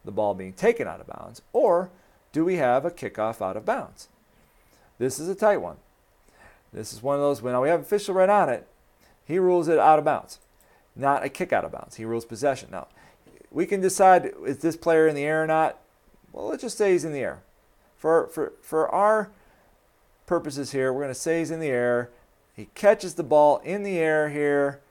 the 0.05 0.11
ball 0.11 0.33
being 0.33 0.53
taken 0.53 0.87
out 0.87 1.01
of 1.01 1.07
bounds. 1.07 1.41
Or 1.53 1.89
do 2.31 2.45
we 2.45 2.55
have 2.55 2.85
a 2.85 2.91
kickoff 2.91 3.41
out 3.41 3.57
of 3.57 3.65
bounds? 3.65 4.07
This 4.99 5.19
is 5.19 5.29
a 5.29 5.35
tight 5.35 5.57
one. 5.57 5.77
This 6.73 6.93
is 6.93 7.01
one 7.01 7.15
of 7.15 7.21
those 7.21 7.41
when 7.41 7.59
we 7.59 7.69
have 7.69 7.81
official 7.81 8.15
right 8.15 8.29
on 8.29 8.49
it, 8.49 8.67
he 9.25 9.39
rules 9.39 9.67
it 9.67 9.79
out 9.79 9.99
of 9.99 10.05
bounds, 10.05 10.39
not 10.95 11.23
a 11.23 11.29
kick 11.29 11.51
out 11.51 11.65
of 11.65 11.71
bounds. 11.71 11.95
He 11.95 12.05
rules 12.05 12.25
possession. 12.25 12.69
Now, 12.71 12.87
we 13.51 13.65
can 13.65 13.81
decide 13.81 14.31
is 14.45 14.59
this 14.59 14.77
player 14.77 15.07
in 15.07 15.15
the 15.15 15.23
air 15.23 15.43
or 15.43 15.47
not. 15.47 15.79
Well, 16.31 16.47
let's 16.47 16.61
just 16.61 16.77
say 16.77 16.91
he's 16.91 17.05
in 17.05 17.13
the 17.13 17.19
air. 17.19 17.41
For 17.97 18.27
for 18.27 18.53
for 18.61 18.87
our 18.89 19.31
purposes 20.25 20.71
here, 20.71 20.93
we're 20.93 21.01
going 21.01 21.13
to 21.13 21.19
say 21.19 21.39
he's 21.39 21.51
in 21.51 21.59
the 21.59 21.67
air. 21.67 22.09
He 22.55 22.69
catches 22.75 23.15
the 23.15 23.23
ball 23.23 23.57
in 23.59 23.83
the 23.83 23.97
air 23.97 24.29
here, 24.29 24.81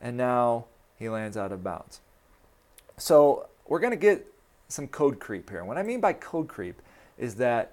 and 0.00 0.16
now 0.16 0.66
he 0.96 1.08
lands 1.08 1.36
out 1.36 1.52
of 1.52 1.62
bounds. 1.64 2.00
So 2.96 3.48
we're 3.66 3.80
going 3.80 3.92
to 3.92 3.96
get 3.96 4.26
some 4.74 4.88
code 4.88 5.20
creep 5.20 5.48
here. 5.48 5.64
what 5.64 5.78
I 5.78 5.82
mean 5.82 6.00
by 6.00 6.12
code 6.12 6.48
creep 6.48 6.82
is 7.16 7.36
that 7.36 7.72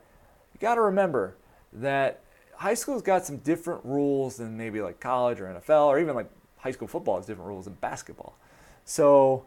you 0.53 0.59
got 0.59 0.75
to 0.75 0.81
remember 0.81 1.35
that 1.73 2.21
high 2.55 2.73
school's 2.73 3.01
got 3.01 3.25
some 3.25 3.37
different 3.37 3.83
rules 3.83 4.37
than 4.37 4.55
maybe 4.55 4.81
like 4.81 4.99
college 4.99 5.41
or 5.41 5.45
NFL 5.45 5.87
or 5.87 5.99
even 5.99 6.15
like 6.15 6.29
high 6.57 6.71
school 6.71 6.87
football 6.87 7.17
has 7.17 7.25
different 7.25 7.47
rules 7.47 7.65
than 7.65 7.73
basketball. 7.75 8.35
So 8.85 9.45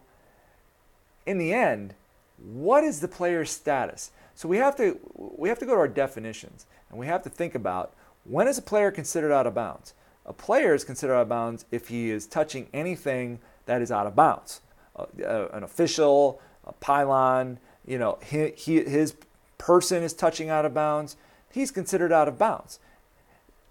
in 1.25 1.37
the 1.37 1.53
end, 1.53 1.93
what 2.37 2.83
is 2.83 2.99
the 2.99 3.07
player's 3.07 3.49
status? 3.49 4.11
So 4.33 4.49
we 4.49 4.57
have 4.57 4.75
to 4.77 4.99
we 5.15 5.47
have 5.49 5.59
to 5.59 5.65
go 5.65 5.73
to 5.73 5.79
our 5.79 5.87
definitions 5.87 6.65
and 6.89 6.99
we 6.99 7.07
have 7.07 7.23
to 7.23 7.29
think 7.29 7.55
about 7.55 7.93
When 8.25 8.47
is 8.47 8.57
a 8.57 8.61
player 8.61 8.91
considered 8.91 9.31
out 9.31 9.47
of 9.47 9.53
bounds? 9.53 9.93
A 10.25 10.33
player 10.33 10.73
is 10.73 10.83
considered 10.83 11.15
out 11.15 11.21
of 11.21 11.29
bounds 11.29 11.65
if 11.71 11.87
he 11.87 12.09
is 12.09 12.25
touching 12.25 12.67
anything 12.73 13.39
that 13.65 13.81
is 13.81 13.91
out 13.91 14.07
of 14.07 14.15
bounds. 14.15 14.61
Uh, 14.95 15.47
an 15.53 15.63
official, 15.63 16.41
pylon, 16.73 17.59
you 17.85 17.97
know, 17.97 18.17
he, 18.25 18.51
he, 18.51 18.83
his 18.83 19.15
person 19.57 20.03
is 20.03 20.13
touching 20.13 20.49
out 20.49 20.65
of 20.65 20.73
bounds. 20.73 21.15
He's 21.51 21.71
considered 21.71 22.11
out 22.11 22.27
of 22.27 22.37
bounds. 22.37 22.79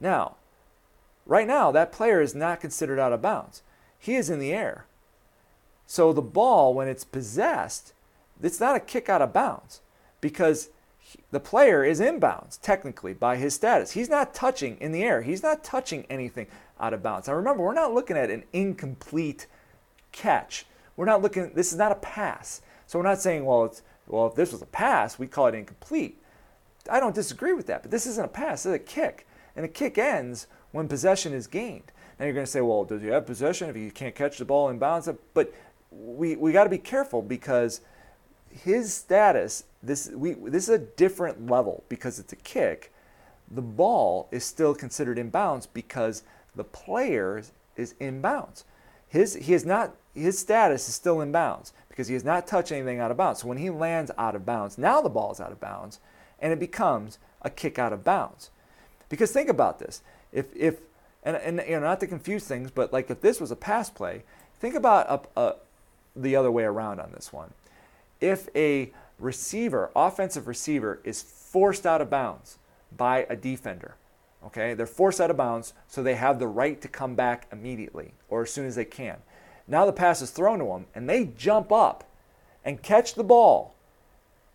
Now, 0.00 0.36
right 1.26 1.46
now, 1.46 1.70
that 1.72 1.92
player 1.92 2.20
is 2.20 2.34
not 2.34 2.60
considered 2.60 2.98
out 2.98 3.12
of 3.12 3.22
bounds. 3.22 3.62
He 3.98 4.14
is 4.16 4.30
in 4.30 4.38
the 4.38 4.52
air. 4.52 4.86
So 5.86 6.12
the 6.12 6.22
ball, 6.22 6.74
when 6.74 6.88
it's 6.88 7.04
possessed, 7.04 7.92
it's 8.42 8.60
not 8.60 8.76
a 8.76 8.80
kick 8.80 9.08
out 9.08 9.22
of 9.22 9.32
bounds 9.32 9.80
because 10.20 10.70
the 11.30 11.40
player 11.40 11.84
is 11.84 12.00
inbounds 12.00 12.58
technically 12.60 13.14
by 13.14 13.36
his 13.36 13.54
status. 13.54 13.92
He's 13.92 14.08
not 14.08 14.34
touching 14.34 14.76
in 14.78 14.92
the 14.92 15.02
air. 15.02 15.22
He's 15.22 15.42
not 15.42 15.62
touching 15.62 16.06
anything 16.08 16.46
out 16.80 16.94
of 16.94 17.02
bounds. 17.02 17.28
Now 17.28 17.34
remember, 17.34 17.62
we're 17.62 17.74
not 17.74 17.94
looking 17.94 18.16
at 18.16 18.30
an 18.30 18.44
incomplete 18.52 19.46
catch. 20.12 20.66
We're 20.96 21.04
not 21.04 21.22
looking. 21.22 21.52
This 21.54 21.72
is 21.72 21.78
not 21.78 21.92
a 21.92 21.96
pass. 21.96 22.62
So 22.86 22.98
we're 22.98 23.04
not 23.04 23.20
saying, 23.20 23.44
well, 23.44 23.64
it's 23.64 23.82
well, 24.06 24.26
if 24.26 24.34
this 24.34 24.52
was 24.52 24.62
a 24.62 24.66
pass, 24.66 25.18
we 25.18 25.26
call 25.26 25.46
it 25.46 25.54
incomplete. 25.54 26.20
I 26.90 27.00
don't 27.00 27.14
disagree 27.14 27.54
with 27.54 27.66
that, 27.68 27.82
but 27.82 27.90
this 27.90 28.06
isn't 28.06 28.24
a 28.24 28.28
pass. 28.28 28.66
it's 28.66 28.74
a 28.74 28.78
kick, 28.78 29.26
and 29.56 29.64
a 29.64 29.68
kick 29.68 29.96
ends 29.96 30.46
when 30.72 30.88
possession 30.88 31.32
is 31.32 31.46
gained. 31.46 31.90
Now 32.18 32.26
you're 32.26 32.34
going 32.34 32.46
to 32.46 32.50
say, 32.50 32.60
well, 32.60 32.84
does 32.84 33.00
he 33.00 33.08
have 33.08 33.26
possession 33.26 33.70
if 33.70 33.76
he 33.76 33.90
can't 33.90 34.14
catch 34.14 34.38
the 34.38 34.44
ball 34.44 34.68
in 34.68 34.78
bounds? 34.78 35.08
But 35.32 35.52
we 35.90 36.36
we 36.36 36.52
got 36.52 36.64
to 36.64 36.70
be 36.70 36.78
careful 36.78 37.22
because 37.22 37.80
his 38.50 38.92
status 38.92 39.64
this 39.82 40.10
we 40.10 40.34
this 40.34 40.64
is 40.64 40.74
a 40.74 40.78
different 40.78 41.50
level 41.50 41.84
because 41.88 42.18
it's 42.18 42.32
a 42.32 42.36
kick. 42.36 42.92
The 43.50 43.62
ball 43.62 44.28
is 44.30 44.44
still 44.44 44.74
considered 44.74 45.18
in 45.18 45.30
bounds 45.30 45.66
because 45.66 46.22
the 46.54 46.64
player 46.64 47.42
is 47.76 47.94
in 47.98 48.20
bounds. 48.20 48.64
His 49.08 49.34
he 49.34 49.54
is 49.54 49.64
not 49.64 49.94
his 50.14 50.38
status 50.38 50.88
is 50.88 50.94
still 50.94 51.20
in 51.20 51.32
bounds 51.32 51.72
because 51.94 52.08
he 52.08 52.14
has 52.14 52.24
not 52.24 52.44
touched 52.44 52.72
anything 52.72 52.98
out 52.98 53.12
of 53.12 53.16
bounds. 53.16 53.42
So 53.42 53.46
when 53.46 53.58
he 53.58 53.70
lands 53.70 54.10
out 54.18 54.34
of 54.34 54.44
bounds, 54.44 54.76
now 54.76 55.00
the 55.00 55.08
ball 55.08 55.30
is 55.30 55.40
out 55.40 55.52
of 55.52 55.60
bounds 55.60 56.00
and 56.40 56.52
it 56.52 56.58
becomes 56.58 57.20
a 57.42 57.48
kick 57.48 57.78
out 57.78 57.92
of 57.92 58.02
bounds. 58.02 58.50
Because 59.08 59.30
think 59.30 59.48
about 59.48 59.78
this. 59.78 60.02
If 60.32 60.46
if 60.56 60.80
and, 61.22 61.36
and 61.36 61.62
you 61.68 61.74
know 61.74 61.86
not 61.86 62.00
to 62.00 62.08
confuse 62.08 62.46
things, 62.48 62.72
but 62.72 62.92
like 62.92 63.10
if 63.10 63.20
this 63.20 63.40
was 63.40 63.52
a 63.52 63.56
pass 63.56 63.90
play, 63.90 64.24
think 64.58 64.74
about 64.74 65.06
a, 65.36 65.40
a, 65.40 65.44
uh, 65.44 65.52
the 66.16 66.34
other 66.34 66.50
way 66.50 66.64
around 66.64 66.98
on 66.98 67.12
this 67.12 67.32
one. 67.32 67.52
If 68.20 68.48
a 68.56 68.90
receiver, 69.20 69.92
offensive 69.94 70.48
receiver, 70.48 70.98
is 71.04 71.22
forced 71.22 71.86
out 71.86 72.00
of 72.00 72.10
bounds 72.10 72.58
by 72.96 73.24
a 73.28 73.36
defender, 73.36 73.94
okay, 74.46 74.74
they're 74.74 74.86
forced 74.86 75.20
out 75.20 75.30
of 75.30 75.36
bounds, 75.36 75.74
so 75.86 76.02
they 76.02 76.16
have 76.16 76.40
the 76.40 76.48
right 76.48 76.80
to 76.80 76.88
come 76.88 77.14
back 77.14 77.46
immediately 77.52 78.14
or 78.28 78.42
as 78.42 78.50
soon 78.50 78.66
as 78.66 78.74
they 78.74 78.84
can. 78.84 79.18
Now 79.66 79.86
the 79.86 79.92
pass 79.92 80.20
is 80.20 80.30
thrown 80.30 80.58
to 80.58 80.66
them, 80.66 80.86
and 80.94 81.08
they 81.08 81.26
jump 81.36 81.72
up 81.72 82.04
and 82.64 82.82
catch 82.82 83.14
the 83.14 83.24
ball 83.24 83.74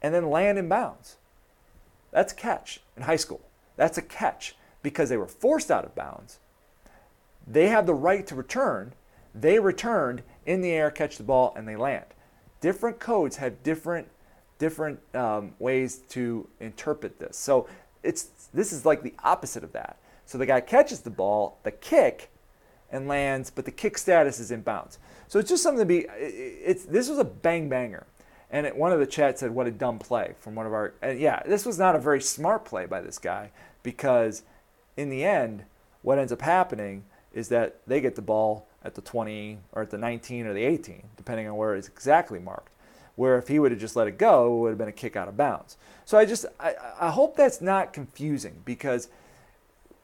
and 0.02 0.14
then 0.14 0.30
land 0.30 0.58
in 0.58 0.70
bounds. 0.70 1.18
That's 2.12 2.34
catch 2.34 2.82
in 2.96 3.04
high 3.04 3.16
school. 3.16 3.42
That's 3.76 3.98
a 3.98 4.02
catch 4.02 4.56
because 4.82 5.10
they 5.10 5.18
were 5.18 5.28
forced 5.28 5.72
out 5.72 5.86
of 5.86 5.96
bounds. 5.96 6.40
They 7.48 7.68
have 7.68 7.86
the 7.86 7.94
right 7.94 8.26
to 8.28 8.36
return. 8.36 8.94
They 9.34 9.60
returned 9.60 10.24
in 10.46 10.62
the 10.62 10.72
air, 10.72 10.92
catch 10.92 11.18
the 11.18 11.24
ball, 11.24 11.54
and 11.56 11.68
they 11.68 11.76
land. 11.76 12.06
Different 12.62 13.00
codes 13.00 13.38
have 13.38 13.64
different 13.64 14.08
different 14.58 15.00
um, 15.16 15.54
ways 15.58 16.00
to 16.10 16.46
interpret 16.60 17.18
this. 17.18 17.38
So 17.38 17.68
it's 18.04 18.24
this 18.54 18.74
is 18.74 18.86
like 18.86 19.02
the 19.02 19.14
opposite 19.24 19.64
of 19.64 19.72
that. 19.72 19.98
So 20.26 20.38
the 20.38 20.46
guy 20.46 20.62
catches 20.62 21.00
the 21.02 21.10
ball, 21.10 21.58
the 21.64 21.72
kick, 21.72 22.30
and 22.92 23.08
lands, 23.08 23.50
but 23.50 23.66
the 23.66 23.72
kick 23.72 23.98
status 23.98 24.40
is 24.40 24.52
in 24.52 24.62
bounds. 24.62 25.00
So 25.28 25.40
it's 25.40 25.50
just 25.50 25.64
something 25.64 25.82
to 25.82 25.86
be. 25.86 26.08
It's 26.18 26.86
this 26.86 27.10
was 27.10 27.20
a 27.20 27.24
bang 27.24 27.70
banger, 27.70 28.06
and 28.50 28.66
it, 28.66 28.76
one 28.76 28.92
of 28.92 29.00
the 29.00 29.08
chat 29.08 29.40
said, 29.40 29.52
"What 29.52 29.68
a 29.68 29.72
dumb 29.72 30.00
play!" 30.00 30.36
From 30.40 30.56
one 30.56 30.66
of 30.66 30.74
our. 30.74 30.94
And 31.02 31.20
yeah, 31.20 31.42
this 31.46 31.66
was 31.66 31.78
not 31.78 31.96
a 31.96 32.00
very 32.00 32.22
smart 32.22 32.66
play 32.66 32.86
by 32.86 33.02
this 33.02 33.20
guy 33.20 33.52
because, 33.84 34.44
in 34.98 35.10
the 35.10 35.24
end, 35.24 35.64
what 36.02 36.18
ends 36.18 36.32
up 36.32 36.42
happening 36.42 37.04
is 37.34 37.50
that 37.50 37.78
they 37.86 38.02
get 38.02 38.16
the 38.16 38.22
ball 38.22 38.68
at 38.84 38.96
the 38.96 39.02
20 39.02 39.60
or 39.74 39.84
at 39.84 39.92
the 39.92 39.98
19 39.98 40.48
or 40.48 40.54
the 40.54 40.64
18, 40.64 41.04
depending 41.18 41.48
on 41.48 41.56
where 41.56 41.76
it's 41.76 41.88
exactly 41.88 42.40
marked. 42.40 42.72
Where 43.16 43.38
if 43.38 43.50
he 43.50 43.60
would 43.60 43.72
have 43.72 43.80
just 43.80 43.96
let 43.96 44.08
it 44.08 44.18
go, 44.18 44.48
it 44.48 44.60
would 44.62 44.70
have 44.70 44.78
been 44.78 44.88
a 44.88 44.94
kick 44.94 45.16
out 45.16 45.28
of 45.28 45.36
bounds. 45.36 45.78
So 46.06 46.18
I 46.18 46.26
just 46.26 46.46
I, 46.60 46.76
I 47.00 47.12
hope 47.12 47.36
that's 47.36 47.62
not 47.62 47.94
confusing 47.94 48.62
because 48.66 49.10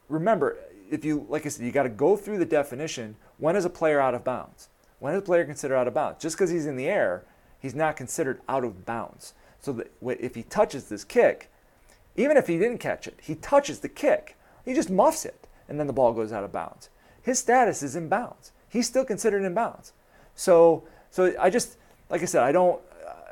remember 0.08 0.56
if 0.90 1.04
you 1.04 1.26
like 1.28 1.46
I 1.46 1.48
said 1.48 1.64
you 1.64 1.72
got 1.72 1.84
to 1.84 1.88
go 1.88 2.16
through 2.16 2.38
the 2.38 2.44
definition. 2.44 3.16
When 3.38 3.56
is 3.56 3.64
a 3.64 3.70
player 3.70 4.00
out 4.00 4.14
of 4.14 4.24
bounds? 4.24 4.68
When 4.98 5.14
is 5.14 5.18
a 5.18 5.22
player 5.22 5.44
considered 5.44 5.76
out 5.76 5.88
of 5.88 5.94
bounds? 5.94 6.22
Just 6.22 6.36
because 6.36 6.50
he's 6.50 6.66
in 6.66 6.76
the 6.76 6.88
air, 6.88 7.24
he's 7.60 7.74
not 7.74 7.96
considered 7.96 8.40
out 8.48 8.64
of 8.64 8.86
bounds. 8.86 9.34
So 9.60 9.72
that 9.72 9.92
if 10.00 10.34
he 10.34 10.42
touches 10.42 10.88
this 10.88 11.04
kick, 11.04 11.50
even 12.16 12.36
if 12.36 12.46
he 12.46 12.58
didn't 12.58 12.78
catch 12.78 13.06
it, 13.06 13.18
he 13.22 13.34
touches 13.34 13.80
the 13.80 13.88
kick. 13.88 14.36
He 14.64 14.74
just 14.74 14.90
muffs 14.90 15.24
it, 15.24 15.46
and 15.68 15.78
then 15.78 15.86
the 15.86 15.92
ball 15.92 16.12
goes 16.12 16.32
out 16.32 16.44
of 16.44 16.52
bounds. 16.52 16.88
His 17.20 17.38
status 17.38 17.82
is 17.82 17.96
in 17.96 18.08
bounds 18.08 18.52
he's 18.76 18.86
still 18.86 19.04
considered 19.04 19.42
in 19.42 19.54
bounds. 19.54 19.92
So, 20.34 20.84
so 21.10 21.34
I 21.40 21.50
just, 21.50 21.76
like 22.10 22.22
I 22.22 22.26
said, 22.26 22.42
I 22.42 22.52
don't, 22.52 22.80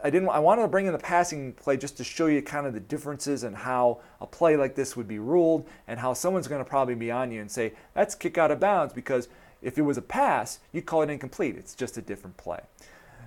I 0.04 0.10
didn't, 0.10 0.28
I 0.28 0.38
wanted 0.38 0.62
to 0.62 0.68
bring 0.68 0.84
in 0.84 0.92
the 0.92 0.98
passing 0.98 1.54
play 1.54 1.78
just 1.78 1.96
to 1.96 2.04
show 2.04 2.26
you 2.26 2.42
kind 2.42 2.66
of 2.66 2.74
the 2.74 2.80
differences 2.80 3.42
and 3.42 3.56
how 3.56 4.00
a 4.20 4.26
play 4.26 4.54
like 4.54 4.74
this 4.74 4.98
would 4.98 5.08
be 5.08 5.18
ruled 5.18 5.66
and 5.88 5.98
how 5.98 6.12
someone's 6.12 6.46
going 6.46 6.62
to 6.62 6.68
probably 6.68 6.94
be 6.94 7.10
on 7.10 7.32
you 7.32 7.40
and 7.40 7.50
say, 7.50 7.72
that's 7.94 8.14
kick 8.14 8.36
out 8.36 8.50
of 8.50 8.60
bounds 8.60 8.92
because 8.92 9.28
if 9.62 9.78
it 9.78 9.82
was 9.82 9.96
a 9.96 10.02
pass, 10.02 10.58
you'd 10.72 10.84
call 10.84 11.00
it 11.00 11.08
incomplete. 11.08 11.56
It's 11.56 11.74
just 11.74 11.96
a 11.96 12.02
different 12.02 12.36
play. 12.36 12.60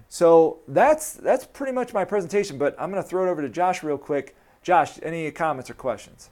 So 0.07 0.59
that's, 0.67 1.13
that's 1.13 1.47
pretty 1.47 1.73
much 1.73 1.93
my 1.93 2.05
presentation, 2.05 2.59
but 2.59 2.75
I'm 2.77 2.91
going 2.91 3.01
to 3.01 3.09
throw 3.09 3.25
it 3.27 3.29
over 3.31 3.41
to 3.41 3.49
Josh 3.49 3.81
real 3.81 3.97
quick. 3.97 4.35
Josh, 4.61 4.99
any 5.01 5.31
comments 5.31 5.71
or 5.71 5.73
questions? 5.73 6.29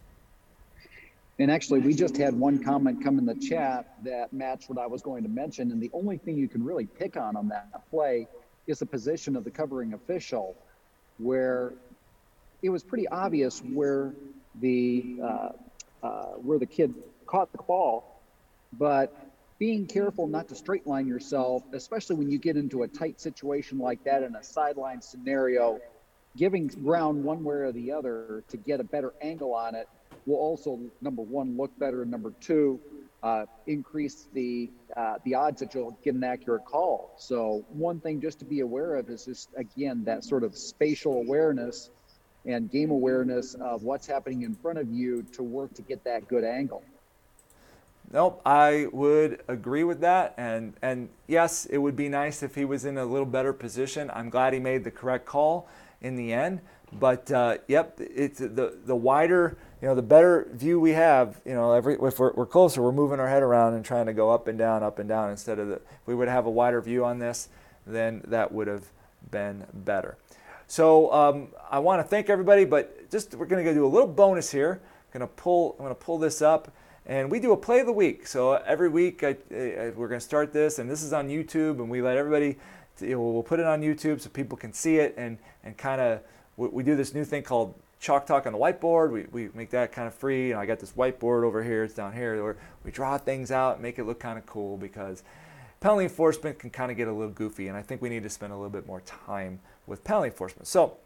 And 1.39 1.50
actually, 1.50 1.80
we 1.80 1.96
just 1.96 2.16
had 2.16 2.36
one 2.36 2.64
comment 2.64 3.04
come 3.04 3.18
in 3.18 3.26
the 3.26 3.36
chat 3.36 3.96
that 4.04 4.32
matched 4.32 4.70
what 4.70 4.78
I 4.78 4.86
was 4.86 5.02
going 5.02 5.24
to 5.24 5.30
mention. 5.30 5.72
And 5.72 5.82
the 5.82 5.89
only 5.91 6.18
thing 6.18 6.38
you 6.38 6.48
can 6.48 6.64
really 6.64 6.86
pick 6.86 7.18
on 7.18 7.36
on 7.36 7.50
that 7.50 7.89
play 7.89 8.28
is 8.68 8.80
the 8.80 8.86
position 8.86 9.36
of 9.36 9.43
the 9.43 9.51
covering 9.51 9.93
official, 9.93 10.55
where 11.18 11.74
it 12.61 12.70
was 12.70 12.84
pretty 12.84 13.07
obvious 13.07 13.59
where 13.59 14.13
the 14.59 15.18
uh, 15.24 15.49
uh, 16.03 16.26
where 16.38 16.59
the 16.59 16.66
kid 16.66 16.93
caught 17.26 17.51
the 17.51 17.57
ball, 17.63 18.22
but 18.74 19.13
being 19.57 19.88
careful 19.88 20.28
not 20.28 20.47
to 20.49 20.55
straight 20.55 20.86
line 20.86 21.07
yourself, 21.07 21.63
especially 21.74 22.16
when 22.16 22.30
you 22.30 22.38
get 22.38 22.57
into 22.57 22.84
a 22.84 22.88
tight 22.88 23.20
situation 23.22 23.78
like 23.78 24.03
that 24.03 24.22
in 24.22 24.36
a 24.36 24.43
sideline 24.43 25.01
scenario, 25.01 25.80
giving 26.36 26.68
ground 26.68 27.24
one 27.24 27.43
way 27.43 27.55
or 27.55 27.72
the 27.72 27.91
other 27.91 28.43
to 28.49 28.57
get 28.57 28.80
a 28.80 28.84
better 28.84 29.13
angle 29.22 29.53
on 29.53 29.76
it 29.76 29.88
will 30.26 30.38
also 30.38 30.80
number 31.01 31.22
one 31.22 31.55
look 31.55 31.78
better, 31.80 32.01
and 32.01 32.11
number 32.11 32.34
two 32.41 32.80
uh, 33.26 33.45
increase 33.65 34.28
the 34.34 34.69
uh, 34.95 35.15
the 35.23 35.34
odds 35.34 35.59
that 35.59 35.73
you'll 35.73 35.97
get 36.03 36.13
an 36.13 36.23
accurate 36.23 36.63
call. 36.63 37.11
So 37.17 37.65
one 37.69 37.99
thing 37.99 38.21
just 38.21 38.38
to 38.39 38.45
be 38.45 38.59
aware 38.59 38.95
of 38.97 39.09
is 39.09 39.26
just 39.26 39.49
again 39.57 40.03
that 40.05 40.23
sort 40.23 40.43
of 40.43 40.55
spatial 40.55 41.13
awareness 41.13 41.89
and 42.45 42.71
game 42.71 42.91
awareness 42.91 43.55
of 43.55 43.82
what's 43.82 44.05
happening 44.05 44.43
in 44.43 44.53
front 44.53 44.78
of 44.78 44.88
you 44.91 45.23
to 45.34 45.41
work 45.41 45.73
to 45.73 45.82
get 45.82 46.03
that 46.03 46.28
good 46.28 46.43
angle. 46.43 46.84
Nope, 48.13 48.43
I 48.45 48.86
would 48.91 49.41
agree 49.47 49.84
with 49.84 50.01
that. 50.01 50.36
And 50.38 50.76
and 50.84 51.09
yes, 51.26 51.65
it 51.65 51.80
would 51.80 51.95
be 51.95 52.09
nice 52.09 52.43
if 52.43 52.53
he 52.53 52.63
was 52.63 52.86
in 52.86 52.95
a 52.99 53.05
little 53.05 53.26
better 53.26 53.53
position. 53.53 54.11
I'm 54.13 54.30
glad 54.30 54.53
he 54.53 54.59
made 54.59 54.84
the 54.84 54.91
correct 54.91 55.26
call 55.26 55.67
in 55.99 56.15
the 56.15 56.32
end. 56.32 56.61
But 56.93 57.32
uh, 57.32 57.57
yep, 57.67 57.99
it's 57.99 58.38
the 58.38 58.78
the 58.86 58.95
wider 58.95 59.57
you 59.86 59.89
know, 59.89 59.93
the 59.93 60.01
better 60.01 60.47
view 60.51 60.79
we 60.79 60.93
have, 60.93 61.39
you 61.45 61.53
know, 61.53 61.71
every 61.71 61.93
if 61.93 62.17
we're, 62.17 62.33
we're, 62.33 62.47
closer, 62.47 62.81
we're 62.81 62.91
moving 62.91 63.19
our 63.19 63.29
head 63.29 63.43
around 63.43 63.75
and 63.75 63.86
trying 63.86 64.07
to 64.07 64.13
go 64.13 64.31
up 64.31 64.47
and 64.47 64.57
down, 64.57 64.81
up 64.81 64.97
and 64.97 65.07
down 65.07 65.29
instead 65.29 65.59
of 65.59 65.67
the. 65.67 65.75
If 65.75 66.07
we 66.07 66.15
would 66.15 66.27
have 66.27 66.47
a 66.47 66.49
wider 66.49 66.81
view 66.81 67.05
on 67.05 67.19
this, 67.19 67.49
then 67.86 68.23
that 68.25 68.51
would 68.51 68.65
have 68.65 68.86
been 69.29 69.63
better. 69.75 70.17
So 70.65 71.13
um, 71.13 71.49
I 71.69 71.77
want 71.77 71.99
to 71.99 72.03
thank 72.03 72.31
everybody, 72.31 72.65
but 72.65 73.11
just 73.11 73.36
we're 73.36 73.45
going 73.45 73.63
to 73.63 73.73
do 73.75 73.86
a 73.86 73.88
little 73.88 74.07
bonus 74.07 74.51
here. 74.51 74.81
I'm 74.81 75.19
going 75.19 75.29
to 75.29 75.36
pull. 75.36 75.73
I'm 75.73 75.86
going 75.86 75.95
to 75.95 76.03
pull 76.03 76.17
this 76.17 76.41
up, 76.41 76.71
and 77.05 77.29
we 77.29 77.39
do 77.39 77.51
a 77.51 77.57
play 77.57 77.81
of 77.81 77.86
the 77.86 77.93
week. 77.93 78.25
So 78.25 78.53
every 78.53 78.89
week 78.89 79.23
I, 79.23 79.38
I, 79.51 79.91
we're 79.95 80.07
going 80.07 80.19
to 80.19 80.25
start 80.25 80.51
this, 80.51 80.79
and 80.79 80.89
this 80.89 81.03
is 81.03 81.13
on 81.13 81.29
YouTube, 81.29 81.77
and 81.77 81.91
we 81.91 82.01
let 82.01 82.17
everybody. 82.17 82.57
You 83.01 83.17
know, 83.17 83.21
we'll 83.21 83.43
put 83.43 83.59
it 83.59 83.67
on 83.67 83.83
YouTube 83.83 84.19
so 84.19 84.29
people 84.29 84.57
can 84.57 84.73
see 84.73 84.97
it 84.97 85.13
and 85.15 85.38
and 85.63 85.77
kind 85.77 86.01
of 86.01 86.21
we, 86.57 86.69
we 86.69 86.81
do 86.81 86.95
this 86.95 87.13
new 87.13 87.23
thing 87.23 87.43
called 87.43 87.75
chalk 88.06 88.28
talk 88.28 88.45
on 88.45 88.53
the 88.53 88.60
whiteboard. 88.60 89.12
We, 89.12 89.26
we 89.32 89.49
make 89.53 89.72
that 89.72 89.91
kind 89.91 90.08
of 90.08 90.14
free. 90.14 90.51
And 90.51 90.60
I 90.60 90.66
got 90.66 90.80
this 90.80 90.91
whiteboard 90.91 91.43
over 91.43 91.64
here. 91.64 91.84
It's 91.84 91.95
down 91.95 92.14
here 92.14 92.41
where 92.43 92.58
we 92.84 92.91
draw 92.91 93.18
things 93.18 93.51
out, 93.51 93.82
make 93.82 93.97
it 93.97 94.03
look 94.03 94.20
kind 94.20 94.38
of 94.38 94.45
cool 94.45 94.78
because 94.78 95.24
penalty 95.80 96.03
enforcement 96.03 96.60
can 96.60 96.70
kind 96.70 96.91
of 96.91 96.97
get 96.97 97.08
a 97.08 97.12
little 97.14 97.34
goofy, 97.34 97.68
and 97.68 97.78
I 97.78 97.82
think 97.82 98.01
we 98.01 98.10
need 98.10 98.24
to 98.24 98.30
spend 98.30 98.53
a 98.53 98.56
little 98.56 98.70
bit 98.70 98.88
more 98.88 99.01
time 99.01 99.60
with 99.88 100.03
penalty 100.03 100.28
enforcement. 100.28 100.68
So 100.68 100.97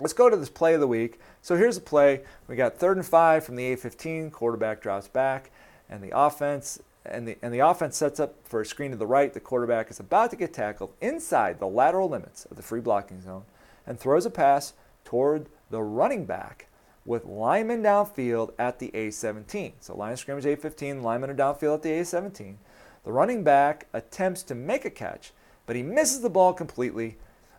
Let's 0.00 0.12
go 0.12 0.28
to 0.28 0.36
this 0.36 0.48
play 0.48 0.74
of 0.74 0.80
the 0.80 0.88
week. 0.88 1.20
So 1.40 1.56
here's 1.56 1.76
a 1.76 1.80
play. 1.80 2.22
We 2.48 2.56
got 2.56 2.76
third 2.76 2.96
and 2.96 3.06
five 3.06 3.44
from 3.44 3.54
the 3.54 3.76
A15, 3.76 4.32
Quarterback 4.32 4.82
drops 4.82 5.06
back, 5.06 5.52
and 5.88 6.02
the 6.02 6.10
offense 6.16 6.80
and 7.06 7.28
the 7.28 7.38
and 7.42 7.54
the 7.54 7.60
offense 7.60 7.96
sets 7.96 8.18
up 8.18 8.34
for 8.42 8.62
a 8.62 8.66
screen 8.66 8.90
to 8.90 8.96
the 8.96 9.06
right. 9.06 9.32
The 9.32 9.38
quarterback 9.38 9.92
is 9.92 10.00
about 10.00 10.30
to 10.30 10.36
get 10.36 10.52
tackled 10.52 10.94
inside 11.00 11.60
the 11.60 11.68
lateral 11.68 12.08
limits 12.08 12.44
of 12.46 12.56
the 12.56 12.62
free 12.62 12.80
blocking 12.80 13.22
zone, 13.22 13.44
and 13.86 13.96
throws 13.96 14.26
a 14.26 14.30
pass 14.30 14.72
toward 15.04 15.46
the 15.70 15.82
running 15.82 16.24
back 16.24 16.68
with 17.04 17.24
linemen 17.26 17.82
downfield 17.82 18.52
at 18.58 18.78
the 18.78 18.90
A17. 18.94 19.72
So 19.80 19.96
line 19.96 20.12
of 20.12 20.18
scrimmage 20.18 20.44
A15, 20.44 21.02
linemen 21.02 21.30
are 21.30 21.34
downfield 21.34 21.74
at 21.74 21.82
the 21.82 21.90
A17. 21.90 22.56
The 23.04 23.12
running 23.12 23.44
back 23.44 23.86
attempts 23.92 24.42
to 24.44 24.54
make 24.54 24.84
a 24.84 24.90
catch, 24.90 25.32
but 25.66 25.76
he 25.76 25.82
misses 25.82 26.22
the 26.22 26.30
ball 26.30 26.54
completely 26.54 27.18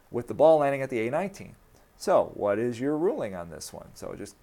with 0.09 0.27
the 0.27 0.33
ball 0.33 0.59
landing 0.59 0.81
at 0.81 0.89
the 0.89 1.09
A19. 1.09 1.51
So, 1.97 2.31
what 2.33 2.59
is 2.59 2.79
your 2.79 2.97
ruling 2.97 3.35
on 3.35 3.49
this 3.49 3.71
one? 3.71 3.87
So, 3.93 4.15
just 4.17 4.35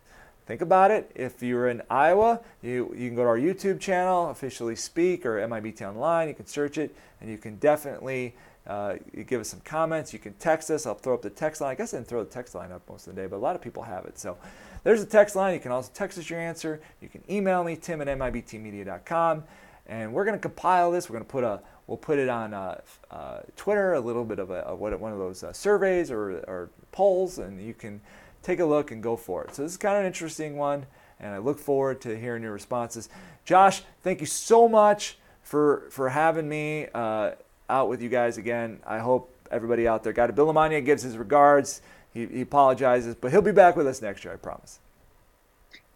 think 0.46 0.60
about 0.60 0.90
it. 0.90 1.10
If 1.14 1.42
you're 1.42 1.68
in 1.68 1.82
Iowa, 1.90 2.40
you, 2.62 2.94
you 2.96 3.08
can 3.08 3.16
go 3.16 3.22
to 3.22 3.28
our 3.28 3.38
YouTube 3.38 3.80
channel, 3.80 4.30
officially 4.30 4.76
speak, 4.76 5.26
or 5.26 5.38
MIBT 5.38 5.82
Online. 5.82 6.28
You 6.28 6.34
can 6.34 6.46
search 6.46 6.78
it, 6.78 6.94
and 7.20 7.30
you 7.30 7.38
can 7.38 7.56
definitely 7.56 8.34
uh, 8.66 8.94
you 9.12 9.24
give 9.24 9.40
us 9.40 9.48
some 9.48 9.60
comments. 9.60 10.12
You 10.12 10.18
can 10.18 10.34
text 10.34 10.70
us. 10.70 10.86
I'll 10.86 10.94
throw 10.94 11.14
up 11.14 11.22
the 11.22 11.30
text 11.30 11.60
line. 11.60 11.72
I 11.72 11.74
guess 11.74 11.94
I 11.94 11.98
didn't 11.98 12.08
throw 12.08 12.22
the 12.22 12.30
text 12.30 12.54
line 12.54 12.70
up 12.70 12.88
most 12.88 13.06
of 13.06 13.14
the 13.14 13.20
day, 13.20 13.26
but 13.26 13.36
a 13.36 13.38
lot 13.38 13.56
of 13.56 13.62
people 13.62 13.82
have 13.82 14.04
it. 14.04 14.18
So 14.18 14.38
there's 14.84 15.02
a 15.02 15.06
text 15.06 15.34
line. 15.34 15.54
You 15.54 15.60
can 15.60 15.72
also 15.72 15.90
text 15.92 16.18
us 16.18 16.30
your 16.30 16.38
answer. 16.38 16.80
You 17.00 17.08
can 17.08 17.22
email 17.28 17.64
me, 17.64 17.76
tim 17.76 18.00
at 18.00 18.06
mibtmedia.com. 18.06 19.44
And 19.86 20.12
we're 20.12 20.24
going 20.24 20.36
to 20.36 20.42
compile 20.42 20.92
this. 20.92 21.10
We're 21.10 21.14
going 21.14 21.24
to 21.24 21.30
put 21.30 21.44
a, 21.44 21.60
we'll 21.86 21.98
put 21.98 22.18
it 22.18 22.28
on 22.28 22.54
uh, 22.54 22.80
uh, 23.10 23.40
Twitter, 23.56 23.94
a 23.94 24.00
little 24.00 24.24
bit 24.24 24.38
of 24.38 24.50
a, 24.50 24.62
a 24.62 24.76
one 24.76 25.12
of 25.12 25.18
those 25.18 25.42
uh, 25.42 25.52
surveys 25.52 26.10
or, 26.10 26.38
or 26.46 26.70
polls, 26.92 27.38
and 27.38 27.60
you 27.60 27.74
can 27.74 28.00
take 28.42 28.60
a 28.60 28.64
look 28.64 28.92
and 28.92 29.02
go 29.02 29.16
for 29.16 29.44
it. 29.44 29.54
So 29.54 29.62
this 29.62 29.72
is 29.72 29.78
kind 29.78 29.96
of 29.96 30.00
an 30.00 30.06
interesting 30.06 30.56
one, 30.56 30.86
and 31.18 31.34
I 31.34 31.38
look 31.38 31.58
forward 31.58 32.00
to 32.02 32.16
hearing 32.16 32.42
your 32.44 32.52
responses. 32.52 33.08
Josh, 33.44 33.82
thank 34.02 34.20
you 34.20 34.26
so 34.26 34.68
much 34.68 35.18
for 35.42 35.88
for 35.90 36.08
having 36.08 36.48
me 36.48 36.86
uh, 36.94 37.32
out 37.68 37.88
with 37.88 38.02
you 38.02 38.08
guys 38.08 38.38
again. 38.38 38.80
I 38.86 38.98
hope 38.98 39.30
everybody 39.50 39.86
out 39.86 40.04
there 40.04 40.12
got 40.12 40.30
it. 40.30 40.34
Bill 40.34 40.46
LeMonnier 40.46 40.84
gives 40.84 41.02
his 41.02 41.16
regards. 41.16 41.82
He, 42.12 42.26
he 42.26 42.40
apologizes, 42.42 43.14
but 43.14 43.30
he'll 43.30 43.42
be 43.42 43.52
back 43.52 43.76
with 43.76 43.86
us 43.86 44.02
next 44.02 44.24
year, 44.24 44.34
I 44.34 44.36
promise. 44.36 44.80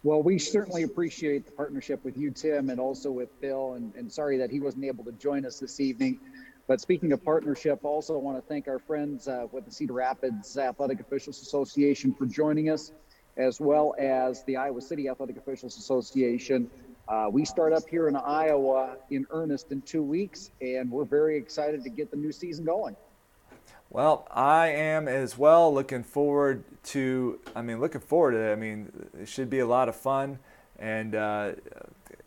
Well, 0.03 0.23
we 0.23 0.39
certainly 0.39 0.85
appreciate 0.85 1.47
the 1.47 1.53
partnership 1.53 2.05
with 2.05 2.17
you, 2.17 2.31
Tim, 2.31 2.71
and 2.71 2.79
also 2.79 3.11
with 3.11 3.41
Bill. 3.41 3.75
And, 3.75 3.93
and 3.97 4.11
sorry 4.11 4.39
that 4.39 4.51
he 4.51 4.61
wasn't 4.61 4.85
able 4.85 5.05
to 5.05 5.13
join 5.13 5.45
us 5.45 5.59
this 5.59 5.81
evening. 5.81 6.21
But 6.69 6.81
speaking 6.81 7.13
of 7.13 7.25
partnership, 7.25 7.85
also 7.85 8.19
want 8.19 8.39
to 8.39 8.43
thank 8.43 8.69
our 8.69 8.79
friends 8.79 9.29
uh, 9.29 9.47
with 9.53 9.65
the 9.65 9.71
Cedar 9.71 9.95
Rapids 9.95 10.57
Athletic 10.57 11.01
Officials 11.01 11.41
Association 11.43 12.13
for 12.15 12.27
joining 12.27 12.71
us, 12.71 12.93
as 13.37 13.61
well 13.61 13.95
as 13.99 14.43
the 14.45 14.57
Iowa 14.57 14.81
City 14.81 15.09
Athletic 15.09 15.37
Officials 15.37 15.77
Association. 15.77 16.71
Uh, 17.09 17.29
we 17.31 17.45
start 17.45 17.73
up 17.73 17.89
here 17.89 18.09
in 18.09 18.17
Iowa 18.17 18.97
in 19.11 19.27
earnest 19.31 19.71
in 19.71 19.81
two 19.83 20.03
weeks, 20.03 20.51
and 20.61 20.91
we're 20.91 21.05
very 21.05 21.37
excited 21.37 21.85
to 21.85 21.89
get 21.89 22.11
the 22.11 22.17
new 22.17 22.33
season 22.33 22.65
going. 22.65 22.97
Well, 23.91 24.27
I 24.33 24.69
am 24.69 25.07
as 25.07 25.39
well. 25.39 25.73
Looking 25.73 26.03
forward 26.03 26.65
to. 26.85 27.39
I 27.55 27.63
mean, 27.63 27.81
looking 27.81 28.01
forward 28.01 28.33
to 28.33 28.39
it. 28.39 28.53
I 28.53 28.57
mean, 28.57 28.91
it 29.21 29.29
should 29.29 29.49
be 29.49 29.61
a 29.61 29.67
lot 29.67 29.89
of 29.89 29.95
fun, 29.95 30.41
and 30.81 31.15
uh, 31.15 31.53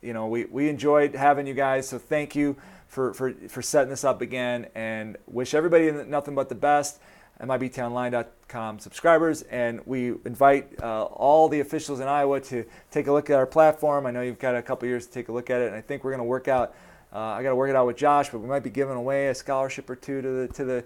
you 0.02 0.14
know, 0.14 0.28
we 0.28 0.46
we 0.46 0.70
enjoyed 0.70 1.14
having 1.14 1.46
you 1.46 1.54
guys. 1.54 1.90
So 1.90 2.00
thank 2.00 2.34
you 2.34 2.56
for 2.88 3.14
for 3.14 3.34
for 3.50 3.62
setting 3.62 3.90
this 3.90 4.06
up 4.06 4.22
again, 4.22 4.68
and 4.76 5.18
wish 5.28 5.54
everybody 5.54 5.92
nothing 5.92 6.36
but 6.36 6.48
the 6.48 6.56
best. 6.56 7.00
MIBTOnline.com 7.42 8.80
subscribers, 8.80 9.44
and 9.44 9.80
we 9.86 10.08
invite 10.26 10.68
uh, 10.82 11.04
all 11.04 11.48
the 11.48 11.62
officials 11.62 12.00
in 12.00 12.08
Iowa 12.08 12.42
to 12.42 12.66
take 12.92 13.08
a 13.08 13.12
look 13.12 13.30
at 13.30 13.38
our 13.38 13.48
platform. 13.48 14.06
I 14.06 14.12
know 14.12 14.22
you've 14.22 14.40
got 14.40 14.56
a 14.56 14.62
couple 14.62 14.88
years 14.88 15.06
to 15.08 15.14
take 15.14 15.30
a 15.30 15.32
look 15.32 15.50
at 15.50 15.62
it, 15.62 15.68
and 15.68 15.76
I 15.76 15.82
think 15.82 16.04
we're 16.04 16.12
going 16.12 16.20
to 16.20 16.26
work 16.26 16.48
out. 16.48 16.76
Uh, 17.14 17.20
I 17.20 17.44
got 17.44 17.50
to 17.50 17.56
work 17.56 17.70
it 17.70 17.76
out 17.76 17.88
with 17.88 17.98
Josh, 17.98 18.30
but 18.30 18.40
we 18.40 18.48
might 18.48 18.64
be 18.64 18.70
giving 18.70 18.96
away 18.96 19.30
a 19.30 19.36
scholarship 19.36 19.90
or 19.90 19.96
two 19.96 20.22
to 20.22 20.30
the 20.30 20.48
to 20.50 20.66
the 20.66 20.84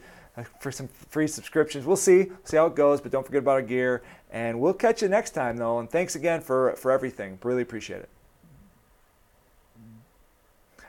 for 0.59 0.71
some 0.71 0.87
free 1.09 1.27
subscriptions. 1.27 1.85
We'll 1.85 1.95
see, 1.95 2.27
see 2.43 2.57
how 2.57 2.65
it 2.65 2.75
goes, 2.75 3.01
but 3.01 3.11
don't 3.11 3.25
forget 3.25 3.39
about 3.39 3.51
our 3.51 3.61
gear. 3.61 4.01
And 4.31 4.59
we'll 4.59 4.73
catch 4.73 5.01
you 5.01 5.07
next 5.07 5.31
time, 5.31 5.57
though. 5.57 5.79
And 5.79 5.89
thanks 5.89 6.15
again 6.15 6.41
for, 6.41 6.73
for 6.75 6.91
everything. 6.91 7.37
Really 7.43 7.61
appreciate 7.61 8.01
it. 8.01 8.09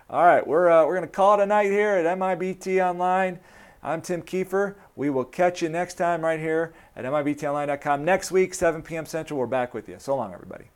All 0.08 0.24
right, 0.24 0.46
we're, 0.46 0.70
uh, 0.70 0.86
we're 0.86 0.96
going 0.96 1.08
to 1.08 1.14
call 1.14 1.38
it 1.38 1.42
a 1.42 1.46
night 1.46 1.70
here 1.70 1.90
at 1.90 2.18
MIBT 2.18 2.86
Online. 2.86 3.38
I'm 3.84 4.00
Tim 4.00 4.22
Kiefer. 4.22 4.76
We 4.96 5.10
will 5.10 5.26
catch 5.26 5.60
you 5.60 5.68
next 5.68 5.94
time 5.94 6.22
right 6.24 6.40
here 6.40 6.72
at 6.96 7.04
MIBTOnline.com. 7.04 8.02
Next 8.02 8.32
week, 8.32 8.54
7 8.54 8.80
p.m. 8.80 9.04
Central, 9.04 9.38
we're 9.38 9.46
back 9.46 9.74
with 9.74 9.90
you. 9.90 9.96
So 9.98 10.16
long, 10.16 10.32
everybody. 10.32 10.70